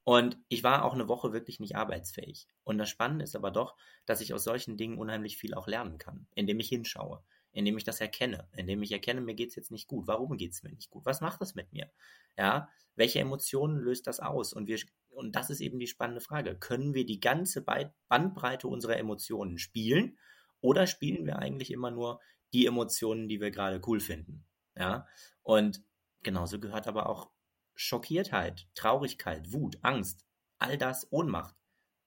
Und 0.03 0.37
ich 0.47 0.63
war 0.63 0.85
auch 0.85 0.93
eine 0.93 1.09
Woche 1.09 1.33
wirklich 1.33 1.59
nicht 1.59 1.75
arbeitsfähig. 1.75 2.47
Und 2.63 2.77
das 2.77 2.87
Spannende 2.87 3.25
ist 3.25 3.35
aber 3.35 3.51
doch, 3.51 3.75
dass 4.05 4.21
ich 4.21 4.33
aus 4.33 4.45
solchen 4.45 4.77
Dingen 4.77 4.97
unheimlich 4.97 5.37
viel 5.37 5.53
auch 5.53 5.67
lernen 5.67 5.97
kann, 5.97 6.27
indem 6.33 6.61
ich 6.61 6.69
hinschaue, 6.69 7.25
indem 7.51 7.77
ich 7.77 7.83
das 7.83 7.99
erkenne, 7.99 8.47
indem 8.55 8.81
ich 8.83 8.93
erkenne, 8.93 9.19
mir 9.19 9.35
geht 9.35 9.49
es 9.49 9.55
jetzt 9.55 9.69
nicht 9.69 9.87
gut. 9.87 10.07
Warum 10.07 10.37
geht 10.37 10.53
es 10.53 10.63
mir 10.63 10.71
nicht 10.71 10.91
gut? 10.91 11.05
Was 11.05 11.19
macht 11.19 11.41
das 11.41 11.55
mit 11.55 11.73
mir? 11.73 11.91
Ja, 12.37 12.69
welche 12.95 13.19
Emotionen 13.19 13.79
löst 13.79 14.07
das 14.07 14.21
aus? 14.21 14.53
Und 14.53 14.67
wir 14.67 14.77
und 15.17 15.35
das 15.35 15.49
ist 15.49 15.61
eben 15.61 15.79
die 15.79 15.87
spannende 15.87 16.21
Frage. 16.21 16.55
Können 16.55 16.93
wir 16.93 17.03
die 17.03 17.19
ganze 17.19 17.65
Bandbreite 18.07 18.67
unserer 18.67 18.97
Emotionen 18.97 19.57
spielen 19.57 20.15
oder 20.61 20.85
spielen 20.85 21.25
wir 21.25 21.39
eigentlich 21.39 21.71
immer 21.71 21.89
nur 21.89 22.21
die 22.53 22.67
Emotionen, 22.67 23.27
die 23.27 23.41
wir 23.41 23.49
gerade 23.49 23.81
cool 23.87 23.99
finden? 23.99 24.45
Ja, 24.75 25.07
und 25.41 25.83
genauso 26.21 26.59
gehört 26.59 26.87
aber 26.87 27.09
auch 27.09 27.31
Schockiertheit, 27.73 28.67
Traurigkeit, 28.75 29.51
Wut, 29.53 29.79
Angst, 29.81 30.23
all 30.59 30.77
das, 30.77 31.11
Ohnmacht. 31.11 31.55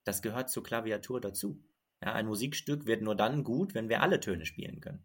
Das 0.05 0.23
gehört 0.23 0.49
zur 0.49 0.63
Klaviatur 0.63 1.21
dazu. 1.21 1.61
Ja, 2.01 2.13
ein 2.13 2.27
Musikstück 2.27 2.87
wird 2.87 3.03
nur 3.03 3.17
dann 3.17 3.43
gut, 3.43 3.75
wenn 3.75 3.89
wir 3.89 4.03
alle 4.03 4.21
Töne 4.21 4.47
spielen 4.47 4.81
können. 4.81 5.05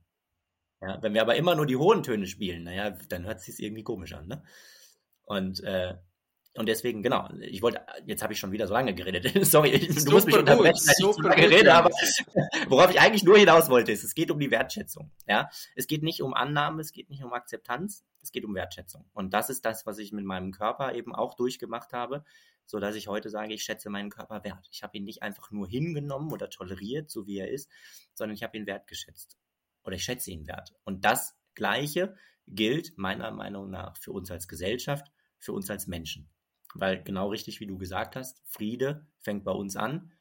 Ja, 0.80 1.02
wenn 1.02 1.16
wir 1.16 1.24
aber 1.24 1.38
immer 1.38 1.56
nur 1.56 1.66
die 1.66 1.78
hohen 1.78 2.04
Töne 2.04 2.28
spielen, 2.28 2.66
naja, 2.66 2.92
dann 3.10 3.26
hört 3.26 3.40
es 3.40 3.46
sich 3.46 3.64
irgendwie 3.64 3.84
komisch 3.84 4.14
an. 4.14 4.28
Ne? 4.28 4.44
Und 5.24 5.64
äh, 5.64 5.98
und 6.58 6.68
deswegen, 6.68 7.04
genau, 7.04 7.30
ich 7.42 7.62
wollte, 7.62 7.82
jetzt 8.06 8.24
habe 8.24 8.32
ich 8.32 8.40
schon 8.40 8.52
wieder 8.54 8.66
so 8.66 8.74
lange 8.74 8.96
geredet. 8.96 9.26
Sorry, 9.46 9.78
du 9.78 9.94
super 9.94 10.12
musst 10.14 10.28
mich 10.28 10.38
unterbrechen, 10.38 10.74
gut, 10.74 11.10
ich 11.10 11.16
zu 11.16 11.22
lange 11.22 11.50
rede, 11.50 11.74
aber 11.74 11.90
worauf 12.70 12.92
ich 12.92 13.00
eigentlich 13.00 13.24
nur 13.24 13.38
hinaus 13.38 13.70
wollte, 13.70 13.92
ist, 13.92 14.06
es 14.06 14.16
geht 14.16 14.32
um 14.32 14.40
die 14.40 14.52
Wertschätzung. 14.52 15.12
Ja, 15.28 15.50
es 15.76 15.88
geht 15.88 16.02
nicht 16.02 16.22
um 16.22 16.34
Annahme, 16.34 16.82
es 16.82 16.94
geht 16.94 17.10
nicht 17.10 17.24
um 17.24 17.34
Akzeptanz, 17.34 18.06
es 18.22 18.32
geht 18.32 18.46
um 18.46 18.56
Wertschätzung. 18.56 19.06
Und 19.14 19.34
das 19.34 19.50
ist 19.50 19.66
das, 19.66 19.86
was 19.86 19.98
ich 19.98 20.14
mit 20.14 20.24
meinem 20.24 20.52
Körper 20.52 20.96
eben 20.96 21.14
auch 21.14 21.34
durchgemacht 21.34 21.92
habe, 21.92 22.24
so 22.66 22.80
dass 22.80 22.96
ich 22.96 23.08
heute 23.08 23.30
sage, 23.30 23.54
ich 23.54 23.64
schätze 23.64 23.90
meinen 23.90 24.10
Körper 24.10 24.44
wert. 24.46 24.68
Ich 24.72 24.82
habe 24.82 24.98
ihn 24.98 25.04
nicht 25.04 25.24
einfach 25.24 25.52
nur 25.52 25.68
hingenommen 25.68 26.32
oder 26.32 26.50
toleriert, 26.50 27.12
so 27.12 27.28
wie 27.28 27.38
er 27.38 27.52
ist, 27.52 27.70
sondern 28.14 28.36
ich 28.36 28.44
habe 28.44 28.58
ihn 28.58 28.66
wertgeschätzt. 28.66 29.38
Oder 29.84 29.98
ich 29.98 30.04
schätze 30.04 30.32
ihn 30.32 30.48
wert. 30.48 30.74
Und 30.86 31.04
das 31.04 31.36
Gleiche 31.54 32.16
gilt 32.48 32.98
meiner 32.98 33.32
Meinung 33.32 33.70
nach 33.70 33.98
für 33.98 34.14
uns 34.14 34.32
als 34.32 34.48
Gesellschaft, 34.48 35.12
für 35.38 35.52
uns 35.52 35.70
als 35.70 35.88
Menschen. 35.88 36.30
Weil 36.76 37.02
genau 37.04 37.30
richtig, 37.30 37.60
wie 37.60 37.68
du 37.68 37.78
gesagt 37.78 38.16
hast, 38.16 38.44
Friede 38.46 39.08
fängt 39.20 39.46
bei 39.46 39.52
uns 39.52 39.76
an, 39.76 40.12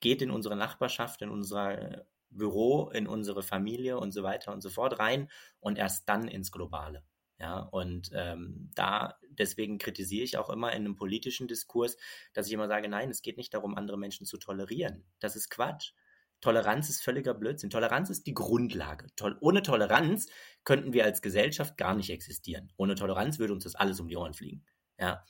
geht 0.00 0.22
in 0.22 0.30
unsere 0.30 0.56
Nachbarschaft, 0.56 1.22
in 1.22 1.28
unser 1.28 1.78
äh, 1.78 2.04
Büro, 2.30 2.88
in 2.90 3.06
unsere 3.06 3.42
Familie 3.42 3.98
und 3.98 4.12
so 4.12 4.22
weiter 4.22 4.52
und 4.52 4.60
so 4.60 4.70
fort 4.70 4.98
rein 4.98 5.28
und 5.60 5.76
erst 5.76 6.08
dann 6.08 6.28
ins 6.28 6.52
Globale. 6.52 7.04
Ja, 7.38 7.58
und 7.58 8.10
ähm, 8.14 8.70
da 8.74 9.18
deswegen 9.28 9.78
kritisiere 9.78 10.22
ich 10.24 10.38
auch 10.38 10.50
immer 10.50 10.70
in 10.72 10.84
einem 10.84 10.94
politischen 10.94 11.48
Diskurs, 11.48 11.96
dass 12.32 12.46
ich 12.46 12.52
immer 12.52 12.68
sage, 12.68 12.88
nein, 12.88 13.10
es 13.10 13.22
geht 13.22 13.36
nicht 13.36 13.52
darum, 13.52 13.76
andere 13.76 13.98
Menschen 13.98 14.24
zu 14.24 14.38
tolerieren. 14.38 15.04
Das 15.18 15.34
ist 15.34 15.50
Quatsch. 15.50 15.92
Toleranz 16.40 16.90
ist 16.90 17.02
völliger 17.02 17.34
Blödsinn. 17.34 17.70
Toleranz 17.70 18.10
ist 18.10 18.26
die 18.26 18.34
Grundlage. 18.34 19.06
Tol 19.16 19.36
ohne 19.40 19.62
Toleranz 19.62 20.28
könnten 20.62 20.92
wir 20.92 21.04
als 21.04 21.22
Gesellschaft 21.22 21.76
gar 21.76 21.94
nicht 21.94 22.10
existieren. 22.10 22.72
Ohne 22.76 22.94
Toleranz 22.94 23.38
würde 23.38 23.52
uns 23.52 23.64
das 23.64 23.74
alles 23.74 23.98
um 23.98 24.08
die 24.08 24.16
Ohren 24.16 24.34
fliegen. 24.34 24.64
Ja, 24.98 25.24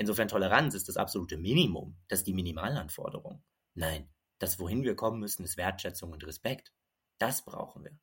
Insofern 0.00 0.28
Toleranz 0.28 0.74
ist 0.74 0.88
das 0.88 0.96
absolute 0.96 1.36
Minimum, 1.36 1.94
das 2.08 2.20
ist 2.20 2.26
die 2.26 2.32
Minimalanforderung. 2.32 3.44
Nein, 3.74 4.08
das, 4.38 4.58
wohin 4.58 4.82
wir 4.82 4.96
kommen 4.96 5.20
müssen, 5.20 5.44
ist 5.44 5.58
Wertschätzung 5.58 6.10
und 6.10 6.26
Respekt. 6.26 6.72
Das 7.18 7.44
brauchen 7.44 7.84
wir. 7.84 7.98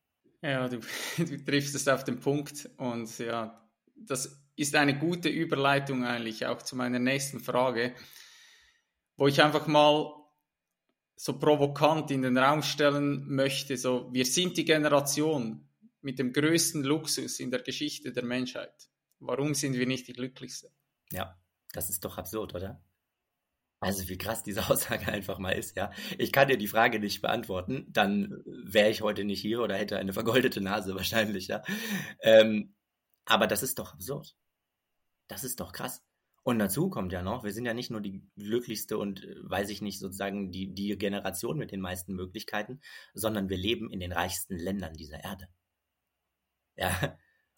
Ja, 0.47 0.69
du, 0.69 0.79
du 1.17 1.43
triffst 1.43 1.73
es 1.73 1.87
auf 1.87 2.03
den 2.03 2.19
Punkt 2.19 2.69
und 2.77 3.17
ja, 3.17 3.67
das 3.95 4.39
ist 4.55 4.75
eine 4.75 4.99
gute 4.99 5.29
Überleitung 5.29 6.05
eigentlich 6.05 6.45
auch 6.45 6.61
zu 6.61 6.75
meiner 6.75 6.99
nächsten 6.99 7.39
Frage, 7.39 7.95
wo 9.15 9.25
ich 9.25 9.41
einfach 9.41 9.65
mal 9.65 10.13
so 11.15 11.39
provokant 11.39 12.11
in 12.11 12.21
den 12.21 12.37
Raum 12.37 12.61
stellen 12.61 13.27
möchte, 13.27 13.75
so 13.75 14.07
wir 14.13 14.27
sind 14.27 14.55
die 14.55 14.65
Generation 14.65 15.67
mit 16.01 16.19
dem 16.19 16.31
größten 16.31 16.83
Luxus 16.83 17.39
in 17.39 17.49
der 17.49 17.63
Geschichte 17.63 18.11
der 18.11 18.23
Menschheit. 18.23 18.87
Warum 19.17 19.55
sind 19.55 19.73
wir 19.73 19.87
nicht 19.87 20.07
die 20.07 20.13
glücklichste? 20.13 20.71
Ja, 21.11 21.35
das 21.73 21.89
ist 21.89 22.05
doch 22.05 22.17
absurd, 22.17 22.55
oder? 22.55 22.81
Also 23.79 24.09
wie 24.09 24.17
krass 24.17 24.43
diese 24.43 24.61
Aussage 24.69 25.07
einfach 25.07 25.39
mal 25.39 25.51
ist, 25.51 25.75
ja. 25.75 25.91
Ich 26.17 26.31
kann 26.31 26.47
dir 26.47 26.57
die 26.57 26.67
Frage 26.67 26.99
nicht 26.99 27.21
beantworten, 27.21 27.85
dann 27.89 28.41
wäre 28.45 28.89
ich 28.89 29.01
heute 29.01 29.23
nicht 29.23 29.41
hier 29.41 29.61
oder 29.61 29.75
hätte 29.75 29.97
eine 29.97 30.13
vergoldete 30.13 30.61
Nase 30.61 30.95
wahrscheinlich, 30.95 31.47
ja. 31.47 31.63
Ähm, 32.21 32.75
aber 33.25 33.47
das 33.47 33.63
ist 33.63 33.79
doch 33.79 33.93
absurd. 33.93 34.35
Das 35.27 35.43
ist 35.43 35.59
doch 35.59 35.73
krass. 35.73 36.03
Und 36.43 36.59
dazu 36.59 36.89
kommt 36.89 37.11
ja 37.11 37.21
noch, 37.21 37.43
wir 37.43 37.51
sind 37.51 37.65
ja 37.65 37.73
nicht 37.73 37.91
nur 37.91 37.99
die 37.99 38.23
glücklichste 38.37 38.97
und, 38.97 39.23
äh, 39.25 39.35
weiß 39.41 39.69
ich 39.69 39.81
nicht, 39.81 39.99
sozusagen 39.99 40.51
die, 40.51 40.73
die 40.73 40.97
Generation 40.97 41.57
mit 41.57 41.71
den 41.71 41.81
meisten 41.81 42.13
Möglichkeiten, 42.15 42.79
sondern 43.13 43.49
wir 43.49 43.57
leben 43.57 43.91
in 43.91 43.99
den 43.99 44.13
reichsten 44.13 44.55
Ländern 44.57 44.93
dieser 44.93 45.21
Erde. 45.23 45.49
Ja, 46.77 47.17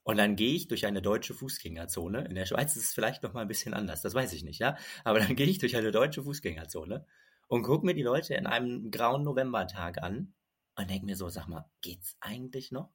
und 0.10 0.18
dann 0.18 0.36
gehe 0.36 0.56
ich 0.56 0.68
durch 0.68 0.88
eine 0.88 1.04
deutsche 1.04 1.36
Fußgängerzone. 1.36 2.26
In 2.26 2.34
der 2.34 2.48
Schweiz 2.48 2.76
ist 2.76 2.86
es 2.86 2.94
vielleicht 2.94 3.22
noch 3.22 3.34
mal 3.34 3.44
ein 3.44 3.48
bisschen 3.48 3.76
anders, 3.76 4.02
das 4.02 4.16
weiß 4.16 4.34
ich 4.34 4.44
nicht, 4.44 4.58
ja. 4.58 4.76
Aber 5.04 5.20
dann 5.20 5.36
gehe 5.36 5.46
ich 5.46 5.60
durch 5.60 5.76
eine 5.76 5.92
deutsche 5.92 6.24
Fußgängerzone 6.24 7.06
und 7.48 7.62
gucke 7.62 7.86
mir 7.86 7.94
die 7.94 8.02
Leute 8.02 8.34
in 8.34 8.48
einem 8.48 8.90
grauen 8.90 9.22
Novembertag 9.22 10.02
an 10.02 10.34
und 10.76 10.90
denke 10.90 11.06
mir 11.06 11.16
so, 11.16 11.30
sag 11.30 11.48
mal, 11.48 11.70
geht's 11.82 12.18
eigentlich 12.22 12.72
noch? 12.72 12.92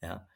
Ja. 0.00 0.26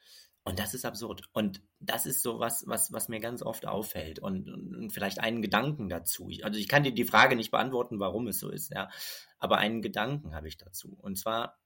Und 0.42 0.59
das 0.59 0.74
ist 0.74 0.84
absurd. 0.84 1.22
Und 1.32 1.62
das 1.80 2.05
ist 2.05 2.22
so 2.22 2.38
was, 2.38 2.66
was, 2.66 2.92
was 2.92 3.09
mir 3.09 3.20
ganz 3.20 3.40
oft 3.40 3.64
auffällt. 3.64 4.18
Und, 4.18 4.46
und, 4.50 4.92
vielleicht 4.92 5.20
einen 5.20 5.40
Gedanken 5.40 5.88
dazu. 5.88 6.28
Ich, 6.28 6.44
also 6.44 6.61
ich 6.61 6.68
kann 6.68 6.82
dir 6.82 6.92
die 6.92 7.07
Frage 7.07 7.34
nicht 7.34 7.50
beantworten, 7.50 7.98
warum 7.98 8.26
es 8.26 8.40
so 8.40 8.50
ist, 8.50 8.74
ja. 8.74 8.90
Aber 9.38 9.57
einen 9.57 9.80
Gedanken 9.80 10.34
habe 10.34 10.48
ich 10.48 10.59
dazu. 10.59 10.98
Und 11.00 11.16
zwar 11.16 11.59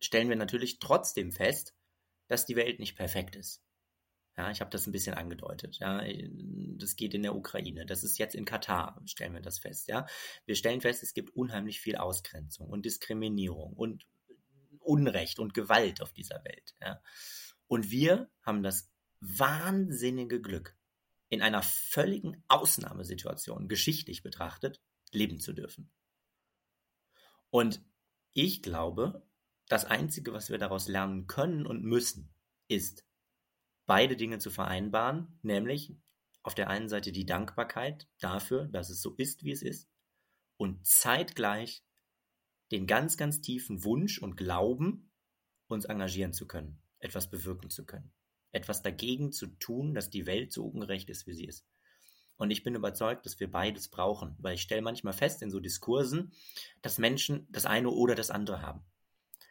stellen 0.00 0.28
wir 0.28 0.34
natürlich 0.34 0.80
trotzdem 0.80 1.30
fest, 1.30 1.75
dass 2.28 2.46
die 2.46 2.56
Welt 2.56 2.78
nicht 2.78 2.96
perfekt 2.96 3.36
ist. 3.36 3.62
Ja, 4.36 4.50
ich 4.50 4.60
habe 4.60 4.70
das 4.70 4.86
ein 4.86 4.92
bisschen 4.92 5.14
angedeutet. 5.14 5.78
Ja, 5.78 6.02
das 6.76 6.96
geht 6.96 7.14
in 7.14 7.22
der 7.22 7.34
Ukraine. 7.34 7.86
Das 7.86 8.04
ist 8.04 8.18
jetzt 8.18 8.34
in 8.34 8.44
Katar, 8.44 9.00
stellen 9.06 9.32
wir 9.32 9.40
das 9.40 9.58
fest. 9.58 9.88
Ja, 9.88 10.06
wir 10.44 10.56
stellen 10.56 10.82
fest, 10.82 11.02
es 11.02 11.14
gibt 11.14 11.34
unheimlich 11.34 11.80
viel 11.80 11.96
Ausgrenzung 11.96 12.68
und 12.68 12.84
Diskriminierung 12.84 13.72
und 13.72 14.06
Unrecht 14.80 15.38
und 15.38 15.54
Gewalt 15.54 16.02
auf 16.02 16.12
dieser 16.12 16.44
Welt. 16.44 16.74
Ja, 16.82 17.00
und 17.66 17.90
wir 17.90 18.30
haben 18.42 18.62
das 18.62 18.90
wahnsinnige 19.20 20.40
Glück, 20.42 20.76
in 21.28 21.42
einer 21.42 21.62
völligen 21.62 22.44
Ausnahmesituation, 22.48 23.68
geschichtlich 23.68 24.22
betrachtet, 24.22 24.80
leben 25.12 25.40
zu 25.40 25.54
dürfen. 25.54 25.90
Und 27.50 27.82
ich 28.32 28.62
glaube, 28.62 29.26
das 29.68 29.84
Einzige, 29.84 30.32
was 30.32 30.50
wir 30.50 30.58
daraus 30.58 30.88
lernen 30.88 31.26
können 31.26 31.66
und 31.66 31.82
müssen, 31.82 32.32
ist, 32.68 33.04
beide 33.86 34.16
Dinge 34.16 34.38
zu 34.38 34.50
vereinbaren, 34.50 35.38
nämlich 35.42 35.96
auf 36.42 36.54
der 36.54 36.68
einen 36.68 36.88
Seite 36.88 37.12
die 37.12 37.26
Dankbarkeit 37.26 38.08
dafür, 38.20 38.66
dass 38.66 38.90
es 38.90 39.00
so 39.00 39.14
ist, 39.14 39.44
wie 39.44 39.52
es 39.52 39.62
ist, 39.62 39.88
und 40.56 40.86
zeitgleich 40.86 41.84
den 42.72 42.86
ganz, 42.86 43.16
ganz 43.16 43.40
tiefen 43.40 43.84
Wunsch 43.84 44.18
und 44.20 44.36
Glauben, 44.36 45.10
uns 45.68 45.84
engagieren 45.84 46.32
zu 46.32 46.46
können, 46.46 46.80
etwas 46.98 47.28
bewirken 47.28 47.70
zu 47.70 47.84
können, 47.84 48.12
etwas 48.52 48.82
dagegen 48.82 49.32
zu 49.32 49.46
tun, 49.46 49.94
dass 49.94 50.10
die 50.10 50.26
Welt 50.26 50.52
so 50.52 50.66
ungerecht 50.66 51.10
ist, 51.10 51.26
wie 51.26 51.34
sie 51.34 51.44
ist. 51.44 51.66
Und 52.36 52.50
ich 52.50 52.62
bin 52.62 52.74
überzeugt, 52.74 53.24
dass 53.24 53.40
wir 53.40 53.50
beides 53.50 53.88
brauchen, 53.88 54.36
weil 54.38 54.54
ich 54.54 54.62
stelle 54.62 54.82
manchmal 54.82 55.14
fest 55.14 55.42
in 55.42 55.50
so 55.50 55.58
Diskursen, 55.58 56.32
dass 56.82 56.98
Menschen 56.98 57.46
das 57.50 57.66
eine 57.66 57.90
oder 57.90 58.14
das 58.14 58.30
andere 58.30 58.62
haben. 58.62 58.84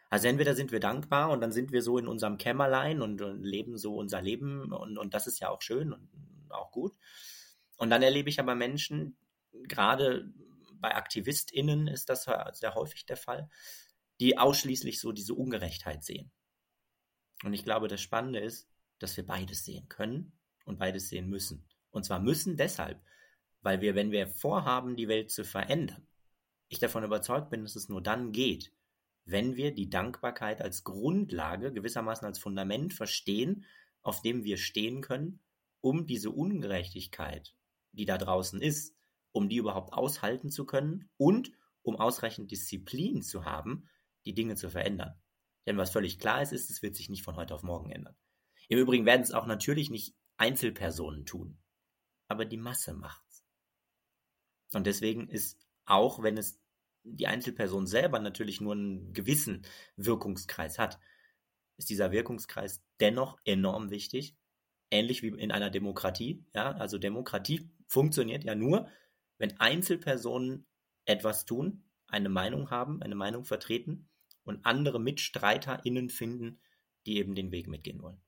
Also 0.08 0.28
entweder 0.28 0.54
sind 0.54 0.72
wir 0.72 0.80
dankbar 0.80 1.30
und 1.30 1.40
dann 1.40 1.52
sind 1.52 1.72
wir 1.72 1.82
so 1.82 1.98
in 1.98 2.06
unserem 2.06 2.38
Kämmerlein 2.38 3.02
und, 3.02 3.20
und 3.22 3.42
leben 3.42 3.76
so 3.76 3.96
unser 3.96 4.22
Leben 4.22 4.72
und, 4.72 4.98
und 4.98 5.14
das 5.14 5.26
ist 5.26 5.40
ja 5.40 5.50
auch 5.50 5.62
schön 5.62 5.92
und 5.92 6.08
auch 6.50 6.70
gut. 6.70 6.96
Und 7.76 7.90
dann 7.90 8.02
erlebe 8.02 8.28
ich 8.28 8.38
aber 8.38 8.54
Menschen, 8.54 9.16
gerade 9.64 10.32
bei 10.74 10.94
AktivistInnen 10.94 11.88
ist 11.88 12.08
das 12.08 12.28
sehr 12.52 12.74
häufig 12.74 13.06
der 13.06 13.16
Fall, 13.16 13.48
die 14.20 14.38
ausschließlich 14.38 15.00
so 15.00 15.12
diese 15.12 15.34
Ungerechtheit 15.34 16.04
sehen. 16.04 16.30
Und 17.42 17.52
ich 17.52 17.64
glaube, 17.64 17.88
das 17.88 18.00
Spannende 18.00 18.40
ist, 18.40 18.68
dass 18.98 19.16
wir 19.16 19.26
beides 19.26 19.64
sehen 19.64 19.88
können 19.88 20.32
und 20.64 20.78
beides 20.78 21.08
sehen 21.08 21.28
müssen. 21.28 21.66
Und 21.90 22.04
zwar 22.04 22.20
müssen 22.20 22.56
deshalb, 22.56 23.02
weil 23.60 23.80
wir, 23.80 23.94
wenn 23.94 24.10
wir 24.10 24.28
vorhaben, 24.28 24.96
die 24.96 25.08
Welt 25.08 25.30
zu 25.30 25.44
verändern, 25.44 26.06
ich 26.68 26.78
davon 26.78 27.04
überzeugt 27.04 27.50
bin, 27.50 27.62
dass 27.62 27.76
es 27.76 27.88
nur 27.88 28.02
dann 28.02 28.32
geht, 28.32 28.72
wenn 29.26 29.56
wir 29.56 29.74
die 29.74 29.90
Dankbarkeit 29.90 30.62
als 30.62 30.84
Grundlage, 30.84 31.72
gewissermaßen 31.72 32.26
als 32.26 32.38
Fundament 32.38 32.94
verstehen, 32.94 33.66
auf 34.02 34.22
dem 34.22 34.44
wir 34.44 34.56
stehen 34.56 35.02
können, 35.02 35.40
um 35.80 36.06
diese 36.06 36.30
Ungerechtigkeit, 36.30 37.54
die 37.92 38.06
da 38.06 38.18
draußen 38.18 38.62
ist, 38.62 38.96
um 39.32 39.48
die 39.48 39.56
überhaupt 39.56 39.92
aushalten 39.92 40.50
zu 40.50 40.64
können 40.64 41.10
und 41.16 41.50
um 41.82 41.96
ausreichend 41.96 42.50
Disziplin 42.50 43.22
zu 43.22 43.44
haben, 43.44 43.88
die 44.24 44.34
Dinge 44.34 44.54
zu 44.54 44.70
verändern. 44.70 45.20
Denn 45.66 45.76
was 45.76 45.90
völlig 45.90 46.18
klar 46.18 46.40
ist, 46.40 46.52
ist, 46.52 46.70
es 46.70 46.82
wird 46.82 46.94
sich 46.94 47.08
nicht 47.08 47.24
von 47.24 47.36
heute 47.36 47.54
auf 47.54 47.64
morgen 47.64 47.90
ändern. 47.90 48.16
Im 48.68 48.78
Übrigen 48.78 49.06
werden 49.06 49.22
es 49.22 49.32
auch 49.32 49.46
natürlich 49.46 49.90
nicht 49.90 50.16
Einzelpersonen 50.36 51.26
tun, 51.26 51.58
aber 52.28 52.44
die 52.44 52.56
Masse 52.56 52.94
macht's. 52.94 53.44
Und 54.72 54.86
deswegen 54.86 55.28
ist, 55.28 55.66
auch 55.84 56.22
wenn 56.22 56.36
es 56.36 56.60
die 57.06 57.26
Einzelperson 57.26 57.86
selber 57.86 58.18
natürlich 58.18 58.60
nur 58.60 58.72
einen 58.72 59.12
gewissen 59.12 59.62
Wirkungskreis 59.96 60.78
hat, 60.78 60.98
ist 61.76 61.90
dieser 61.90 62.10
Wirkungskreis 62.10 62.82
dennoch 63.00 63.38
enorm 63.44 63.90
wichtig. 63.90 64.34
Ähnlich 64.90 65.22
wie 65.22 65.28
in 65.28 65.50
einer 65.50 65.70
Demokratie. 65.70 66.44
Ja, 66.54 66.72
also 66.72 66.98
Demokratie 66.98 67.68
funktioniert 67.86 68.44
ja 68.44 68.54
nur, 68.54 68.88
wenn 69.38 69.58
Einzelpersonen 69.60 70.66
etwas 71.04 71.44
tun, 71.44 71.84
eine 72.08 72.28
Meinung 72.28 72.70
haben, 72.70 73.02
eine 73.02 73.14
Meinung 73.14 73.44
vertreten 73.44 74.08
und 74.44 74.64
andere 74.64 75.00
MitstreiterInnen 75.00 76.08
finden, 76.08 76.60
die 77.04 77.16
eben 77.16 77.34
den 77.34 77.50
Weg 77.50 77.68
mitgehen 77.68 78.00
wollen. 78.00 78.20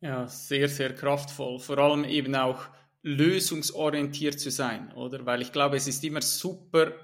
Ja, 0.00 0.26
sehr, 0.26 0.68
sehr 0.68 0.94
kraftvoll. 0.94 1.58
Vor 1.58 1.78
allem 1.78 2.04
eben 2.04 2.34
auch 2.34 2.68
lösungsorientiert 3.02 4.40
zu 4.40 4.50
sein, 4.50 4.92
oder? 4.92 5.26
Weil 5.26 5.42
ich 5.42 5.52
glaube, 5.52 5.76
es 5.76 5.86
ist 5.86 6.02
immer 6.04 6.22
super 6.22 6.94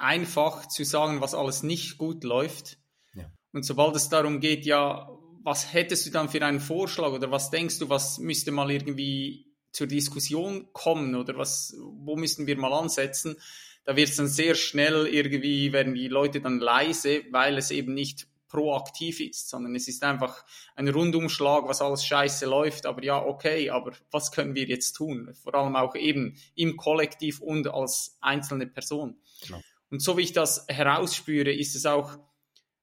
einfach 0.00 0.66
zu 0.66 0.84
sagen, 0.84 1.20
was 1.20 1.34
alles 1.34 1.62
nicht 1.62 1.98
gut 1.98 2.24
läuft. 2.24 2.78
Ja. 3.14 3.30
Und 3.52 3.64
sobald 3.64 3.94
es 3.96 4.08
darum 4.08 4.40
geht, 4.40 4.64
ja, 4.64 5.08
was 5.42 5.72
hättest 5.72 6.06
du 6.06 6.10
dann 6.10 6.28
für 6.28 6.44
einen 6.44 6.60
Vorschlag 6.60 7.12
oder 7.12 7.30
was 7.30 7.50
denkst 7.50 7.78
du, 7.78 7.88
was 7.88 8.18
müsste 8.18 8.50
mal 8.50 8.70
irgendwie 8.70 9.46
zur 9.72 9.86
Diskussion 9.86 10.68
kommen 10.72 11.14
oder 11.14 11.36
was, 11.36 11.76
wo 11.78 12.16
müssten 12.16 12.46
wir 12.46 12.56
mal 12.56 12.72
ansetzen? 12.72 13.36
Da 13.84 13.96
wird 13.96 14.08
es 14.08 14.16
dann 14.16 14.28
sehr 14.28 14.54
schnell 14.54 15.06
irgendwie, 15.06 15.72
werden 15.72 15.94
die 15.94 16.08
Leute 16.08 16.40
dann 16.40 16.58
leise, 16.58 17.22
weil 17.30 17.56
es 17.56 17.70
eben 17.70 17.94
nicht 17.94 18.26
proaktiv 18.48 19.20
ist, 19.20 19.48
sondern 19.48 19.74
es 19.76 19.86
ist 19.86 20.02
einfach 20.02 20.44
ein 20.74 20.88
Rundumschlag, 20.88 21.68
was 21.68 21.80
alles 21.80 22.04
scheiße 22.04 22.46
läuft, 22.46 22.84
aber 22.84 23.02
ja, 23.04 23.24
okay, 23.24 23.70
aber 23.70 23.92
was 24.10 24.32
können 24.32 24.56
wir 24.56 24.66
jetzt 24.66 24.94
tun? 24.94 25.32
Vor 25.40 25.54
allem 25.54 25.76
auch 25.76 25.94
eben 25.94 26.36
im 26.56 26.76
Kollektiv 26.76 27.40
und 27.40 27.68
als 27.68 28.18
einzelne 28.20 28.66
Person. 28.66 29.20
Genau. 29.46 29.60
Und 29.90 30.00
so 30.00 30.16
wie 30.16 30.22
ich 30.22 30.32
das 30.32 30.64
herausspüre, 30.68 31.52
ist 31.52 31.74
es 31.74 31.86
auch 31.86 32.18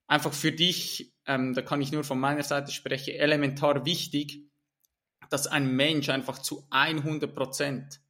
einfach 0.07 0.33
für 0.33 0.51
dich, 0.51 1.13
ähm, 1.25 1.53
da 1.53 1.61
kann 1.61 1.81
ich 1.81 1.91
nur 1.91 2.03
von 2.03 2.19
meiner 2.19 2.43
Seite 2.43 2.71
sprechen, 2.71 3.15
elementar 3.15 3.85
wichtig, 3.85 4.43
dass 5.29 5.47
ein 5.47 5.75
Mensch 5.75 6.09
einfach 6.09 6.39
zu 6.39 6.67
100 6.69 7.33
Prozent 7.33 8.01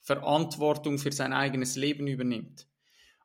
Verantwortung 0.00 0.98
für 0.98 1.12
sein 1.12 1.32
eigenes 1.32 1.76
Leben 1.76 2.06
übernimmt. 2.06 2.66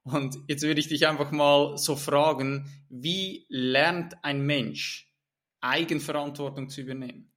Und 0.03 0.37
jetzt 0.47 0.61
würde 0.61 0.79
ich 0.79 0.87
dich 0.87 1.07
einfach 1.07 1.31
mal 1.31 1.77
so 1.77 1.95
fragen, 1.95 2.69
wie 2.89 3.45
lernt 3.49 4.23
ein 4.23 4.41
Mensch 4.45 5.11
Eigenverantwortung 5.61 6.69
zu 6.69 6.81
übernehmen? 6.81 7.31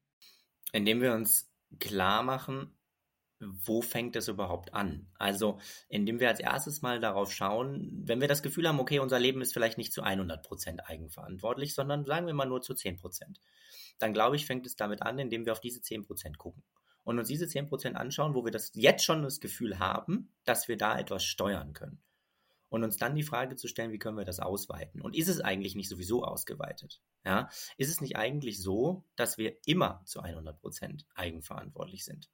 Indem 0.73 1.01
wir 1.01 1.15
uns 1.15 1.51
klar 1.79 2.23
machen, 2.23 2.78
wo 3.41 3.83
fängt 3.83 4.17
es 4.17 4.29
überhaupt 4.29 4.75
an? 4.75 5.07
Also, 5.19 5.59
indem 5.89 6.21
wir 6.21 6.29
als 6.29 6.41
erstes 6.41 6.83
mal 6.83 7.01
darauf 7.01 7.33
schauen, 7.33 8.03
wenn 8.05 8.21
wir 8.21 8.29
das 8.29 8.43
Gefühl 8.43 8.69
haben, 8.69 8.81
okay, 8.81 8.99
unser 8.99 9.19
Leben 9.19 9.41
ist 9.41 9.53
vielleicht 9.53 9.79
nicht 9.79 9.93
zu 9.93 10.03
100% 10.03 10.81
eigenverantwortlich, 10.81 11.75
sondern 11.75 12.05
sagen 12.05 12.27
wir 12.27 12.35
mal 12.35 12.47
nur 12.47 12.63
zu 12.63 12.73
10%, 12.73 12.99
dann 13.99 14.13
glaube 14.13 14.37
ich, 14.37 14.47
fängt 14.47 14.67
es 14.67 14.77
damit 14.77 15.03
an, 15.03 15.19
indem 15.19 15.45
wir 15.45 15.53
auf 15.53 15.61
diese 15.61 15.81
10% 15.81 16.37
gucken 16.37 16.63
und 17.05 17.19
uns 17.19 17.29
diese 17.29 17.47
10% 17.47 17.95
anschauen, 17.95 18.35
wo 18.35 18.45
wir 18.45 18.53
das 18.53 18.71
jetzt 18.75 19.05
schon 19.05 19.23
das 19.23 19.41
Gefühl 19.41 19.79
haben, 19.79 20.33
dass 20.45 20.69
wir 20.69 20.77
da 20.77 20.99
etwas 20.99 21.25
steuern 21.25 21.73
können 21.73 22.03
und 22.69 22.85
uns 22.85 22.97
dann 22.97 23.15
die 23.15 23.23
Frage 23.23 23.57
zu 23.57 23.69
stellen, 23.69 23.93
wie 23.93 23.99
können 23.99 24.19
wir 24.19 24.25
das 24.25 24.41
ausweiten? 24.41 25.01
Und 25.01 25.17
ist 25.17 25.29
es 25.29 25.41
eigentlich 25.41 25.75
nicht 25.75 25.89
sowieso 25.89 26.25
ausgeweitet? 26.25 27.01
Ja? 27.25 27.49
Ist 27.77 27.91
es 27.91 28.01
nicht 28.01 28.17
eigentlich 28.17 28.61
so, 28.61 29.05
dass 29.17 29.39
wir 29.39 29.57
immer 29.65 30.03
zu 30.05 30.21
100 30.21 30.61
Prozent 30.61 31.07
eigenverantwortlich 31.15 32.05
sind? 32.05 32.31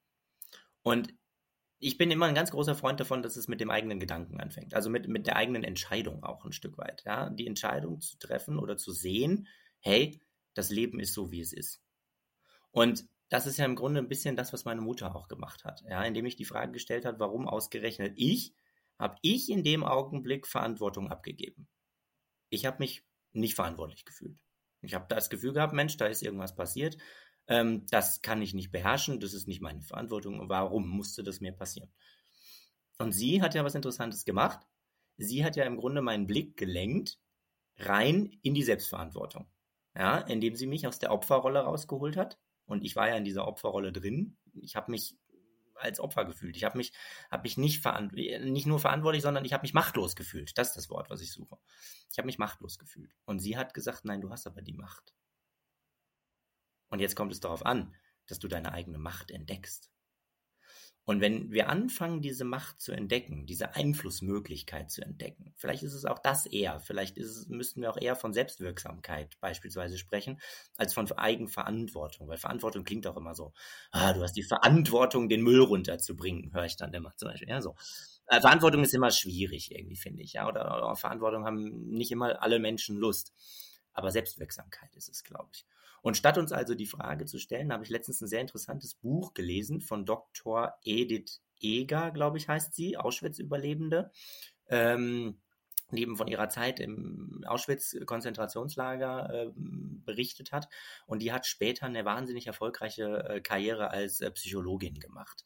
Und 0.84 1.14
ich 1.78 1.98
bin 1.98 2.10
immer 2.10 2.26
ein 2.26 2.34
ganz 2.34 2.50
großer 2.50 2.76
Freund 2.76 3.00
davon, 3.00 3.22
dass 3.22 3.36
es 3.36 3.48
mit 3.48 3.60
dem 3.60 3.70
eigenen 3.70 3.98
Gedanken 3.98 4.40
anfängt. 4.40 4.74
Also 4.74 4.90
mit, 4.90 5.08
mit 5.08 5.26
der 5.26 5.36
eigenen 5.36 5.64
Entscheidung 5.64 6.22
auch 6.22 6.44
ein 6.44 6.52
Stück 6.52 6.78
weit. 6.78 7.02
Ja? 7.04 7.30
Die 7.30 7.46
Entscheidung 7.46 8.00
zu 8.00 8.16
treffen 8.18 8.58
oder 8.58 8.76
zu 8.76 8.92
sehen, 8.92 9.48
hey, 9.80 10.20
das 10.54 10.70
Leben 10.70 11.00
ist 11.00 11.14
so, 11.14 11.32
wie 11.32 11.40
es 11.40 11.52
ist. 11.52 11.82
Und 12.70 13.06
das 13.30 13.46
ist 13.46 13.56
ja 13.56 13.64
im 13.64 13.76
Grunde 13.76 14.00
ein 14.00 14.08
bisschen 14.08 14.36
das, 14.36 14.52
was 14.52 14.64
meine 14.64 14.82
Mutter 14.82 15.16
auch 15.16 15.26
gemacht 15.26 15.64
hat. 15.64 15.82
Ja? 15.88 16.04
Indem 16.04 16.26
ich 16.26 16.36
die 16.36 16.44
Frage 16.44 16.72
gestellt 16.72 17.04
hat, 17.04 17.18
warum 17.18 17.48
ausgerechnet 17.48 18.12
ich 18.16 18.54
habe 18.98 19.16
ich 19.22 19.50
in 19.50 19.64
dem 19.64 19.82
Augenblick 19.84 20.46
Verantwortung 20.46 21.10
abgegeben. 21.10 21.66
Ich 22.50 22.66
habe 22.66 22.78
mich 22.78 23.04
nicht 23.32 23.54
verantwortlich 23.54 24.04
gefühlt. 24.04 24.38
Ich 24.82 24.94
habe 24.94 25.06
das 25.08 25.30
Gefühl 25.30 25.52
gehabt, 25.52 25.72
Mensch, 25.72 25.96
da 25.96 26.06
ist 26.06 26.22
irgendwas 26.22 26.54
passiert. 26.54 26.96
Ähm, 27.46 27.86
das 27.90 28.22
kann 28.22 28.42
ich 28.42 28.54
nicht 28.54 28.72
beherrschen, 28.72 29.20
das 29.20 29.34
ist 29.34 29.46
nicht 29.46 29.60
meine 29.60 29.82
Verantwortung. 29.82 30.48
Warum 30.48 30.88
musste 30.88 31.22
das 31.22 31.40
mir 31.40 31.52
passieren? 31.52 31.90
Und 32.98 33.12
sie 33.12 33.42
hat 33.42 33.54
ja 33.54 33.64
was 33.64 33.74
Interessantes 33.74 34.24
gemacht. 34.24 34.66
Sie 35.16 35.44
hat 35.44 35.56
ja 35.56 35.64
im 35.64 35.76
Grunde 35.76 36.00
meinen 36.00 36.26
Blick 36.26 36.56
gelenkt 36.56 37.18
rein 37.76 38.38
in 38.42 38.54
die 38.54 38.62
Selbstverantwortung. 38.62 39.46
Ja, 39.96 40.18
indem 40.18 40.56
sie 40.56 40.66
mich 40.66 40.86
aus 40.88 40.98
der 40.98 41.12
Opferrolle 41.12 41.60
rausgeholt 41.60 42.16
hat. 42.16 42.38
Und 42.66 42.82
ich 42.82 42.96
war 42.96 43.08
ja 43.08 43.16
in 43.16 43.24
dieser 43.24 43.46
Opferrolle 43.46 43.92
drin. 43.92 44.36
Ich 44.54 44.74
habe 44.74 44.90
mich 44.90 45.16
als 45.76 46.00
Opfer 46.00 46.24
gefühlt. 46.24 46.56
Ich 46.56 46.64
habe 46.64 46.78
mich, 46.78 46.92
hab 47.30 47.44
mich 47.44 47.56
nicht, 47.56 47.84
nicht 47.84 48.66
nur 48.66 48.78
verantwortlich, 48.80 49.22
sondern 49.22 49.44
ich 49.44 49.52
habe 49.52 49.62
mich 49.62 49.74
machtlos 49.74 50.16
gefühlt. 50.16 50.56
Das 50.58 50.68
ist 50.68 50.76
das 50.76 50.90
Wort, 50.90 51.10
was 51.10 51.20
ich 51.20 51.32
suche. 51.32 51.58
Ich 52.10 52.18
habe 52.18 52.26
mich 52.26 52.38
machtlos 52.38 52.78
gefühlt. 52.78 53.14
Und 53.24 53.40
sie 53.40 53.56
hat 53.56 53.74
gesagt, 53.74 54.04
nein, 54.04 54.20
du 54.20 54.30
hast 54.30 54.46
aber 54.46 54.62
die 54.62 54.72
Macht. 54.72 55.14
Und 56.94 57.00
jetzt 57.00 57.16
kommt 57.16 57.32
es 57.32 57.40
darauf 57.40 57.66
an, 57.66 57.92
dass 58.28 58.38
du 58.38 58.46
deine 58.46 58.70
eigene 58.70 58.98
Macht 58.98 59.32
entdeckst. 59.32 59.90
Und 61.04 61.20
wenn 61.20 61.50
wir 61.50 61.68
anfangen, 61.68 62.22
diese 62.22 62.44
Macht 62.44 62.80
zu 62.80 62.92
entdecken, 62.92 63.46
diese 63.46 63.74
Einflussmöglichkeit 63.74 64.92
zu 64.92 65.02
entdecken, 65.02 65.52
vielleicht 65.56 65.82
ist 65.82 65.92
es 65.92 66.04
auch 66.04 66.20
das 66.20 66.46
eher, 66.46 66.78
vielleicht 66.78 67.18
es, 67.18 67.48
müssten 67.48 67.82
wir 67.82 67.90
auch 67.90 68.00
eher 68.00 68.14
von 68.14 68.32
Selbstwirksamkeit 68.32 69.36
beispielsweise 69.40 69.98
sprechen, 69.98 70.40
als 70.76 70.94
von 70.94 71.10
Eigenverantwortung, 71.10 72.28
weil 72.28 72.38
Verantwortung 72.38 72.84
klingt 72.84 73.08
auch 73.08 73.16
immer 73.16 73.34
so, 73.34 73.54
ah, 73.90 74.12
du 74.12 74.22
hast 74.22 74.36
die 74.36 74.44
Verantwortung, 74.44 75.28
den 75.28 75.42
Müll 75.42 75.62
runterzubringen, 75.62 76.54
höre 76.54 76.66
ich 76.66 76.76
dann 76.76 76.94
immer 76.94 77.12
zum 77.16 77.30
Beispiel, 77.30 77.48
ja, 77.48 77.60
so. 77.60 77.74
Äh, 78.28 78.40
Verantwortung 78.40 78.84
ist 78.84 78.94
immer 78.94 79.10
schwierig 79.10 79.72
irgendwie, 79.72 79.96
finde 79.96 80.22
ich, 80.22 80.34
ja, 80.34 80.46
oder, 80.46 80.76
oder 80.76 80.94
Verantwortung 80.94 81.44
haben 81.44 81.88
nicht 81.88 82.12
immer 82.12 82.40
alle 82.40 82.60
Menschen 82.60 82.96
Lust, 82.96 83.32
aber 83.94 84.12
Selbstwirksamkeit 84.12 84.94
ist 84.94 85.08
es, 85.08 85.24
glaube 85.24 85.50
ich. 85.52 85.66
Und 86.04 86.18
statt 86.18 86.36
uns 86.36 86.52
also 86.52 86.74
die 86.74 86.84
Frage 86.84 87.24
zu 87.24 87.38
stellen, 87.38 87.72
habe 87.72 87.82
ich 87.82 87.88
letztens 87.88 88.20
ein 88.20 88.28
sehr 88.28 88.42
interessantes 88.42 88.94
Buch 88.94 89.32
gelesen 89.32 89.80
von 89.80 90.04
Dr. 90.04 90.74
Edith 90.84 91.40
Eger, 91.62 92.10
glaube 92.10 92.36
ich, 92.36 92.46
heißt 92.46 92.74
sie, 92.74 92.98
Auschwitz-Überlebende. 92.98 94.10
Ähm, 94.68 95.40
die 95.92 96.02
eben 96.02 96.16
von 96.16 96.28
ihrer 96.28 96.50
Zeit 96.50 96.78
im 96.78 97.42
Auschwitz-Konzentrationslager 97.46 99.30
äh, 99.32 99.50
berichtet 99.54 100.52
hat. 100.52 100.68
Und 101.06 101.22
die 101.22 101.32
hat 101.32 101.46
später 101.46 101.86
eine 101.86 102.04
wahnsinnig 102.04 102.46
erfolgreiche 102.46 103.24
äh, 103.26 103.40
Karriere 103.40 103.90
als 103.90 104.20
äh, 104.20 104.30
Psychologin 104.30 105.00
gemacht. 105.00 105.42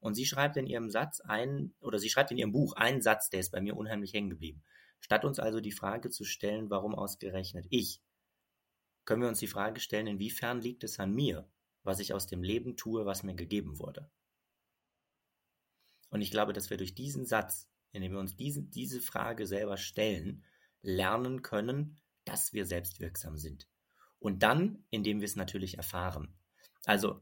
Und 0.00 0.16
sie 0.16 0.26
schreibt 0.26 0.58
in 0.58 0.66
ihrem 0.66 0.90
Satz 0.90 1.20
ein, 1.20 1.72
oder 1.80 1.98
sie 1.98 2.10
schreibt 2.10 2.30
in 2.30 2.36
ihrem 2.36 2.52
Buch 2.52 2.74
einen 2.74 3.00
Satz, 3.00 3.30
der 3.30 3.40
ist 3.40 3.52
bei 3.52 3.62
mir 3.62 3.74
unheimlich 3.74 4.12
hängen 4.12 4.28
geblieben. 4.30 4.62
Statt 5.00 5.24
uns 5.24 5.38
also 5.38 5.60
die 5.60 5.72
Frage 5.72 6.10
zu 6.10 6.24
stellen, 6.24 6.68
warum 6.68 6.94
ausgerechnet 6.94 7.66
ich, 7.70 8.02
können 9.04 9.22
wir 9.22 9.28
uns 9.28 9.38
die 9.38 9.46
Frage 9.46 9.80
stellen, 9.80 10.06
inwiefern 10.06 10.60
liegt 10.60 10.84
es 10.84 10.98
an 10.98 11.12
mir, 11.12 11.48
was 11.82 12.00
ich 12.00 12.14
aus 12.14 12.26
dem 12.26 12.42
Leben 12.42 12.76
tue, 12.76 13.06
was 13.06 13.22
mir 13.22 13.34
gegeben 13.34 13.78
wurde. 13.78 14.10
Und 16.10 16.22
ich 16.22 16.30
glaube, 16.30 16.52
dass 16.52 16.70
wir 16.70 16.76
durch 16.76 16.94
diesen 16.94 17.26
Satz, 17.26 17.68
indem 17.92 18.12
wir 18.12 18.20
uns 18.20 18.36
diese, 18.36 18.62
diese 18.62 19.00
Frage 19.00 19.46
selber 19.46 19.76
stellen, 19.76 20.44
lernen 20.82 21.42
können, 21.42 22.00
dass 22.24 22.52
wir 22.52 22.66
selbstwirksam 22.66 23.36
sind. 23.36 23.68
Und 24.18 24.42
dann, 24.42 24.84
indem 24.90 25.20
wir 25.20 25.26
es 25.26 25.36
natürlich 25.36 25.76
erfahren. 25.76 26.34
Also, 26.84 27.20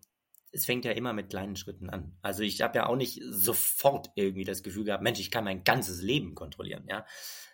es 0.53 0.67
fängt 0.67 0.85
ja 0.85 0.93
immer 0.93 1.15
mit 1.15 1.31
kleinen 1.31 1.57
Schritten 1.57 1.89
an. 1.89 2.17
Also 2.21 2.43
ich 2.43 2.61
habe 2.61 2.77
ja 2.77 2.87
auch 2.87 2.97
nicht 2.97 3.23
sofort 3.25 4.11
irgendwie 4.15 4.45
das 4.45 4.63
Gefühl 4.63 4.85
gehabt, 4.85 5.03
Mensch, 5.03 5.19
ich 5.19 5.31
kann 5.31 5.45
mein 5.45 5.65
ganzes 5.65 6.03
Leben 6.03 6.35
kontrollieren, 6.35 6.85
ja, 6.87 7.07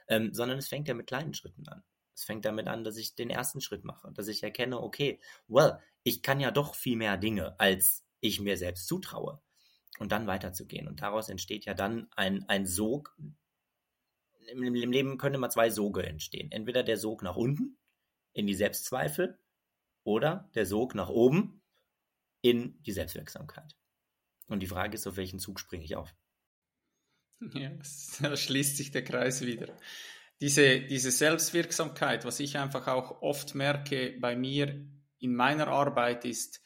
ähm, 0.08 0.34
sondern 0.34 0.58
es 0.58 0.68
fängt 0.68 0.88
ja 0.88 0.94
mit 0.94 1.06
kleinen 1.06 1.32
Schritten 1.32 1.68
an. 1.68 1.84
Es 2.18 2.24
fängt 2.24 2.44
damit 2.44 2.66
an, 2.66 2.82
dass 2.82 2.96
ich 2.96 3.14
den 3.14 3.30
ersten 3.30 3.60
Schritt 3.60 3.84
mache, 3.84 4.10
dass 4.12 4.26
ich 4.26 4.42
erkenne, 4.42 4.80
okay, 4.80 5.20
well, 5.46 5.78
ich 6.02 6.20
kann 6.20 6.40
ja 6.40 6.50
doch 6.50 6.74
viel 6.74 6.96
mehr 6.96 7.16
Dinge, 7.16 7.58
als 7.60 8.04
ich 8.18 8.40
mir 8.40 8.56
selbst 8.56 8.88
zutraue. 8.88 9.40
Und 10.00 10.10
dann 10.10 10.26
weiterzugehen. 10.26 10.88
Und 10.88 11.00
daraus 11.00 11.28
entsteht 11.28 11.64
ja 11.64 11.74
dann 11.74 12.08
ein, 12.16 12.42
ein 12.48 12.66
Sog. 12.66 13.16
Im, 14.48 14.64
Im 14.64 14.90
Leben 14.90 15.16
können 15.16 15.36
immer 15.36 15.48
zwei 15.48 15.70
Soge 15.70 16.04
entstehen. 16.04 16.50
Entweder 16.50 16.82
der 16.82 16.96
Sog 16.96 17.22
nach 17.22 17.36
unten, 17.36 17.78
in 18.32 18.48
die 18.48 18.54
Selbstzweifel, 18.54 19.38
oder 20.02 20.50
der 20.56 20.66
Sog 20.66 20.96
nach 20.96 21.10
oben, 21.10 21.62
in 22.40 22.82
die 22.82 22.92
Selbstwirksamkeit. 22.92 23.76
Und 24.48 24.60
die 24.60 24.66
Frage 24.66 24.96
ist, 24.96 25.06
auf 25.06 25.16
welchen 25.16 25.38
Zug 25.38 25.60
springe 25.60 25.84
ich 25.84 25.94
auf? 25.94 26.12
Ja, 27.54 27.70
da 28.20 28.36
schließt 28.36 28.76
sich 28.76 28.90
der 28.90 29.04
Kreis 29.04 29.42
wieder 29.42 29.76
diese, 30.40 30.80
diese 30.80 31.10
Selbstwirksamkeit, 31.10 32.24
was 32.24 32.40
ich 32.40 32.56
einfach 32.56 32.86
auch 32.86 33.22
oft 33.22 33.54
merke 33.54 34.16
bei 34.20 34.36
mir 34.36 34.86
in 35.18 35.34
meiner 35.34 35.68
Arbeit 35.68 36.24
ist, 36.24 36.60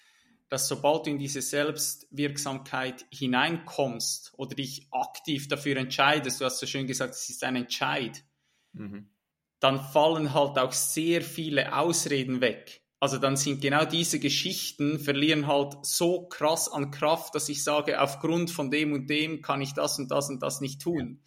dass 0.48 0.68
sobald 0.68 1.06
du 1.06 1.10
in 1.10 1.18
diese 1.18 1.40
Selbstwirksamkeit 1.40 3.06
hineinkommst 3.10 4.34
oder 4.36 4.54
dich 4.54 4.86
aktiv 4.90 5.48
dafür 5.48 5.78
entscheidest, 5.78 6.40
du 6.40 6.44
hast 6.44 6.58
so 6.58 6.66
schön 6.66 6.86
gesagt, 6.86 7.14
es 7.14 7.30
ist 7.30 7.42
ein 7.42 7.56
Entscheid, 7.56 8.22
mhm. 8.74 9.08
dann 9.60 9.80
fallen 9.80 10.34
halt 10.34 10.58
auch 10.58 10.72
sehr 10.72 11.22
viele 11.22 11.74
Ausreden 11.74 12.42
weg. 12.42 12.82
Also 13.00 13.16
dann 13.16 13.36
sind 13.36 13.62
genau 13.62 13.86
diese 13.86 14.20
Geschichten 14.20 15.00
verlieren 15.00 15.46
halt 15.46 15.84
so 15.84 16.28
krass 16.28 16.70
an 16.70 16.90
Kraft, 16.90 17.34
dass 17.34 17.48
ich 17.48 17.64
sage, 17.64 18.00
aufgrund 18.00 18.50
von 18.50 18.70
dem 18.70 18.92
und 18.92 19.08
dem 19.08 19.40
kann 19.40 19.62
ich 19.62 19.72
das 19.72 19.98
und 19.98 20.10
das 20.10 20.28
und 20.28 20.42
das 20.42 20.60
nicht 20.60 20.82
tun. 20.82 21.22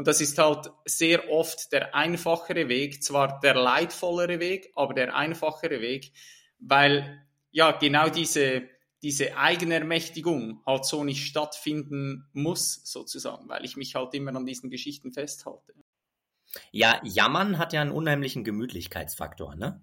Und 0.00 0.06
das 0.06 0.22
ist 0.22 0.38
halt 0.38 0.70
sehr 0.86 1.30
oft 1.30 1.72
der 1.72 1.94
einfachere 1.94 2.70
Weg, 2.70 3.02
zwar 3.02 3.38
der 3.40 3.54
leidvollere 3.54 4.40
Weg, 4.40 4.72
aber 4.74 4.94
der 4.94 5.14
einfachere 5.14 5.82
Weg, 5.82 6.14
weil 6.58 7.22
ja 7.50 7.72
genau 7.72 8.08
diese, 8.08 8.62
diese 9.02 9.36
Eigenermächtigung 9.36 10.62
halt 10.64 10.86
so 10.86 11.04
nicht 11.04 11.26
stattfinden 11.26 12.30
muss, 12.32 12.80
sozusagen, 12.82 13.46
weil 13.50 13.62
ich 13.66 13.76
mich 13.76 13.94
halt 13.94 14.14
immer 14.14 14.34
an 14.34 14.46
diesen 14.46 14.70
Geschichten 14.70 15.12
festhalte. 15.12 15.74
Ja, 16.72 17.00
Jammern 17.04 17.58
hat 17.58 17.72
ja 17.72 17.80
einen 17.80 17.92
unheimlichen 17.92 18.44
Gemütlichkeitsfaktor, 18.44 19.54
ne? 19.56 19.82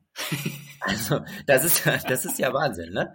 Also, 0.81 1.21
das 1.45 1.63
ist, 1.63 1.85
das 2.09 2.25
ist 2.25 2.39
ja 2.39 2.53
Wahnsinn, 2.53 2.93
ne? 2.93 3.13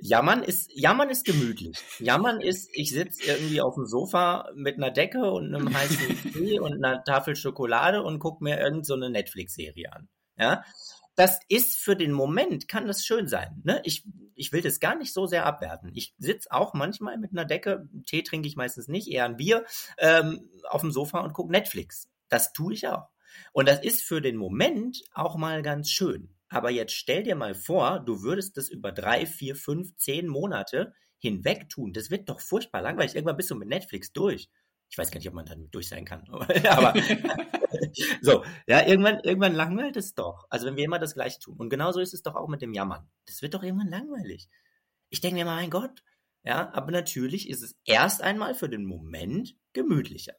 Jammern 0.00 0.42
ist, 0.42 0.70
Jammern 0.74 1.10
ist 1.10 1.24
gemütlich. 1.24 1.76
Jammern 1.98 2.40
ist, 2.40 2.68
ich 2.72 2.90
sitze 2.90 3.24
irgendwie 3.24 3.60
auf 3.60 3.74
dem 3.74 3.86
Sofa 3.86 4.50
mit 4.54 4.76
einer 4.76 4.90
Decke 4.90 5.30
und 5.30 5.54
einem 5.54 5.74
heißen 5.74 6.32
Tee 6.32 6.58
und 6.58 6.84
einer 6.84 7.04
Tafel 7.04 7.36
Schokolade 7.36 8.02
und 8.02 8.18
gucke 8.18 8.42
mir 8.42 8.58
irgendeine 8.58 8.84
so 8.84 8.96
Netflix-Serie 8.96 9.92
an. 9.92 10.08
Ja? 10.38 10.64
Das 11.16 11.38
ist 11.48 11.78
für 11.78 11.94
den 11.94 12.12
Moment, 12.12 12.66
kann 12.66 12.88
das 12.88 13.04
schön 13.04 13.28
sein. 13.28 13.62
Ne? 13.64 13.80
Ich, 13.84 14.04
ich 14.34 14.52
will 14.52 14.62
das 14.62 14.80
gar 14.80 14.96
nicht 14.96 15.12
so 15.12 15.26
sehr 15.26 15.46
abwerten. 15.46 15.92
Ich 15.94 16.14
sitze 16.18 16.50
auch 16.50 16.74
manchmal 16.74 17.18
mit 17.18 17.30
einer 17.30 17.44
Decke, 17.44 17.88
Tee 18.06 18.22
trinke 18.22 18.48
ich 18.48 18.56
meistens 18.56 18.88
nicht, 18.88 19.08
eher 19.08 19.24
ein 19.24 19.36
Bier, 19.36 19.64
ähm, 19.98 20.50
auf 20.68 20.80
dem 20.80 20.90
Sofa 20.90 21.20
und 21.20 21.32
gucke 21.32 21.52
Netflix. 21.52 22.08
Das 22.34 22.52
tue 22.52 22.74
ich 22.74 22.88
auch. 22.88 23.10
Und 23.52 23.68
das 23.68 23.80
ist 23.84 24.02
für 24.02 24.20
den 24.20 24.34
Moment 24.34 25.04
auch 25.12 25.36
mal 25.36 25.62
ganz 25.62 25.88
schön. 25.88 26.34
Aber 26.48 26.68
jetzt 26.68 26.94
stell 26.94 27.22
dir 27.22 27.36
mal 27.36 27.54
vor, 27.54 28.00
du 28.00 28.22
würdest 28.22 28.56
das 28.56 28.68
über 28.70 28.90
drei, 28.90 29.24
vier, 29.24 29.54
fünf, 29.54 29.96
zehn 29.98 30.26
Monate 30.26 30.94
hinweg 31.18 31.68
tun. 31.68 31.92
Das 31.92 32.10
wird 32.10 32.28
doch 32.28 32.40
furchtbar 32.40 32.82
langweilig. 32.82 33.14
Irgendwann 33.14 33.36
bist 33.36 33.52
du 33.52 33.54
mit 33.54 33.68
Netflix 33.68 34.12
durch. 34.12 34.50
Ich 34.90 34.98
weiß 34.98 35.12
gar 35.12 35.18
nicht, 35.18 35.28
ob 35.28 35.34
man 35.34 35.46
dann 35.46 35.70
durch 35.70 35.88
sein 35.88 36.04
kann. 36.04 36.28
Aber 36.68 36.92
so, 38.20 38.44
ja, 38.66 38.84
irgendwann, 38.84 39.20
irgendwann 39.20 39.54
langweilt 39.54 39.96
es 39.96 40.14
doch. 40.14 40.48
Also 40.50 40.66
wenn 40.66 40.76
wir 40.76 40.84
immer 40.84 40.98
das 40.98 41.14
Gleiche 41.14 41.38
tun. 41.38 41.56
Und 41.56 41.70
genauso 41.70 42.00
ist 42.00 42.14
es 42.14 42.22
doch 42.22 42.34
auch 42.34 42.48
mit 42.48 42.62
dem 42.62 42.74
Jammern. 42.74 43.08
Das 43.26 43.42
wird 43.42 43.54
doch 43.54 43.62
irgendwann 43.62 43.90
langweilig. 43.90 44.48
Ich 45.08 45.20
denke 45.20 45.36
mir, 45.36 45.44
mein 45.44 45.70
Gott. 45.70 46.02
Ja, 46.42 46.72
aber 46.74 46.90
natürlich 46.90 47.48
ist 47.48 47.62
es 47.62 47.76
erst 47.84 48.22
einmal 48.22 48.56
für 48.56 48.68
den 48.68 48.86
Moment 48.86 49.54
gemütlicher. 49.72 50.34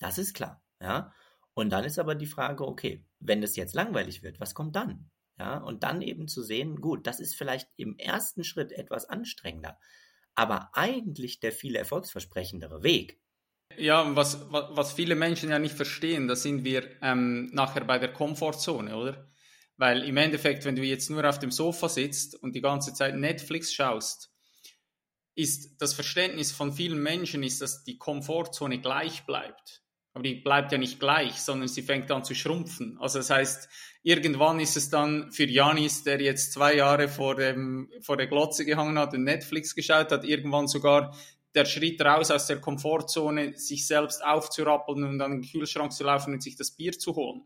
Das 0.00 0.18
ist 0.18 0.34
klar. 0.34 0.65
Ja. 0.80 1.12
Und 1.54 1.70
dann 1.70 1.84
ist 1.84 1.98
aber 1.98 2.14
die 2.14 2.26
Frage, 2.26 2.66
okay, 2.66 3.04
wenn 3.18 3.42
es 3.42 3.56
jetzt 3.56 3.74
langweilig 3.74 4.22
wird, 4.22 4.40
was 4.40 4.54
kommt 4.54 4.76
dann? 4.76 5.10
Ja, 5.38 5.58
und 5.58 5.82
dann 5.82 6.00
eben 6.00 6.28
zu 6.28 6.42
sehen, 6.42 6.80
gut, 6.80 7.06
das 7.06 7.20
ist 7.20 7.34
vielleicht 7.34 7.68
im 7.76 7.98
ersten 7.98 8.42
Schritt 8.42 8.72
etwas 8.72 9.06
anstrengender, 9.06 9.78
aber 10.34 10.70
eigentlich 10.72 11.40
der 11.40 11.52
viel 11.52 11.76
erfolgsversprechendere 11.76 12.82
Weg. 12.82 13.20
Ja, 13.76 14.16
was, 14.16 14.50
was 14.50 14.92
viele 14.92 15.14
Menschen 15.14 15.50
ja 15.50 15.58
nicht 15.58 15.74
verstehen, 15.74 16.28
da 16.28 16.36
sind 16.36 16.64
wir 16.64 16.88
ähm, 17.02 17.50
nachher 17.52 17.84
bei 17.84 17.98
der 17.98 18.12
Komfortzone, 18.12 18.96
oder? 18.96 19.28
Weil 19.76 20.04
im 20.04 20.16
Endeffekt, 20.16 20.64
wenn 20.64 20.76
du 20.76 20.82
jetzt 20.82 21.10
nur 21.10 21.28
auf 21.28 21.38
dem 21.38 21.50
Sofa 21.50 21.90
sitzt 21.90 22.34
und 22.34 22.54
die 22.54 22.62
ganze 22.62 22.94
Zeit 22.94 23.14
Netflix 23.14 23.74
schaust, 23.74 24.32
ist 25.34 25.82
das 25.82 25.92
Verständnis 25.92 26.50
von 26.50 26.72
vielen 26.72 27.02
Menschen, 27.02 27.42
ist, 27.42 27.60
dass 27.60 27.84
die 27.84 27.98
Komfortzone 27.98 28.80
gleich 28.80 29.26
bleibt. 29.26 29.82
Aber 30.16 30.22
die 30.22 30.36
bleibt 30.36 30.72
ja 30.72 30.78
nicht 30.78 30.98
gleich, 30.98 31.42
sondern 31.42 31.68
sie 31.68 31.82
fängt 31.82 32.10
an 32.10 32.24
zu 32.24 32.34
schrumpfen. 32.34 32.96
Also 32.98 33.18
das 33.18 33.28
heißt, 33.28 33.68
irgendwann 34.02 34.60
ist 34.60 34.74
es 34.74 34.88
dann 34.88 35.30
für 35.30 35.44
Janis, 35.44 36.04
der 36.04 36.22
jetzt 36.22 36.54
zwei 36.54 36.74
Jahre 36.74 37.06
vor, 37.06 37.34
dem, 37.34 37.90
vor 38.00 38.16
der 38.16 38.26
Glotze 38.26 38.64
gehangen 38.64 38.98
hat 38.98 39.12
und 39.12 39.24
Netflix 39.24 39.74
geschaut 39.74 40.10
hat, 40.12 40.24
irgendwann 40.24 40.68
sogar 40.68 41.14
der 41.54 41.66
Schritt 41.66 42.00
raus 42.00 42.30
aus 42.30 42.46
der 42.46 42.62
Komfortzone, 42.62 43.58
sich 43.58 43.86
selbst 43.86 44.24
aufzurappeln 44.24 45.04
und 45.04 45.20
an 45.20 45.32
den 45.32 45.42
Kühlschrank 45.42 45.92
zu 45.92 46.04
laufen 46.04 46.32
und 46.32 46.42
sich 46.42 46.56
das 46.56 46.70
Bier 46.70 46.92
zu 46.92 47.14
holen. 47.14 47.42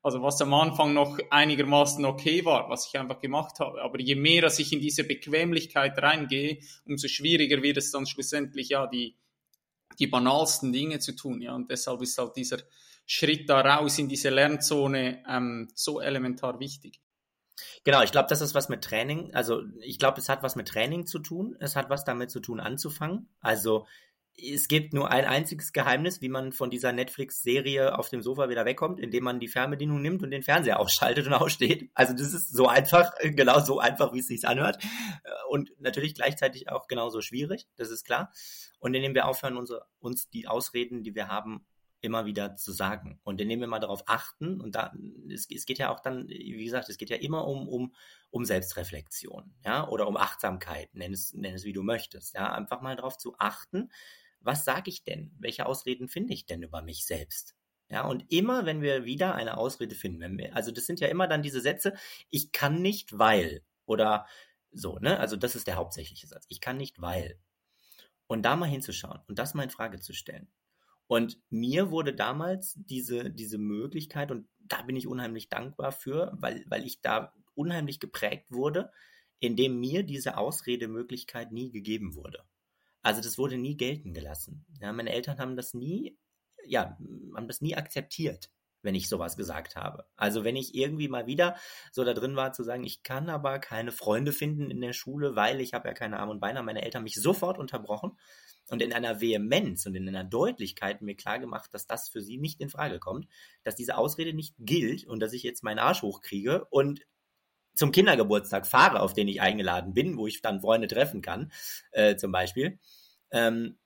Also 0.00 0.22
was 0.22 0.40
am 0.40 0.54
Anfang 0.54 0.94
noch 0.94 1.18
einigermaßen 1.30 2.04
okay 2.04 2.44
war, 2.44 2.70
was 2.70 2.86
ich 2.86 2.96
einfach 2.96 3.18
gemacht 3.18 3.58
habe. 3.58 3.82
Aber 3.82 3.98
je 3.98 4.14
mehr 4.14 4.42
dass 4.42 4.60
ich 4.60 4.72
in 4.72 4.80
diese 4.80 5.02
Bequemlichkeit 5.02 6.00
reingehe, 6.00 6.58
umso 6.86 7.08
schwieriger 7.08 7.60
wird 7.60 7.78
es 7.78 7.90
dann 7.90 8.06
schlussendlich 8.06 8.68
ja 8.68 8.86
die, 8.86 9.16
die 9.98 10.06
banalsten 10.06 10.72
Dinge 10.72 10.98
zu 10.98 11.14
tun. 11.14 11.40
Ja, 11.40 11.54
und 11.54 11.70
deshalb 11.70 12.02
ist 12.02 12.18
halt 12.18 12.36
dieser 12.36 12.58
Schritt 13.06 13.48
da 13.48 13.60
raus 13.60 13.98
in 13.98 14.08
diese 14.08 14.30
Lernzone 14.30 15.22
ähm, 15.28 15.68
so 15.74 16.00
elementar 16.00 16.58
wichtig. 16.60 17.00
Genau, 17.84 18.02
ich 18.02 18.12
glaube, 18.12 18.28
das 18.28 18.40
ist 18.40 18.54
was 18.54 18.68
mit 18.68 18.82
Training. 18.82 19.34
Also 19.34 19.62
ich 19.80 19.98
glaube, 19.98 20.20
es 20.20 20.28
hat 20.28 20.42
was 20.42 20.56
mit 20.56 20.68
Training 20.68 21.06
zu 21.06 21.18
tun. 21.18 21.56
Es 21.60 21.76
hat 21.76 21.90
was 21.90 22.04
damit 22.04 22.30
zu 22.30 22.40
tun, 22.40 22.60
anzufangen. 22.60 23.28
Also 23.40 23.86
es 24.36 24.68
gibt 24.68 24.92
nur 24.92 25.10
ein 25.10 25.24
einziges 25.24 25.72
Geheimnis, 25.72 26.20
wie 26.20 26.28
man 26.28 26.52
von 26.52 26.70
dieser 26.70 26.92
Netflix-Serie 26.92 27.96
auf 27.98 28.08
dem 28.08 28.20
Sofa 28.20 28.48
wieder 28.48 28.64
wegkommt, 28.64 28.98
indem 28.98 29.24
man 29.24 29.38
die 29.38 29.48
Fernbedienung 29.48 30.02
nimmt 30.02 30.22
und 30.22 30.30
den 30.30 30.42
Fernseher 30.42 30.80
ausschaltet 30.80 31.26
und 31.26 31.32
aussteht. 31.34 31.90
Also 31.94 32.14
das 32.14 32.34
ist 32.34 32.52
so 32.52 32.66
einfach, 32.66 33.12
genau 33.22 33.60
so 33.60 33.78
einfach, 33.78 34.12
wie 34.12 34.18
es 34.18 34.26
sich 34.26 34.46
anhört. 34.46 34.82
Und 35.48 35.72
natürlich 35.78 36.14
gleichzeitig 36.14 36.68
auch 36.68 36.88
genauso 36.88 37.20
schwierig, 37.20 37.68
das 37.76 37.90
ist 37.90 38.04
klar. 38.04 38.32
Und 38.80 38.94
indem 38.94 39.14
wir 39.14 39.26
aufhören, 39.26 39.56
unsere, 39.56 39.86
uns 40.00 40.28
die 40.28 40.48
Ausreden, 40.48 41.02
die 41.02 41.14
wir 41.14 41.28
haben, 41.28 41.64
immer 42.00 42.26
wieder 42.26 42.54
zu 42.56 42.72
sagen. 42.72 43.18
Und 43.24 43.40
indem 43.40 43.60
wir 43.60 43.66
mal 43.66 43.78
darauf 43.78 44.02
achten, 44.06 44.60
und 44.60 44.74
da, 44.74 44.92
es, 45.30 45.48
es 45.50 45.64
geht 45.64 45.78
ja 45.78 45.90
auch 45.90 46.00
dann, 46.00 46.28
wie 46.28 46.64
gesagt, 46.64 46.90
es 46.90 46.98
geht 46.98 47.08
ja 47.08 47.16
immer 47.16 47.46
um, 47.46 47.66
um, 47.66 47.94
um 48.28 48.44
Selbstreflexion, 48.44 49.54
ja, 49.64 49.88
oder 49.88 50.06
um 50.06 50.18
Achtsamkeit, 50.18 50.94
nenn 50.94 51.14
es, 51.14 51.32
nenn 51.32 51.54
es 51.54 51.64
wie 51.64 51.72
du 51.72 51.82
möchtest, 51.82 52.34
ja, 52.34 52.52
einfach 52.52 52.82
mal 52.82 52.94
darauf 52.94 53.16
zu 53.16 53.36
achten, 53.38 53.90
was 54.44 54.64
sage 54.64 54.90
ich 54.90 55.04
denn? 55.04 55.34
Welche 55.38 55.66
Ausreden 55.66 56.08
finde 56.08 56.34
ich 56.34 56.46
denn 56.46 56.62
über 56.62 56.82
mich 56.82 57.06
selbst? 57.06 57.56
Ja, 57.90 58.06
und 58.06 58.30
immer, 58.32 58.66
wenn 58.66 58.82
wir 58.82 59.04
wieder 59.04 59.34
eine 59.34 59.56
Ausrede 59.56 59.94
finden, 59.94 60.38
wir, 60.38 60.56
also 60.56 60.70
das 60.70 60.86
sind 60.86 61.00
ja 61.00 61.08
immer 61.08 61.28
dann 61.28 61.42
diese 61.42 61.60
Sätze, 61.60 61.94
ich 62.30 62.52
kann 62.52 62.80
nicht, 62.80 63.18
weil, 63.18 63.62
oder 63.84 64.26
so, 64.70 64.98
ne? 64.98 65.18
Also 65.20 65.36
das 65.36 65.54
ist 65.54 65.66
der 65.66 65.76
hauptsächliche 65.76 66.26
Satz. 66.26 66.46
Ich 66.48 66.60
kann 66.60 66.76
nicht, 66.76 67.00
weil. 67.00 67.38
Und 68.26 68.42
da 68.42 68.56
mal 68.56 68.68
hinzuschauen 68.68 69.20
und 69.28 69.38
das 69.38 69.54
mal 69.54 69.64
in 69.64 69.70
Frage 69.70 70.00
zu 70.00 70.12
stellen. 70.12 70.48
Und 71.06 71.38
mir 71.50 71.90
wurde 71.90 72.14
damals 72.14 72.74
diese, 72.76 73.30
diese 73.30 73.58
Möglichkeit, 73.58 74.30
und 74.30 74.48
da 74.58 74.82
bin 74.82 74.96
ich 74.96 75.06
unheimlich 75.06 75.48
dankbar 75.48 75.92
für, 75.92 76.32
weil, 76.40 76.64
weil 76.66 76.84
ich 76.86 77.02
da 77.02 77.34
unheimlich 77.54 78.00
geprägt 78.00 78.46
wurde, 78.50 78.90
indem 79.38 79.78
mir 79.78 80.02
diese 80.02 80.38
Ausredemöglichkeit 80.38 81.52
nie 81.52 81.70
gegeben 81.70 82.14
wurde. 82.14 82.44
Also 83.04 83.20
das 83.20 83.36
wurde 83.36 83.58
nie 83.58 83.76
gelten 83.76 84.14
gelassen. 84.14 84.64
Ja, 84.80 84.90
meine 84.92 85.12
Eltern 85.12 85.38
haben 85.38 85.56
das 85.56 85.74
nie, 85.74 86.18
ja, 86.64 86.96
haben 87.36 87.46
das 87.46 87.60
nie 87.60 87.76
akzeptiert, 87.76 88.50
wenn 88.80 88.94
ich 88.94 89.10
sowas 89.10 89.36
gesagt 89.36 89.76
habe. 89.76 90.06
Also 90.16 90.42
wenn 90.42 90.56
ich 90.56 90.74
irgendwie 90.74 91.08
mal 91.08 91.26
wieder 91.26 91.56
so 91.92 92.02
da 92.02 92.14
drin 92.14 92.34
war 92.34 92.54
zu 92.54 92.64
sagen, 92.64 92.82
ich 92.82 93.02
kann 93.02 93.28
aber 93.28 93.58
keine 93.58 93.92
Freunde 93.92 94.32
finden 94.32 94.70
in 94.70 94.80
der 94.80 94.94
Schule, 94.94 95.36
weil 95.36 95.60
ich 95.60 95.74
habe 95.74 95.86
ja 95.86 95.92
keine 95.92 96.18
Arme 96.18 96.32
und 96.32 96.40
Beine, 96.40 96.60
haben 96.60 96.66
meine 96.66 96.82
Eltern 96.82 97.02
mich 97.02 97.16
sofort 97.16 97.58
unterbrochen 97.58 98.18
und 98.70 98.80
in 98.80 98.94
einer 98.94 99.20
Vehemenz 99.20 99.84
und 99.84 99.94
in 99.96 100.08
einer 100.08 100.24
Deutlichkeit 100.24 101.02
mir 101.02 101.14
klar 101.14 101.38
gemacht, 101.38 101.74
dass 101.74 101.86
das 101.86 102.08
für 102.08 102.22
sie 102.22 102.38
nicht 102.38 102.62
in 102.62 102.70
Frage 102.70 103.00
kommt, 103.00 103.28
dass 103.64 103.76
diese 103.76 103.98
Ausrede 103.98 104.32
nicht 104.32 104.54
gilt 104.58 105.06
und 105.06 105.20
dass 105.20 105.34
ich 105.34 105.42
jetzt 105.42 105.62
meinen 105.62 105.78
Arsch 105.78 106.00
hochkriege 106.00 106.64
und 106.70 107.02
zum 107.74 107.92
Kindergeburtstag 107.92 108.66
fahre, 108.66 109.00
auf 109.00 109.12
den 109.12 109.28
ich 109.28 109.40
eingeladen 109.40 109.94
bin, 109.94 110.16
wo 110.16 110.26
ich 110.26 110.42
dann 110.42 110.60
Freunde 110.60 110.88
treffen 110.88 111.22
kann, 111.22 111.52
äh, 111.92 112.16
zum 112.16 112.32
Beispiel, 112.32 112.78
ähm, 113.30 113.78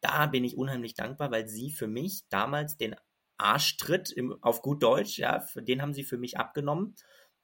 da 0.00 0.26
bin 0.26 0.44
ich 0.44 0.56
unheimlich 0.56 0.94
dankbar, 0.94 1.30
weil 1.30 1.48
sie 1.48 1.70
für 1.70 1.86
mich 1.86 2.28
damals 2.28 2.76
den 2.76 2.96
Arschtritt 3.38 4.10
im, 4.10 4.36
auf 4.42 4.62
gut 4.62 4.82
Deutsch, 4.82 5.18
ja, 5.18 5.44
den 5.54 5.82
haben 5.82 5.94
sie 5.94 6.04
für 6.04 6.18
mich 6.18 6.38
abgenommen. 6.38 6.96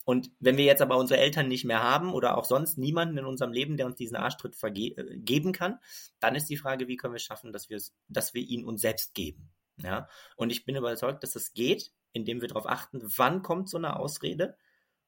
Und 0.04 0.30
wenn 0.40 0.56
wir 0.56 0.64
jetzt 0.64 0.82
aber 0.82 0.96
unsere 0.96 1.20
Eltern 1.20 1.48
nicht 1.48 1.64
mehr 1.64 1.82
haben 1.82 2.12
oder 2.12 2.36
auch 2.36 2.44
sonst 2.44 2.76
niemanden 2.76 3.18
in 3.18 3.24
unserem 3.24 3.52
Leben, 3.52 3.76
der 3.76 3.86
uns 3.86 3.96
diesen 3.96 4.16
Arschtritt 4.16 4.56
äh, 4.62 5.18
geben 5.18 5.52
kann, 5.52 5.78
dann 6.18 6.34
ist 6.34 6.46
die 6.46 6.56
Frage, 6.56 6.88
wie 6.88 6.96
können 6.96 7.14
wir 7.14 7.18
es 7.18 7.22
schaffen, 7.22 7.52
dass 7.52 7.70
wir 7.70 7.80
dass 8.08 8.34
wir 8.34 8.42
ihn 8.42 8.64
uns 8.64 8.80
selbst 8.80 9.14
geben. 9.14 9.52
Ja, 9.76 10.08
und 10.36 10.50
ich 10.50 10.64
bin 10.64 10.76
überzeugt, 10.76 11.22
dass 11.22 11.36
es 11.36 11.54
geht, 11.54 11.92
indem 12.12 12.40
wir 12.40 12.48
darauf 12.48 12.66
achten, 12.66 13.00
wann 13.16 13.42
kommt 13.42 13.68
so 13.68 13.78
eine 13.78 13.96
Ausrede 13.96 14.56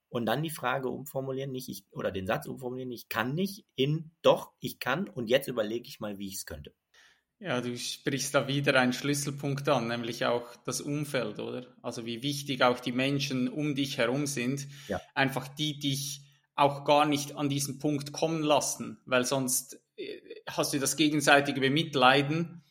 und 0.09 0.25
dann 0.25 0.43
die 0.43 0.49
Frage 0.49 0.89
umformulieren, 0.89 1.51
nicht 1.51 1.69
ich, 1.69 1.85
oder 1.91 2.11
den 2.11 2.27
Satz 2.27 2.47
umformulieren, 2.47 2.91
ich 2.91 3.09
kann 3.09 3.33
nicht, 3.33 3.65
in 3.75 4.11
doch, 4.21 4.51
ich 4.59 4.79
kann 4.79 5.09
und 5.09 5.27
jetzt 5.27 5.47
überlege 5.47 5.87
ich 5.87 5.99
mal, 5.99 6.17
wie 6.17 6.27
ich 6.27 6.35
es 6.35 6.45
könnte. 6.45 6.73
Ja, 7.39 7.59
du 7.59 7.77
sprichst 7.77 8.33
da 8.33 8.47
wieder 8.47 8.79
einen 8.79 8.93
Schlüsselpunkt 8.93 9.67
an, 9.67 9.89
nämlich 9.89 10.25
auch 10.25 10.55
das 10.63 10.79
Umfeld, 10.79 11.39
oder? 11.39 11.67
Also 11.81 12.05
wie 12.05 12.23
wichtig 12.23 12.63
auch 12.63 12.79
die 12.79 12.93
Menschen 12.93 13.49
um 13.49 13.75
dich 13.75 13.97
herum 13.97 14.25
sind. 14.25 14.67
Ja. 14.87 15.01
Einfach 15.13 15.49
die 15.49 15.77
dich 15.77 16.21
auch 16.55 16.85
gar 16.85 17.05
nicht 17.05 17.35
an 17.35 17.49
diesen 17.49 17.79
Punkt 17.79 18.13
kommen 18.13 18.41
lassen, 18.41 19.01
weil 19.05 19.25
sonst 19.25 19.81
äh, 19.97 20.21
hast 20.47 20.73
du 20.73 20.79
das 20.79 20.95
gegenseitige 20.95 21.59
Bemitleiden. 21.59 22.63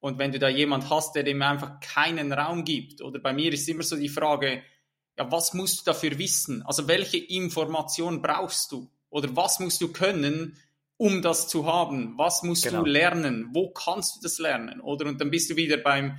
Und 0.00 0.18
wenn 0.18 0.32
du 0.32 0.38
da 0.38 0.48
jemand 0.48 0.90
hast, 0.90 1.14
der 1.14 1.22
dem 1.22 1.40
einfach 1.40 1.80
keinen 1.80 2.32
Raum 2.32 2.64
gibt, 2.64 3.00
oder 3.00 3.20
bei 3.20 3.32
mir 3.32 3.52
ist 3.52 3.68
immer 3.68 3.82
so 3.82 3.96
die 3.96 4.08
Frage, 4.08 4.62
ja, 5.20 5.30
was 5.30 5.52
musst 5.52 5.80
du 5.80 5.84
dafür 5.84 6.16
wissen? 6.18 6.62
Also 6.62 6.88
welche 6.88 7.18
Information 7.18 8.22
brauchst 8.22 8.72
du? 8.72 8.90
Oder 9.10 9.36
was 9.36 9.60
musst 9.60 9.82
du 9.82 9.92
können, 9.92 10.56
um 10.96 11.20
das 11.20 11.46
zu 11.46 11.66
haben? 11.66 12.16
Was 12.16 12.42
musst 12.42 12.64
genau. 12.64 12.84
du 12.84 12.90
lernen? 12.90 13.50
Wo 13.52 13.68
kannst 13.70 14.16
du 14.16 14.20
das 14.22 14.38
lernen? 14.38 14.80
Oder 14.80 15.06
und 15.06 15.20
dann 15.20 15.30
bist 15.30 15.50
du 15.50 15.56
wieder 15.56 15.76
beim 15.76 16.18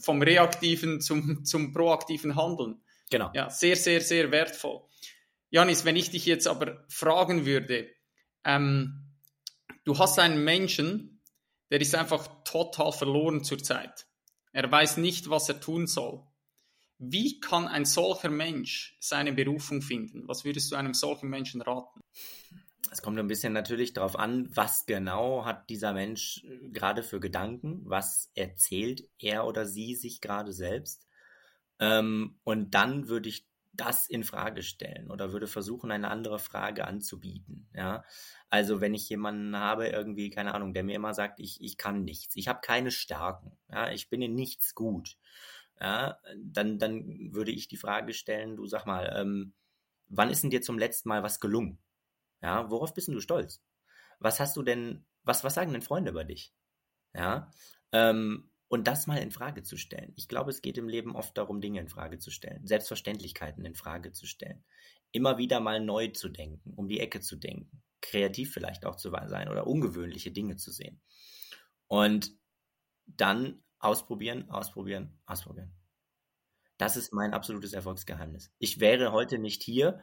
vom 0.00 0.20
reaktiven 0.22 1.00
zum, 1.00 1.44
zum 1.44 1.72
proaktiven 1.72 2.34
Handeln. 2.34 2.82
Genau. 3.10 3.30
Ja, 3.32 3.48
sehr, 3.48 3.76
sehr, 3.76 4.00
sehr 4.00 4.32
wertvoll. 4.32 4.80
Janis, 5.50 5.84
wenn 5.84 5.94
ich 5.94 6.10
dich 6.10 6.26
jetzt 6.26 6.48
aber 6.48 6.84
fragen 6.88 7.46
würde, 7.46 7.90
ähm, 8.44 9.04
du 9.84 10.00
hast 10.00 10.18
einen 10.18 10.42
Menschen, 10.42 11.22
der 11.70 11.80
ist 11.80 11.94
einfach 11.94 12.42
total 12.42 12.90
verloren 12.90 13.44
zurzeit. 13.44 14.06
Er 14.52 14.68
weiß 14.68 14.96
nicht, 14.96 15.30
was 15.30 15.48
er 15.48 15.60
tun 15.60 15.86
soll. 15.86 16.24
Wie 17.04 17.40
kann 17.40 17.66
ein 17.66 17.84
solcher 17.84 18.30
Mensch 18.30 18.96
seine 19.00 19.32
Berufung 19.32 19.82
finden? 19.82 20.28
Was 20.28 20.44
würdest 20.44 20.70
du 20.70 20.76
einem 20.76 20.94
solchen 20.94 21.28
Menschen 21.28 21.60
raten? 21.60 22.00
Es 22.92 23.02
kommt 23.02 23.18
ein 23.18 23.26
bisschen 23.26 23.52
natürlich 23.52 23.92
darauf 23.92 24.16
an, 24.16 24.48
was 24.54 24.86
genau 24.86 25.44
hat 25.44 25.68
dieser 25.68 25.94
Mensch 25.94 26.44
äh, 26.44 26.68
gerade 26.68 27.02
für 27.02 27.18
Gedanken, 27.18 27.80
was 27.86 28.30
erzählt 28.36 29.02
er 29.18 29.46
oder 29.46 29.66
sie 29.66 29.96
sich 29.96 30.20
gerade 30.20 30.52
selbst. 30.52 31.08
Ähm, 31.80 32.38
und 32.44 32.72
dann 32.72 33.08
würde 33.08 33.30
ich 33.30 33.48
das 33.72 34.06
in 34.06 34.22
Frage 34.22 34.62
stellen 34.62 35.10
oder 35.10 35.32
würde 35.32 35.48
versuchen, 35.48 35.90
eine 35.90 36.08
andere 36.08 36.38
Frage 36.38 36.86
anzubieten. 36.86 37.68
Ja, 37.74 38.04
also 38.48 38.80
wenn 38.80 38.94
ich 38.94 39.08
jemanden 39.08 39.56
habe, 39.56 39.88
irgendwie, 39.88 40.30
keine 40.30 40.54
Ahnung, 40.54 40.72
der 40.72 40.84
mir 40.84 40.94
immer 40.94 41.14
sagt, 41.14 41.40
ich, 41.40 41.60
ich 41.60 41.78
kann 41.78 42.04
nichts, 42.04 42.36
ich 42.36 42.46
habe 42.46 42.60
keine 42.62 42.92
Stärken, 42.92 43.58
ja, 43.72 43.90
ich 43.90 44.08
bin 44.08 44.22
in 44.22 44.36
nichts 44.36 44.76
gut 44.76 45.16
ja, 45.80 46.18
dann, 46.36 46.78
dann 46.78 47.32
würde 47.34 47.50
ich 47.50 47.68
die 47.68 47.76
Frage 47.76 48.14
stellen, 48.14 48.56
du 48.56 48.66
sag 48.66 48.86
mal, 48.86 49.12
ähm, 49.16 49.54
wann 50.08 50.30
ist 50.30 50.42
denn 50.42 50.50
dir 50.50 50.62
zum 50.62 50.78
letzten 50.78 51.08
Mal 51.08 51.22
was 51.22 51.40
gelungen? 51.40 51.78
Ja, 52.42 52.70
worauf 52.70 52.94
bist 52.94 53.08
denn 53.08 53.14
du 53.14 53.20
stolz? 53.20 53.62
Was 54.18 54.40
hast 54.40 54.56
du 54.56 54.62
denn, 54.62 55.06
was, 55.22 55.44
was 55.44 55.54
sagen 55.54 55.72
denn 55.72 55.82
Freunde 55.82 56.10
über 56.10 56.24
dich? 56.24 56.54
Ja, 57.14 57.50
ähm, 57.92 58.50
und 58.68 58.88
das 58.88 59.06
mal 59.06 59.18
in 59.18 59.30
Frage 59.30 59.62
zu 59.62 59.76
stellen. 59.76 60.14
Ich 60.16 60.28
glaube, 60.28 60.50
es 60.50 60.62
geht 60.62 60.78
im 60.78 60.88
Leben 60.88 61.14
oft 61.14 61.36
darum, 61.36 61.60
Dinge 61.60 61.80
in 61.80 61.88
Frage 61.88 62.18
zu 62.18 62.30
stellen, 62.30 62.66
Selbstverständlichkeiten 62.66 63.66
in 63.66 63.74
Frage 63.74 64.12
zu 64.12 64.26
stellen, 64.26 64.64
immer 65.10 65.36
wieder 65.36 65.60
mal 65.60 65.78
neu 65.78 66.08
zu 66.08 66.30
denken, 66.30 66.72
um 66.74 66.88
die 66.88 66.98
Ecke 66.98 67.20
zu 67.20 67.36
denken, 67.36 67.82
kreativ 68.00 68.52
vielleicht 68.52 68.86
auch 68.86 68.96
zu 68.96 69.10
sein 69.10 69.50
oder 69.50 69.66
ungewöhnliche 69.66 70.32
Dinge 70.32 70.56
zu 70.56 70.70
sehen. 70.70 71.02
Und 71.86 72.32
dann 73.04 73.62
Ausprobieren, 73.82 74.48
ausprobieren, 74.48 75.18
ausprobieren. 75.26 75.72
Das 76.78 76.96
ist 76.96 77.12
mein 77.12 77.34
absolutes 77.34 77.72
Erfolgsgeheimnis. 77.72 78.52
Ich 78.58 78.80
wäre 78.80 79.12
heute 79.12 79.38
nicht 79.38 79.62
hier, 79.62 80.00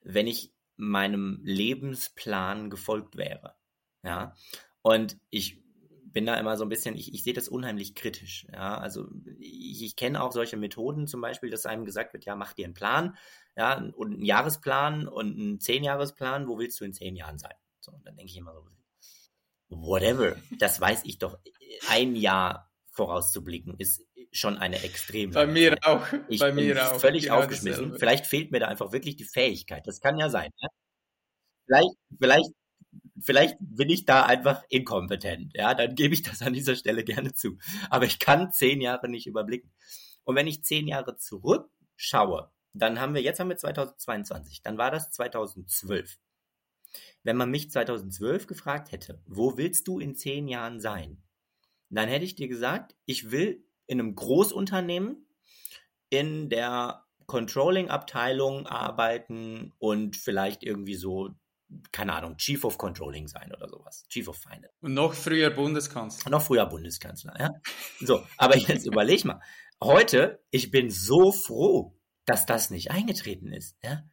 wenn 0.00 0.26
ich 0.26 0.52
meinem 0.76 1.40
Lebensplan 1.44 2.70
gefolgt 2.70 3.16
wäre. 3.16 3.56
Ja. 4.02 4.34
Und 4.82 5.16
ich 5.30 5.62
bin 6.04 6.26
da 6.26 6.34
immer 6.34 6.56
so 6.56 6.64
ein 6.64 6.68
bisschen, 6.68 6.96
ich, 6.96 7.14
ich 7.14 7.24
sehe 7.24 7.32
das 7.32 7.48
unheimlich 7.48 7.94
kritisch. 7.94 8.46
Ja, 8.52 8.78
also 8.78 9.08
ich, 9.38 9.82
ich 9.82 9.96
kenne 9.96 10.22
auch 10.22 10.32
solche 10.32 10.56
Methoden, 10.56 11.06
zum 11.06 11.20
Beispiel, 11.20 11.50
dass 11.50 11.66
einem 11.66 11.84
gesagt 11.84 12.12
wird, 12.12 12.24
ja, 12.24 12.34
mach 12.36 12.52
dir 12.52 12.64
einen 12.64 12.74
Plan, 12.74 13.16
ja, 13.56 13.74
und 13.78 14.14
einen 14.14 14.24
Jahresplan 14.24 15.08
und 15.08 15.38
einen 15.38 15.60
Zehnjahresplan, 15.60 16.48
wo 16.48 16.58
willst 16.58 16.80
du 16.80 16.84
in 16.84 16.92
zehn 16.92 17.16
Jahren 17.16 17.38
sein? 17.38 17.54
So, 17.80 17.92
und 17.92 18.06
dann 18.06 18.16
denke 18.16 18.30
ich 18.30 18.36
immer 18.36 18.52
so, 18.52 18.66
whatever, 19.68 20.36
das 20.58 20.80
weiß 20.80 21.02
ich 21.04 21.18
doch 21.18 21.38
ein 21.88 22.16
Jahr 22.16 22.70
vorauszublicken, 22.94 23.74
ist 23.78 24.06
schon 24.32 24.56
eine 24.58 24.82
extrem. 24.82 25.30
Bei 25.30 25.46
mir 25.46 25.76
auch. 25.82 26.06
Ich 26.28 26.40
bei 26.40 26.52
bin 26.52 26.66
mir 26.66 26.92
auch. 26.92 26.98
völlig 26.98 27.24
genau 27.24 27.40
aufgeschmissen. 27.40 27.84
Dasselbe. 27.84 27.98
Vielleicht 27.98 28.26
fehlt 28.26 28.50
mir 28.50 28.60
da 28.60 28.68
einfach 28.68 28.92
wirklich 28.92 29.16
die 29.16 29.24
Fähigkeit. 29.24 29.86
Das 29.86 30.00
kann 30.00 30.18
ja 30.18 30.30
sein. 30.30 30.50
Ne? 30.60 30.68
Vielleicht, 31.66 31.96
vielleicht, 32.18 32.50
vielleicht 33.20 33.56
bin 33.60 33.90
ich 33.90 34.04
da 34.04 34.24
einfach 34.24 34.62
inkompetent. 34.68 35.52
Ja, 35.54 35.74
dann 35.74 35.94
gebe 35.94 36.14
ich 36.14 36.22
das 36.22 36.42
an 36.42 36.52
dieser 36.52 36.76
Stelle 36.76 37.04
gerne 37.04 37.32
zu. 37.32 37.58
Aber 37.90 38.06
ich 38.06 38.18
kann 38.18 38.50
zehn 38.52 38.80
Jahre 38.80 39.08
nicht 39.08 39.26
überblicken. 39.26 39.72
Und 40.24 40.36
wenn 40.36 40.46
ich 40.46 40.64
zehn 40.64 40.88
Jahre 40.88 41.16
zurückschaue, 41.16 42.50
dann 42.72 43.00
haben 43.00 43.14
wir, 43.14 43.22
jetzt 43.22 43.38
haben 43.38 43.50
wir 43.50 43.56
2022, 43.56 44.62
dann 44.62 44.78
war 44.78 44.90
das 44.90 45.10
2012. 45.12 46.18
Wenn 47.22 47.36
man 47.36 47.50
mich 47.50 47.70
2012 47.70 48.46
gefragt 48.46 48.92
hätte, 48.92 49.22
wo 49.26 49.56
willst 49.56 49.86
du 49.86 50.00
in 50.00 50.16
zehn 50.16 50.48
Jahren 50.48 50.80
sein? 50.80 51.22
Dann 51.94 52.08
hätte 52.08 52.24
ich 52.24 52.34
dir 52.34 52.48
gesagt, 52.48 52.96
ich 53.06 53.30
will 53.30 53.64
in 53.86 54.00
einem 54.00 54.14
Großunternehmen 54.14 55.26
in 56.10 56.48
der 56.48 57.04
Controlling-Abteilung 57.26 58.66
arbeiten 58.66 59.72
und 59.78 60.16
vielleicht 60.16 60.62
irgendwie 60.62 60.94
so, 60.94 61.30
keine 61.92 62.12
Ahnung, 62.14 62.36
Chief 62.36 62.62
of 62.64 62.78
Controlling 62.78 63.28
sein 63.28 63.52
oder 63.54 63.68
sowas. 63.68 64.04
Chief 64.08 64.28
of 64.28 64.36
Finance. 64.36 64.74
Und 64.80 64.94
noch 64.94 65.14
früher 65.14 65.50
Bundeskanzler. 65.50 66.30
Noch 66.30 66.42
früher 66.42 66.66
Bundeskanzler, 66.66 67.34
ja. 67.38 67.50
So, 68.00 68.24
aber 68.36 68.56
jetzt 68.56 68.86
überleg 68.86 69.24
mal. 69.24 69.40
Heute, 69.82 70.42
ich 70.50 70.70
bin 70.70 70.90
so 70.90 71.32
froh, 71.32 71.98
dass 72.26 72.46
das 72.46 72.70
nicht 72.70 72.90
eingetreten 72.90 73.52
ist, 73.52 73.76
ja 73.82 74.04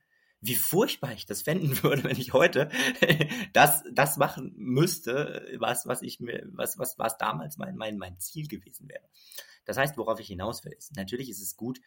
wie 0.42 0.56
furchtbar 0.56 1.14
ich 1.14 1.26
das 1.26 1.44
fänden 1.44 1.72
würde, 1.84 2.04
wenn 2.04 2.20
ich 2.20 2.34
heute 2.34 2.70
das, 3.54 3.84
das 3.92 4.18
machen 4.18 4.54
müsste, 4.58 5.48
was, 5.60 5.86
was 5.86 6.02
ich 6.02 6.20
mir, 6.20 6.44
was, 6.52 6.78
was, 6.78 6.98
was 7.00 7.18
damals 7.18 7.58
mein, 7.58 7.78
mein, 7.78 7.98
mein 7.98 8.20
Ziel 8.20 8.48
gewesen 8.48 8.90
wäre. 8.90 9.08
Das 9.66 9.78
heißt, 9.78 9.98
worauf 9.98 10.20
ich 10.20 10.28
hinaus 10.28 10.66
will, 10.66 10.74
ist, 10.74 10.96
natürlich 10.96 11.30
ist 11.30 11.42
es 11.42 11.56
gut, 11.56 11.80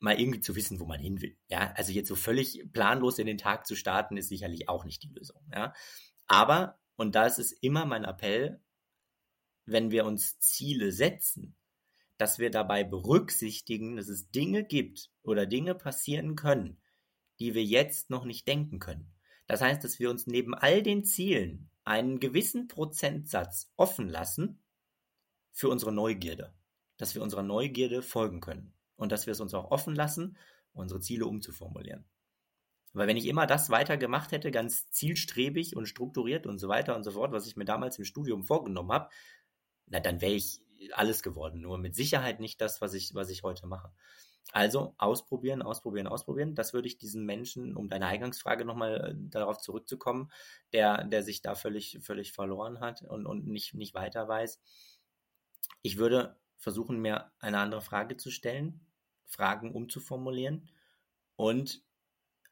mal 0.00 0.18
irgendwie 0.20 0.40
zu 0.40 0.56
wissen, 0.56 0.80
wo 0.80 0.84
man 0.84 1.00
hin 1.00 1.22
will. 1.22 1.38
Ja, 1.48 1.72
also 1.76 1.92
jetzt 1.92 2.08
so 2.08 2.16
völlig 2.16 2.68
planlos 2.72 3.18
in 3.18 3.26
den 3.26 3.38
Tag 3.38 3.66
zu 3.66 3.76
starten, 3.76 4.16
ist 4.16 4.28
sicherlich 4.28 4.68
auch 4.68 4.84
nicht 4.84 5.02
die 5.02 5.08
Lösung. 5.08 5.40
Ja, 5.52 5.72
aber, 6.26 6.80
und 6.96 7.14
da 7.14 7.26
ist 7.26 7.38
es 7.38 7.52
immer 7.52 7.86
mein 7.86 8.04
Appell, 8.04 8.60
wenn 9.66 9.90
wir 9.90 10.04
uns 10.04 10.38
Ziele 10.40 10.92
setzen, 10.92 11.56
dass 12.18 12.38
wir 12.38 12.50
dabei 12.50 12.84
berücksichtigen, 12.84 13.96
dass 13.96 14.08
es 14.08 14.30
Dinge 14.30 14.64
gibt 14.64 15.10
oder 15.22 15.46
Dinge 15.46 15.74
passieren 15.74 16.36
können, 16.36 16.80
die 17.38 17.54
wir 17.54 17.64
jetzt 17.64 18.10
noch 18.10 18.24
nicht 18.24 18.46
denken 18.46 18.78
können. 18.78 19.12
Das 19.46 19.60
heißt, 19.60 19.84
dass 19.84 19.98
wir 19.98 20.10
uns 20.10 20.26
neben 20.26 20.54
all 20.54 20.82
den 20.82 21.04
Zielen 21.04 21.70
einen 21.84 22.18
gewissen 22.18 22.68
Prozentsatz 22.68 23.70
offen 23.76 24.08
lassen 24.08 24.62
für 25.52 25.68
unsere 25.68 25.92
Neugierde, 25.92 26.54
dass 26.96 27.14
wir 27.14 27.22
unserer 27.22 27.42
Neugierde 27.42 28.02
folgen 28.02 28.40
können 28.40 28.72
und 28.96 29.12
dass 29.12 29.26
wir 29.26 29.32
es 29.32 29.40
uns 29.40 29.54
auch 29.54 29.70
offen 29.70 29.94
lassen, 29.94 30.36
unsere 30.72 31.00
Ziele 31.00 31.26
umzuformulieren. 31.26 32.04
Weil 32.94 33.08
wenn 33.08 33.16
ich 33.16 33.26
immer 33.26 33.46
das 33.46 33.70
weiter 33.70 33.96
gemacht 33.96 34.32
hätte, 34.32 34.50
ganz 34.50 34.88
zielstrebig 34.90 35.76
und 35.76 35.86
strukturiert 35.86 36.46
und 36.46 36.58
so 36.58 36.68
weiter 36.68 36.94
und 36.96 37.02
so 37.02 37.10
fort, 37.10 37.32
was 37.32 37.46
ich 37.46 37.56
mir 37.56 37.64
damals 37.64 37.98
im 37.98 38.04
Studium 38.04 38.44
vorgenommen 38.44 38.92
habe, 38.92 39.10
na 39.86 40.00
dann 40.00 40.20
wäre 40.20 40.32
ich 40.32 40.60
alles 40.92 41.22
geworden, 41.22 41.60
nur 41.60 41.78
mit 41.78 41.94
Sicherheit 41.94 42.40
nicht 42.40 42.60
das, 42.60 42.80
was 42.80 42.94
ich, 42.94 43.14
was 43.14 43.30
ich 43.30 43.42
heute 43.42 43.66
mache. 43.66 43.92
Also 44.52 44.94
ausprobieren, 44.98 45.62
ausprobieren, 45.62 46.06
ausprobieren. 46.06 46.54
Das 46.54 46.74
würde 46.74 46.86
ich 46.86 46.98
diesen 46.98 47.24
Menschen, 47.24 47.76
um 47.76 47.88
deine 47.88 48.06
Eingangsfrage 48.06 48.64
nochmal 48.64 49.10
äh, 49.10 49.14
darauf 49.30 49.58
zurückzukommen, 49.58 50.30
der, 50.72 51.04
der 51.04 51.22
sich 51.22 51.42
da 51.42 51.54
völlig, 51.54 51.98
völlig 52.02 52.32
verloren 52.32 52.80
hat 52.80 53.02
und, 53.02 53.26
und 53.26 53.46
nicht, 53.46 53.74
nicht 53.74 53.94
weiter 53.94 54.28
weiß. 54.28 54.60
Ich 55.82 55.96
würde 55.96 56.36
versuchen, 56.56 57.00
mir 57.00 57.32
eine 57.40 57.58
andere 57.58 57.80
Frage 57.80 58.16
zu 58.16 58.30
stellen, 58.30 58.80
Fragen 59.26 59.72
umzuformulieren 59.72 60.68
und 61.36 61.82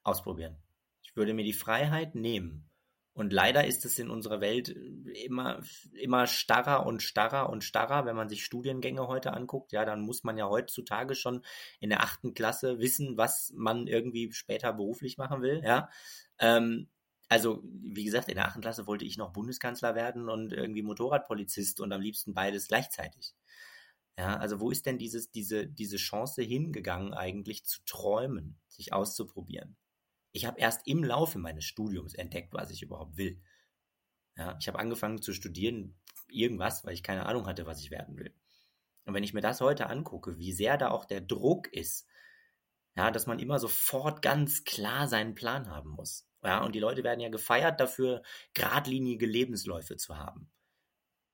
ausprobieren. 0.03 0.57
Ich 1.03 1.15
würde 1.15 1.35
mir 1.35 1.45
die 1.45 1.53
Freiheit 1.53 2.15
nehmen, 2.15 2.69
und 3.15 3.33
leider 3.33 3.67
ist 3.67 3.85
es 3.85 3.99
in 3.99 4.11
unserer 4.11 4.41
Welt 4.41 4.71
äh, 4.71 5.25
immer, 5.25 5.63
immer 5.93 6.27
starrer 6.27 6.87
und 6.87 7.03
starrer 7.03 7.51
und 7.51 7.63
starrer. 7.65 8.07
Wenn 8.07 8.17
man 8.17 8.29
sich 8.29 8.45
Studiengänge 8.45 9.07
heute 9.07 9.33
anguckt, 9.35 9.73
ja, 9.73 9.85
dann 9.85 10.01
muss 10.01 10.25
man 10.25 10.39
ja 10.39 10.49
heutzutage 10.49 11.15
schon 11.15 11.43
in 11.81 11.91
der 11.91 12.03
achten 12.03 12.35
Klasse 12.35 12.79
wissen, 12.79 13.17
was 13.17 13.53
man 13.55 13.87
irgendwie 13.87 14.33
später 14.33 14.73
beruflich 14.73 15.19
machen 15.19 15.43
will, 15.43 15.63
ja. 15.65 15.91
Ähm, 16.39 16.89
also, 17.29 17.63
wie 17.65 18.05
gesagt, 18.05 18.29
in 18.29 18.35
der 18.35 18.47
achten 18.47 18.61
Klasse 18.61 18.87
wollte 18.87 19.07
ich 19.07 19.17
noch 19.17 19.33
Bundeskanzler 19.33 19.95
werden 19.95 20.29
und 20.29 20.53
irgendwie 20.53 20.83
Motorradpolizist 20.83 21.81
und 21.81 21.91
am 21.91 22.03
liebsten 22.03 22.35
beides 22.35 22.69
gleichzeitig. 22.69 23.35
Ja, 24.19 24.37
also 24.37 24.61
wo 24.61 24.71
ist 24.71 24.85
denn 24.85 24.99
dieses, 24.99 25.31
diese, 25.31 25.67
diese 25.67 25.97
Chance 25.97 26.43
hingegangen, 26.43 27.15
eigentlich 27.15 27.65
zu 27.65 27.81
träumen, 27.87 28.61
sich 28.69 28.93
auszuprobieren? 28.93 29.77
Ich 30.33 30.47
habe 30.47 30.61
erst 30.61 30.87
im 30.87 31.05
Laufe 31.05 31.39
meines 31.39 31.65
Studiums 31.65 32.15
entdeckt, 32.15 32.53
was 32.53 32.71
ich 32.71 32.83
überhaupt 32.83 33.17
will. 33.17 33.41
Ja, 34.37 34.57
ich 34.61 34.67
habe 34.69 34.79
angefangen 34.79 35.21
zu 35.21 35.33
studieren, 35.33 36.01
irgendwas, 36.29 36.85
weil 36.85 36.95
ich 36.95 37.03
keine 37.03 37.27
Ahnung 37.27 37.47
hatte, 37.47 37.67
was 37.67 37.81
ich 37.81 37.91
werden 37.91 38.17
will. 38.17 38.35
Und 39.05 39.15
wenn 39.15 39.25
ich 39.25 39.35
mir 39.35 39.41
das 39.41 39.61
heute 39.61 39.89
angucke, 39.89 40.39
wie 40.39 40.53
sehr 40.53 40.79
da 40.79 40.91
auch 40.91 41.05
der 41.05 41.21
Druck 41.21 41.69
ist, 41.73 42.07
ja, 42.97 43.11
dass 43.11 43.27
man 43.27 43.39
immer 43.39 43.59
sofort 43.59 44.23
ganz 44.23 44.65
klar 44.65 45.09
seinen 45.09 45.35
Plan 45.35 45.69
haben 45.69 45.91
muss. 45.91 46.29
Ja, 46.43 46.65
und 46.65 46.75
die 46.75 46.81
Leute 46.81 47.05
werden 47.05 47.21
ja 47.21 47.29
gefeiert 47.29 47.81
dafür, 47.81 48.23
geradlinige 48.55 49.27
Lebensläufe 49.27 49.97
zu 49.97 50.17
haben. 50.17 50.51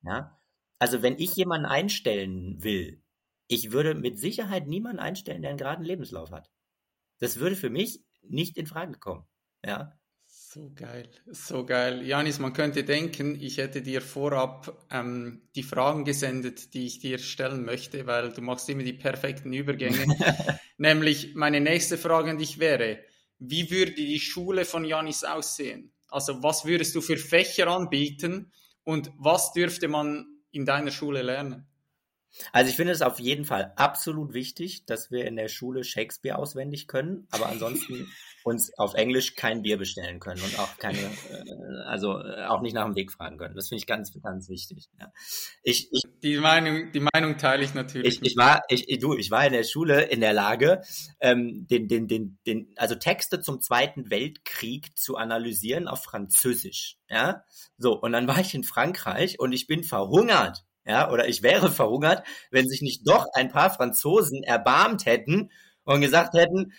Ja, 0.02 0.40
also 0.78 1.02
wenn 1.02 1.18
ich 1.18 1.34
jemanden 1.34 1.66
einstellen 1.66 2.62
will, 2.62 3.02
ich 3.48 3.72
würde 3.72 3.94
mit 3.94 4.18
Sicherheit 4.18 4.66
niemanden 4.66 5.00
einstellen, 5.00 5.42
der 5.42 5.50
einen 5.50 5.58
geraden 5.58 5.84
Lebenslauf 5.84 6.30
hat. 6.30 6.50
Das 7.18 7.40
würde 7.40 7.56
für 7.56 7.70
mich 7.70 8.04
nicht 8.30 8.56
in 8.56 8.66
Frage 8.66 8.98
kommen. 8.98 9.24
Ja. 9.64 9.92
So 10.30 10.72
geil, 10.74 11.10
so 11.26 11.66
geil. 11.66 12.02
Janis, 12.06 12.38
man 12.38 12.54
könnte 12.54 12.82
denken, 12.82 13.38
ich 13.40 13.58
hätte 13.58 13.82
dir 13.82 14.00
vorab 14.00 14.86
ähm, 14.90 15.42
die 15.54 15.62
Fragen 15.62 16.04
gesendet, 16.04 16.72
die 16.72 16.86
ich 16.86 17.00
dir 17.00 17.18
stellen 17.18 17.64
möchte, 17.64 18.06
weil 18.06 18.32
du 18.32 18.40
machst 18.40 18.68
immer 18.70 18.82
die 18.82 18.94
perfekten 18.94 19.52
Übergänge. 19.52 20.06
Nämlich 20.78 21.34
meine 21.34 21.60
nächste 21.60 21.98
Frage 21.98 22.30
an 22.30 22.38
dich 22.38 22.58
wäre, 22.58 22.98
wie 23.38 23.70
würde 23.70 23.92
die 23.92 24.18
Schule 24.20 24.64
von 24.64 24.84
Janis 24.84 25.22
aussehen? 25.22 25.92
Also 26.08 26.42
was 26.42 26.64
würdest 26.64 26.94
du 26.94 27.02
für 27.02 27.18
Fächer 27.18 27.68
anbieten 27.68 28.50
und 28.84 29.12
was 29.16 29.52
dürfte 29.52 29.86
man 29.86 30.26
in 30.50 30.64
deiner 30.64 30.90
Schule 30.90 31.22
lernen? 31.22 31.67
Also 32.52 32.70
ich 32.70 32.76
finde 32.76 32.92
es 32.92 33.02
auf 33.02 33.18
jeden 33.18 33.44
Fall 33.44 33.72
absolut 33.76 34.32
wichtig, 34.32 34.86
dass 34.86 35.10
wir 35.10 35.26
in 35.26 35.36
der 35.36 35.48
Schule 35.48 35.84
Shakespeare 35.84 36.38
auswendig 36.38 36.86
können, 36.86 37.26
aber 37.30 37.46
ansonsten 37.46 38.10
uns 38.44 38.76
auf 38.78 38.94
Englisch 38.94 39.34
kein 39.34 39.62
Bier 39.62 39.76
bestellen 39.76 40.20
können 40.20 40.40
und 40.42 40.58
auch 40.58 40.78
keine, 40.78 40.98
äh, 40.98 41.82
also 41.86 42.18
äh, 42.18 42.46
auch 42.46 42.62
nicht 42.62 42.72
nach 42.72 42.84
dem 42.84 42.94
Weg 42.94 43.12
fragen 43.12 43.36
können. 43.36 43.54
Das 43.54 43.68
finde 43.68 43.80
ich 43.80 43.86
ganz, 43.86 44.12
ganz 44.22 44.48
wichtig. 44.48 44.88
Ja. 44.98 45.12
Ich, 45.62 45.92
ich, 45.92 46.02
die 46.22 46.38
Meinung, 46.38 46.92
die 46.92 47.06
Meinung 47.12 47.36
teile 47.36 47.64
ich 47.64 47.74
natürlich. 47.74 48.20
Ich, 48.22 48.32
ich 48.32 48.36
war, 48.36 48.62
ich, 48.68 48.86
du, 49.00 49.14
ich 49.14 49.30
war 49.30 49.46
in 49.46 49.52
der 49.52 49.64
Schule 49.64 50.02
in 50.02 50.20
der 50.20 50.32
Lage, 50.32 50.82
ähm, 51.20 51.66
den, 51.68 51.88
den, 51.88 52.08
den, 52.08 52.38
den, 52.46 52.72
also 52.76 52.94
Texte 52.94 53.40
zum 53.40 53.60
Zweiten 53.60 54.10
Weltkrieg 54.10 54.96
zu 54.96 55.16
analysieren 55.16 55.88
auf 55.88 56.04
Französisch. 56.04 56.96
Ja, 57.10 57.44
so 57.76 57.98
und 57.98 58.12
dann 58.12 58.28
war 58.28 58.40
ich 58.40 58.54
in 58.54 58.64
Frankreich 58.64 59.38
und 59.38 59.52
ich 59.52 59.66
bin 59.66 59.82
verhungert 59.82 60.64
ja, 60.88 61.10
oder 61.10 61.28
ich 61.28 61.42
wäre 61.42 61.70
verhungert, 61.70 62.26
wenn 62.50 62.68
sich 62.68 62.82
nicht 62.82 63.06
doch 63.06 63.26
ein 63.34 63.50
paar 63.50 63.70
Franzosen 63.70 64.42
erbarmt 64.42 65.06
hätten 65.06 65.50
und 65.84 66.00
gesagt 66.00 66.34
hätten, 66.34 66.72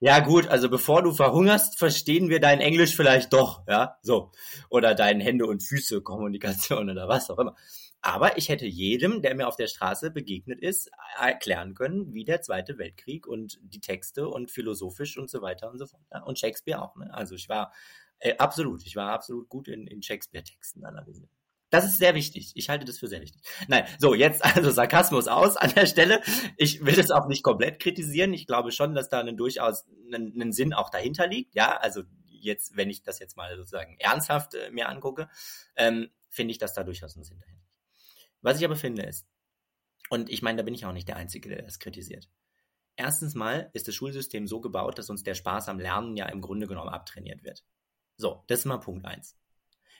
ja 0.00 0.20
gut, 0.20 0.48
also 0.48 0.68
bevor 0.68 1.02
du 1.02 1.12
verhungerst, 1.12 1.78
verstehen 1.78 2.28
wir 2.28 2.38
dein 2.38 2.60
Englisch 2.60 2.94
vielleicht 2.94 3.32
doch, 3.32 3.62
ja, 3.66 3.96
so. 4.02 4.32
Oder 4.68 4.94
dein 4.94 5.18
Hände- 5.20 5.46
und 5.46 5.62
Füße-Kommunikation 5.62 6.90
oder 6.90 7.08
was 7.08 7.30
auch 7.30 7.38
immer. 7.38 7.56
Aber 8.02 8.36
ich 8.36 8.50
hätte 8.50 8.66
jedem, 8.66 9.22
der 9.22 9.34
mir 9.34 9.48
auf 9.48 9.56
der 9.56 9.66
Straße 9.66 10.10
begegnet 10.10 10.60
ist, 10.60 10.90
erklären 11.18 11.72
können, 11.74 12.12
wie 12.12 12.26
der 12.26 12.42
Zweite 12.42 12.76
Weltkrieg 12.76 13.26
und 13.26 13.58
die 13.62 13.80
Texte 13.80 14.28
und 14.28 14.50
philosophisch 14.50 15.16
und 15.16 15.30
so 15.30 15.40
weiter 15.40 15.70
und 15.70 15.78
so 15.78 15.86
fort. 15.86 16.02
Und 16.26 16.38
Shakespeare 16.38 16.82
auch. 16.82 16.96
Ne? 16.96 17.08
Also 17.14 17.34
ich 17.34 17.48
war 17.48 17.72
äh, 18.18 18.36
absolut, 18.36 18.84
ich 18.84 18.94
war 18.94 19.12
absolut 19.12 19.48
gut 19.48 19.68
in, 19.68 19.86
in 19.86 20.02
Shakespeare-Texten 20.02 20.84
analysieren. 20.84 21.30
Das 21.74 21.84
ist 21.84 21.98
sehr 21.98 22.14
wichtig. 22.14 22.52
Ich 22.54 22.70
halte 22.70 22.84
das 22.84 23.00
für 23.00 23.08
sehr 23.08 23.20
wichtig. 23.20 23.42
Nein, 23.66 23.84
so, 23.98 24.14
jetzt 24.14 24.44
also 24.44 24.70
Sarkasmus 24.70 25.26
aus 25.26 25.56
an 25.56 25.72
der 25.74 25.86
Stelle. 25.86 26.22
Ich 26.56 26.84
will 26.86 26.94
das 26.94 27.10
auch 27.10 27.26
nicht 27.26 27.42
komplett 27.42 27.80
kritisieren. 27.80 28.32
Ich 28.32 28.46
glaube 28.46 28.70
schon, 28.70 28.94
dass 28.94 29.08
da 29.08 29.18
einen 29.18 29.36
durchaus 29.36 29.84
einen, 30.06 30.40
einen 30.40 30.52
Sinn 30.52 30.72
auch 30.72 30.88
dahinter 30.88 31.26
liegt. 31.26 31.56
Ja, 31.56 31.76
also 31.76 32.04
jetzt, 32.30 32.76
wenn 32.76 32.90
ich 32.90 33.02
das 33.02 33.18
jetzt 33.18 33.36
mal 33.36 33.56
sozusagen 33.56 33.96
ernsthaft 33.98 34.54
äh, 34.54 34.70
mir 34.70 34.88
angucke, 34.88 35.28
ähm, 35.74 36.10
finde 36.28 36.52
ich, 36.52 36.58
dass 36.58 36.74
da 36.74 36.84
durchaus 36.84 37.16
einen 37.16 37.24
Sinn 37.24 37.40
dahinter 37.40 37.60
liegt. 37.60 37.74
Was 38.40 38.60
ich 38.60 38.64
aber 38.64 38.76
finde 38.76 39.02
ist, 39.02 39.26
und 40.10 40.30
ich 40.30 40.42
meine, 40.42 40.58
da 40.58 40.62
bin 40.62 40.74
ich 40.74 40.86
auch 40.86 40.92
nicht 40.92 41.08
der 41.08 41.16
Einzige, 41.16 41.48
der 41.48 41.62
das 41.62 41.80
kritisiert. 41.80 42.30
Erstens 42.94 43.34
mal 43.34 43.68
ist 43.72 43.88
das 43.88 43.96
Schulsystem 43.96 44.46
so 44.46 44.60
gebaut, 44.60 44.96
dass 44.96 45.10
uns 45.10 45.24
der 45.24 45.34
Spaß 45.34 45.68
am 45.68 45.80
Lernen 45.80 46.16
ja 46.16 46.26
im 46.26 46.40
Grunde 46.40 46.68
genommen 46.68 46.90
abtrainiert 46.90 47.42
wird. 47.42 47.64
So, 48.16 48.44
das 48.46 48.60
ist 48.60 48.64
mal 48.66 48.78
Punkt 48.78 49.04
eins. 49.06 49.36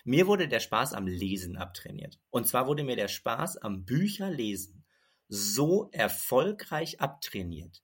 Mir 0.05 0.27
wurde 0.27 0.49
der 0.49 0.61
Spaß 0.61 0.93
am 0.93 1.07
Lesen 1.07 1.57
abtrainiert. 1.57 2.21
Und 2.31 2.47
zwar 2.47 2.67
wurde 2.67 2.85
mir 2.85 2.97
der 2.97 3.09
Spaß 3.09 3.57
am 3.57 3.85
Bücherlesen 3.85 4.85
so 5.29 5.89
erfolgreich 5.93 7.01
abtrainiert, 7.01 7.83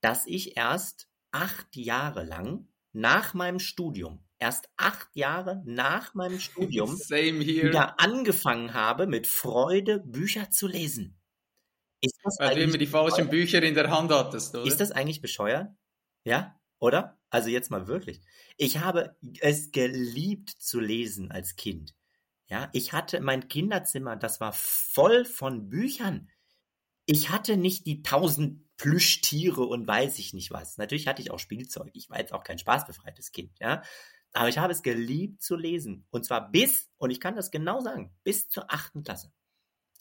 dass 0.00 0.26
ich 0.26 0.56
erst 0.56 1.08
acht 1.30 1.76
Jahre 1.76 2.24
lang 2.24 2.68
nach 2.92 3.34
meinem 3.34 3.60
Studium, 3.60 4.24
erst 4.40 4.68
acht 4.76 5.14
Jahre 5.14 5.62
nach 5.64 6.14
meinem 6.14 6.40
Studium, 6.40 6.90
wieder 7.08 8.00
angefangen 8.00 8.74
habe, 8.74 9.06
mit 9.06 9.28
Freude 9.28 10.00
Bücher 10.00 10.50
zu 10.50 10.66
lesen. 10.66 11.20
Ist 12.02 12.18
das 12.24 12.36
Weil 12.40 12.56
du 12.56 12.62
immer 12.62 12.78
die 12.78 12.86
falschen? 12.86 13.28
Bücher 13.28 13.62
in 13.62 13.74
der 13.74 13.90
Hand 13.90 14.10
hattest, 14.10 14.54
oder? 14.56 14.66
Ist 14.66 14.80
das 14.80 14.90
eigentlich 14.90 15.20
bescheuert? 15.20 15.68
Ja? 16.24 16.59
Oder? 16.80 17.18
Also 17.28 17.48
jetzt 17.50 17.70
mal 17.70 17.86
wirklich. 17.86 18.20
Ich 18.56 18.78
habe 18.80 19.16
es 19.40 19.70
geliebt 19.70 20.50
zu 20.50 20.80
lesen 20.80 21.30
als 21.30 21.54
Kind. 21.54 21.94
Ja, 22.48 22.68
ich 22.72 22.92
hatte 22.92 23.20
mein 23.20 23.46
Kinderzimmer, 23.46 24.16
das 24.16 24.40
war 24.40 24.52
voll 24.52 25.24
von 25.24 25.68
Büchern. 25.68 26.28
Ich 27.06 27.30
hatte 27.30 27.56
nicht 27.56 27.86
die 27.86 28.02
tausend 28.02 28.66
Plüschtiere 28.76 29.62
und 29.62 29.86
weiß 29.86 30.18
ich 30.18 30.32
nicht 30.32 30.50
was. 30.50 30.78
Natürlich 30.78 31.06
hatte 31.06 31.22
ich 31.22 31.30
auch 31.30 31.38
Spielzeug. 31.38 31.90
Ich 31.92 32.10
war 32.10 32.18
jetzt 32.18 32.32
auch 32.32 32.42
kein 32.42 32.58
spaßbefreites 32.58 33.30
Kind, 33.30 33.52
ja. 33.60 33.82
Aber 34.32 34.48
ich 34.48 34.58
habe 34.58 34.72
es 34.72 34.82
geliebt 34.82 35.42
zu 35.42 35.56
lesen. 35.56 36.06
Und 36.10 36.24
zwar 36.24 36.50
bis, 36.50 36.88
und 36.96 37.10
ich 37.10 37.20
kann 37.20 37.36
das 37.36 37.50
genau 37.50 37.80
sagen, 37.80 38.14
bis 38.24 38.48
zur 38.48 38.72
achten 38.72 39.02
Klasse. 39.02 39.32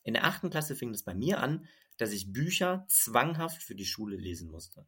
In 0.04 0.14
der 0.14 0.24
achten 0.24 0.50
Klasse 0.50 0.76
fing 0.76 0.92
es 0.92 1.04
bei 1.04 1.14
mir 1.14 1.40
an, 1.42 1.68
dass 1.98 2.12
ich 2.12 2.32
Bücher 2.32 2.86
zwanghaft 2.88 3.62
für 3.62 3.76
die 3.76 3.86
Schule 3.86 4.16
lesen 4.16 4.50
musste. 4.50 4.88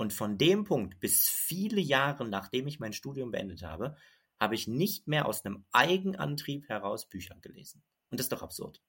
Und 0.00 0.14
von 0.14 0.38
dem 0.38 0.64
Punkt 0.64 0.98
bis 0.98 1.28
viele 1.28 1.78
Jahre 1.78 2.26
nachdem 2.26 2.66
ich 2.66 2.80
mein 2.80 2.94
Studium 2.94 3.32
beendet 3.32 3.62
habe, 3.62 3.96
habe 4.38 4.54
ich 4.54 4.66
nicht 4.66 5.06
mehr 5.06 5.26
aus 5.26 5.44
einem 5.44 5.66
Eigenantrieb 5.72 6.66
heraus 6.70 7.06
Bücher 7.06 7.36
gelesen. 7.42 7.82
Und 8.08 8.18
das 8.18 8.24
ist 8.24 8.32
doch 8.32 8.40
absurd. 8.40 8.80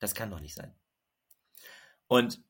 Das 0.00 0.14
kann 0.14 0.30
doch 0.30 0.38
nicht 0.38 0.54
sein. 0.54 0.74
Und 2.08 2.42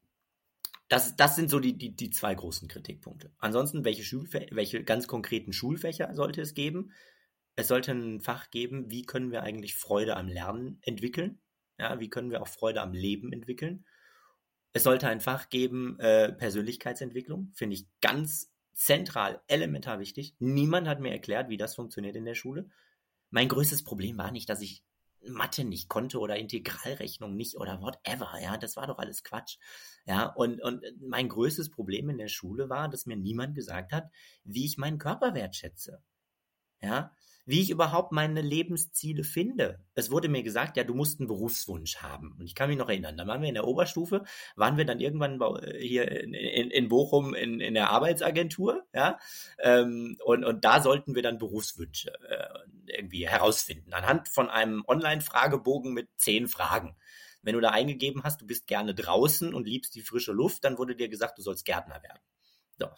das, 0.88 1.14
das 1.14 1.36
sind 1.36 1.50
so 1.50 1.60
die, 1.60 1.78
die, 1.78 1.94
die 1.94 2.10
zwei 2.10 2.34
großen 2.34 2.66
Kritikpunkte. 2.66 3.32
Ansonsten, 3.38 3.84
welche, 3.84 4.02
welche 4.02 4.82
ganz 4.82 5.06
konkreten 5.06 5.52
Schulfächer 5.52 6.12
sollte 6.12 6.40
es 6.40 6.54
geben? 6.54 6.90
Es 7.54 7.68
sollte 7.68 7.92
ein 7.92 8.20
Fach 8.20 8.50
geben, 8.50 8.90
wie 8.90 9.02
können 9.02 9.30
wir 9.30 9.44
eigentlich 9.44 9.76
Freude 9.76 10.16
am 10.16 10.26
Lernen 10.26 10.80
entwickeln? 10.82 11.40
Ja, 11.78 12.00
wie 12.00 12.10
können 12.10 12.32
wir 12.32 12.42
auch 12.42 12.48
Freude 12.48 12.80
am 12.80 12.92
Leben 12.92 13.32
entwickeln? 13.32 13.84
Es 14.72 14.84
sollte 14.84 15.08
ein 15.08 15.20
Fach 15.20 15.48
geben, 15.48 15.98
äh, 15.98 16.32
Persönlichkeitsentwicklung, 16.32 17.50
finde 17.54 17.74
ich 17.74 17.86
ganz 18.00 18.52
zentral, 18.72 19.42
elementar 19.46 19.98
wichtig. 19.98 20.34
Niemand 20.38 20.86
hat 20.88 21.00
mir 21.00 21.10
erklärt, 21.10 21.48
wie 21.48 21.56
das 21.56 21.74
funktioniert 21.74 22.16
in 22.16 22.24
der 22.24 22.34
Schule. 22.34 22.70
Mein 23.30 23.48
größtes 23.48 23.84
Problem 23.84 24.16
war 24.18 24.30
nicht, 24.30 24.48
dass 24.48 24.60
ich 24.60 24.84
Mathe 25.26 25.64
nicht 25.64 25.88
konnte 25.88 26.18
oder 26.18 26.36
Integralrechnung 26.36 27.36
nicht 27.36 27.56
oder 27.56 27.80
whatever, 27.82 28.38
ja, 28.40 28.56
das 28.56 28.76
war 28.76 28.86
doch 28.86 28.98
alles 28.98 29.22
Quatsch. 29.22 29.58
Ja, 30.06 30.26
und, 30.26 30.62
und 30.62 30.82
mein 31.00 31.28
größtes 31.28 31.70
Problem 31.70 32.08
in 32.08 32.18
der 32.18 32.28
Schule 32.28 32.68
war, 32.70 32.88
dass 32.88 33.06
mir 33.06 33.16
niemand 33.16 33.54
gesagt 33.54 33.92
hat, 33.92 34.10
wie 34.44 34.64
ich 34.64 34.78
meinen 34.78 34.98
Körper 34.98 35.34
wertschätze. 35.34 36.02
Ja, 36.80 37.14
wie 37.46 37.60
ich 37.60 37.70
überhaupt 37.70 38.12
meine 38.12 38.42
Lebensziele 38.42 39.24
finde. 39.24 39.80
Es 39.94 40.10
wurde 40.10 40.28
mir 40.28 40.42
gesagt, 40.42 40.76
ja, 40.76 40.84
du 40.84 40.94
musst 40.94 41.20
einen 41.20 41.26
Berufswunsch 41.26 41.96
haben. 41.96 42.36
Und 42.38 42.46
ich 42.46 42.54
kann 42.54 42.68
mich 42.68 42.78
noch 42.78 42.88
erinnern, 42.88 43.16
da 43.16 43.26
waren 43.26 43.42
wir 43.42 43.48
in 43.48 43.54
der 43.54 43.66
Oberstufe, 43.66 44.24
waren 44.56 44.76
wir 44.76 44.84
dann 44.84 45.00
irgendwann 45.00 45.40
äh, 45.40 45.78
hier 45.80 46.10
in, 46.10 46.34
in, 46.34 46.70
in 46.70 46.88
Bochum 46.88 47.34
in, 47.34 47.60
in 47.60 47.74
der 47.74 47.90
Arbeitsagentur, 47.90 48.84
ja, 48.94 49.18
ähm, 49.58 50.16
und, 50.24 50.44
und 50.44 50.64
da 50.64 50.82
sollten 50.82 51.14
wir 51.14 51.22
dann 51.22 51.38
Berufswünsche 51.38 52.12
äh, 52.28 52.96
irgendwie 52.96 53.28
herausfinden, 53.28 53.92
anhand 53.92 54.28
von 54.28 54.48
einem 54.50 54.84
Online-Fragebogen 54.86 55.92
mit 55.92 56.08
zehn 56.16 56.48
Fragen. 56.48 56.96
Wenn 57.42 57.54
du 57.54 57.60
da 57.60 57.70
eingegeben 57.70 58.22
hast, 58.22 58.42
du 58.42 58.46
bist 58.46 58.66
gerne 58.66 58.94
draußen 58.94 59.54
und 59.54 59.66
liebst 59.66 59.94
die 59.94 60.02
frische 60.02 60.32
Luft, 60.32 60.64
dann 60.64 60.76
wurde 60.78 60.94
dir 60.94 61.08
gesagt, 61.08 61.38
du 61.38 61.42
sollst 61.42 61.64
Gärtner 61.64 62.02
werden. 62.02 62.20
So. 62.78 62.88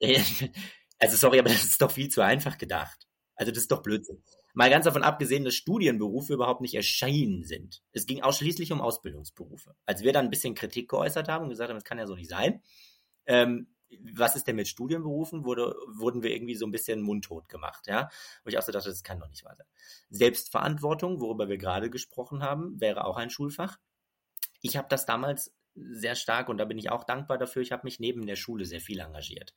Also 0.98 1.16
sorry, 1.18 1.38
aber 1.38 1.50
das 1.50 1.62
ist 1.62 1.82
doch 1.82 1.90
viel 1.90 2.08
zu 2.08 2.22
einfach 2.22 2.56
gedacht. 2.56 3.05
Also 3.36 3.52
das 3.52 3.62
ist 3.62 3.72
doch 3.72 3.82
Blödsinn. 3.82 4.22
Mal 4.54 4.70
ganz 4.70 4.86
davon 4.86 5.02
abgesehen, 5.02 5.44
dass 5.44 5.54
Studienberufe 5.54 6.34
überhaupt 6.34 6.62
nicht 6.62 6.74
erschienen 6.74 7.44
sind. 7.44 7.82
Es 7.92 8.06
ging 8.06 8.22
ausschließlich 8.22 8.72
um 8.72 8.80
Ausbildungsberufe. 8.80 9.76
Als 9.84 10.02
wir 10.02 10.12
dann 10.12 10.26
ein 10.26 10.30
bisschen 10.30 10.54
Kritik 10.54 10.88
geäußert 10.88 11.28
haben 11.28 11.44
und 11.44 11.50
gesagt 11.50 11.68
haben, 11.68 11.76
das 11.76 11.84
kann 11.84 11.98
ja 11.98 12.06
so 12.06 12.16
nicht 12.16 12.30
sein, 12.30 12.62
ähm, 13.26 13.68
was 14.12 14.34
ist 14.34 14.46
denn 14.46 14.56
mit 14.56 14.68
Studienberufen, 14.68 15.44
wurde, 15.44 15.74
wurden 15.86 16.22
wir 16.22 16.34
irgendwie 16.34 16.56
so 16.56 16.66
ein 16.66 16.72
bisschen 16.72 17.02
mundtot 17.02 17.48
gemacht, 17.48 17.86
ja. 17.86 18.08
Wo 18.42 18.48
ich 18.48 18.58
auch 18.58 18.62
so 18.62 18.72
dachte, 18.72 18.88
das 18.88 19.02
kann 19.02 19.20
doch 19.20 19.28
nicht 19.28 19.44
wahr 19.44 19.54
sein. 19.54 19.66
Selbstverantwortung, 20.10 21.20
worüber 21.20 21.48
wir 21.48 21.58
gerade 21.58 21.90
gesprochen 21.90 22.42
haben, 22.42 22.80
wäre 22.80 23.04
auch 23.04 23.16
ein 23.16 23.30
Schulfach. 23.30 23.78
Ich 24.60 24.76
habe 24.76 24.88
das 24.90 25.06
damals 25.06 25.54
sehr 25.74 26.14
stark 26.14 26.48
und 26.48 26.58
da 26.58 26.64
bin 26.64 26.78
ich 26.78 26.90
auch 26.90 27.04
dankbar 27.04 27.38
dafür. 27.38 27.62
Ich 27.62 27.72
habe 27.72 27.84
mich 27.84 28.00
neben 28.00 28.26
der 28.26 28.36
Schule 28.36 28.64
sehr 28.64 28.80
viel 28.80 28.98
engagiert. 28.98 29.54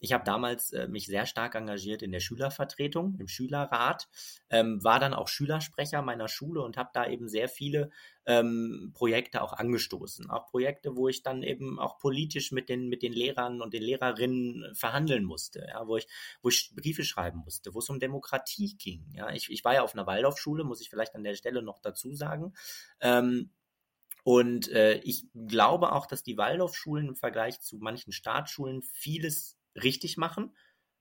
Ich 0.00 0.12
habe 0.12 0.24
damals 0.24 0.72
äh, 0.72 0.88
mich 0.88 1.06
sehr 1.06 1.26
stark 1.26 1.54
engagiert 1.54 2.02
in 2.02 2.10
der 2.10 2.20
Schülervertretung, 2.20 3.16
im 3.18 3.28
Schülerrat, 3.28 4.08
ähm, 4.48 4.82
war 4.82 4.98
dann 4.98 5.14
auch 5.14 5.28
Schülersprecher 5.28 6.02
meiner 6.02 6.26
Schule 6.26 6.62
und 6.62 6.76
habe 6.78 6.90
da 6.94 7.06
eben 7.06 7.28
sehr 7.28 7.48
viele 7.48 7.90
ähm, 8.24 8.92
Projekte 8.94 9.42
auch 9.42 9.52
angestoßen. 9.52 10.30
Auch 10.30 10.46
Projekte, 10.46 10.96
wo 10.96 11.08
ich 11.08 11.22
dann 11.22 11.42
eben 11.42 11.78
auch 11.78 11.98
politisch 11.98 12.50
mit 12.50 12.68
den, 12.68 12.88
mit 12.88 13.02
den 13.02 13.12
Lehrern 13.12 13.60
und 13.60 13.74
den 13.74 13.82
Lehrerinnen 13.82 14.74
verhandeln 14.74 15.24
musste, 15.24 15.66
ja, 15.68 15.86
wo 15.86 15.98
ich, 15.98 16.08
wo 16.42 16.48
ich 16.48 16.72
Briefe 16.74 17.04
schreiben 17.04 17.40
musste, 17.44 17.74
wo 17.74 17.80
es 17.80 17.88
um 17.90 18.00
Demokratie 18.00 18.76
ging. 18.78 19.04
Ja. 19.12 19.30
Ich, 19.30 19.50
ich 19.50 19.64
war 19.64 19.74
ja 19.74 19.82
auf 19.82 19.94
einer 19.94 20.06
Waldorfschule, 20.06 20.64
muss 20.64 20.80
ich 20.80 20.88
vielleicht 20.88 21.14
an 21.14 21.24
der 21.24 21.34
Stelle 21.34 21.62
noch 21.62 21.78
dazu 21.78 22.14
sagen. 22.14 22.54
Ähm, 23.00 23.50
und 24.22 24.68
äh, 24.68 24.98
ich 24.98 25.26
glaube 25.34 25.92
auch, 25.92 26.06
dass 26.06 26.22
die 26.22 26.36
Waldorfschulen 26.36 27.08
im 27.08 27.16
Vergleich 27.16 27.60
zu 27.60 27.78
manchen 27.78 28.12
Staatsschulen 28.12 28.82
vieles 28.82 29.59
richtig 29.74 30.16
machen 30.16 30.52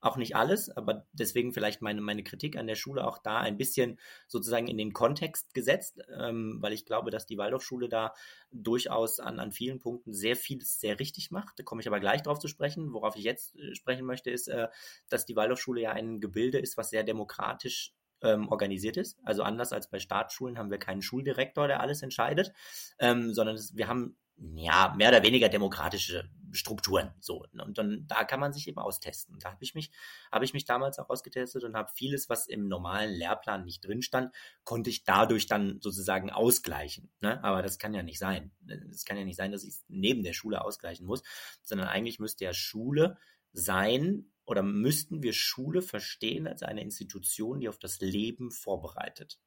auch 0.02 0.18
nicht 0.18 0.36
alles, 0.36 0.70
aber 0.70 1.06
deswegen 1.12 1.54
vielleicht 1.54 1.82
meine, 1.82 2.02
meine 2.02 2.24
Kritik 2.24 2.58
an 2.58 2.68
der 2.68 2.76
Schule 2.76 3.06
auch 3.06 3.18
da 3.18 3.40
ein 3.40 3.58
bisschen 3.58 4.00
sozusagen 4.28 4.68
in 4.68 4.78
den 4.78 4.94
Kontext 4.94 5.54
gesetzt, 5.54 6.02
ähm, 6.18 6.58
weil 6.62 6.74
ich 6.74 6.86
glaube, 6.86 7.12
dass 7.12 7.26
die 7.26 7.38
Waldorfschule 7.38 7.90
da 7.90 8.14
durchaus 8.52 9.20
an, 9.20 9.40
an 9.40 9.52
vielen 9.52 9.80
Punkten 9.80 10.14
sehr 10.14 10.36
vieles 10.36 10.80
sehr 10.80 11.00
richtig 11.00 11.32
macht. 11.32 11.60
Da 11.60 11.64
komme 11.64 11.82
ich 11.82 11.88
aber 11.88 12.00
gleich 12.00 12.22
drauf 12.22 12.40
zu 12.40 12.48
sprechen. 12.48 12.94
Worauf 12.94 13.16
ich 13.18 13.24
jetzt 13.24 13.56
äh, 13.56 13.76
sprechen 13.76 14.06
möchte, 14.06 14.32
ist, 14.32 14.48
äh, 14.48 14.70
dass 15.10 15.26
die 15.26 15.36
Waldorfschule 15.36 15.82
ja 15.82 15.92
ein 15.92 16.22
Gebilde 16.22 16.60
ist, 16.60 16.78
was 16.78 16.90
sehr 16.90 17.04
demokratisch 17.04 17.94
ähm, 18.22 18.48
organisiert 18.50 18.96
ist. 18.96 19.18
Also 19.24 19.44
anders 19.44 19.74
als 19.74 19.90
bei 19.90 20.00
Staatsschulen 20.00 20.58
haben 20.58 20.72
wir 20.72 20.80
keinen 20.80 21.02
Schuldirektor, 21.02 21.68
der 21.68 21.82
alles 21.82 22.02
entscheidet, 22.04 22.54
ähm, 23.00 23.34
sondern 23.34 23.56
es, 23.56 23.76
wir 23.76 23.88
haben 23.88 24.18
ja, 24.56 24.94
mehr 24.98 25.10
oder 25.10 25.24
weniger 25.24 25.50
demokratische 25.50 26.30
Strukturen. 26.52 27.12
So. 27.20 27.46
Und 27.52 27.78
dann, 27.78 28.06
da 28.08 28.24
kann 28.24 28.40
man 28.40 28.54
sich 28.54 28.68
eben 28.68 28.80
austesten. 28.80 29.38
Da 29.40 29.52
habe 29.52 29.64
ich 29.64 29.76
mich, 29.76 29.92
habe 30.32 30.46
ich 30.46 30.54
mich 30.54 30.66
damals 30.66 30.98
auch 31.00 31.10
ausgetestet 31.10 31.64
und 31.64 31.76
habe 31.76 31.92
vieles, 31.94 32.30
was 32.30 32.48
im 32.48 32.68
normalen 32.68 33.14
Lehrplan 33.14 33.66
nicht 33.66 33.86
drin 33.86 34.02
stand, 34.02 34.34
konnte 34.64 34.90
ich 34.90 35.04
dadurch 35.04 35.48
dann 35.48 35.80
sozusagen 35.82 36.32
ausgleichen. 36.32 37.12
Ne? 37.22 37.44
Aber 37.44 37.62
das 37.62 37.78
kann 37.78 37.94
ja 37.94 38.04
nicht 38.04 38.20
sein. 38.20 38.52
Es 38.92 39.06
kann 39.06 39.18
ja 39.18 39.26
nicht 39.26 39.38
sein, 39.38 39.52
dass 39.52 39.64
ich 39.64 39.70
es 39.70 39.86
neben 39.88 40.24
der 40.24 40.34
Schule 40.34 40.64
ausgleichen 40.64 41.06
muss, 41.06 41.24
sondern 41.62 41.88
eigentlich 41.88 42.20
müsste 42.20 42.46
ja 42.46 42.54
Schule 42.54 43.18
sein 43.52 44.32
oder 44.46 44.64
müssten 44.64 45.22
wir 45.22 45.34
Schule 45.34 45.82
verstehen 45.82 46.48
als 46.48 46.64
eine 46.64 46.82
Institution, 46.82 47.60
die 47.60 47.70
auf 47.70 47.78
das 47.78 48.00
Leben 48.00 48.52
vorbereitet. 48.52 49.40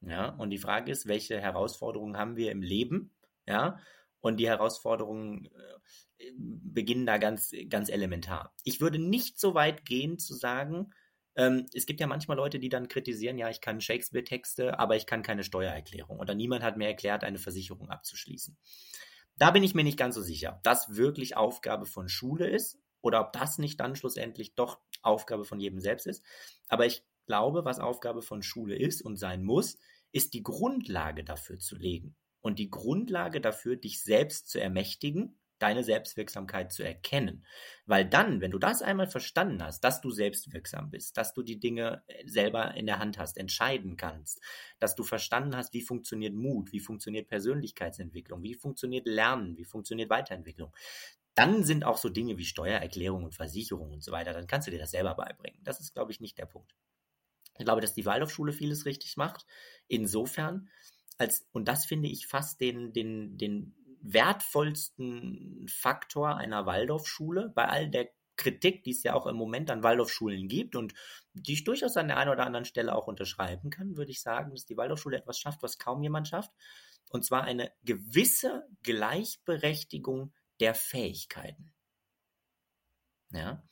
Ja, 0.00 0.28
und 0.30 0.50
die 0.50 0.58
Frage 0.58 0.92
ist, 0.92 1.06
welche 1.06 1.40
Herausforderungen 1.40 2.16
haben 2.16 2.36
wir 2.36 2.50
im 2.52 2.62
Leben? 2.62 3.15
Ja, 3.46 3.78
und 4.20 4.38
die 4.38 4.48
Herausforderungen 4.48 5.46
äh, 5.46 6.32
beginnen 6.36 7.06
da 7.06 7.18
ganz, 7.18 7.52
ganz 7.68 7.88
elementar. 7.88 8.54
Ich 8.64 8.80
würde 8.80 8.98
nicht 8.98 9.38
so 9.38 9.54
weit 9.54 9.84
gehen 9.84 10.18
zu 10.18 10.34
sagen, 10.34 10.92
ähm, 11.36 11.66
es 11.74 11.86
gibt 11.86 12.00
ja 12.00 12.06
manchmal 12.06 12.38
Leute, 12.38 12.58
die 12.58 12.70
dann 12.70 12.88
kritisieren, 12.88 13.38
ja, 13.38 13.50
ich 13.50 13.60
kann 13.60 13.80
Shakespeare-Texte, 13.80 14.78
aber 14.78 14.96
ich 14.96 15.06
kann 15.06 15.22
keine 15.22 15.44
Steuererklärung. 15.44 16.18
Oder 16.18 16.34
niemand 16.34 16.64
hat 16.64 16.76
mir 16.76 16.88
erklärt, 16.88 17.24
eine 17.24 17.38
Versicherung 17.38 17.90
abzuschließen. 17.90 18.56
Da 19.36 19.50
bin 19.50 19.62
ich 19.62 19.74
mir 19.74 19.84
nicht 19.84 19.98
ganz 19.98 20.14
so 20.14 20.22
sicher, 20.22 20.54
ob 20.56 20.62
das 20.62 20.96
wirklich 20.96 21.36
Aufgabe 21.36 21.84
von 21.84 22.08
Schule 22.08 22.48
ist 22.48 22.78
oder 23.02 23.20
ob 23.20 23.32
das 23.34 23.58
nicht 23.58 23.78
dann 23.78 23.94
schlussendlich 23.94 24.54
doch 24.54 24.80
Aufgabe 25.02 25.44
von 25.44 25.60
jedem 25.60 25.78
selbst 25.78 26.06
ist. 26.06 26.24
Aber 26.68 26.86
ich 26.86 27.04
glaube, 27.26 27.66
was 27.66 27.78
Aufgabe 27.78 28.22
von 28.22 28.42
Schule 28.42 28.76
ist 28.76 29.02
und 29.02 29.16
sein 29.16 29.44
muss, 29.44 29.78
ist 30.12 30.32
die 30.32 30.42
Grundlage 30.42 31.22
dafür 31.22 31.58
zu 31.58 31.76
legen 31.76 32.16
und 32.46 32.60
die 32.60 32.70
Grundlage 32.70 33.40
dafür, 33.40 33.74
dich 33.74 34.00
selbst 34.00 34.48
zu 34.48 34.60
ermächtigen, 34.60 35.36
deine 35.58 35.82
Selbstwirksamkeit 35.82 36.70
zu 36.70 36.84
erkennen. 36.84 37.44
Weil 37.86 38.04
dann, 38.04 38.40
wenn 38.40 38.52
du 38.52 38.60
das 38.60 38.82
einmal 38.82 39.08
verstanden 39.08 39.64
hast, 39.64 39.80
dass 39.80 40.00
du 40.00 40.12
selbstwirksam 40.12 40.90
bist, 40.90 41.16
dass 41.16 41.34
du 41.34 41.42
die 41.42 41.58
Dinge 41.58 42.04
äh, 42.06 42.28
selber 42.28 42.74
in 42.74 42.86
der 42.86 43.00
Hand 43.00 43.18
hast, 43.18 43.36
entscheiden 43.36 43.96
kannst, 43.96 44.40
dass 44.78 44.94
du 44.94 45.02
verstanden 45.02 45.56
hast, 45.56 45.74
wie 45.74 45.82
funktioniert 45.82 46.34
Mut, 46.34 46.70
wie 46.70 46.78
funktioniert 46.78 47.26
Persönlichkeitsentwicklung, 47.26 48.44
wie 48.44 48.54
funktioniert 48.54 49.08
Lernen, 49.08 49.56
wie 49.56 49.64
funktioniert 49.64 50.08
Weiterentwicklung, 50.08 50.72
dann 51.34 51.64
sind 51.64 51.84
auch 51.84 51.96
so 51.96 52.10
Dinge 52.10 52.38
wie 52.38 52.44
Steuererklärung 52.44 53.24
und 53.24 53.34
Versicherung 53.34 53.90
und 53.90 54.04
so 54.04 54.12
weiter, 54.12 54.34
dann 54.34 54.46
kannst 54.46 54.68
du 54.68 54.70
dir 54.70 54.78
das 54.78 54.92
selber 54.92 55.16
beibringen. 55.16 55.58
Das 55.64 55.80
ist, 55.80 55.94
glaube 55.94 56.12
ich, 56.12 56.20
nicht 56.20 56.38
der 56.38 56.46
Punkt. 56.46 56.76
Ich 57.58 57.64
glaube, 57.64 57.80
dass 57.80 57.94
die 57.94 58.06
Waldorfschule 58.06 58.52
vieles 58.52 58.86
richtig 58.86 59.16
macht. 59.16 59.46
Insofern, 59.88 60.68
als, 61.18 61.46
und 61.52 61.68
das 61.68 61.86
finde 61.86 62.08
ich 62.08 62.26
fast 62.26 62.60
den, 62.60 62.92
den, 62.92 63.38
den 63.38 63.74
wertvollsten 64.00 65.66
Faktor 65.68 66.36
einer 66.36 66.66
Waldorfschule 66.66 67.52
bei 67.54 67.68
all 67.68 67.90
der 67.90 68.10
Kritik, 68.36 68.82
die 68.84 68.90
es 68.90 69.02
ja 69.02 69.14
auch 69.14 69.26
im 69.26 69.36
Moment 69.36 69.70
an 69.70 69.82
Waldorfschulen 69.82 70.48
gibt 70.48 70.76
und 70.76 70.94
die 71.32 71.54
ich 71.54 71.64
durchaus 71.64 71.96
an 71.96 72.08
der 72.08 72.18
einen 72.18 72.30
oder 72.30 72.44
anderen 72.44 72.66
Stelle 72.66 72.94
auch 72.94 73.06
unterschreiben 73.06 73.70
kann, 73.70 73.96
würde 73.96 74.10
ich 74.10 74.20
sagen, 74.20 74.50
dass 74.50 74.66
die 74.66 74.76
Waldorfschule 74.76 75.16
etwas 75.16 75.38
schafft, 75.38 75.62
was 75.62 75.78
kaum 75.78 76.02
jemand 76.02 76.28
schafft. 76.28 76.52
Und 77.10 77.24
zwar 77.24 77.44
eine 77.44 77.72
gewisse 77.82 78.66
Gleichberechtigung 78.82 80.34
der 80.60 80.74
Fähigkeiten. 80.74 81.72
Ja, 83.30 83.62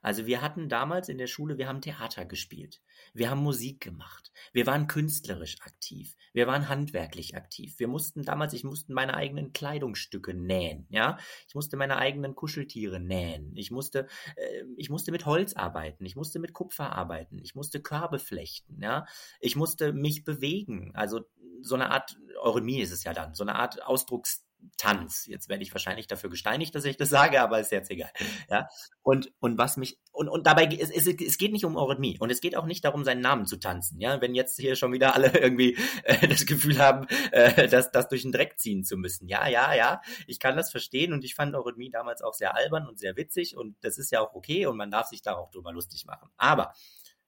also 0.00 0.26
wir 0.26 0.40
hatten 0.40 0.68
damals 0.68 1.08
in 1.08 1.18
der 1.18 1.26
Schule, 1.26 1.58
wir 1.58 1.68
haben 1.68 1.80
Theater 1.80 2.24
gespielt, 2.24 2.80
wir 3.14 3.30
haben 3.30 3.42
Musik 3.42 3.80
gemacht, 3.80 4.32
wir 4.52 4.66
waren 4.66 4.86
künstlerisch 4.86 5.56
aktiv, 5.60 6.16
wir 6.32 6.46
waren 6.46 6.68
handwerklich 6.68 7.36
aktiv. 7.36 7.78
Wir 7.78 7.88
mussten 7.88 8.22
damals, 8.22 8.52
ich 8.52 8.64
musste 8.64 8.92
meine 8.92 9.14
eigenen 9.14 9.52
Kleidungsstücke 9.52 10.34
nähen, 10.34 10.86
ja, 10.90 11.18
ich 11.48 11.54
musste 11.54 11.76
meine 11.76 11.96
eigenen 11.96 12.34
Kuscheltiere 12.34 13.00
nähen, 13.00 13.52
ich 13.56 13.70
musste, 13.70 14.06
äh, 14.36 14.64
ich 14.76 14.90
musste 14.90 15.12
mit 15.12 15.26
Holz 15.26 15.54
arbeiten, 15.54 16.04
ich 16.04 16.16
musste 16.16 16.38
mit 16.38 16.52
Kupfer 16.52 16.92
arbeiten, 16.92 17.38
ich 17.38 17.54
musste 17.54 17.80
Körbe 17.80 18.18
flechten, 18.18 18.82
ja, 18.82 19.06
ich 19.40 19.56
musste 19.56 19.92
mich 19.92 20.24
bewegen, 20.24 20.92
also 20.94 21.20
so 21.60 21.74
eine 21.74 21.90
Art 21.90 22.16
Eurythmie 22.40 22.80
ist 22.80 22.92
es 22.92 23.04
ja 23.04 23.12
dann, 23.12 23.34
so 23.34 23.44
eine 23.44 23.54
Art 23.54 23.82
Ausdrucks 23.82 24.44
Tanz. 24.76 25.26
Jetzt 25.26 25.48
werde 25.48 25.62
ich 25.62 25.72
wahrscheinlich 25.72 26.06
dafür 26.06 26.30
gesteinigt, 26.30 26.74
dass 26.74 26.84
ich 26.84 26.96
das 26.96 27.10
sage, 27.10 27.40
aber 27.40 27.60
ist 27.60 27.72
jetzt 27.72 27.90
egal. 27.90 28.10
Ja. 28.50 28.68
Und, 29.02 29.32
und 29.40 29.58
was 29.58 29.76
mich, 29.76 29.98
und, 30.12 30.28
und 30.28 30.46
dabei, 30.46 30.66
es, 30.66 30.90
es, 30.90 31.06
es 31.06 31.38
geht 31.38 31.52
nicht 31.52 31.64
um 31.64 31.76
Eurythmie 31.76 32.18
und 32.20 32.30
es 32.30 32.40
geht 32.40 32.56
auch 32.56 32.66
nicht 32.66 32.84
darum, 32.84 33.04
seinen 33.04 33.20
Namen 33.20 33.46
zu 33.46 33.56
tanzen. 33.56 34.00
Ja. 34.00 34.20
Wenn 34.20 34.34
jetzt 34.34 34.58
hier 34.58 34.76
schon 34.76 34.92
wieder 34.92 35.14
alle 35.14 35.36
irgendwie 35.38 35.76
äh, 36.04 36.28
das 36.28 36.46
Gefühl 36.46 36.78
haben, 36.78 37.06
äh, 37.32 37.68
das, 37.68 37.90
das 37.90 38.08
durch 38.08 38.22
den 38.22 38.32
Dreck 38.32 38.58
ziehen 38.58 38.84
zu 38.84 38.96
müssen. 38.96 39.28
Ja, 39.28 39.46
ja, 39.48 39.74
ja. 39.74 40.00
Ich 40.26 40.38
kann 40.38 40.56
das 40.56 40.70
verstehen 40.70 41.12
und 41.12 41.24
ich 41.24 41.34
fand 41.34 41.54
Eurythmie 41.54 41.90
damals 41.90 42.22
auch 42.22 42.34
sehr 42.34 42.54
albern 42.54 42.86
und 42.88 42.98
sehr 42.98 43.16
witzig 43.16 43.56
und 43.56 43.76
das 43.82 43.98
ist 43.98 44.10
ja 44.10 44.20
auch 44.20 44.34
okay 44.34 44.66
und 44.66 44.76
man 44.76 44.90
darf 44.90 45.08
sich 45.08 45.22
da 45.22 45.34
auch 45.34 45.50
drüber 45.50 45.72
lustig 45.72 46.06
machen. 46.06 46.30
Aber 46.36 46.72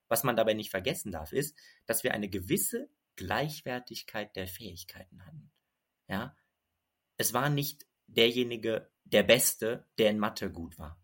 was 0.07 0.23
man 0.23 0.35
dabei 0.35 0.53
nicht 0.53 0.69
vergessen 0.69 1.11
darf, 1.11 1.33
ist, 1.33 1.57
dass 1.85 2.03
wir 2.03 2.13
eine 2.13 2.29
gewisse 2.29 2.89
Gleichwertigkeit 3.15 4.35
der 4.35 4.47
Fähigkeiten 4.47 5.25
hatten. 5.25 5.51
Ja, 6.07 6.35
es 7.17 7.33
war 7.33 7.49
nicht 7.49 7.85
derjenige, 8.07 8.89
der 9.03 9.23
Beste, 9.23 9.85
der 9.97 10.09
in 10.09 10.19
Mathe 10.19 10.51
gut 10.51 10.77
war, 10.77 10.99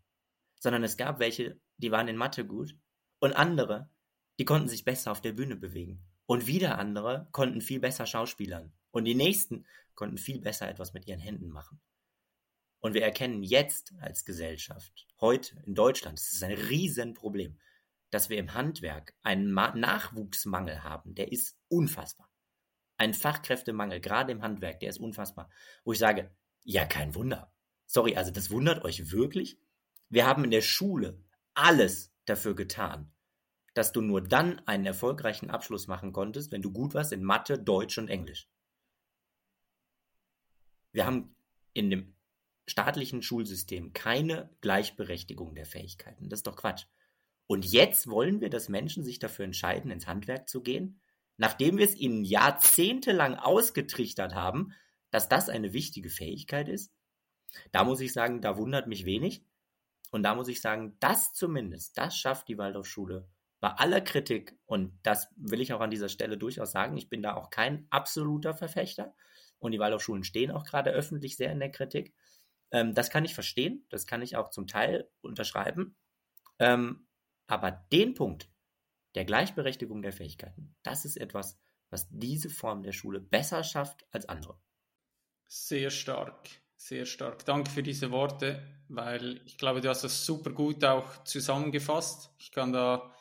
sondern 0.58 0.84
es 0.84 0.96
gab 0.96 1.18
welche, 1.20 1.60
die 1.76 1.90
waren 1.90 2.08
in 2.08 2.16
Mathe 2.16 2.44
gut 2.44 2.76
und 3.20 3.32
andere, 3.34 3.90
die 4.38 4.44
konnten 4.44 4.68
sich 4.68 4.84
besser 4.84 5.12
auf 5.12 5.20
der 5.20 5.32
Bühne 5.32 5.56
bewegen. 5.56 6.04
Und 6.26 6.46
wieder 6.46 6.78
andere 6.78 7.28
konnten 7.32 7.60
viel 7.60 7.80
besser 7.80 8.06
Schauspielern. 8.06 8.72
Und 8.90 9.04
die 9.04 9.14
nächsten 9.14 9.66
konnten 9.94 10.18
viel 10.18 10.40
besser 10.40 10.68
etwas 10.68 10.94
mit 10.94 11.06
ihren 11.06 11.20
Händen 11.20 11.50
machen. 11.50 11.80
Und 12.80 12.94
wir 12.94 13.02
erkennen 13.02 13.42
jetzt 13.42 13.92
als 14.00 14.24
Gesellschaft, 14.24 15.06
heute 15.20 15.62
in 15.66 15.74
Deutschland, 15.74 16.18
das 16.18 16.32
ist 16.32 16.42
ein 16.42 16.52
Riesenproblem, 16.52 17.58
dass 18.10 18.28
wir 18.28 18.38
im 18.38 18.54
Handwerk 18.54 19.14
einen 19.22 19.52
Nachwuchsmangel 19.52 20.82
haben, 20.82 21.14
der 21.14 21.30
ist 21.30 21.56
unfassbar 21.68 22.31
ein 23.02 23.14
Fachkräftemangel, 23.14 24.00
gerade 24.00 24.30
im 24.30 24.42
Handwerk, 24.42 24.78
der 24.78 24.90
ist 24.90 25.00
unfassbar. 25.00 25.50
Wo 25.84 25.92
ich 25.92 25.98
sage, 25.98 26.30
ja, 26.62 26.84
kein 26.84 27.16
Wunder. 27.16 27.52
Sorry, 27.86 28.14
also 28.14 28.30
das 28.30 28.50
wundert 28.50 28.84
euch 28.84 29.10
wirklich? 29.10 29.58
Wir 30.08 30.24
haben 30.24 30.44
in 30.44 30.52
der 30.52 30.62
Schule 30.62 31.20
alles 31.52 32.14
dafür 32.26 32.54
getan, 32.54 33.12
dass 33.74 33.90
du 33.90 34.02
nur 34.02 34.20
dann 34.20 34.60
einen 34.68 34.86
erfolgreichen 34.86 35.50
Abschluss 35.50 35.88
machen 35.88 36.12
konntest, 36.12 36.52
wenn 36.52 36.62
du 36.62 36.70
gut 36.70 36.94
warst 36.94 37.12
in 37.12 37.24
Mathe, 37.24 37.58
Deutsch 37.58 37.98
und 37.98 38.08
Englisch. 38.08 38.48
Wir 40.92 41.04
haben 41.04 41.34
in 41.72 41.90
dem 41.90 42.14
staatlichen 42.68 43.22
Schulsystem 43.22 43.92
keine 43.92 44.48
Gleichberechtigung 44.60 45.56
der 45.56 45.66
Fähigkeiten. 45.66 46.28
Das 46.28 46.38
ist 46.38 46.46
doch 46.46 46.56
Quatsch. 46.56 46.84
Und 47.48 47.64
jetzt 47.64 48.06
wollen 48.06 48.40
wir, 48.40 48.48
dass 48.48 48.68
Menschen 48.68 49.02
sich 49.02 49.18
dafür 49.18 49.44
entscheiden, 49.44 49.90
ins 49.90 50.06
Handwerk 50.06 50.48
zu 50.48 50.62
gehen? 50.62 51.01
Nachdem 51.36 51.78
wir 51.78 51.86
es 51.86 51.96
ihnen 51.96 52.24
jahrzehntelang 52.24 53.36
ausgetrichtert 53.36 54.34
haben, 54.34 54.72
dass 55.10 55.28
das 55.28 55.48
eine 55.48 55.72
wichtige 55.72 56.10
Fähigkeit 56.10 56.68
ist, 56.68 56.92
da 57.70 57.84
muss 57.84 58.00
ich 58.00 58.12
sagen, 58.12 58.40
da 58.40 58.56
wundert 58.56 58.86
mich 58.86 59.04
wenig. 59.04 59.44
Und 60.10 60.22
da 60.24 60.34
muss 60.34 60.48
ich 60.48 60.60
sagen, 60.60 60.96
das 61.00 61.32
zumindest, 61.32 61.96
das 61.96 62.16
schafft 62.16 62.48
die 62.48 62.58
Waldorfschule 62.58 63.28
bei 63.60 63.68
aller 63.70 64.00
Kritik. 64.00 64.58
Und 64.66 64.98
das 65.02 65.28
will 65.36 65.60
ich 65.60 65.72
auch 65.72 65.80
an 65.80 65.90
dieser 65.90 66.08
Stelle 66.08 66.36
durchaus 66.36 66.72
sagen. 66.72 66.96
Ich 66.96 67.08
bin 67.08 67.22
da 67.22 67.34
auch 67.34 67.50
kein 67.50 67.86
absoluter 67.90 68.54
Verfechter. 68.54 69.14
Und 69.58 69.72
die 69.72 69.78
Waldorfschulen 69.78 70.24
stehen 70.24 70.50
auch 70.50 70.64
gerade 70.64 70.90
öffentlich 70.90 71.36
sehr 71.36 71.52
in 71.52 71.60
der 71.60 71.70
Kritik. 71.70 72.14
Ähm, 72.72 72.94
das 72.94 73.10
kann 73.10 73.24
ich 73.24 73.34
verstehen. 73.34 73.86
Das 73.88 74.06
kann 74.06 74.20
ich 74.20 74.36
auch 74.36 74.50
zum 74.50 74.66
Teil 74.66 75.08
unterschreiben. 75.20 75.96
Ähm, 76.58 77.06
aber 77.46 77.70
den 77.70 78.14
Punkt, 78.14 78.50
der 79.14 79.24
Gleichberechtigung 79.24 80.02
der 80.02 80.12
Fähigkeiten. 80.12 80.74
Das 80.82 81.04
ist 81.04 81.16
etwas, 81.16 81.58
was 81.90 82.08
diese 82.10 82.48
Form 82.48 82.82
der 82.82 82.92
Schule 82.92 83.20
besser 83.20 83.62
schafft 83.64 84.06
als 84.10 84.28
andere. 84.28 84.58
Sehr 85.46 85.90
stark, 85.90 86.48
sehr 86.76 87.04
stark. 87.04 87.44
Danke 87.44 87.70
für 87.70 87.82
diese 87.82 88.10
Worte, 88.10 88.62
weil 88.88 89.42
ich 89.44 89.58
glaube, 89.58 89.80
du 89.80 89.88
hast 89.88 90.02
das 90.02 90.24
super 90.24 90.50
gut 90.50 90.84
auch 90.84 91.24
zusammengefasst. 91.24 92.30
Ich 92.38 92.50
kann 92.50 92.72
da 92.72 93.14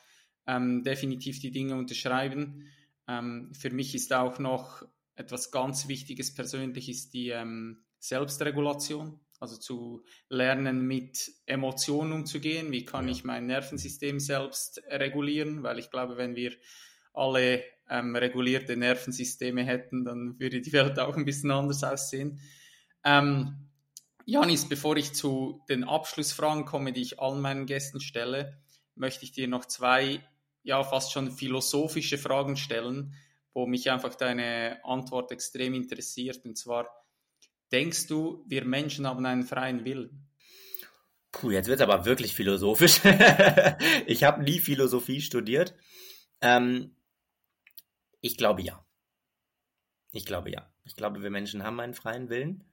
ähm, 0.47 0.84
definitiv 0.84 1.39
die 1.39 1.51
Dinge 1.51 1.76
unterschreiben. 1.76 2.68
Ähm, 3.07 3.53
für 3.53 3.69
mich 3.69 3.93
ist 3.93 4.13
auch 4.13 4.39
noch 4.39 4.84
etwas 5.15 5.51
ganz 5.51 5.88
Wichtiges 5.88 6.34
persönlich 6.34 6.89
ist 6.89 7.13
die 7.13 7.30
ähm, 7.30 7.84
Selbstregulation. 7.99 9.19
Also 9.41 9.57
zu 9.57 10.03
lernen, 10.30 10.85
mit 10.85 11.31
Emotionen 11.47 12.13
umzugehen. 12.13 12.72
Wie 12.72 12.85
kann 12.85 13.07
ja. 13.07 13.11
ich 13.11 13.23
mein 13.23 13.47
Nervensystem 13.47 14.19
selbst 14.19 14.84
regulieren? 14.88 15.63
Weil 15.63 15.80
ich 15.80 15.89
glaube, 15.89 16.15
wenn 16.15 16.35
wir 16.35 16.53
alle 17.13 17.63
ähm, 17.89 18.15
regulierte 18.15 18.77
Nervensysteme 18.77 19.63
hätten, 19.63 20.05
dann 20.05 20.39
würde 20.39 20.61
die 20.61 20.72
Welt 20.73 20.99
auch 20.99 21.18
ein 21.18 21.26
bisschen 21.26 21.49
anders 21.49 21.84
aussehen. 21.84 22.39
Ähm, 23.03 23.68
Janis, 24.26 24.69
bevor 24.69 24.95
ich 24.95 25.13
zu 25.13 25.63
den 25.68 25.84
Abschlussfragen 25.84 26.65
komme, 26.65 26.93
die 26.93 27.01
ich 27.01 27.19
allen 27.19 27.41
meinen 27.41 27.65
Gästen 27.65 27.99
stelle, 27.99 28.61
möchte 28.93 29.26
ich 29.26 29.31
dir 29.31 29.47
noch 29.47 29.65
zwei, 29.65 30.23
ja, 30.63 30.84
fast 30.84 31.11
schon 31.11 31.31
philosophische 31.31 32.19
Fragen 32.19 32.57
stellen, 32.57 33.15
wo 33.53 33.65
mich 33.65 33.89
einfach 33.89 34.13
deine 34.13 34.80
Antwort 34.85 35.31
extrem 35.31 35.73
interessiert. 35.73 36.45
Und 36.45 36.57
zwar, 36.57 36.88
denkst 37.72 38.07
du, 38.07 38.43
wir 38.48 38.65
Menschen 38.65 39.07
haben 39.07 39.26
einen 39.26 39.43
freien 39.43 39.85
Willen? 39.85 40.27
Puh, 41.31 41.52
jetzt 41.52 41.68
wird 41.68 41.80
es 41.80 41.88
aber 41.88 42.06
wirklich 42.06 42.35
philosophisch. 42.35 43.02
ich 44.06 44.23
habe 44.23 44.43
nie 44.43 44.60
Philosophie 44.60 45.22
studiert. 45.22 45.76
Ähm, 46.41 46.95
ich 48.19 48.38
glaube 48.38 48.61
ja. 48.61 48.85
Ich 50.11 50.26
glaube 50.26 50.52
ja. 50.52 50.73
Ich 50.84 50.95
glaube, 50.95 51.22
wir 51.22 51.30
Menschen 51.30 51.64
haben 51.64 51.80
einen 51.80 51.93
freien 51.93 52.30
Willen. 52.30 52.65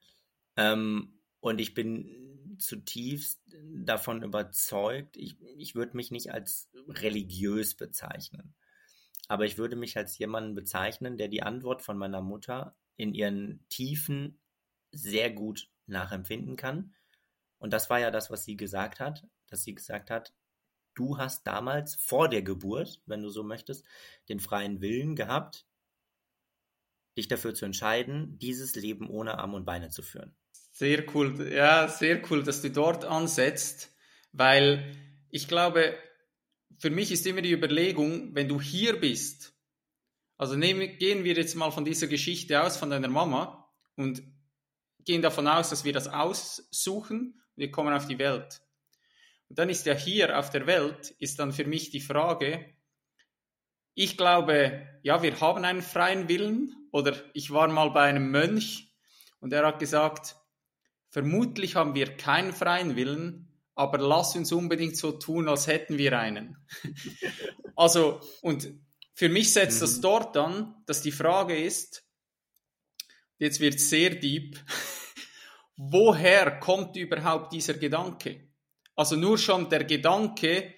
Ähm, 0.57 1.21
und 1.41 1.61
ich 1.61 1.75
bin 1.75 2.57
zutiefst 2.59 3.41
davon 3.85 4.23
überzeugt, 4.25 5.17
ich, 5.17 5.41
ich 5.57 5.77
würde 5.77 5.97
mich 5.97 6.11
nicht 6.11 6.33
als 6.33 6.69
religiös 6.89 7.77
bezeichnen. 7.77 8.55
Aber 9.29 9.45
ich 9.45 9.59
würde 9.59 9.77
mich 9.77 9.97
als 9.97 10.19
jemanden 10.19 10.55
bezeichnen, 10.55 11.17
der 11.17 11.29
die 11.29 11.43
Antwort 11.43 11.83
von 11.83 11.97
meiner 11.97 12.23
Mutter 12.23 12.77
in 12.97 13.15
ihren 13.15 13.65
Tiefen 13.69 14.41
sehr 14.93 15.31
gut 15.31 15.69
nachempfinden 15.87 16.57
kann. 16.57 16.95
Und 17.59 17.73
das 17.73 17.91
war 17.91 17.99
ja 17.99 18.11
das, 18.11 18.31
was 18.31 18.45
sie 18.45 18.57
gesagt 18.57 19.01
hat, 19.01 19.27
dass 19.49 19.65
sie 19.65 19.75
gesagt 19.75 20.11
hat, 20.11 20.33
du 20.95 21.19
hast 21.19 21.47
damals 21.47 21.95
vor 21.95 22.29
der 22.29 22.43
Geburt, 22.43 23.01
wenn 23.07 23.23
du 23.23 23.31
so 23.31 23.43
möchtest, 23.43 23.85
den 24.29 24.41
freien 24.41 24.81
Willen 24.81 25.17
gehabt, 25.17 25.67
dich 27.17 27.29
dafür 27.29 27.55
zu 27.55 27.65
entscheiden, 27.65 28.39
dieses 28.39 28.75
Leben 28.77 29.09
ohne 29.09 29.39
Arme 29.39 29.57
und 29.57 29.65
Beine 29.65 29.91
zu 29.91 30.03
führen. 30.03 30.37
Sehr 30.73 31.05
cool, 31.15 31.53
ja, 31.53 31.89
sehr 31.89 32.23
cool, 32.31 32.45
dass 32.45 32.63
du 32.63 32.71
dort 32.71 33.05
ansetzt, 33.05 33.93
weil 34.33 34.97
ich 35.31 35.49
glaube, 35.49 35.99
für 36.79 36.91
mich 36.91 37.11
ist 37.11 37.27
immer 37.27 37.43
die 37.43 37.53
Überlegung, 37.53 38.35
wenn 38.35 38.49
du 38.49 38.61
hier 38.61 39.01
bist, 39.01 39.55
also 40.37 40.55
nehmen, 40.55 40.99
gehen 40.99 41.25
wir 41.25 41.35
jetzt 41.35 41.57
mal 41.57 41.73
von 41.73 41.85
dieser 41.85 42.07
Geschichte 42.07 42.63
aus, 42.63 42.77
von 42.77 42.91
deiner 42.91 43.09
Mama 43.09 43.69
und 43.97 44.23
gehen 45.05 45.23
davon 45.23 45.49
aus, 45.49 45.71
dass 45.71 45.85
wir 45.85 45.93
das 45.93 46.09
aussuchen, 46.09 47.41
wir 47.57 47.71
kommen 47.71 47.95
auf 47.95 48.07
die 48.07 48.19
Welt. 48.19 48.61
Und 49.49 49.59
dann 49.59 49.71
ist 49.71 49.87
ja 49.87 49.95
hier 49.95 50.39
auf 50.39 50.51
der 50.51 50.67
Welt, 50.67 51.15
ist 51.19 51.39
dann 51.39 51.53
für 51.53 51.65
mich 51.65 51.91
die 51.91 52.01
Frage, 52.01 52.75
ich 53.95 54.17
glaube, 54.17 54.87
ja, 55.03 55.23
wir 55.23 55.41
haben 55.41 55.65
einen 55.65 55.83
freien 55.83 56.29
Willen 56.29 56.89
oder 56.93 57.17
ich 57.35 57.51
war 57.51 57.67
mal 57.69 57.91
bei 57.91 58.03
einem 58.05 58.31
Mönch 58.31 58.95
und 59.41 59.53
er 59.53 59.67
hat 59.67 59.79
gesagt, 59.79 60.37
Vermutlich 61.11 61.75
haben 61.75 61.95
wir 61.95 62.17
keinen 62.17 62.53
freien 62.53 62.95
Willen, 62.95 63.49
aber 63.75 63.99
lass 63.99 64.37
uns 64.37 64.53
unbedingt 64.53 64.97
so 64.97 65.13
tun, 65.13 65.49
als 65.49 65.67
hätten 65.67 65.97
wir 65.97 66.19
einen. 66.19 66.59
also, 67.77 68.21
und 68.43 68.69
für 69.15 69.29
mich 69.29 69.53
setzt 69.53 69.79
mhm. 69.79 69.81
das 69.81 70.01
dort 70.01 70.37
an, 70.37 70.75
dass 70.87 71.01
die 71.01 71.13
Frage 71.13 71.59
ist, 71.59 72.05
jetzt 73.39 73.61
wird 73.61 73.81
sehr 73.81 74.11
deep, 74.11 74.59
woher 75.77 76.59
kommt 76.59 76.97
überhaupt 76.97 77.53
dieser 77.53 77.75
Gedanke? 77.75 78.49
Also 78.95 79.17
nur 79.17 79.39
schon 79.39 79.71
der 79.71 79.85
Gedanke, 79.85 80.75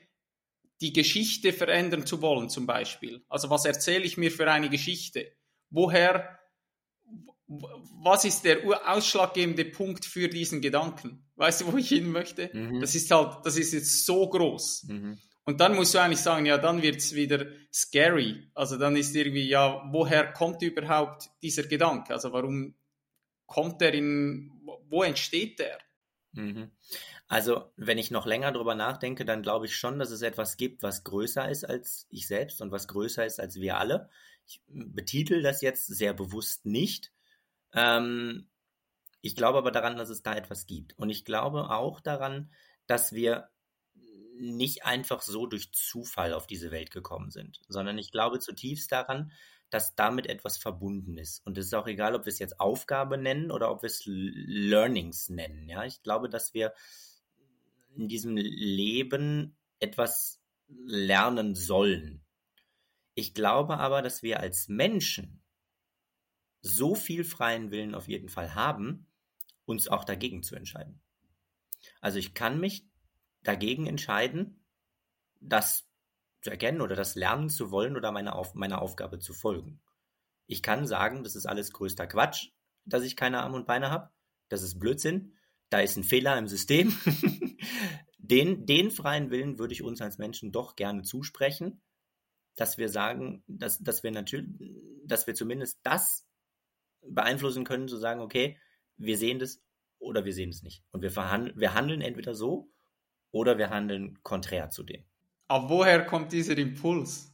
die 0.80 0.92
Geschichte 0.92 1.52
verändern 1.52 2.06
zu 2.06 2.22
wollen, 2.22 2.48
zum 2.48 2.66
Beispiel. 2.66 3.24
Also 3.28 3.50
was 3.50 3.64
erzähle 3.64 4.04
ich 4.04 4.16
mir 4.16 4.30
für 4.30 4.50
eine 4.50 4.70
Geschichte? 4.70 5.32
Woher 5.70 6.38
was 8.02 8.24
ist 8.24 8.44
der 8.44 8.60
ausschlaggebende 8.88 9.64
Punkt 9.64 10.04
für 10.04 10.28
diesen 10.28 10.60
Gedanken? 10.60 11.28
Weißt 11.34 11.62
du, 11.62 11.72
wo 11.72 11.76
ich 11.76 11.88
hin 11.88 12.10
möchte? 12.10 12.50
Mhm. 12.52 12.80
Das 12.80 12.94
ist 12.94 13.10
halt, 13.10 13.44
das 13.44 13.56
ist 13.56 13.72
jetzt 13.72 14.06
so 14.06 14.28
groß. 14.28 14.84
Mhm. 14.84 15.18
Und 15.50 15.58
dann 15.58 15.74
musst 15.74 15.94
du 15.94 15.98
eigentlich 15.98 16.20
sagen, 16.20 16.46
ja, 16.46 16.58
dann 16.58 16.80
wird 16.80 16.98
es 16.98 17.12
wieder 17.12 17.44
scary. 17.72 18.48
Also 18.54 18.76
dann 18.76 18.94
ist 18.94 19.16
irgendwie, 19.16 19.48
ja, 19.48 19.82
woher 19.90 20.32
kommt 20.32 20.62
überhaupt 20.62 21.28
dieser 21.42 21.64
Gedanke? 21.64 22.12
Also 22.12 22.32
warum 22.32 22.76
kommt 23.46 23.80
der 23.80 23.92
in, 23.92 24.52
wo 24.88 25.02
entsteht 25.02 25.58
der? 25.58 25.80
Mhm. 26.30 26.70
Also, 27.26 27.72
wenn 27.76 27.98
ich 27.98 28.12
noch 28.12 28.26
länger 28.26 28.52
drüber 28.52 28.76
nachdenke, 28.76 29.24
dann 29.24 29.42
glaube 29.42 29.66
ich 29.66 29.74
schon, 29.74 29.98
dass 29.98 30.12
es 30.12 30.22
etwas 30.22 30.56
gibt, 30.56 30.84
was 30.84 31.02
größer 31.02 31.48
ist 31.48 31.64
als 31.64 32.06
ich 32.10 32.28
selbst 32.28 32.62
und 32.62 32.70
was 32.70 32.86
größer 32.86 33.26
ist 33.26 33.40
als 33.40 33.56
wir 33.56 33.78
alle. 33.78 34.08
Ich 34.46 34.62
betitel 34.68 35.42
das 35.42 35.62
jetzt 35.62 35.88
sehr 35.88 36.14
bewusst 36.14 36.64
nicht, 36.64 37.12
ähm, 37.74 38.48
ich 39.20 39.34
glaube 39.34 39.58
aber 39.58 39.72
daran, 39.72 39.96
dass 39.96 40.10
es 40.10 40.22
da 40.22 40.36
etwas 40.36 40.66
gibt. 40.66 40.96
Und 40.96 41.10
ich 41.10 41.24
glaube 41.24 41.70
auch 41.70 41.98
daran, 41.98 42.52
dass 42.86 43.12
wir 43.12 43.50
nicht 44.40 44.84
einfach 44.84 45.22
so 45.22 45.46
durch 45.46 45.72
Zufall 45.72 46.32
auf 46.32 46.46
diese 46.46 46.70
Welt 46.70 46.90
gekommen 46.90 47.30
sind, 47.30 47.60
sondern 47.68 47.98
ich 47.98 48.10
glaube 48.10 48.38
zutiefst 48.38 48.90
daran, 48.90 49.32
dass 49.70 49.94
damit 49.94 50.26
etwas 50.26 50.58
verbunden 50.58 51.16
ist. 51.16 51.46
Und 51.46 51.56
es 51.56 51.66
ist 51.66 51.74
auch 51.74 51.86
egal, 51.86 52.14
ob 52.14 52.24
wir 52.26 52.32
es 52.32 52.40
jetzt 52.40 52.58
Aufgabe 52.58 53.16
nennen 53.16 53.50
oder 53.50 53.70
ob 53.70 53.82
wir 53.82 53.86
es 53.86 54.02
Learnings 54.04 55.28
nennen. 55.28 55.68
Ja, 55.68 55.84
ich 55.84 56.02
glaube, 56.02 56.28
dass 56.28 56.54
wir 56.54 56.74
in 57.96 58.08
diesem 58.08 58.36
Leben 58.36 59.56
etwas 59.78 60.40
lernen 60.68 61.54
sollen. 61.54 62.24
Ich 63.14 63.34
glaube 63.34 63.78
aber, 63.78 64.02
dass 64.02 64.22
wir 64.22 64.40
als 64.40 64.68
Menschen 64.68 65.42
so 66.62 66.94
viel 66.94 67.24
freien 67.24 67.70
Willen 67.70 67.94
auf 67.94 68.08
jeden 68.08 68.28
Fall 68.28 68.54
haben, 68.54 69.06
uns 69.64 69.88
auch 69.88 70.04
dagegen 70.04 70.42
zu 70.42 70.56
entscheiden. 70.56 71.00
Also 72.00 72.18
ich 72.18 72.34
kann 72.34 72.60
mich 72.60 72.89
dagegen 73.42 73.86
entscheiden, 73.86 74.64
das 75.40 75.86
zu 76.42 76.50
erkennen 76.50 76.80
oder 76.80 76.96
das 76.96 77.14
lernen 77.14 77.50
zu 77.50 77.70
wollen 77.70 77.96
oder 77.96 78.12
meiner, 78.12 78.36
Auf 78.36 78.54
meiner 78.54 78.80
Aufgabe 78.80 79.18
zu 79.18 79.32
folgen. 79.32 79.80
Ich 80.46 80.62
kann 80.62 80.86
sagen, 80.86 81.22
das 81.22 81.36
ist 81.36 81.46
alles 81.46 81.72
größter 81.72 82.06
Quatsch, 82.06 82.48
dass 82.84 83.04
ich 83.04 83.16
keine 83.16 83.40
Arme 83.40 83.56
und 83.56 83.66
Beine 83.66 83.90
habe. 83.90 84.10
Das 84.48 84.62
ist 84.62 84.78
Blödsinn. 84.78 85.36
Da 85.68 85.80
ist 85.80 85.96
ein 85.96 86.04
Fehler 86.04 86.36
im 86.38 86.48
System. 86.48 86.96
den, 88.18 88.66
den 88.66 88.90
freien 88.90 89.30
Willen 89.30 89.58
würde 89.58 89.74
ich 89.74 89.82
uns 89.82 90.00
als 90.00 90.18
Menschen 90.18 90.50
doch 90.50 90.76
gerne 90.76 91.02
zusprechen, 91.02 91.82
dass 92.56 92.78
wir 92.78 92.88
sagen, 92.88 93.44
dass, 93.46 93.78
dass 93.78 94.02
wir 94.02 94.10
natürlich, 94.10 94.48
dass 95.04 95.26
wir 95.26 95.34
zumindest 95.34 95.78
das 95.82 96.26
beeinflussen 97.02 97.64
können, 97.64 97.88
zu 97.88 97.96
sagen, 97.96 98.20
okay, 98.20 98.58
wir 98.96 99.16
sehen 99.16 99.38
das 99.38 99.62
oder 99.98 100.24
wir 100.24 100.32
sehen 100.34 100.50
es 100.50 100.62
nicht. 100.62 100.82
Und 100.90 101.02
wir, 101.02 101.14
wir 101.14 101.74
handeln 101.74 102.00
entweder 102.00 102.34
so 102.34 102.70
oder 103.32 103.58
wir 103.58 103.70
handeln 103.70 104.22
konträr 104.22 104.70
zu 104.70 104.82
dem. 104.82 105.04
Aber 105.48 105.68
woher 105.68 106.04
kommt 106.04 106.32
dieser 106.32 106.56
Impuls? 106.56 107.32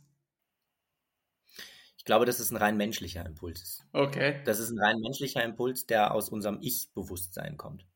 Ich 1.98 2.04
glaube, 2.04 2.24
dass 2.24 2.38
es 2.38 2.50
ein 2.50 2.56
rein 2.56 2.76
menschlicher 2.76 3.26
Impuls 3.26 3.62
ist. 3.62 3.84
Okay. 3.92 4.40
Das 4.44 4.58
ist 4.60 4.70
ein 4.70 4.78
rein 4.78 5.00
menschlicher 5.00 5.42
Impuls, 5.42 5.86
der 5.86 6.14
aus 6.14 6.28
unserem 6.28 6.58
Ich-Bewusstsein 6.60 7.56
kommt. 7.56 7.86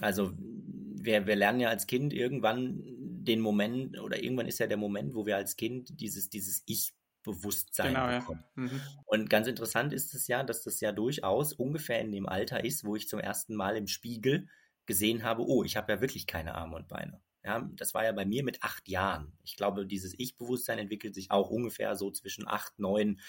Also 0.00 0.32
wir, 0.38 1.26
wir 1.26 1.36
lernen 1.36 1.60
ja 1.60 1.68
als 1.68 1.86
Kind 1.86 2.12
irgendwann 2.12 2.82
den 3.26 3.40
Moment, 3.40 3.98
oder 3.98 4.22
irgendwann 4.22 4.46
ist 4.46 4.58
ja 4.58 4.66
der 4.66 4.76
Moment, 4.76 5.14
wo 5.14 5.26
wir 5.26 5.36
als 5.36 5.56
Kind 5.56 6.00
dieses, 6.00 6.30
dieses 6.30 6.62
Ich 6.66 6.94
Bewusstsein 7.26 7.94
genau, 7.94 8.20
bekommen. 8.20 8.44
Ja. 8.56 8.62
Mhm. 8.62 8.80
Und 9.04 9.28
ganz 9.28 9.48
interessant 9.48 9.92
ist 9.92 10.14
es 10.14 10.28
ja, 10.28 10.44
dass 10.44 10.62
das 10.62 10.80
ja 10.80 10.92
durchaus 10.92 11.52
ungefähr 11.52 12.00
in 12.00 12.12
dem 12.12 12.26
Alter 12.28 12.64
ist, 12.64 12.84
wo 12.84 12.94
ich 12.94 13.08
zum 13.08 13.18
ersten 13.18 13.56
Mal 13.56 13.76
im 13.76 13.88
Spiegel 13.88 14.48
gesehen 14.86 15.24
habe, 15.24 15.42
oh, 15.46 15.64
ich 15.64 15.76
habe 15.76 15.92
ja 15.92 16.00
wirklich 16.00 16.26
keine 16.26 16.54
Arme 16.54 16.76
und 16.76 16.88
Beine. 16.88 17.20
Ja, 17.44 17.60
das 17.74 17.94
war 17.94 18.04
ja 18.04 18.10
bei 18.10 18.24
mir 18.24 18.42
mit 18.42 18.62
acht 18.64 18.88
Jahren. 18.88 19.38
Ich 19.44 19.56
glaube, 19.56 19.86
dieses 19.86 20.14
Ich-Bewusstsein 20.18 20.78
entwickelt 20.78 21.14
sich 21.14 21.30
auch 21.30 21.48
ungefähr 21.48 21.94
so 21.94 22.10
zwischen 22.10 22.48
acht, 22.48 22.76
neun 22.78 23.20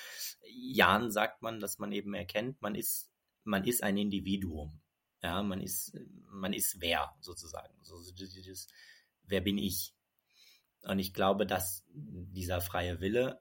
Jahren, 0.52 1.12
sagt 1.12 1.44
man, 1.44 1.60
dass 1.60 1.78
man 1.78 1.92
eben 1.92 2.16
erkennt, 2.16 2.60
man 2.62 2.74
ist, 2.74 3.12
man 3.44 3.64
ist 3.64 3.84
ein 3.84 3.96
Individuum. 3.96 4.82
Ja, 5.22 5.44
man 5.44 5.62
ist, 5.62 5.96
man 6.30 6.54
ist 6.54 6.82
wer 6.82 7.16
sozusagen. 7.22 7.74
So, 7.84 8.02
dieses, 8.12 8.68
wer 9.24 9.42
bin 9.42 9.60
ich? 9.60 9.94
Und 10.82 10.98
ich 10.98 11.14
glaube, 11.14 11.46
dass 11.46 11.86
dieser 11.92 12.62
freie 12.62 13.00
Wille 13.00 13.40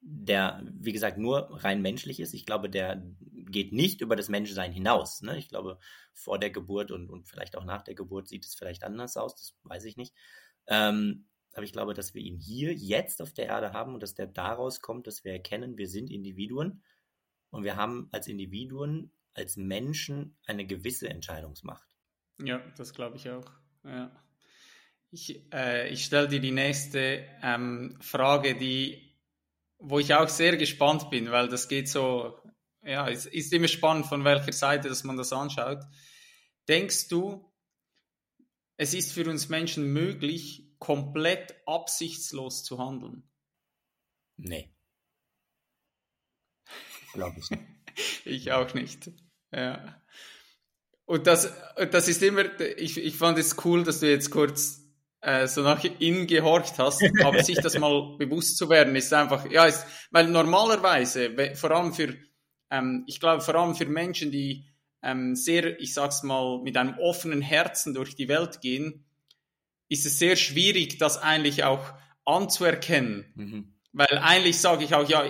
der, 0.00 0.62
wie 0.72 0.92
gesagt, 0.92 1.18
nur 1.18 1.62
rein 1.64 1.82
menschlich 1.82 2.20
ist. 2.20 2.34
Ich 2.34 2.46
glaube, 2.46 2.70
der 2.70 3.02
geht 3.50 3.72
nicht 3.72 4.00
über 4.00 4.16
das 4.16 4.28
Menschsein 4.28 4.72
hinaus. 4.72 5.22
Ne? 5.22 5.38
Ich 5.38 5.48
glaube, 5.48 5.78
vor 6.12 6.38
der 6.38 6.50
Geburt 6.50 6.90
und, 6.90 7.10
und 7.10 7.28
vielleicht 7.28 7.56
auch 7.56 7.64
nach 7.64 7.82
der 7.82 7.94
Geburt 7.94 8.28
sieht 8.28 8.44
es 8.44 8.54
vielleicht 8.54 8.84
anders 8.84 9.16
aus, 9.16 9.34
das 9.34 9.56
weiß 9.64 9.84
ich 9.84 9.96
nicht. 9.96 10.14
Ähm, 10.66 11.26
aber 11.54 11.64
ich 11.64 11.72
glaube, 11.72 11.94
dass 11.94 12.14
wir 12.14 12.22
ihn 12.22 12.38
hier 12.38 12.72
jetzt 12.74 13.20
auf 13.22 13.32
der 13.32 13.46
Erde 13.46 13.72
haben 13.72 13.94
und 13.94 14.02
dass 14.02 14.14
der 14.14 14.26
daraus 14.26 14.80
kommt, 14.80 15.06
dass 15.06 15.24
wir 15.24 15.32
erkennen, 15.32 15.78
wir 15.78 15.88
sind 15.88 16.10
Individuen 16.10 16.82
und 17.50 17.64
wir 17.64 17.76
haben 17.76 18.08
als 18.12 18.28
Individuen 18.28 19.12
als 19.34 19.56
Menschen 19.56 20.36
eine 20.46 20.66
gewisse 20.66 21.08
Entscheidungsmacht. 21.08 21.88
Ja, 22.40 22.60
das 22.76 22.92
glaube 22.92 23.16
ich 23.16 23.30
auch. 23.30 23.50
Ja. 23.84 24.10
Ich, 25.10 25.52
äh, 25.52 25.88
ich 25.88 26.04
stelle 26.04 26.28
dir 26.28 26.40
die 26.40 26.50
nächste 26.50 27.24
ähm, 27.42 27.96
Frage, 28.00 28.56
die, 28.56 29.07
wo 29.78 29.98
ich 29.98 30.14
auch 30.14 30.28
sehr 30.28 30.56
gespannt 30.56 31.10
bin, 31.10 31.30
weil 31.30 31.48
das 31.48 31.68
geht 31.68 31.88
so, 31.88 32.40
ja, 32.82 33.08
es 33.08 33.26
ist 33.26 33.52
immer 33.52 33.68
spannend, 33.68 34.06
von 34.06 34.24
welcher 34.24 34.52
Seite 34.52 34.88
dass 34.88 35.04
man 35.04 35.16
das 35.16 35.32
anschaut. 35.32 35.84
Denkst 36.68 37.08
du, 37.08 37.52
es 38.76 38.94
ist 38.94 39.12
für 39.12 39.28
uns 39.28 39.48
Menschen 39.48 39.92
möglich, 39.92 40.68
komplett 40.78 41.56
absichtslos 41.66 42.64
zu 42.64 42.78
handeln? 42.78 43.28
Nee. 44.36 44.72
Glaube 47.12 47.38
ich 47.40 47.50
nicht. 47.50 47.62
ich 48.24 48.52
auch 48.52 48.74
nicht. 48.74 49.10
Ja. 49.50 50.00
Und 51.04 51.26
das, 51.26 51.52
das 51.90 52.08
ist 52.08 52.22
immer, 52.22 52.60
ich, 52.60 52.98
ich 52.98 53.16
fand 53.16 53.38
es 53.38 53.64
cool, 53.64 53.82
dass 53.82 54.00
du 54.00 54.10
jetzt 54.10 54.30
kurz 54.30 54.87
äh, 55.20 55.46
so 55.46 55.62
nach 55.62 55.82
innen 55.84 56.26
gehorcht 56.26 56.78
hast, 56.78 57.02
aber 57.22 57.42
sich 57.42 57.58
das 57.60 57.78
mal 57.78 58.16
bewusst 58.18 58.56
zu 58.56 58.68
werden, 58.68 58.94
ist 58.96 59.12
einfach, 59.12 59.50
ja, 59.50 59.66
ist, 59.66 59.84
weil 60.10 60.28
normalerweise, 60.28 61.30
vor 61.54 61.70
allem 61.70 61.92
für, 61.92 62.14
ähm, 62.70 63.04
ich 63.06 63.20
glaube, 63.20 63.42
vor 63.42 63.54
allem 63.54 63.74
für 63.74 63.86
Menschen, 63.86 64.30
die 64.30 64.66
ähm, 65.02 65.34
sehr, 65.34 65.78
ich 65.80 65.94
sag's 65.94 66.22
mal, 66.22 66.60
mit 66.62 66.76
einem 66.76 66.98
offenen 66.98 67.42
Herzen 67.42 67.94
durch 67.94 68.14
die 68.14 68.28
Welt 68.28 68.60
gehen, 68.60 69.04
ist 69.88 70.06
es 70.06 70.18
sehr 70.18 70.36
schwierig, 70.36 70.98
das 70.98 71.18
eigentlich 71.18 71.64
auch 71.64 71.84
anzuerkennen. 72.24 73.32
Mhm. 73.34 73.74
Weil 73.92 74.18
eigentlich 74.18 74.60
sage 74.60 74.84
ich 74.84 74.94
auch, 74.94 75.08
ja, 75.08 75.24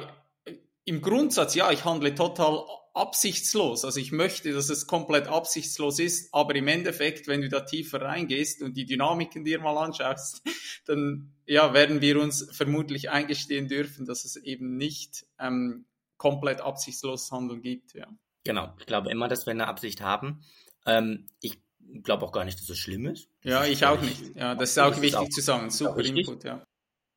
im 0.89 1.03
Grundsatz, 1.03 1.55
ja, 1.55 1.71
ich 1.71 1.85
handle 1.85 2.15
total 2.15 2.65
absichtslos. 2.95 3.85
Also 3.85 4.01
ich 4.01 4.11
möchte, 4.11 4.53
dass 4.53 4.71
es 4.71 4.87
komplett 4.87 5.29
absichtslos 5.29 5.99
ist, 5.99 6.33
aber 6.33 6.55
im 6.55 6.67
Endeffekt, 6.67 7.29
wenn 7.29 7.43
du 7.43 7.49
da 7.51 7.61
tiefer 7.61 8.01
reingehst 8.01 8.63
und 8.63 8.77
die 8.77 8.87
Dynamiken 8.87 9.45
dir 9.45 9.61
mal 9.61 9.77
anschaust, 9.77 10.43
dann 10.87 11.35
ja, 11.47 11.75
werden 11.75 12.01
wir 12.01 12.21
uns 12.21 12.49
vermutlich 12.57 13.11
eingestehen 13.11 13.69
dürfen, 13.69 14.07
dass 14.07 14.25
es 14.25 14.37
eben 14.37 14.77
nicht 14.77 15.27
ähm, 15.39 15.85
komplett 16.17 16.63
absichtslos 16.63 17.31
Handeln 17.31 17.61
gibt. 17.61 17.93
Ja. 17.93 18.07
Genau, 18.45 18.73
ich 18.79 18.87
glaube 18.87 19.11
immer, 19.11 19.29
dass 19.29 19.45
wir 19.45 19.53
eine 19.53 19.69
Absicht 19.69 20.01
haben. 20.01 20.41
Ähm, 20.87 21.27
ich 21.41 21.61
glaube 22.03 22.25
auch 22.25 22.33
gar 22.33 22.47
nicht, 22.47 22.59
dass 22.61 22.69
es 22.71 22.79
schlimm 22.79 23.07
ist. 23.07 23.29
Ja, 23.45 23.65
ich 23.65 23.85
auch 23.85 24.01
nicht. 24.01 24.35
Ja, 24.35 24.55
das 24.55 24.71
ist 24.71 24.79
auch 24.79 24.91
das 24.91 25.03
wichtig 25.03 25.21
ist 25.21 25.27
auch, 25.27 25.29
zu 25.29 25.41
sagen. 25.43 25.71
Super 25.71 26.01
Input, 26.01 26.45
ja. 26.45 26.65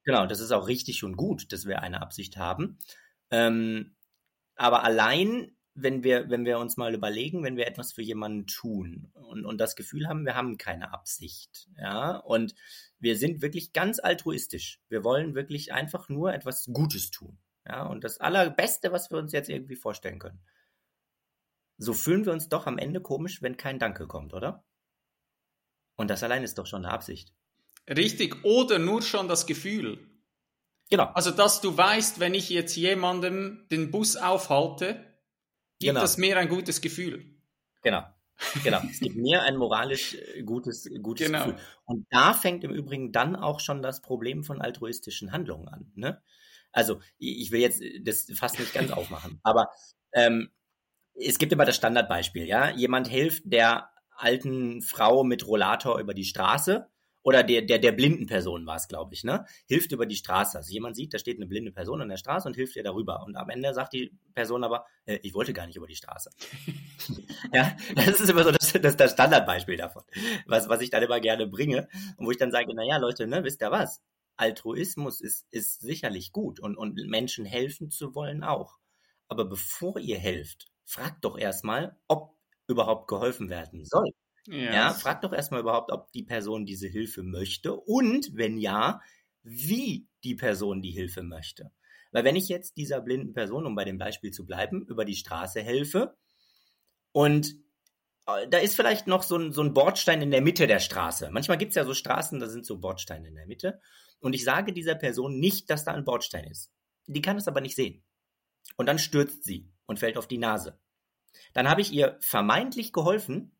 Genau, 0.03 0.25
das 0.25 0.39
ist 0.39 0.51
auch 0.51 0.67
richtig 0.67 1.03
und 1.03 1.15
gut, 1.15 1.51
dass 1.51 1.65
wir 1.65 1.81
eine 1.81 2.01
Absicht 2.01 2.37
haben. 2.37 2.77
Ähm, 3.31 3.95
aber 4.55 4.83
allein 4.83 5.55
wenn 5.73 6.03
wir, 6.03 6.29
wenn 6.29 6.45
wir 6.45 6.59
uns 6.59 6.77
mal 6.77 6.93
überlegen, 6.93 7.43
wenn 7.43 7.57
wir 7.57 7.67
etwas 7.67 7.93
für 7.93 8.01
jemanden 8.01 8.45
tun 8.47 9.09
und, 9.13 9.45
und 9.45 9.57
das 9.57 9.75
Gefühl 9.75 10.07
haben, 10.07 10.25
wir 10.25 10.35
haben 10.35 10.57
keine 10.57 10.93
Absicht, 10.93 11.69
ja, 11.77 12.17
und 12.17 12.55
wir 12.99 13.17
sind 13.17 13.41
wirklich 13.41 13.73
ganz 13.73 13.99
altruistisch. 13.99 14.79
Wir 14.89 15.03
wollen 15.03 15.33
wirklich 15.33 15.73
einfach 15.73 16.09
nur 16.09 16.33
etwas 16.33 16.69
Gutes 16.73 17.11
tun, 17.11 17.37
ja, 17.65 17.85
und 17.85 18.03
das 18.03 18.19
Allerbeste, 18.19 18.91
was 18.91 19.09
wir 19.11 19.17
uns 19.17 19.31
jetzt 19.31 19.49
irgendwie 19.49 19.75
vorstellen 19.75 20.19
können. 20.19 20.41
So 21.77 21.93
fühlen 21.93 22.25
wir 22.25 22.33
uns 22.33 22.49
doch 22.49 22.67
am 22.67 22.77
Ende 22.77 23.01
komisch, 23.01 23.41
wenn 23.41 23.57
kein 23.57 23.79
Danke 23.79 24.07
kommt, 24.07 24.33
oder? 24.33 24.63
Und 25.95 26.09
das 26.09 26.23
allein 26.23 26.43
ist 26.43 26.57
doch 26.57 26.65
schon 26.65 26.85
eine 26.85 26.93
Absicht. 26.93 27.33
Richtig, 27.89 28.43
oder 28.43 28.77
nur 28.77 29.01
schon 29.01 29.27
das 29.27 29.47
Gefühl. 29.47 30.10
Genau. 30.91 31.05
Also, 31.13 31.31
dass 31.31 31.61
du 31.61 31.75
weißt, 31.75 32.19
wenn 32.19 32.33
ich 32.33 32.49
jetzt 32.49 32.75
jemandem 32.75 33.65
den 33.71 33.91
Bus 33.91 34.17
aufhalte, 34.17 34.95
gibt 35.79 35.91
genau. 35.91 36.01
das 36.01 36.17
mir 36.17 36.37
ein 36.37 36.49
gutes 36.49 36.81
Gefühl. 36.81 37.25
Genau. 37.81 38.03
Genau. 38.63 38.81
Es 38.91 38.99
gibt 38.99 39.15
mir 39.15 39.43
ein 39.43 39.55
moralisch 39.55 40.15
äh, 40.15 40.43
gutes, 40.43 40.89
gutes 41.01 41.27
genau. 41.27 41.45
Gefühl. 41.45 41.59
Und 41.85 42.05
da 42.09 42.33
fängt 42.33 42.65
im 42.65 42.71
Übrigen 42.71 43.13
dann 43.13 43.37
auch 43.37 43.61
schon 43.61 43.81
das 43.81 44.01
Problem 44.01 44.43
von 44.43 44.61
altruistischen 44.61 45.31
Handlungen 45.31 45.69
an. 45.69 45.91
Ne? 45.95 46.21
Also, 46.73 46.99
ich 47.17 47.51
will 47.51 47.61
jetzt 47.61 47.81
das 48.01 48.27
fast 48.35 48.59
nicht 48.59 48.73
ganz 48.73 48.91
aufmachen, 48.91 49.39
aber 49.43 49.69
ähm, 50.11 50.51
es 51.13 51.37
gibt 51.37 51.53
immer 51.53 51.65
das 51.65 51.77
Standardbeispiel, 51.77 52.45
ja. 52.45 52.69
Jemand 52.71 53.07
hilft 53.07 53.43
der 53.45 53.91
alten 54.09 54.81
Frau 54.81 55.23
mit 55.23 55.47
Rollator 55.47 55.99
über 55.99 56.13
die 56.13 56.25
Straße 56.25 56.89
oder 57.23 57.43
der, 57.43 57.61
der, 57.61 57.79
der 57.79 57.91
blinden 57.91 58.25
Person 58.25 58.65
war 58.65 58.77
es, 58.77 58.87
glaube 58.87 59.13
ich, 59.13 59.23
ne? 59.23 59.45
Hilft 59.67 59.91
über 59.91 60.05
die 60.05 60.15
Straße. 60.15 60.57
Also 60.57 60.71
jemand 60.71 60.95
sieht, 60.95 61.13
da 61.13 61.19
steht 61.19 61.37
eine 61.37 61.45
blinde 61.45 61.71
Person 61.71 62.01
an 62.01 62.09
der 62.09 62.17
Straße 62.17 62.47
und 62.47 62.55
hilft 62.55 62.75
ihr 62.75 62.83
darüber. 62.83 63.23
Und 63.23 63.35
am 63.35 63.49
Ende 63.49 63.73
sagt 63.73 63.93
die 63.93 64.11
Person 64.33 64.63
aber, 64.63 64.85
äh, 65.05 65.19
ich 65.21 65.33
wollte 65.33 65.53
gar 65.53 65.67
nicht 65.67 65.75
über 65.75 65.87
die 65.87 65.95
Straße. 65.95 66.31
ja, 67.53 67.75
das 67.95 68.19
ist 68.19 68.29
immer 68.29 68.43
so 68.43 68.51
das, 68.51 68.73
das, 68.73 68.97
das 68.97 69.11
Standardbeispiel 69.11 69.77
davon, 69.77 70.03
was, 70.47 70.67
was 70.69 70.81
ich 70.81 70.89
dann 70.89 71.03
immer 71.03 71.19
gerne 71.19 71.47
bringe. 71.47 71.87
Und 72.17 72.25
wo 72.25 72.31
ich 72.31 72.37
dann 72.37 72.51
sage, 72.51 72.73
naja, 72.73 72.97
Leute, 72.97 73.27
ne, 73.27 73.43
wisst 73.43 73.61
ihr 73.61 73.71
was? 73.71 74.01
Altruismus 74.37 75.21
ist, 75.21 75.45
ist 75.51 75.81
sicherlich 75.81 76.31
gut 76.31 76.59
und, 76.59 76.75
und 76.75 76.95
Menschen 77.07 77.45
helfen 77.45 77.91
zu 77.91 78.15
wollen 78.15 78.43
auch. 78.43 78.79
Aber 79.27 79.45
bevor 79.45 79.99
ihr 79.99 80.17
helft, 80.17 80.71
fragt 80.85 81.23
doch 81.23 81.37
erstmal, 81.37 81.95
ob 82.07 82.35
überhaupt 82.67 83.07
geholfen 83.07 83.49
werden 83.49 83.85
soll. 83.85 84.11
Ja. 84.47 84.73
ja, 84.73 84.93
frag 84.93 85.21
doch 85.21 85.33
erstmal 85.33 85.61
überhaupt, 85.61 85.91
ob 85.91 86.11
die 86.11 86.23
Person 86.23 86.65
diese 86.65 86.87
Hilfe 86.87 87.23
möchte 87.23 87.75
und 87.75 88.35
wenn 88.35 88.57
ja, 88.57 89.01
wie 89.43 90.07
die 90.23 90.35
Person 90.35 90.81
die 90.81 90.91
Hilfe 90.91 91.23
möchte. 91.23 91.71
Weil 92.11 92.23
wenn 92.23 92.35
ich 92.35 92.49
jetzt 92.49 92.77
dieser 92.77 93.01
blinden 93.01 93.33
Person, 93.33 93.65
um 93.65 93.75
bei 93.75 93.85
dem 93.85 93.97
Beispiel 93.97 94.31
zu 94.31 94.45
bleiben, 94.45 94.85
über 94.87 95.05
die 95.05 95.15
Straße 95.15 95.61
helfe 95.61 96.17
und 97.11 97.55
äh, 98.27 98.47
da 98.47 98.57
ist 98.57 98.75
vielleicht 98.75 99.07
noch 99.07 99.23
so 99.23 99.37
ein, 99.37 99.51
so 99.51 99.61
ein 99.61 99.73
Bordstein 99.73 100.21
in 100.21 100.31
der 100.31 100.41
Mitte 100.41 100.67
der 100.67 100.79
Straße. 100.79 101.29
Manchmal 101.31 101.57
gibt 101.57 101.69
es 101.69 101.75
ja 101.75 101.85
so 101.85 101.93
Straßen, 101.93 102.39
da 102.39 102.47
sind 102.47 102.65
so 102.65 102.79
Bordsteine 102.79 103.27
in 103.27 103.35
der 103.35 103.47
Mitte. 103.47 103.79
Und 104.19 104.33
ich 104.33 104.43
sage 104.43 104.73
dieser 104.73 104.95
Person 104.95 105.39
nicht, 105.39 105.69
dass 105.69 105.83
da 105.83 105.93
ein 105.93 106.05
Bordstein 106.05 106.45
ist. 106.45 106.71
Die 107.07 107.21
kann 107.21 107.37
es 107.37 107.47
aber 107.47 107.61
nicht 107.61 107.75
sehen. 107.75 108.03
Und 108.77 108.85
dann 108.85 108.99
stürzt 108.99 109.43
sie 109.43 109.69
und 109.85 109.99
fällt 109.99 110.17
auf 110.17 110.27
die 110.27 110.37
Nase. 110.37 110.79
Dann 111.53 111.69
habe 111.69 111.81
ich 111.81 111.91
ihr 111.91 112.17
vermeintlich 112.21 112.93
geholfen, 112.93 113.55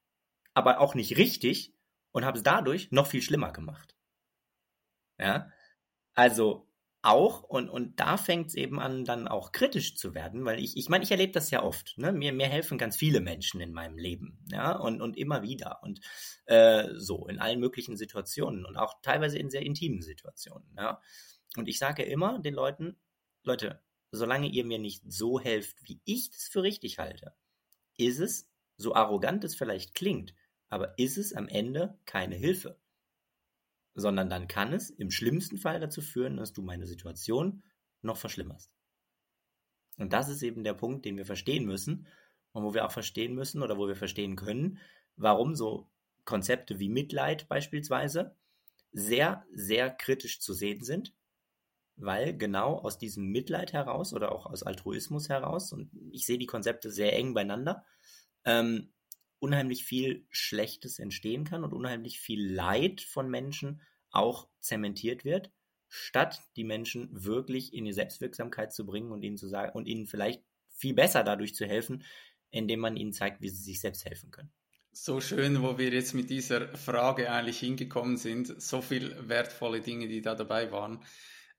aber 0.54 0.80
auch 0.80 0.96
nicht 0.96 1.18
richtig 1.18 1.74
und 2.12 2.26
habe 2.26 2.38
es 2.38 2.44
dadurch 2.44 2.92
noch 2.92 3.08
viel 3.08 3.22
schlimmer 3.22 3.52
gemacht. 3.52 3.96
Ja, 5.18 5.52
also 6.14 6.68
auch, 7.04 7.42
und, 7.44 7.70
und 7.70 8.00
da 8.00 8.18
fängt 8.18 8.50
es 8.50 8.56
eben 8.56 8.80
an, 8.80 9.06
dann 9.06 9.28
auch 9.28 9.52
kritisch 9.52 9.96
zu 9.96 10.14
werden, 10.14 10.46
weil 10.46 10.60
ich, 10.60 10.78
ich 10.78 10.88
meine, 10.88 11.04
ich 11.04 11.10
erlebe 11.10 11.32
das 11.32 11.50
ja 11.50 11.64
oft. 11.64 11.98
Ne? 11.98 12.12
Mir, 12.12 12.32
mir 12.32 12.48
helfen 12.48 12.78
ganz 12.78 12.96
viele 12.96 13.22
Menschen 13.22 13.60
in 13.60 13.74
meinem 13.74 13.98
Leben, 13.98 14.40
ja, 14.52 14.76
und, 14.76 15.02
und 15.02 15.18
immer 15.18 15.42
wieder. 15.42 15.80
Und 15.82 16.00
äh, 16.46 16.90
so, 16.96 17.28
in 17.28 17.40
allen 17.40 17.60
möglichen 17.60 17.98
Situationen 17.98 18.66
und 18.66 18.78
auch 18.78 19.02
teilweise 19.02 19.40
in 19.40 19.50
sehr 19.50 19.64
intimen 19.64 20.04
Situationen. 20.04 20.76
Ja? 20.78 21.02
Und 21.58 21.68
ich 21.68 21.80
sage 21.80 22.04
immer 22.04 22.40
den 22.40 22.54
Leuten, 22.54 23.00
Leute, 23.44 23.82
solange 24.12 24.48
ihr 24.48 24.66
mir 24.66 24.78
nicht 24.78 25.04
so 25.08 25.40
helft, 25.40 25.78
wie 25.88 26.02
ich 26.06 26.30
es 26.30 26.50
für 26.50 26.62
richtig 26.62 27.00
halte, 27.00 27.34
ist 27.98 28.20
es, 28.20 28.48
so 28.78 28.94
arrogant 28.94 29.44
es 29.44 29.56
vielleicht 29.56 29.96
klingt, 29.96 30.36
aber 30.72 30.98
ist 30.98 31.18
es 31.18 31.34
am 31.34 31.48
Ende 31.48 32.00
keine 32.06 32.36
Hilfe. 32.36 32.80
Sondern 33.94 34.30
dann 34.30 34.48
kann 34.48 34.72
es 34.74 34.90
im 34.90 35.12
schlimmsten 35.12 35.58
Fall 35.58 35.82
dazu 35.82 36.02
führen, 36.02 36.38
dass 36.38 36.54
du 36.54 36.62
meine 36.62 36.88
Situation 36.88 37.62
noch 38.02 38.18
verschlimmerst. 38.18 38.72
Und 39.98 40.14
das 40.14 40.30
ist 40.30 40.42
eben 40.42 40.64
der 40.64 40.74
Punkt, 40.74 41.06
den 41.06 41.18
wir 41.18 41.26
verstehen 41.26 41.66
müssen 41.66 42.08
und 42.54 42.64
wo 42.64 42.74
wir 42.74 42.86
auch 42.86 42.92
verstehen 42.92 43.36
müssen 43.36 43.62
oder 43.62 43.78
wo 43.78 43.88
wir 43.88 43.98
verstehen 43.98 44.38
können, 44.38 44.80
warum 45.18 45.56
so 45.56 45.90
Konzepte 46.24 46.80
wie 46.80 46.90
Mitleid 46.90 47.50
beispielsweise 47.50 48.36
sehr, 48.94 49.46
sehr 49.52 49.90
kritisch 49.90 50.40
zu 50.40 50.54
sehen 50.54 50.84
sind, 50.84 51.14
weil 51.98 52.38
genau 52.38 52.78
aus 52.78 52.98
diesem 52.98 53.26
Mitleid 53.26 53.74
heraus 53.74 54.14
oder 54.14 54.32
auch 54.32 54.46
aus 54.46 54.64
Altruismus 54.64 55.28
heraus, 55.28 55.74
und 55.74 55.92
ich 56.12 56.26
sehe 56.26 56.38
die 56.38 56.46
Konzepte 56.46 56.92
sehr 56.92 57.14
eng 57.14 57.34
beieinander, 57.34 57.86
ähm, 58.46 58.94
unheimlich 59.42 59.86
viel 59.86 60.26
Schlechtes 60.30 61.00
entstehen 61.00 61.44
kann 61.44 61.64
und 61.64 61.74
unheimlich 61.74 62.20
viel 62.20 62.46
Leid 62.54 63.02
von 63.02 63.30
Menschen 63.30 63.82
auch 64.12 64.48
zementiert 64.60 65.26
wird, 65.26 65.52
statt 65.90 66.42
die 66.56 66.64
Menschen 66.64 67.10
wirklich 67.12 67.74
in 67.74 67.86
die 67.86 67.94
Selbstwirksamkeit 67.94 68.72
zu 68.72 68.86
bringen 68.86 69.12
und 69.12 69.24
ihnen 69.24 69.38
zu 69.38 69.48
sagen 69.48 69.74
und 69.74 69.88
ihnen 69.88 70.06
vielleicht 70.06 70.44
viel 70.70 70.94
besser 70.94 71.24
dadurch 71.24 71.56
zu 71.56 71.66
helfen, 71.66 72.04
indem 72.52 72.82
man 72.82 72.96
ihnen 72.96 73.14
zeigt, 73.14 73.42
wie 73.42 73.50
sie 73.50 73.64
sich 73.64 73.82
selbst 73.82 74.06
helfen 74.06 74.32
können. 74.32 74.52
So 74.92 75.22
schön, 75.22 75.62
wo 75.64 75.78
wir 75.78 75.90
jetzt 75.90 76.14
mit 76.14 76.30
dieser 76.30 76.76
Frage 76.78 77.32
eigentlich 77.32 77.60
hingekommen 77.60 78.18
sind. 78.18 78.62
So 78.62 78.82
viele 78.82 79.30
wertvolle 79.30 79.82
Dinge, 79.82 80.08
die 80.08 80.22
da 80.22 80.36
dabei 80.36 80.72
waren. 80.72 81.04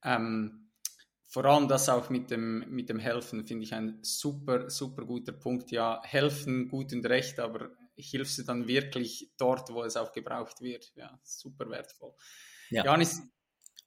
Ähm, 0.04 0.61
vor 1.32 1.46
allem 1.46 1.66
das 1.66 1.88
auch 1.88 2.10
mit 2.10 2.30
dem, 2.30 2.62
mit 2.68 2.90
dem 2.90 2.98
Helfen 2.98 3.46
finde 3.46 3.64
ich 3.64 3.72
ein 3.72 3.98
super, 4.02 4.68
super 4.68 5.06
guter 5.06 5.32
Punkt. 5.32 5.70
Ja, 5.70 6.02
helfen 6.04 6.68
gut 6.68 6.92
und 6.92 7.06
recht, 7.06 7.40
aber 7.40 7.70
hilfst 7.96 8.36
du 8.36 8.42
dann 8.42 8.68
wirklich 8.68 9.30
dort, 9.38 9.70
wo 9.72 9.82
es 9.82 9.96
auch 9.96 10.12
gebraucht 10.12 10.60
wird. 10.60 10.92
Ja, 10.94 11.18
super 11.22 11.70
wertvoll. 11.70 12.12
Ja. 12.68 12.84
Janis, 12.84 13.22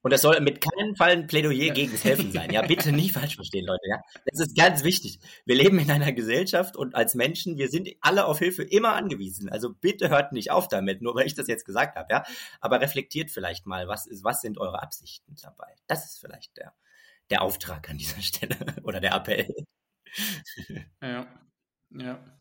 Und 0.02 0.12
das 0.12 0.22
soll 0.22 0.40
mit 0.42 0.60
keinem 0.60 0.96
Fall 0.96 1.12
ein 1.12 1.28
Plädoyer 1.28 1.74
gegen 1.74 1.92
das 1.92 2.04
Helfen 2.04 2.32
sein. 2.32 2.52
Ja, 2.52 2.64
bitte 2.64 2.92
nicht 2.92 3.12
falsch 3.12 3.36
verstehen, 3.36 3.66
Leute. 3.66 3.88
Ja, 3.90 4.02
das 4.26 4.40
ist 4.40 4.56
ganz 4.56 4.84
wichtig. 4.84 5.20
Wir 5.46 5.56
leben 5.56 5.78
in 5.78 5.90
einer 5.90 6.14
Gesellschaft 6.14 6.76
und 6.76 6.96
als 6.96 7.14
Menschen, 7.14 7.58
wir 7.58 7.70
sind 7.70 7.90
alle 8.02 8.26
auf 8.26 8.40
Hilfe 8.40 8.64
immer 8.64 8.94
angewiesen. 8.94 9.50
Also 9.50 9.74
bitte 9.74 10.10
hört 10.10 10.32
nicht 10.32 10.50
auf 10.50 10.68
damit, 10.68 11.02
nur 11.04 11.16
weil 11.16 11.28
ich 11.28 11.36
das 11.36 11.48
jetzt 11.48 11.66
gesagt 11.66 11.96
habe. 11.96 12.08
Ja, 12.12 12.24
aber 12.60 12.82
reflektiert 12.82 13.30
vielleicht 13.30 13.68
mal, 13.68 13.88
was 13.88 14.08
ist, 14.08 14.24
was 14.24 14.42
sind 14.42 14.58
eure 14.60 14.82
Absichten 14.82 15.36
dabei? 15.42 15.76
Das 15.88 16.06
ist 16.06 16.20
vielleicht 16.20 16.58
der, 16.58 16.76
der 17.30 17.42
Auftrag 17.42 17.90
an 17.90 17.98
dieser 17.98 18.22
Stelle 18.22 18.58
oder 18.84 19.00
der 19.00 19.14
Appell. 19.14 19.54
Ja, 21.02 21.28
ja. 21.92 22.40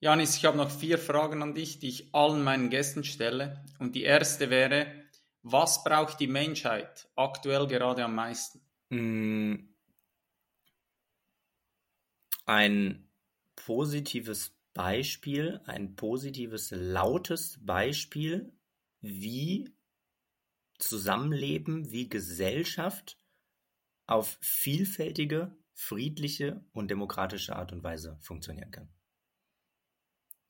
Janis, 0.00 0.36
ich 0.36 0.44
habe 0.44 0.56
noch 0.56 0.70
vier 0.70 0.98
Fragen 0.98 1.42
an 1.42 1.54
dich, 1.54 1.78
die 1.78 1.88
ich 1.88 2.12
allen 2.12 2.42
meinen 2.42 2.70
Gästen 2.70 3.04
stelle. 3.04 3.64
Und 3.78 3.94
die 3.94 4.02
erste 4.02 4.50
wäre, 4.50 5.04
was 5.42 5.84
braucht 5.84 6.18
die 6.18 6.26
Menschheit 6.26 7.08
aktuell 7.14 7.68
gerade 7.68 8.04
am 8.04 8.16
meisten? 8.16 8.60
Mm. 8.90 9.68
Ein 12.46 13.08
positives 13.54 14.56
Beispiel, 14.74 15.60
ein 15.66 15.94
positives, 15.94 16.72
lautes 16.72 17.58
Beispiel, 17.64 18.52
wie 19.00 19.72
Zusammenleben, 20.78 21.92
wie 21.92 22.08
Gesellschaft 22.08 23.21
auf 24.06 24.38
vielfältige, 24.40 25.56
friedliche 25.74 26.64
und 26.72 26.90
demokratische 26.90 27.56
Art 27.56 27.72
und 27.72 27.82
Weise 27.82 28.18
funktionieren 28.20 28.70
kann. 28.70 28.88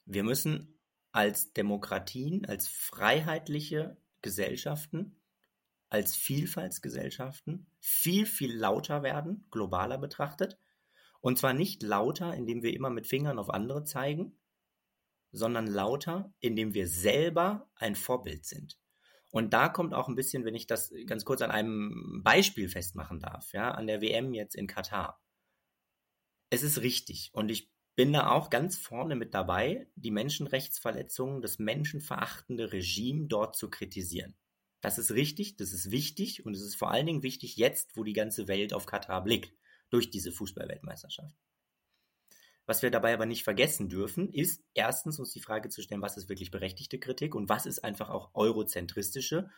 Wir 0.04 0.24
müssen 0.24 0.78
als 1.12 1.52
Demokratien, 1.52 2.44
als 2.46 2.68
freiheitliche 2.68 3.96
Gesellschaften, 4.22 5.16
als 5.88 6.16
Vielfaltsgesellschaften 6.16 7.66
viel, 7.78 8.24
viel 8.26 8.56
lauter 8.56 9.02
werden, 9.02 9.46
globaler 9.50 9.98
betrachtet. 9.98 10.58
Und 11.20 11.38
zwar 11.38 11.52
nicht 11.52 11.82
lauter, 11.82 12.34
indem 12.34 12.62
wir 12.62 12.74
immer 12.74 12.90
mit 12.90 13.06
Fingern 13.06 13.38
auf 13.38 13.50
andere 13.50 13.84
zeigen, 13.84 14.36
sondern 15.32 15.66
lauter, 15.66 16.32
indem 16.40 16.74
wir 16.74 16.88
selber 16.88 17.70
ein 17.76 17.94
Vorbild 17.94 18.44
sind. 18.44 18.78
Und 19.32 19.54
da 19.54 19.70
kommt 19.70 19.94
auch 19.94 20.09
ein 20.09 20.14
bisschen, 20.14 20.44
wenn 20.44 20.54
ich 20.54 20.66
das 20.66 20.92
ganz 21.06 21.24
kurz 21.24 21.40
an 21.40 21.50
einem 21.50 22.20
Beispiel 22.22 22.68
festmachen 22.68 23.18
darf, 23.18 23.52
ja, 23.54 23.70
an 23.70 23.86
der 23.86 24.02
WM 24.02 24.34
jetzt 24.34 24.54
in 24.54 24.66
Katar. 24.66 25.20
Es 26.50 26.62
ist 26.62 26.82
richtig 26.82 27.30
und 27.32 27.50
ich 27.50 27.72
bin 27.96 28.12
da 28.12 28.30
auch 28.30 28.50
ganz 28.50 28.76
vorne 28.76 29.16
mit 29.16 29.32
dabei, 29.32 29.90
die 29.96 30.10
Menschenrechtsverletzungen, 30.10 31.40
das 31.40 31.59
menschenverachtende 31.59 32.72
Regime 32.72 33.26
dort 33.26 33.56
zu 33.56 33.70
kritisieren. 33.70 34.36
Das 34.82 34.98
ist 34.98 35.12
richtig, 35.12 35.56
das 35.56 35.72
ist 35.72 35.90
wichtig 35.90 36.44
und 36.44 36.54
es 36.54 36.62
ist 36.62 36.74
vor 36.74 36.90
allen 36.90 37.06
Dingen 37.06 37.22
wichtig 37.22 37.56
jetzt, 37.56 37.96
wo 37.96 38.04
die 38.04 38.12
ganze 38.12 38.48
Welt 38.48 38.74
auf 38.74 38.84
Katar 38.84 39.24
blickt, 39.24 39.54
durch 39.88 40.10
diese 40.10 40.30
Fußballweltmeisterschaft. 40.30 41.36
Was 42.66 42.82
wir 42.82 42.90
dabei 42.90 43.12
aber 43.12 43.26
nicht 43.26 43.44
vergessen 43.44 43.89
dürfen, 43.89 44.28
ist 44.30 44.62
erstens 44.74 45.18
uns 45.18 45.32
die 45.32 45.40
Frage 45.40 45.68
zu 45.68 45.82
stellen, 45.82 46.02
was 46.02 46.16
ist 46.16 46.28
wirklich 46.28 46.51
berechtigte 46.51 46.98
Kritik 46.98 47.34
und 47.34 47.48
was 47.48 47.66
ist 47.66 47.82
einfach 47.82 48.09
auch 48.09 48.30
eurozentristische 48.34 49.48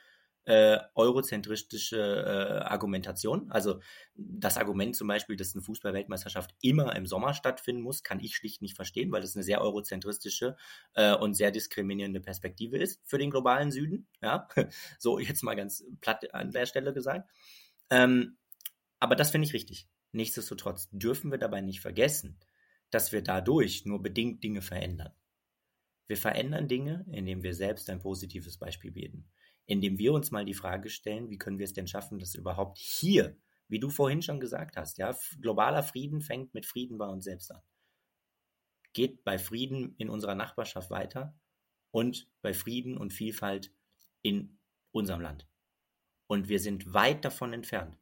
äh, 0.47 0.79
eurozentristische 0.95 1.97
äh, 1.97 2.65
Argumentation. 2.65 3.51
Also 3.51 3.81
das 4.15 4.59
Argument 4.59 4.95
zum 4.95 5.09
Beispiel, 5.09 5.37
dass 5.37 5.55
eine 5.55 5.63
Fußballweltmeisterschaft 5.63 6.55
immer 6.61 6.95
im 6.97 7.07
Sommer 7.07 7.33
stattfinden 7.35 7.83
muss, 7.83 8.03
kann 8.03 8.21
ich 8.21 8.37
schlicht 8.37 8.61
nicht 8.61 8.77
verstehen, 8.77 9.11
weil 9.11 9.23
das 9.23 9.35
eine 9.35 9.43
sehr 9.43 9.63
eurozentristische 9.63 10.57
äh, 10.95 11.15
und 11.15 11.35
sehr 11.35 11.51
diskriminierende 11.51 12.21
Perspektive 12.21 12.77
ist 12.77 13.01
für 13.05 13.19
den 13.19 13.31
globalen 13.31 13.71
Süden. 13.71 14.07
Ja, 14.21 14.49
so 14.99 15.19
jetzt 15.19 15.43
mal 15.43 15.55
ganz 15.55 15.85
platt 16.01 16.33
an 16.35 16.51
der 16.51 16.67
Stelle 16.67 16.93
gesagt. 16.93 17.31
Ähm, 17.91 18.37
aber 19.01 19.17
das 19.17 19.31
finde 19.31 19.47
ich 19.47 19.55
richtig. 19.55 19.89
Nichtsdestotrotz 20.13 20.89
dürfen 20.93 21.31
wir 21.31 21.39
dabei 21.39 21.61
nicht 21.61 21.81
vergessen, 21.81 22.39
dass 22.95 23.13
wir 23.13 23.23
dadurch 23.23 23.85
nur 23.85 24.03
bedingt 24.03 24.43
Dinge 24.45 24.63
verändern. 24.63 25.13
Wir 26.07 26.17
verändern 26.17 26.69
Dinge, 26.69 27.05
indem 27.11 27.43
wir 27.43 27.55
selbst 27.55 27.91
ein 27.91 28.01
positives 28.01 28.59
Beispiel 28.59 28.93
bieten 28.93 29.31
indem 29.67 29.99
wir 29.99 30.13
uns 30.13 30.31
mal 30.31 30.45
die 30.45 30.55
Frage 30.55 30.91
stellen, 30.91 31.31
wie 31.31 31.39
können 31.39 31.59
wir 31.59 31.65
es 31.65 31.73
denn 31.73 31.89
schaffen, 31.89 32.19
dass 32.19 32.35
überhaupt 32.35 32.79
hier, 32.79 33.37
wie 33.69 33.81
du 33.81 33.89
vorhin 33.89 34.23
schon 34.23 34.41
gesagt 34.41 34.77
hast, 34.77 34.99
ja, 34.99 35.17
globaler 35.41 35.83
Frieden 35.83 36.21
fängt 36.21 36.55
mit 36.55 36.67
Frieden 36.67 36.99
bei 36.99 37.07
uns 37.07 37.25
selbst 37.25 37.51
an. 37.51 37.63
Geht 38.93 39.25
bei 39.25 39.39
Frieden 39.39 39.95
in 39.97 40.11
unserer 40.11 40.35
Nachbarschaft 40.35 40.91
weiter 40.91 41.39
und 41.91 42.29
bei 42.43 42.53
Frieden 42.53 42.97
und 42.97 43.13
Vielfalt 43.13 43.73
in 44.23 44.59
unserem 44.93 45.21
Land. 45.21 45.49
Und 46.27 46.49
wir 46.49 46.61
sind 46.61 46.93
weit 46.93 47.25
davon 47.25 47.53
entfernt, 47.53 47.99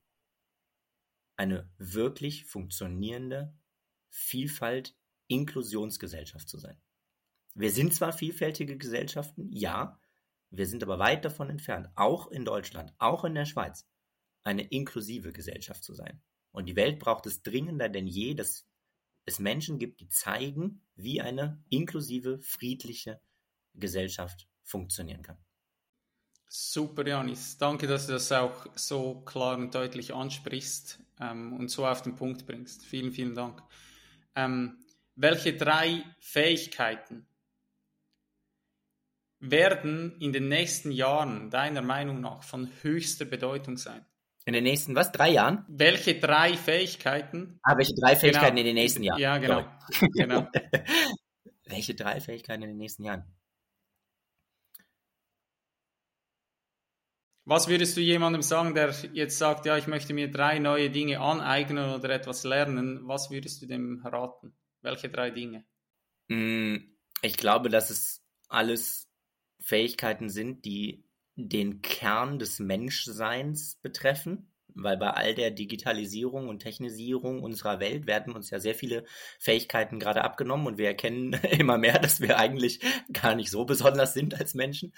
eine 1.37 1.71
wirklich 1.79 2.45
funktionierende 2.45 3.57
Vielfalt, 4.13 4.95
Inklusionsgesellschaft 5.27 6.49
zu 6.49 6.59
sein. 6.59 6.81
Wir 7.55 7.71
sind 7.71 7.95
zwar 7.95 8.13
vielfältige 8.13 8.77
Gesellschaften, 8.77 9.49
ja, 9.51 9.99
wir 10.51 10.67
sind 10.67 10.83
aber 10.83 10.99
weit 10.99 11.25
davon 11.25 11.51
entfernt, 11.51 11.89
auch 11.95 12.31
in 12.31 12.45
Deutschland, 12.45 12.93
auch 12.99 13.25
in 13.25 13.35
der 13.35 13.47
Schweiz, 13.47 13.89
eine 14.43 14.63
inklusive 14.69 15.33
Gesellschaft 15.33 15.83
zu 15.83 15.95
sein. 15.95 16.23
Und 16.51 16.67
die 16.67 16.77
Welt 16.77 16.99
braucht 16.99 17.27
es 17.27 17.43
dringender 17.43 17.89
denn 17.89 18.07
je, 18.07 18.35
dass 18.35 18.67
es 19.25 19.39
Menschen 19.39 19.79
gibt, 19.79 20.01
die 20.01 20.09
zeigen, 20.09 20.83
wie 20.95 21.21
eine 21.21 21.63
inklusive, 21.71 22.41
friedliche 22.43 23.21
Gesellschaft 23.75 24.47
funktionieren 24.63 25.23
kann. 25.23 25.39
Super, 26.49 27.07
Janis. 27.07 27.57
Danke, 27.57 27.87
dass 27.87 28.07
du 28.07 28.13
das 28.13 28.31
auch 28.31 28.67
so 28.75 29.23
klar 29.23 29.57
und 29.57 29.75
deutlich 29.75 30.13
ansprichst 30.13 31.03
ähm, 31.19 31.55
und 31.55 31.71
so 31.71 31.87
auf 31.87 32.03
den 32.03 32.15
Punkt 32.15 32.47
bringst. 32.47 32.85
Vielen, 32.85 33.11
vielen 33.11 33.35
Dank. 33.35 33.63
Ähm, 34.35 34.85
welche 35.15 35.57
drei 35.57 36.05
Fähigkeiten 36.21 37.27
werden 39.41 40.17
in 40.21 40.33
den 40.33 40.49
nächsten 40.49 40.91
Jahren 40.93 41.51
deiner 41.51 41.83
Meinung 41.83 42.21
nach 42.21 42.43
von 42.43 42.71
höchster 42.83 43.25
Bedeutung 43.25 43.77
sein? 43.77 44.07
In 44.45 44.55
den 44.55 44.65
nächsten, 44.65 44.95
was, 44.95 45.13
drei 45.13 45.31
Jahren? 45.31 45.65
Welche 45.69 46.19
drei 46.19 46.57
Fähigkeiten? 46.57 47.61
Ah, 47.63 47.77
welche 47.77 47.95
drei 47.95 48.17
Fähigkeiten 48.17 48.57
genau. 48.57 48.61
in 48.61 48.67
den 48.67 48.75
nächsten 48.75 49.03
Jahren? 49.03 49.21
Ja, 49.21 49.39
genau. 49.39 49.65
genau. 50.15 50.49
welche 51.67 51.95
drei 51.95 52.21
Fähigkeiten 52.21 52.63
in 52.63 52.71
den 52.71 52.79
nächsten 52.79 53.05
Jahren? 53.05 53.25
Was 57.53 57.69
würdest 57.69 57.99
du 57.99 58.01
jemandem 58.01 58.41
sagen, 58.41 58.75
der 58.75 58.95
jetzt 59.13 59.37
sagt, 59.37 59.67
ja, 59.67 59.77
ich 59.77 59.87
möchte 59.87 60.15
mir 60.15 60.31
drei 60.31 60.59
neue 60.59 60.89
Dinge 60.89 61.21
aneignen 61.21 61.93
oder 61.93 62.09
etwas 62.09 62.45
lernen? 62.45 63.07
Was 63.07 63.31
würdest 63.31 63.61
du 63.61 63.67
dem 63.67 64.01
raten? 64.07 64.55
Welche 64.81 65.11
drei 65.11 65.29
Dinge? 65.29 65.63
Hm, 66.31 66.97
ich 67.21 67.37
glaube, 67.37 67.69
dass 67.69 67.91
es 67.91 68.23
alles 68.49 69.07
Fähigkeiten 69.61 70.31
sind, 70.31 70.65
die 70.65 71.05
den 71.37 71.83
Kern 71.83 72.39
des 72.39 72.59
Menschseins 72.59 73.77
betreffen, 73.83 74.51
weil 74.69 74.97
bei 74.97 75.11
all 75.11 75.35
der 75.35 75.51
Digitalisierung 75.51 76.49
und 76.49 76.61
Technisierung 76.61 77.43
unserer 77.43 77.81
Welt 77.81 78.07
werden 78.07 78.35
uns 78.35 78.49
ja 78.49 78.61
sehr 78.61 78.75
viele 78.75 79.05
Fähigkeiten 79.39 79.99
gerade 79.99 80.25
abgenommen 80.25 80.67
und 80.67 80.79
wir 80.79 80.87
erkennen 80.87 81.35
immer 81.59 81.77
mehr, 81.77 81.99
dass 81.99 82.23
wir 82.23 82.39
eigentlich 82.39 82.81
gar 83.13 83.35
nicht 83.35 83.51
so 83.51 83.67
besonders 83.67 84.15
sind 84.15 84.41
als 84.41 84.55
Menschen. 84.55 84.95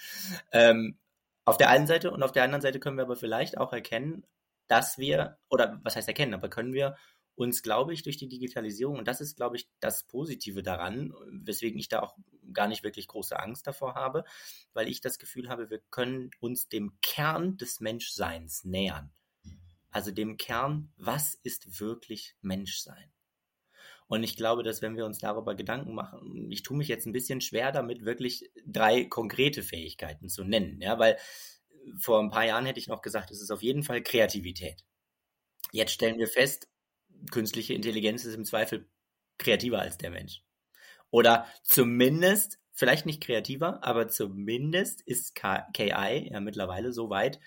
Ähm, 0.53 0.97
auf 1.45 1.57
der 1.57 1.69
einen 1.69 1.87
Seite 1.87 2.11
und 2.11 2.23
auf 2.23 2.31
der 2.31 2.43
anderen 2.43 2.61
Seite 2.61 2.79
können 2.79 2.97
wir 2.97 3.03
aber 3.03 3.15
vielleicht 3.15 3.57
auch 3.57 3.71
erkennen, 3.71 4.25
dass 4.67 4.97
wir, 4.97 5.37
oder 5.49 5.79
was 5.83 5.95
heißt 5.95 6.07
erkennen, 6.07 6.33
aber 6.33 6.49
können 6.49 6.73
wir 6.73 6.97
uns, 7.35 7.61
glaube 7.61 7.93
ich, 7.93 8.03
durch 8.03 8.17
die 8.17 8.29
Digitalisierung, 8.29 8.97
und 8.97 9.07
das 9.07 9.21
ist, 9.21 9.35
glaube 9.35 9.57
ich, 9.57 9.69
das 9.79 10.05
Positive 10.07 10.63
daran, 10.63 11.13
weswegen 11.29 11.79
ich 11.79 11.89
da 11.89 11.99
auch 11.99 12.15
gar 12.53 12.67
nicht 12.67 12.83
wirklich 12.83 13.07
große 13.07 13.37
Angst 13.37 13.67
davor 13.67 13.93
habe, 13.95 14.23
weil 14.73 14.87
ich 14.87 15.01
das 15.01 15.19
Gefühl 15.19 15.49
habe, 15.49 15.69
wir 15.69 15.81
können 15.91 16.31
uns 16.39 16.69
dem 16.69 16.97
Kern 17.01 17.57
des 17.57 17.79
Menschseins 17.79 18.63
nähern. 18.63 19.11
Also 19.91 20.11
dem 20.11 20.37
Kern, 20.37 20.91
was 20.97 21.35
ist 21.43 21.79
wirklich 21.79 22.35
Menschsein? 22.41 23.11
Und 24.07 24.23
ich 24.23 24.35
glaube, 24.35 24.63
dass 24.63 24.81
wenn 24.81 24.95
wir 24.95 25.05
uns 25.05 25.19
darüber 25.19 25.55
Gedanken 25.55 25.95
machen, 25.95 26.51
ich 26.51 26.63
tue 26.63 26.77
mich 26.77 26.87
jetzt 26.87 27.07
ein 27.07 27.13
bisschen 27.13 27.41
schwer 27.41 27.71
damit, 27.71 28.05
wirklich 28.05 28.51
drei 28.65 29.05
konkrete 29.05 29.63
Fähigkeiten 29.63 30.29
zu 30.29 30.43
nennen, 30.43 30.79
ja, 30.81 30.99
weil 30.99 31.17
vor 31.99 32.19
ein 32.19 32.29
paar 32.29 32.45
Jahren 32.45 32.65
hätte 32.65 32.79
ich 32.79 32.87
noch 32.87 33.01
gesagt, 33.01 33.31
es 33.31 33.41
ist 33.41 33.51
auf 33.51 33.63
jeden 33.63 33.83
Fall 33.83 34.01
Kreativität. 34.01 34.83
Jetzt 35.71 35.91
stellen 35.91 36.17
wir 36.17 36.27
fest, 36.27 36.67
künstliche 37.31 37.73
Intelligenz 37.73 38.25
ist 38.25 38.35
im 38.35 38.45
Zweifel 38.45 38.87
kreativer 39.37 39.79
als 39.79 39.97
der 39.97 40.11
Mensch. 40.11 40.43
Oder 41.09 41.47
zumindest, 41.63 42.59
vielleicht 42.71 43.05
nicht 43.05 43.21
kreativer, 43.21 43.83
aber 43.83 44.07
zumindest 44.07 45.01
ist 45.01 45.35
KI 45.35 46.29
ja 46.31 46.39
mittlerweile 46.39 46.91
so 46.91 47.09
weit, 47.09 47.39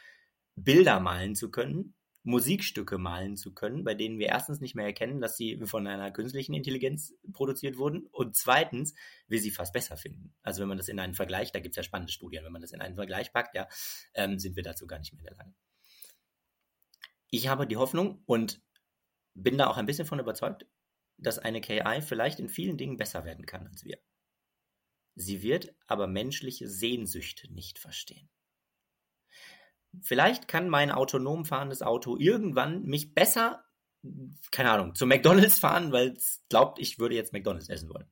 Bilder 0.56 1.00
malen 1.00 1.34
zu 1.34 1.50
können, 1.50 1.94
Musikstücke 2.28 2.98
malen 2.98 3.38
zu 3.38 3.54
können, 3.54 3.84
bei 3.84 3.94
denen 3.94 4.18
wir 4.18 4.26
erstens 4.26 4.60
nicht 4.60 4.74
mehr 4.74 4.84
erkennen, 4.84 5.22
dass 5.22 5.38
sie 5.38 5.58
von 5.64 5.86
einer 5.86 6.10
künstlichen 6.10 6.52
Intelligenz 6.52 7.14
produziert 7.32 7.78
wurden 7.78 8.06
und 8.12 8.36
zweitens, 8.36 8.94
wir 9.28 9.40
sie 9.40 9.50
fast 9.50 9.72
besser 9.72 9.96
finden. 9.96 10.34
Also 10.42 10.60
wenn 10.60 10.68
man 10.68 10.76
das 10.76 10.88
in 10.88 11.00
einen 11.00 11.14
Vergleich, 11.14 11.52
da 11.52 11.60
gibt 11.60 11.72
es 11.72 11.76
ja 11.76 11.82
spannende 11.82 12.12
Studien, 12.12 12.44
wenn 12.44 12.52
man 12.52 12.60
das 12.60 12.72
in 12.72 12.82
einen 12.82 12.96
Vergleich 12.96 13.32
packt, 13.32 13.54
ja, 13.54 13.66
ähm, 14.12 14.38
sind 14.38 14.56
wir 14.56 14.62
dazu 14.62 14.86
gar 14.86 14.98
nicht 14.98 15.14
mehr 15.14 15.20
in 15.20 15.24
der 15.24 15.36
Lage. 15.36 15.54
ich 17.30 17.48
habe 17.48 17.66
die 17.66 17.78
Hoffnung 17.78 18.22
und 18.26 18.60
bin 19.34 19.56
da 19.56 19.68
auch 19.68 19.78
ein 19.78 19.86
bisschen 19.86 20.06
von 20.06 20.18
überzeugt, 20.18 20.66
dass 21.16 21.38
eine 21.38 21.62
KI 21.62 22.02
vielleicht 22.02 22.40
in 22.40 22.50
vielen 22.50 22.76
Dingen 22.76 22.98
besser 22.98 23.24
werden 23.24 23.46
kann 23.46 23.66
als 23.66 23.84
wir. 23.84 23.98
Sie 25.14 25.42
wird 25.42 25.74
aber 25.86 26.06
menschliche 26.06 26.68
Sehnsüchte 26.68 27.50
nicht 27.52 27.78
verstehen. 27.78 28.28
Vielleicht 30.02 30.48
kann 30.48 30.68
mein 30.68 30.90
autonom 30.90 31.44
fahrendes 31.44 31.82
Auto 31.82 32.16
irgendwann 32.16 32.82
mich 32.84 33.14
besser, 33.14 33.64
keine 34.50 34.70
Ahnung, 34.70 34.94
zu 34.94 35.06
McDonalds 35.06 35.58
fahren, 35.58 35.92
weil 35.92 36.12
es 36.12 36.44
glaubt, 36.48 36.78
ich 36.78 36.98
würde 36.98 37.14
jetzt 37.14 37.32
McDonalds 37.32 37.68
essen 37.68 37.88
wollen. 37.88 38.10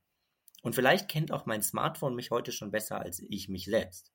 Und 0.63 0.75
vielleicht 0.75 1.09
kennt 1.09 1.31
auch 1.31 1.45
mein 1.45 1.61
Smartphone 1.61 2.15
mich 2.15 2.31
heute 2.31 2.51
schon 2.51 2.71
besser 2.71 2.99
als 2.99 3.19
ich 3.29 3.47
mich 3.47 3.65
selbst. 3.65 4.11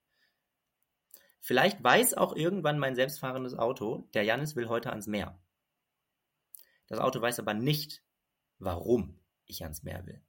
Vielleicht 1.41 1.83
weiß 1.83 2.15
auch 2.15 2.37
irgendwann 2.37 2.79
mein 2.79 2.95
selbstfahrendes 2.95 3.55
Auto, 3.55 4.09
der 4.15 4.23
Janis 4.23 4.55
will 4.55 4.69
heute 4.69 4.91
ans 4.91 5.07
Meer. 5.07 5.41
Das 6.87 7.01
Auto 7.01 7.21
weiß 7.21 7.39
aber 7.39 7.55
nicht, 7.55 8.03
warum 8.59 9.19
ich 9.47 9.63
ans 9.63 9.83
Meer 9.83 10.07
will. 10.07 10.23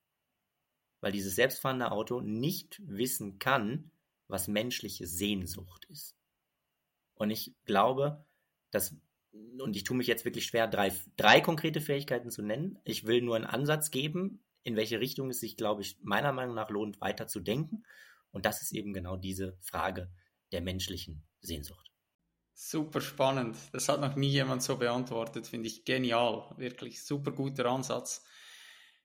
Weil 1.02 1.12
dieses 1.12 1.36
selbstfahrende 1.36 1.92
Auto 1.92 2.22
nicht 2.22 2.82
wissen 2.86 3.38
kann, 3.38 3.92
was 4.28 4.48
menschliche 4.48 5.06
Sehnsucht 5.06 5.86
ist. 5.90 6.16
Und 7.16 7.30
ich 7.30 7.56
glaube, 7.66 8.26
dass, 8.72 8.96
und 9.32 9.76
ich 9.76 9.84
tue 9.84 9.98
mich 9.98 10.08
jetzt 10.08 10.26
wirklich 10.26 10.46
schwer, 10.46 10.68
drei, 10.68 10.92
drei 11.18 11.42
konkrete 11.42 11.82
Fähigkeiten 11.82 12.32
zu 12.32 12.42
nennen. 12.42 12.80
Ich 12.84 13.06
will 13.06 13.22
nur 13.22 13.36
einen 13.36 13.46
Ansatz 13.46 13.92
geben, 13.92 14.44
in 14.64 14.76
welche 14.76 15.00
Richtung 15.00 15.30
es 15.30 15.40
sich, 15.40 15.58
glaube 15.58 15.82
ich, 15.82 15.98
meiner 16.02 16.32
Meinung 16.32 16.56
nach 16.56 16.70
lohnt, 16.70 17.02
weiter 17.02 17.28
zu 17.28 17.40
denken. 17.40 17.84
Und 18.32 18.46
das 18.46 18.62
ist 18.62 18.74
eben 18.74 18.94
genau 18.94 19.16
diese 19.16 19.58
Frage 19.62 20.12
der 20.52 20.62
menschlichen 20.62 21.24
Sehnsucht. 21.42 21.92
Super 22.54 23.02
spannend. 23.02 23.58
Das 23.72 23.90
hat 23.90 24.00
noch 24.00 24.16
nie 24.16 24.30
jemand 24.30 24.64
so 24.64 24.78
beantwortet. 24.78 25.48
Finde 25.48 25.68
ich 25.68 25.86
genial. 25.86 26.54
Wirklich 26.58 27.04
super 27.04 27.32
guter 27.32 27.66
Ansatz. 27.66 28.24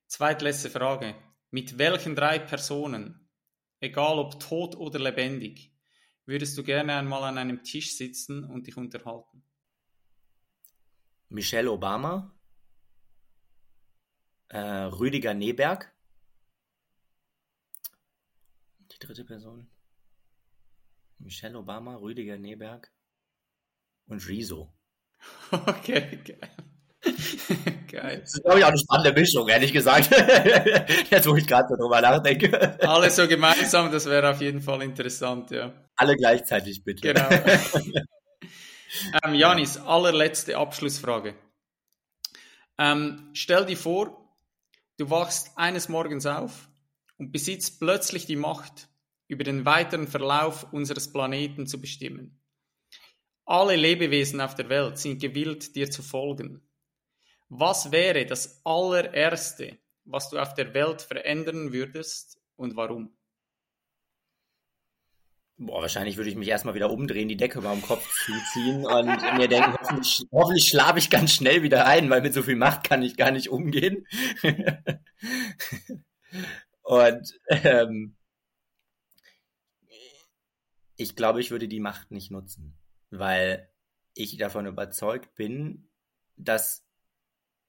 Zweitletzte 0.07 0.71
Frage. 0.71 1.15
Mit 1.51 1.79
welchen 1.79 2.15
drei 2.15 2.39
Personen, 2.39 3.29
egal 3.81 4.19
ob 4.19 4.39
tot 4.39 4.77
oder 4.77 4.99
lebendig, 4.99 5.73
würdest 6.29 6.59
du 6.59 6.63
gerne 6.63 6.95
einmal 6.95 7.25
an 7.25 7.39
einem 7.39 7.65
Tisch 7.65 7.97
sitzen 7.97 8.45
und 8.45 8.67
dich 8.67 8.77
unterhalten? 8.77 9.43
Michelle 11.31 11.73
Obama, 11.73 12.39
äh, 14.49 14.59
Rüdiger 14.59 15.33
Neberg. 15.33 15.91
Die 18.93 18.99
dritte 18.99 19.25
Person. 19.25 19.71
Michelle 21.19 21.59
Obama, 21.59 21.97
Rüdiger 21.97 22.37
Neberg 22.37 22.93
und 24.07 24.27
Rezo. 24.29 24.73
Okay, 25.51 26.23
geil. 26.25 27.75
Geil. 27.89 28.21
Das 28.21 28.35
ist, 28.35 28.43
glaube 28.43 28.59
ich, 28.59 28.65
auch 28.65 28.69
eine 28.69 28.79
spannende 28.79 29.19
Mischung, 29.19 29.49
ehrlich 29.49 29.73
gesagt. 29.73 30.11
Jetzt, 31.11 31.27
wo 31.29 31.35
ich 31.37 31.47
gerade 31.47 31.69
so 31.69 31.77
drüber 31.77 32.01
nachdenke. 32.01 32.79
Alle 32.81 33.11
so 33.11 33.27
gemeinsam, 33.27 33.91
das 33.91 34.07
wäre 34.07 34.31
auf 34.31 34.41
jeden 34.41 34.61
Fall 34.61 34.83
interessant, 34.83 35.51
ja. 35.51 35.73
Alle 35.97 36.17
gleichzeitig, 36.17 36.85
bitte. 36.85 37.15
Genau. 37.15 37.29
ähm, 39.25 39.35
Janis, 39.35 39.79
allerletzte 39.79 40.57
Abschlussfrage. 40.57 41.35
Ähm, 42.79 43.31
stell 43.33 43.65
dir 43.65 43.77
vor, 43.77 44.37
du 44.99 45.09
wachst 45.11 45.57
eines 45.57 45.89
Morgens 45.89 46.27
auf 46.27 46.69
und 47.17 47.33
besitzt 47.33 47.81
plötzlich 47.81 48.27
die 48.27 48.37
Macht, 48.37 48.89
über 49.29 49.45
den 49.45 49.65
weiteren 49.65 50.09
Verlauf 50.09 50.73
unseres 50.73 51.13
Planeten 51.13 51.67
zu 51.67 51.81
bestimmen. 51.81 52.41
Alle 53.45 53.77
Lebewesen 53.77 54.41
auf 54.43 54.55
der 54.55 54.69
Welt 54.69 54.99
sind 54.99 55.21
gewillt, 55.21 55.75
dir 55.75 55.91
zu 55.91 56.03
folgen. 56.03 56.68
Was 57.49 57.93
wäre 57.93 58.27
das 58.27 58.61
allererste, 58.65 59.79
was 60.05 60.29
du 60.31 60.39
auf 60.39 60.55
der 60.55 60.75
Welt 60.75 61.03
verändern 61.03 61.73
würdest 61.73 62.41
und 62.57 62.77
warum? 62.77 63.17
Boah, 65.61 65.83
wahrscheinlich 65.83 66.17
würde 66.17 66.31
ich 66.31 66.37
mich 66.37 66.49
erstmal 66.49 66.75
wieder 66.75 66.91
umdrehen, 66.91 67.29
die 67.29 67.37
Decke 67.37 67.59
über 67.59 67.73
dem 67.73 67.83
Kopf 67.83 68.09
zuziehen 68.25 68.87
und 68.87 69.37
mir 69.37 69.49
denken, 69.49 69.75
hoffentlich, 69.81 70.25
hoffentlich 70.31 70.69
schlafe 70.69 71.01
ich 71.01 71.11
ganz 71.11 71.33
schnell 71.33 71.65
wieder 71.65 71.85
ein, 71.85 72.09
weil 72.11 72.23
mit 72.23 72.33
so 72.33 72.45
viel 72.45 72.55
Macht 72.55 72.85
kann 72.85 73.03
ich 73.03 73.17
gar 73.17 73.33
nicht 73.33 73.49
umgehen. 73.49 74.07
und 76.83 77.41
ähm, 77.49 78.17
ich 80.95 81.17
glaube, 81.17 81.41
ich 81.41 81.51
würde 81.51 81.67
die 81.67 81.81
Macht 81.81 82.13
nicht 82.13 82.31
nutzen, 82.31 82.79
weil 83.11 83.69
ich 84.15 84.37
davon 84.37 84.67
überzeugt 84.67 85.35
bin, 85.35 85.91
dass 86.37 86.88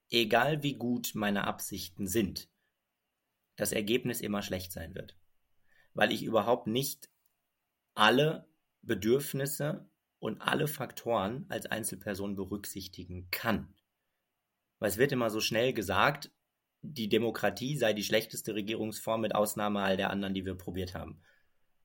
egal 0.10 0.64
wie 0.64 0.76
gut 0.76 1.12
meine 1.16 1.46
Absichten 1.46 2.08
sind, 2.08 2.50
das 3.56 3.72
Ergebnis 3.72 4.22
immer 4.22 4.42
schlecht 4.42 4.72
sein 4.72 4.96
wird. 4.96 5.18
Weil 5.94 6.12
ich 6.12 6.24
überhaupt 6.24 6.68
nicht 6.68 7.10
alle 7.94 8.48
Bedürfnisse 8.82 9.90
und 10.20 10.42
alle 10.42 10.68
Faktoren 10.68 11.46
als 11.50 11.66
Einzelperson 11.66 12.36
berücksichtigen 12.36 13.30
kann. 13.32 13.74
Weil 14.80 14.90
es 14.90 14.98
wird 14.98 15.12
immer 15.12 15.30
so 15.30 15.42
schnell 15.42 15.74
gesagt, 15.74 16.32
die 16.82 17.10
Demokratie 17.10 17.78
sei 17.78 17.94
die 17.94 18.04
schlechteste 18.04 18.56
Regierungsform 18.56 19.22
mit 19.22 19.36
Ausnahme 19.36 19.82
all 19.82 19.98
der 19.98 20.10
anderen, 20.10 20.34
die 20.34 20.46
wir 20.46 20.56
probiert 20.56 20.94
haben. 20.94 21.22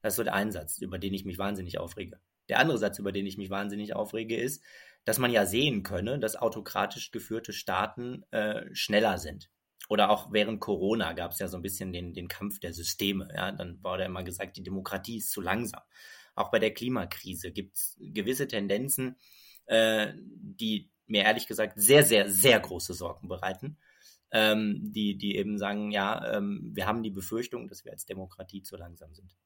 Das 0.02 0.12
ist 0.12 0.16
so 0.18 0.22
der 0.22 0.34
Einsatz, 0.34 0.78
über 0.78 0.98
den 0.98 1.14
ich 1.14 1.24
mich 1.24 1.38
wahnsinnig 1.38 1.78
aufrege. 1.78 2.20
Der 2.48 2.58
andere 2.58 2.78
Satz, 2.78 2.98
über 2.98 3.12
den 3.12 3.26
ich 3.26 3.38
mich 3.38 3.50
wahnsinnig 3.50 3.94
aufrege, 3.94 4.36
ist, 4.36 4.62
dass 5.04 5.18
man 5.18 5.30
ja 5.30 5.46
sehen 5.46 5.82
könne, 5.82 6.18
dass 6.18 6.36
autokratisch 6.36 7.10
geführte 7.10 7.52
Staaten 7.52 8.24
äh, 8.30 8.66
schneller 8.74 9.18
sind. 9.18 9.50
Oder 9.88 10.10
auch 10.10 10.32
während 10.32 10.60
Corona 10.60 11.12
gab 11.12 11.32
es 11.32 11.38
ja 11.38 11.48
so 11.48 11.58
ein 11.58 11.62
bisschen 11.62 11.92
den, 11.92 12.14
den 12.14 12.28
Kampf 12.28 12.58
der 12.58 12.72
Systeme. 12.72 13.28
Ja? 13.34 13.52
Dann 13.52 13.82
wurde 13.82 14.04
immer 14.04 14.22
gesagt, 14.22 14.56
die 14.56 14.62
Demokratie 14.62 15.18
ist 15.18 15.30
zu 15.30 15.40
langsam. 15.40 15.82
Auch 16.34 16.50
bei 16.50 16.58
der 16.58 16.72
Klimakrise 16.72 17.52
gibt 17.52 17.76
es 17.76 17.96
gewisse 17.98 18.48
Tendenzen, 18.48 19.16
äh, 19.66 20.12
die 20.16 20.90
mir 21.06 21.24
ehrlich 21.24 21.46
gesagt 21.46 21.74
sehr, 21.76 22.02
sehr, 22.02 22.30
sehr 22.30 22.58
große 22.58 22.94
Sorgen 22.94 23.28
bereiten. 23.28 23.76
Ähm, 24.30 24.92
die, 24.92 25.16
die 25.16 25.36
eben 25.36 25.58
sagen, 25.58 25.92
ja, 25.92 26.36
ähm, 26.36 26.72
wir 26.74 26.86
haben 26.86 27.02
die 27.02 27.10
Befürchtung, 27.10 27.68
dass 27.68 27.84
wir 27.84 27.92
als 27.92 28.04
Demokratie 28.04 28.62
zu 28.62 28.76
langsam 28.76 29.14
sind. 29.14 29.36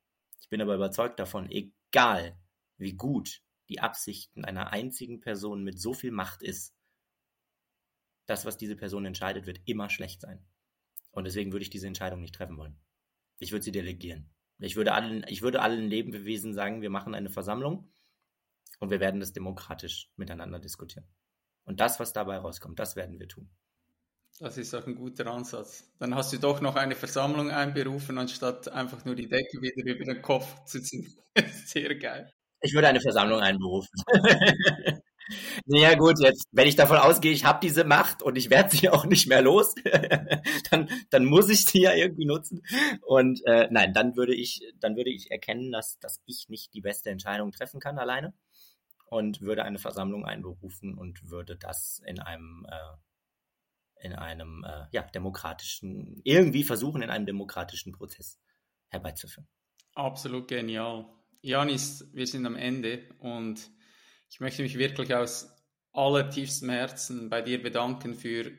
Ich 0.40 0.48
bin 0.48 0.62
aber 0.62 0.76
überzeugt 0.76 1.20
davon, 1.20 1.50
egal 1.50 2.38
wie 2.78 2.94
gut 2.94 3.42
die 3.68 3.80
Absichten 3.80 4.44
einer 4.44 4.72
einzigen 4.72 5.20
Person 5.20 5.62
mit 5.62 5.78
so 5.78 5.92
viel 5.92 6.10
Macht 6.10 6.42
ist, 6.42 6.74
das, 8.26 8.44
was 8.44 8.56
diese 8.56 8.76
Person 8.76 9.04
entscheidet, 9.06 9.46
wird 9.46 9.60
immer 9.64 9.88
schlecht 9.90 10.20
sein. 10.20 10.44
Und 11.10 11.24
deswegen 11.24 11.52
würde 11.52 11.62
ich 11.62 11.70
diese 11.70 11.86
Entscheidung 11.86 12.20
nicht 12.20 12.34
treffen 12.34 12.58
wollen. 12.58 12.78
Ich 13.38 13.52
würde 13.52 13.64
sie 13.64 13.72
delegieren. 13.72 14.30
Ich 14.58 14.76
würde 14.76 14.92
allen, 14.92 15.24
ich 15.28 15.42
würde 15.42 15.62
allen 15.62 15.88
Lebewesen 15.88 16.52
sagen, 16.52 16.82
wir 16.82 16.90
machen 16.90 17.14
eine 17.14 17.30
Versammlung 17.30 17.90
und 18.80 18.90
wir 18.90 19.00
werden 19.00 19.20
das 19.20 19.32
demokratisch 19.32 20.10
miteinander 20.16 20.58
diskutieren. 20.58 21.06
Und 21.64 21.80
das, 21.80 22.00
was 22.00 22.12
dabei 22.12 22.38
rauskommt, 22.38 22.78
das 22.78 22.96
werden 22.96 23.18
wir 23.18 23.28
tun. 23.28 23.50
Das 24.38 24.56
ist 24.56 24.74
auch 24.74 24.86
ein 24.86 24.94
guter 24.94 25.26
Ansatz. 25.26 25.90
Dann 25.98 26.14
hast 26.14 26.32
du 26.32 26.38
doch 26.38 26.60
noch 26.60 26.76
eine 26.76 26.94
Versammlung 26.94 27.50
einberufen, 27.50 28.18
anstatt 28.18 28.68
einfach 28.68 29.04
nur 29.04 29.14
die 29.14 29.28
Decke 29.28 29.60
wieder 29.60 29.94
über 29.94 30.04
den 30.04 30.22
Kopf 30.22 30.64
zu 30.64 30.80
ziehen. 30.80 31.12
Sehr 31.66 31.94
geil. 31.96 32.32
Ich 32.60 32.74
würde 32.74 32.88
eine 32.88 33.00
Versammlung 33.00 33.40
einberufen. 33.40 33.90
naja 35.66 35.94
gut, 35.94 36.18
jetzt, 36.20 36.46
wenn 36.52 36.68
ich 36.68 36.76
davon 36.76 36.96
ausgehe, 36.96 37.32
ich 37.32 37.44
habe 37.44 37.60
diese 37.62 37.84
Macht 37.84 38.22
und 38.22 38.36
ich 38.36 38.50
werde 38.50 38.74
sie 38.74 38.88
auch 38.90 39.04
nicht 39.04 39.28
mehr 39.28 39.42
los, 39.42 39.74
dann, 40.70 40.88
dann 41.10 41.24
muss 41.24 41.48
ich 41.48 41.64
sie 41.64 41.82
ja 41.82 41.94
irgendwie 41.94 42.26
nutzen. 42.26 42.62
Und 43.02 43.44
äh, 43.46 43.68
nein, 43.70 43.92
dann 43.92 44.16
würde 44.16 44.34
ich, 44.34 44.60
dann 44.80 44.96
würde 44.96 45.10
ich 45.10 45.30
erkennen, 45.30 45.72
dass, 45.72 45.98
dass 45.98 46.20
ich 46.26 46.48
nicht 46.48 46.74
die 46.74 46.80
beste 46.80 47.10
Entscheidung 47.10 47.52
treffen 47.52 47.80
kann 47.80 47.98
alleine 47.98 48.34
und 49.06 49.40
würde 49.40 49.64
eine 49.64 49.78
Versammlung 49.78 50.24
einberufen 50.24 50.96
und 50.96 51.30
würde 51.30 51.56
das 51.56 52.00
in 52.04 52.20
einem 52.20 52.66
äh, 52.68 52.96
in 54.00 54.12
einem 54.12 54.64
äh, 54.64 54.86
ja, 54.92 55.02
demokratischen, 55.02 56.20
irgendwie 56.24 56.64
versuchen, 56.64 57.02
in 57.02 57.10
einem 57.10 57.26
demokratischen 57.26 57.92
Prozess 57.92 58.38
herbeizuführen. 58.90 59.48
Absolut 59.94 60.48
genial. 60.48 61.06
Janis, 61.40 62.04
wir 62.12 62.26
sind 62.26 62.46
am 62.46 62.56
Ende 62.56 63.06
und 63.20 63.70
ich 64.28 64.40
möchte 64.40 64.62
mich 64.62 64.76
wirklich 64.76 65.14
aus 65.14 65.48
allertiefstem 65.92 66.68
Herzen 66.70 67.30
bei 67.30 67.42
dir 67.42 67.62
bedanken 67.62 68.14
für 68.14 68.50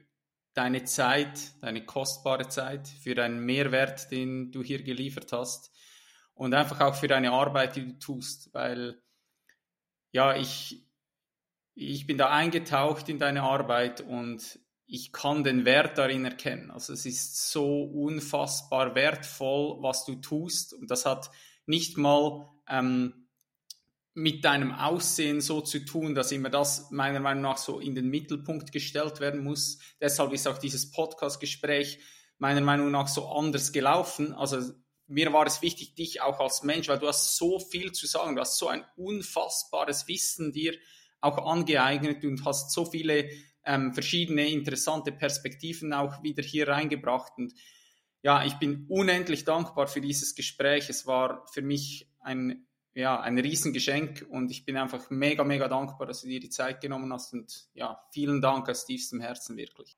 deine 0.54 0.86
Zeit, 0.86 1.62
deine 1.62 1.86
kostbare 1.86 2.48
Zeit, 2.48 2.88
für 2.88 3.16
deinen 3.16 3.44
Mehrwert, 3.46 4.12
den 4.12 4.54
du 4.54 4.64
hier 4.64 4.82
geliefert 4.82 5.34
hast 5.34 5.72
und 6.34 6.54
einfach 6.54 6.80
auch 6.80 6.96
für 6.96 7.10
deine 7.10 7.32
Arbeit, 7.32 7.76
die 7.76 7.86
du 7.86 8.00
tust, 8.00 8.54
weil 8.54 9.02
ja, 10.12 10.38
ich, 10.38 10.88
ich 11.76 12.08
bin 12.08 12.18
da 12.18 12.30
eingetaucht 12.30 13.10
in 13.10 13.20
deine 13.20 13.44
Arbeit 13.44 14.00
und 14.00 14.58
ich 14.86 15.12
kann 15.12 15.44
den 15.44 15.66
Wert 15.66 15.98
darin 15.98 16.24
erkennen. 16.24 16.72
Also 16.72 16.94
es 16.94 17.06
ist 17.06 17.52
so 17.52 17.84
unfassbar 17.84 18.96
wertvoll, 18.96 19.84
was 19.84 20.06
du 20.06 20.16
tust 20.16 20.74
und 20.74 20.90
das 20.90 21.06
hat 21.06 21.30
nicht 21.70 21.98
mal 21.98 22.50
ähm, 22.68 23.28
mit 24.16 24.44
deinem 24.44 24.74
Aussehen 24.74 25.40
so 25.40 25.62
zu 25.62 25.86
tun, 25.86 26.16
dass 26.16 26.32
immer 26.32 26.50
das 26.50 26.90
meiner 26.90 27.20
Meinung 27.20 27.44
nach 27.44 27.58
so 27.58 27.80
in 27.80 27.94
den 27.94 28.10
Mittelpunkt 28.10 28.72
gestellt 28.72 29.20
werden 29.20 29.44
muss. 29.44 29.78
Deshalb 30.02 30.34
ist 30.34 30.48
auch 30.48 30.58
dieses 30.58 30.92
Podcast-Gespräch 30.92 32.00
meiner 32.40 32.62
Meinung 32.62 32.90
nach 32.90 33.08
so 33.08 33.28
anders 33.28 33.72
gelaufen. 33.72 34.34
Also 34.34 34.74
mir 35.06 35.32
war 35.32 35.46
es 35.46 35.62
wichtig, 35.62 35.94
dich 35.94 36.22
auch 36.22 36.40
als 36.40 36.64
Mensch, 36.64 36.88
weil 36.88 37.00
du 37.00 37.08
hast 37.08 37.38
so 37.38 37.60
viel 37.60 37.92
zu 37.92 38.08
sagen, 38.08 38.36
du 38.36 38.42
hast 38.42 38.58
so 38.58 38.68
ein 38.68 38.84
unfassbares 38.98 40.08
Wissen 40.08 40.52
dir 40.52 40.74
auch 41.22 41.38
angeeignet 41.38 42.26
und 42.26 42.44
hast 42.46 42.72
so 42.72 42.86
viele 42.86 43.30
ähm, 43.64 43.94
verschiedene 43.94 44.50
interessante 44.50 45.12
Perspektiven 45.12 45.94
auch 45.94 46.24
wieder 46.24 46.42
hier 46.42 46.68
reingebracht. 46.68 47.34
Und 47.38 47.54
ja, 48.22 48.44
ich 48.44 48.56
bin 48.56 48.86
unendlich 48.90 49.46
dankbar 49.46 49.88
für 49.88 50.02
dieses 50.02 50.36
Gespräch. 50.36 50.90
Es 50.90 51.08
war 51.08 51.46
für 51.52 51.62
mich 51.62 52.10
ein, 52.20 52.68
ja, 52.94 53.20
ein 53.20 53.38
Riesengeschenk 53.38 54.26
und 54.30 54.52
ich 54.52 54.66
bin 54.66 54.78
einfach 54.78 55.10
mega, 55.10 55.44
mega 55.44 55.68
dankbar, 55.68 56.08
dass 56.08 56.22
du 56.22 56.28
dir 56.28 56.40
die 56.40 56.50
Zeit 56.50 56.82
genommen 56.82 57.12
hast. 57.14 57.34
Und 57.34 57.70
ja, 57.74 58.02
vielen 58.12 58.42
Dank 58.42 58.70
aus 58.70 58.86
tiefstem 58.86 59.22
Herzen 59.22 59.58
wirklich. 59.58 59.98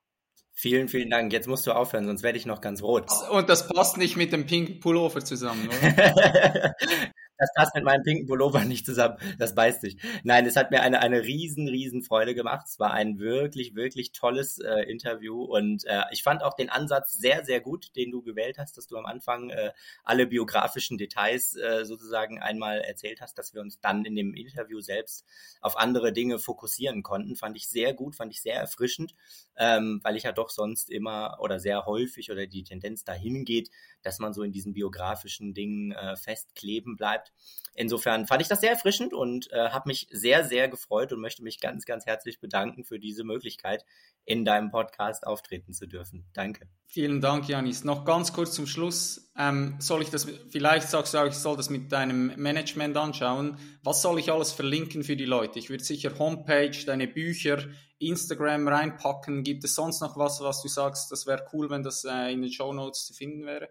Vielen, 0.54 0.90
vielen 0.90 1.10
Dank. 1.10 1.34
Jetzt 1.34 1.48
musst 1.48 1.66
du 1.66 1.72
aufhören, 1.72 2.06
sonst 2.06 2.24
werde 2.24 2.38
ich 2.38 2.46
noch 2.46 2.62
ganz 2.62 2.84
rot. 2.84 3.10
Und 3.32 3.50
das 3.50 3.68
passt 3.68 3.98
nicht 3.98 4.18
mit 4.18 4.32
dem 4.32 4.46
pinken 4.46 4.80
Pullover 4.80 5.24
zusammen, 5.24 5.68
oder? 5.68 6.76
das 7.42 7.54
passt 7.56 7.74
mit 7.74 7.84
meinem 7.84 8.04
pinken 8.04 8.28
Pullover 8.28 8.64
nicht 8.66 8.86
zusammen. 8.86 9.18
Das 9.40 9.56
beißt 9.56 9.82
sich. 9.82 9.98
Nein, 10.24 10.46
es 10.46 10.56
hat 10.56 10.70
mir 10.70 10.82
eine, 10.82 11.02
eine 11.02 11.24
riesen, 11.24 11.68
riesen 11.68 12.04
Freude 12.04 12.36
gemacht. 12.36 12.68
Es 12.68 12.80
war 12.80 12.92
ein 12.94 13.18
wirklich, 13.18 13.74
wirklich 13.74 14.12
tolles 14.12 14.60
äh, 14.60 14.84
Interview 14.84 15.44
und 15.44 15.84
äh, 15.86 16.04
ich 16.12 16.22
fand 16.22 16.44
auch 16.44 16.54
den 16.54 16.70
Ansatz 16.70 17.14
sehr, 17.14 17.44
sehr 17.44 17.60
gut, 17.60 17.96
den 17.96 18.12
du 18.12 18.22
gewählt 18.22 18.60
hast, 18.60 18.78
dass 18.78 18.86
du 18.86 18.96
am 18.96 19.08
Anfang 19.08 19.50
äh, 19.50 19.72
alle 20.04 20.28
biografischen 20.28 21.00
Details 21.00 21.56
äh, 21.56 21.84
sozusagen 21.84 22.40
einmal 22.40 22.82
erzählt 22.82 23.22
hast, 23.22 23.40
dass 23.40 23.56
wir 23.56 23.62
uns 23.62 23.80
dann 23.80 24.06
in 24.06 24.16
dem 24.16 24.36
Interview 24.36 24.80
selbst 24.80 25.26
auf 25.62 25.78
andere 25.78 26.14
Dinge 26.14 26.38
fokussieren 26.38 27.02
konnten. 27.02 27.36
Fand 27.36 27.58
ich 27.58 27.68
sehr 27.68 27.96
gut, 27.96 28.16
fand 28.16 28.32
ich 28.32 28.42
sehr 28.44 28.56
erfrischend, 28.56 29.16
ähm, 29.58 30.00
weil 30.04 30.16
ich 30.16 30.24
ja 30.24 30.32
doch 30.32 30.52
sonst 30.52 30.92
immer 30.92 31.40
oder 31.40 31.60
sehr 31.60 31.88
häufig 31.88 32.32
oder 32.32 32.46
die 32.46 32.64
Tendenz 32.64 33.04
dahin 33.04 33.46
geht, 33.46 33.72
dass 34.02 34.20
man 34.20 34.34
so 34.34 34.44
in 34.44 34.52
diesen 34.52 34.74
biografischen 34.74 35.54
Dingen 35.54 35.92
äh, 35.92 36.16
festkleben 36.16 36.96
bleibt. 36.96 37.32
Insofern 37.74 38.28
fand 38.28 38.42
ich 38.42 38.48
das 38.48 38.62
sehr 38.62 38.72
erfrischend 38.72 39.14
und 39.14 39.52
äh, 39.52 39.70
habe 39.70 39.88
mich 39.88 40.08
sehr, 40.12 40.44
sehr 40.44 40.68
gefreut 40.68 41.14
und 41.14 41.22
möchte 41.22 41.44
mich 41.44 41.60
ganz, 41.60 41.86
ganz 41.86 42.06
herzlich 42.06 42.40
bedanken 42.40 42.84
für 42.84 43.00
diese 43.00 43.24
Möglichkeit, 43.24 43.86
in 44.26 44.46
deinem 44.46 44.72
Podcast 44.72 45.26
auftreten 45.26 45.74
zu 45.74 45.88
dürfen. 45.88 46.26
Danke. 46.34 46.68
Vielen 46.86 47.22
Dank, 47.22 47.48
Janis. 47.48 47.86
Noch 47.86 48.04
ganz 48.04 48.34
kurz 48.34 48.54
zum 48.54 48.68
Schluss. 48.68 49.32
Ähm, 49.38 49.76
soll 49.80 50.02
ich 50.02 50.10
das, 50.10 50.28
vielleicht 50.50 50.90
sagst 50.90 51.14
du 51.14 51.20
auch, 51.20 51.26
ich 51.26 51.34
soll 51.34 51.56
das 51.56 51.70
mit 51.70 51.92
deinem 51.92 52.34
Management 52.36 52.98
anschauen. 52.98 53.58
Was 53.82 54.02
soll 54.02 54.20
ich 54.20 54.32
alles 54.32 54.52
verlinken 54.52 55.04
für 55.04 55.16
die 55.16 55.26
Leute? 55.26 55.58
Ich 55.58 55.70
würde 55.70 55.84
sicher 55.84 56.18
Homepage, 56.20 56.76
deine 56.86 57.08
Bücher, 57.08 57.64
Instagram 58.00 58.68
reinpacken. 58.68 59.44
Gibt 59.44 59.64
es 59.64 59.76
sonst 59.76 60.02
noch 60.02 60.18
was, 60.18 60.42
was 60.42 60.62
du 60.62 60.68
sagst, 60.68 61.12
das 61.12 61.26
wäre 61.26 61.46
cool, 61.54 61.70
wenn 61.70 61.84
das 61.84 62.04
äh, 62.04 62.34
in 62.34 62.42
den 62.42 62.52
Show 62.52 62.74
Notes 62.74 63.06
zu 63.06 63.14
finden 63.14 63.46
wäre? 63.46 63.70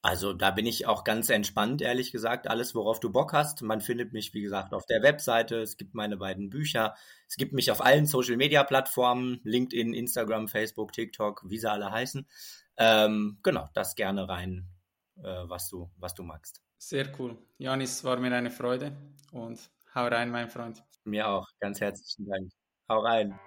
Also 0.00 0.32
da 0.32 0.52
bin 0.52 0.64
ich 0.64 0.86
auch 0.86 1.02
ganz 1.02 1.28
entspannt, 1.28 1.82
ehrlich 1.82 2.12
gesagt. 2.12 2.48
Alles, 2.48 2.74
worauf 2.74 3.00
du 3.00 3.10
Bock 3.10 3.32
hast. 3.32 3.62
Man 3.62 3.80
findet 3.80 4.12
mich, 4.12 4.32
wie 4.32 4.42
gesagt, 4.42 4.72
auf 4.72 4.86
der 4.86 5.02
Webseite. 5.02 5.56
Es 5.56 5.76
gibt 5.76 5.94
meine 5.94 6.16
beiden 6.16 6.50
Bücher. 6.50 6.94
Es 7.26 7.36
gibt 7.36 7.52
mich 7.52 7.70
auf 7.72 7.84
allen 7.84 8.06
Social-Media-Plattformen. 8.06 9.40
LinkedIn, 9.42 9.94
Instagram, 9.94 10.46
Facebook, 10.46 10.92
TikTok, 10.92 11.42
wie 11.48 11.58
sie 11.58 11.70
alle 11.70 11.90
heißen. 11.90 12.28
Ähm, 12.76 13.38
genau, 13.42 13.68
das 13.74 13.96
gerne 13.96 14.28
rein, 14.28 14.68
äh, 15.16 15.42
was, 15.48 15.68
du, 15.68 15.90
was 15.96 16.14
du 16.14 16.22
magst. 16.22 16.62
Sehr 16.78 17.10
cool. 17.18 17.36
Janis, 17.58 18.04
war 18.04 18.18
mir 18.18 18.32
eine 18.32 18.52
Freude. 18.52 18.96
Und 19.32 19.58
hau 19.94 20.06
rein, 20.06 20.30
mein 20.30 20.48
Freund. 20.48 20.80
Mir 21.02 21.26
auch. 21.28 21.48
Ganz 21.58 21.80
herzlichen 21.80 22.26
Dank. 22.26 22.52
Hau 22.88 23.00
rein. 23.00 23.38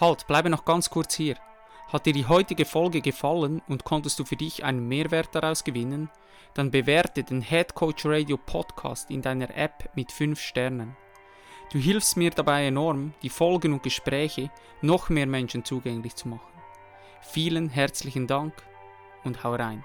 Halt, 0.00 0.26
bleibe 0.28 0.50
noch 0.50 0.64
ganz 0.64 0.88
kurz 0.88 1.14
hier. 1.14 1.36
Hat 1.92 2.06
dir 2.06 2.12
die 2.12 2.26
heutige 2.26 2.64
Folge 2.64 3.00
gefallen 3.00 3.62
und 3.66 3.82
konntest 3.82 4.16
du 4.20 4.24
für 4.24 4.36
dich 4.36 4.62
einen 4.62 4.86
Mehrwert 4.86 5.34
daraus 5.34 5.64
gewinnen? 5.64 6.08
Dann 6.54 6.70
bewerte 6.70 7.24
den 7.24 7.42
Head 7.42 7.74
Coach 7.74 8.06
Radio 8.06 8.36
Podcast 8.36 9.10
in 9.10 9.22
deiner 9.22 9.56
App 9.56 9.90
mit 9.96 10.12
5 10.12 10.40
Sternen. 10.40 10.96
Du 11.72 11.78
hilfst 11.78 12.16
mir 12.16 12.30
dabei 12.30 12.66
enorm, 12.66 13.14
die 13.22 13.28
Folgen 13.28 13.72
und 13.72 13.82
Gespräche 13.82 14.52
noch 14.82 15.08
mehr 15.08 15.26
Menschen 15.26 15.64
zugänglich 15.64 16.14
zu 16.14 16.28
machen. 16.28 16.62
Vielen 17.22 17.68
herzlichen 17.68 18.28
Dank 18.28 18.54
und 19.24 19.42
hau 19.42 19.54
rein. 19.56 19.84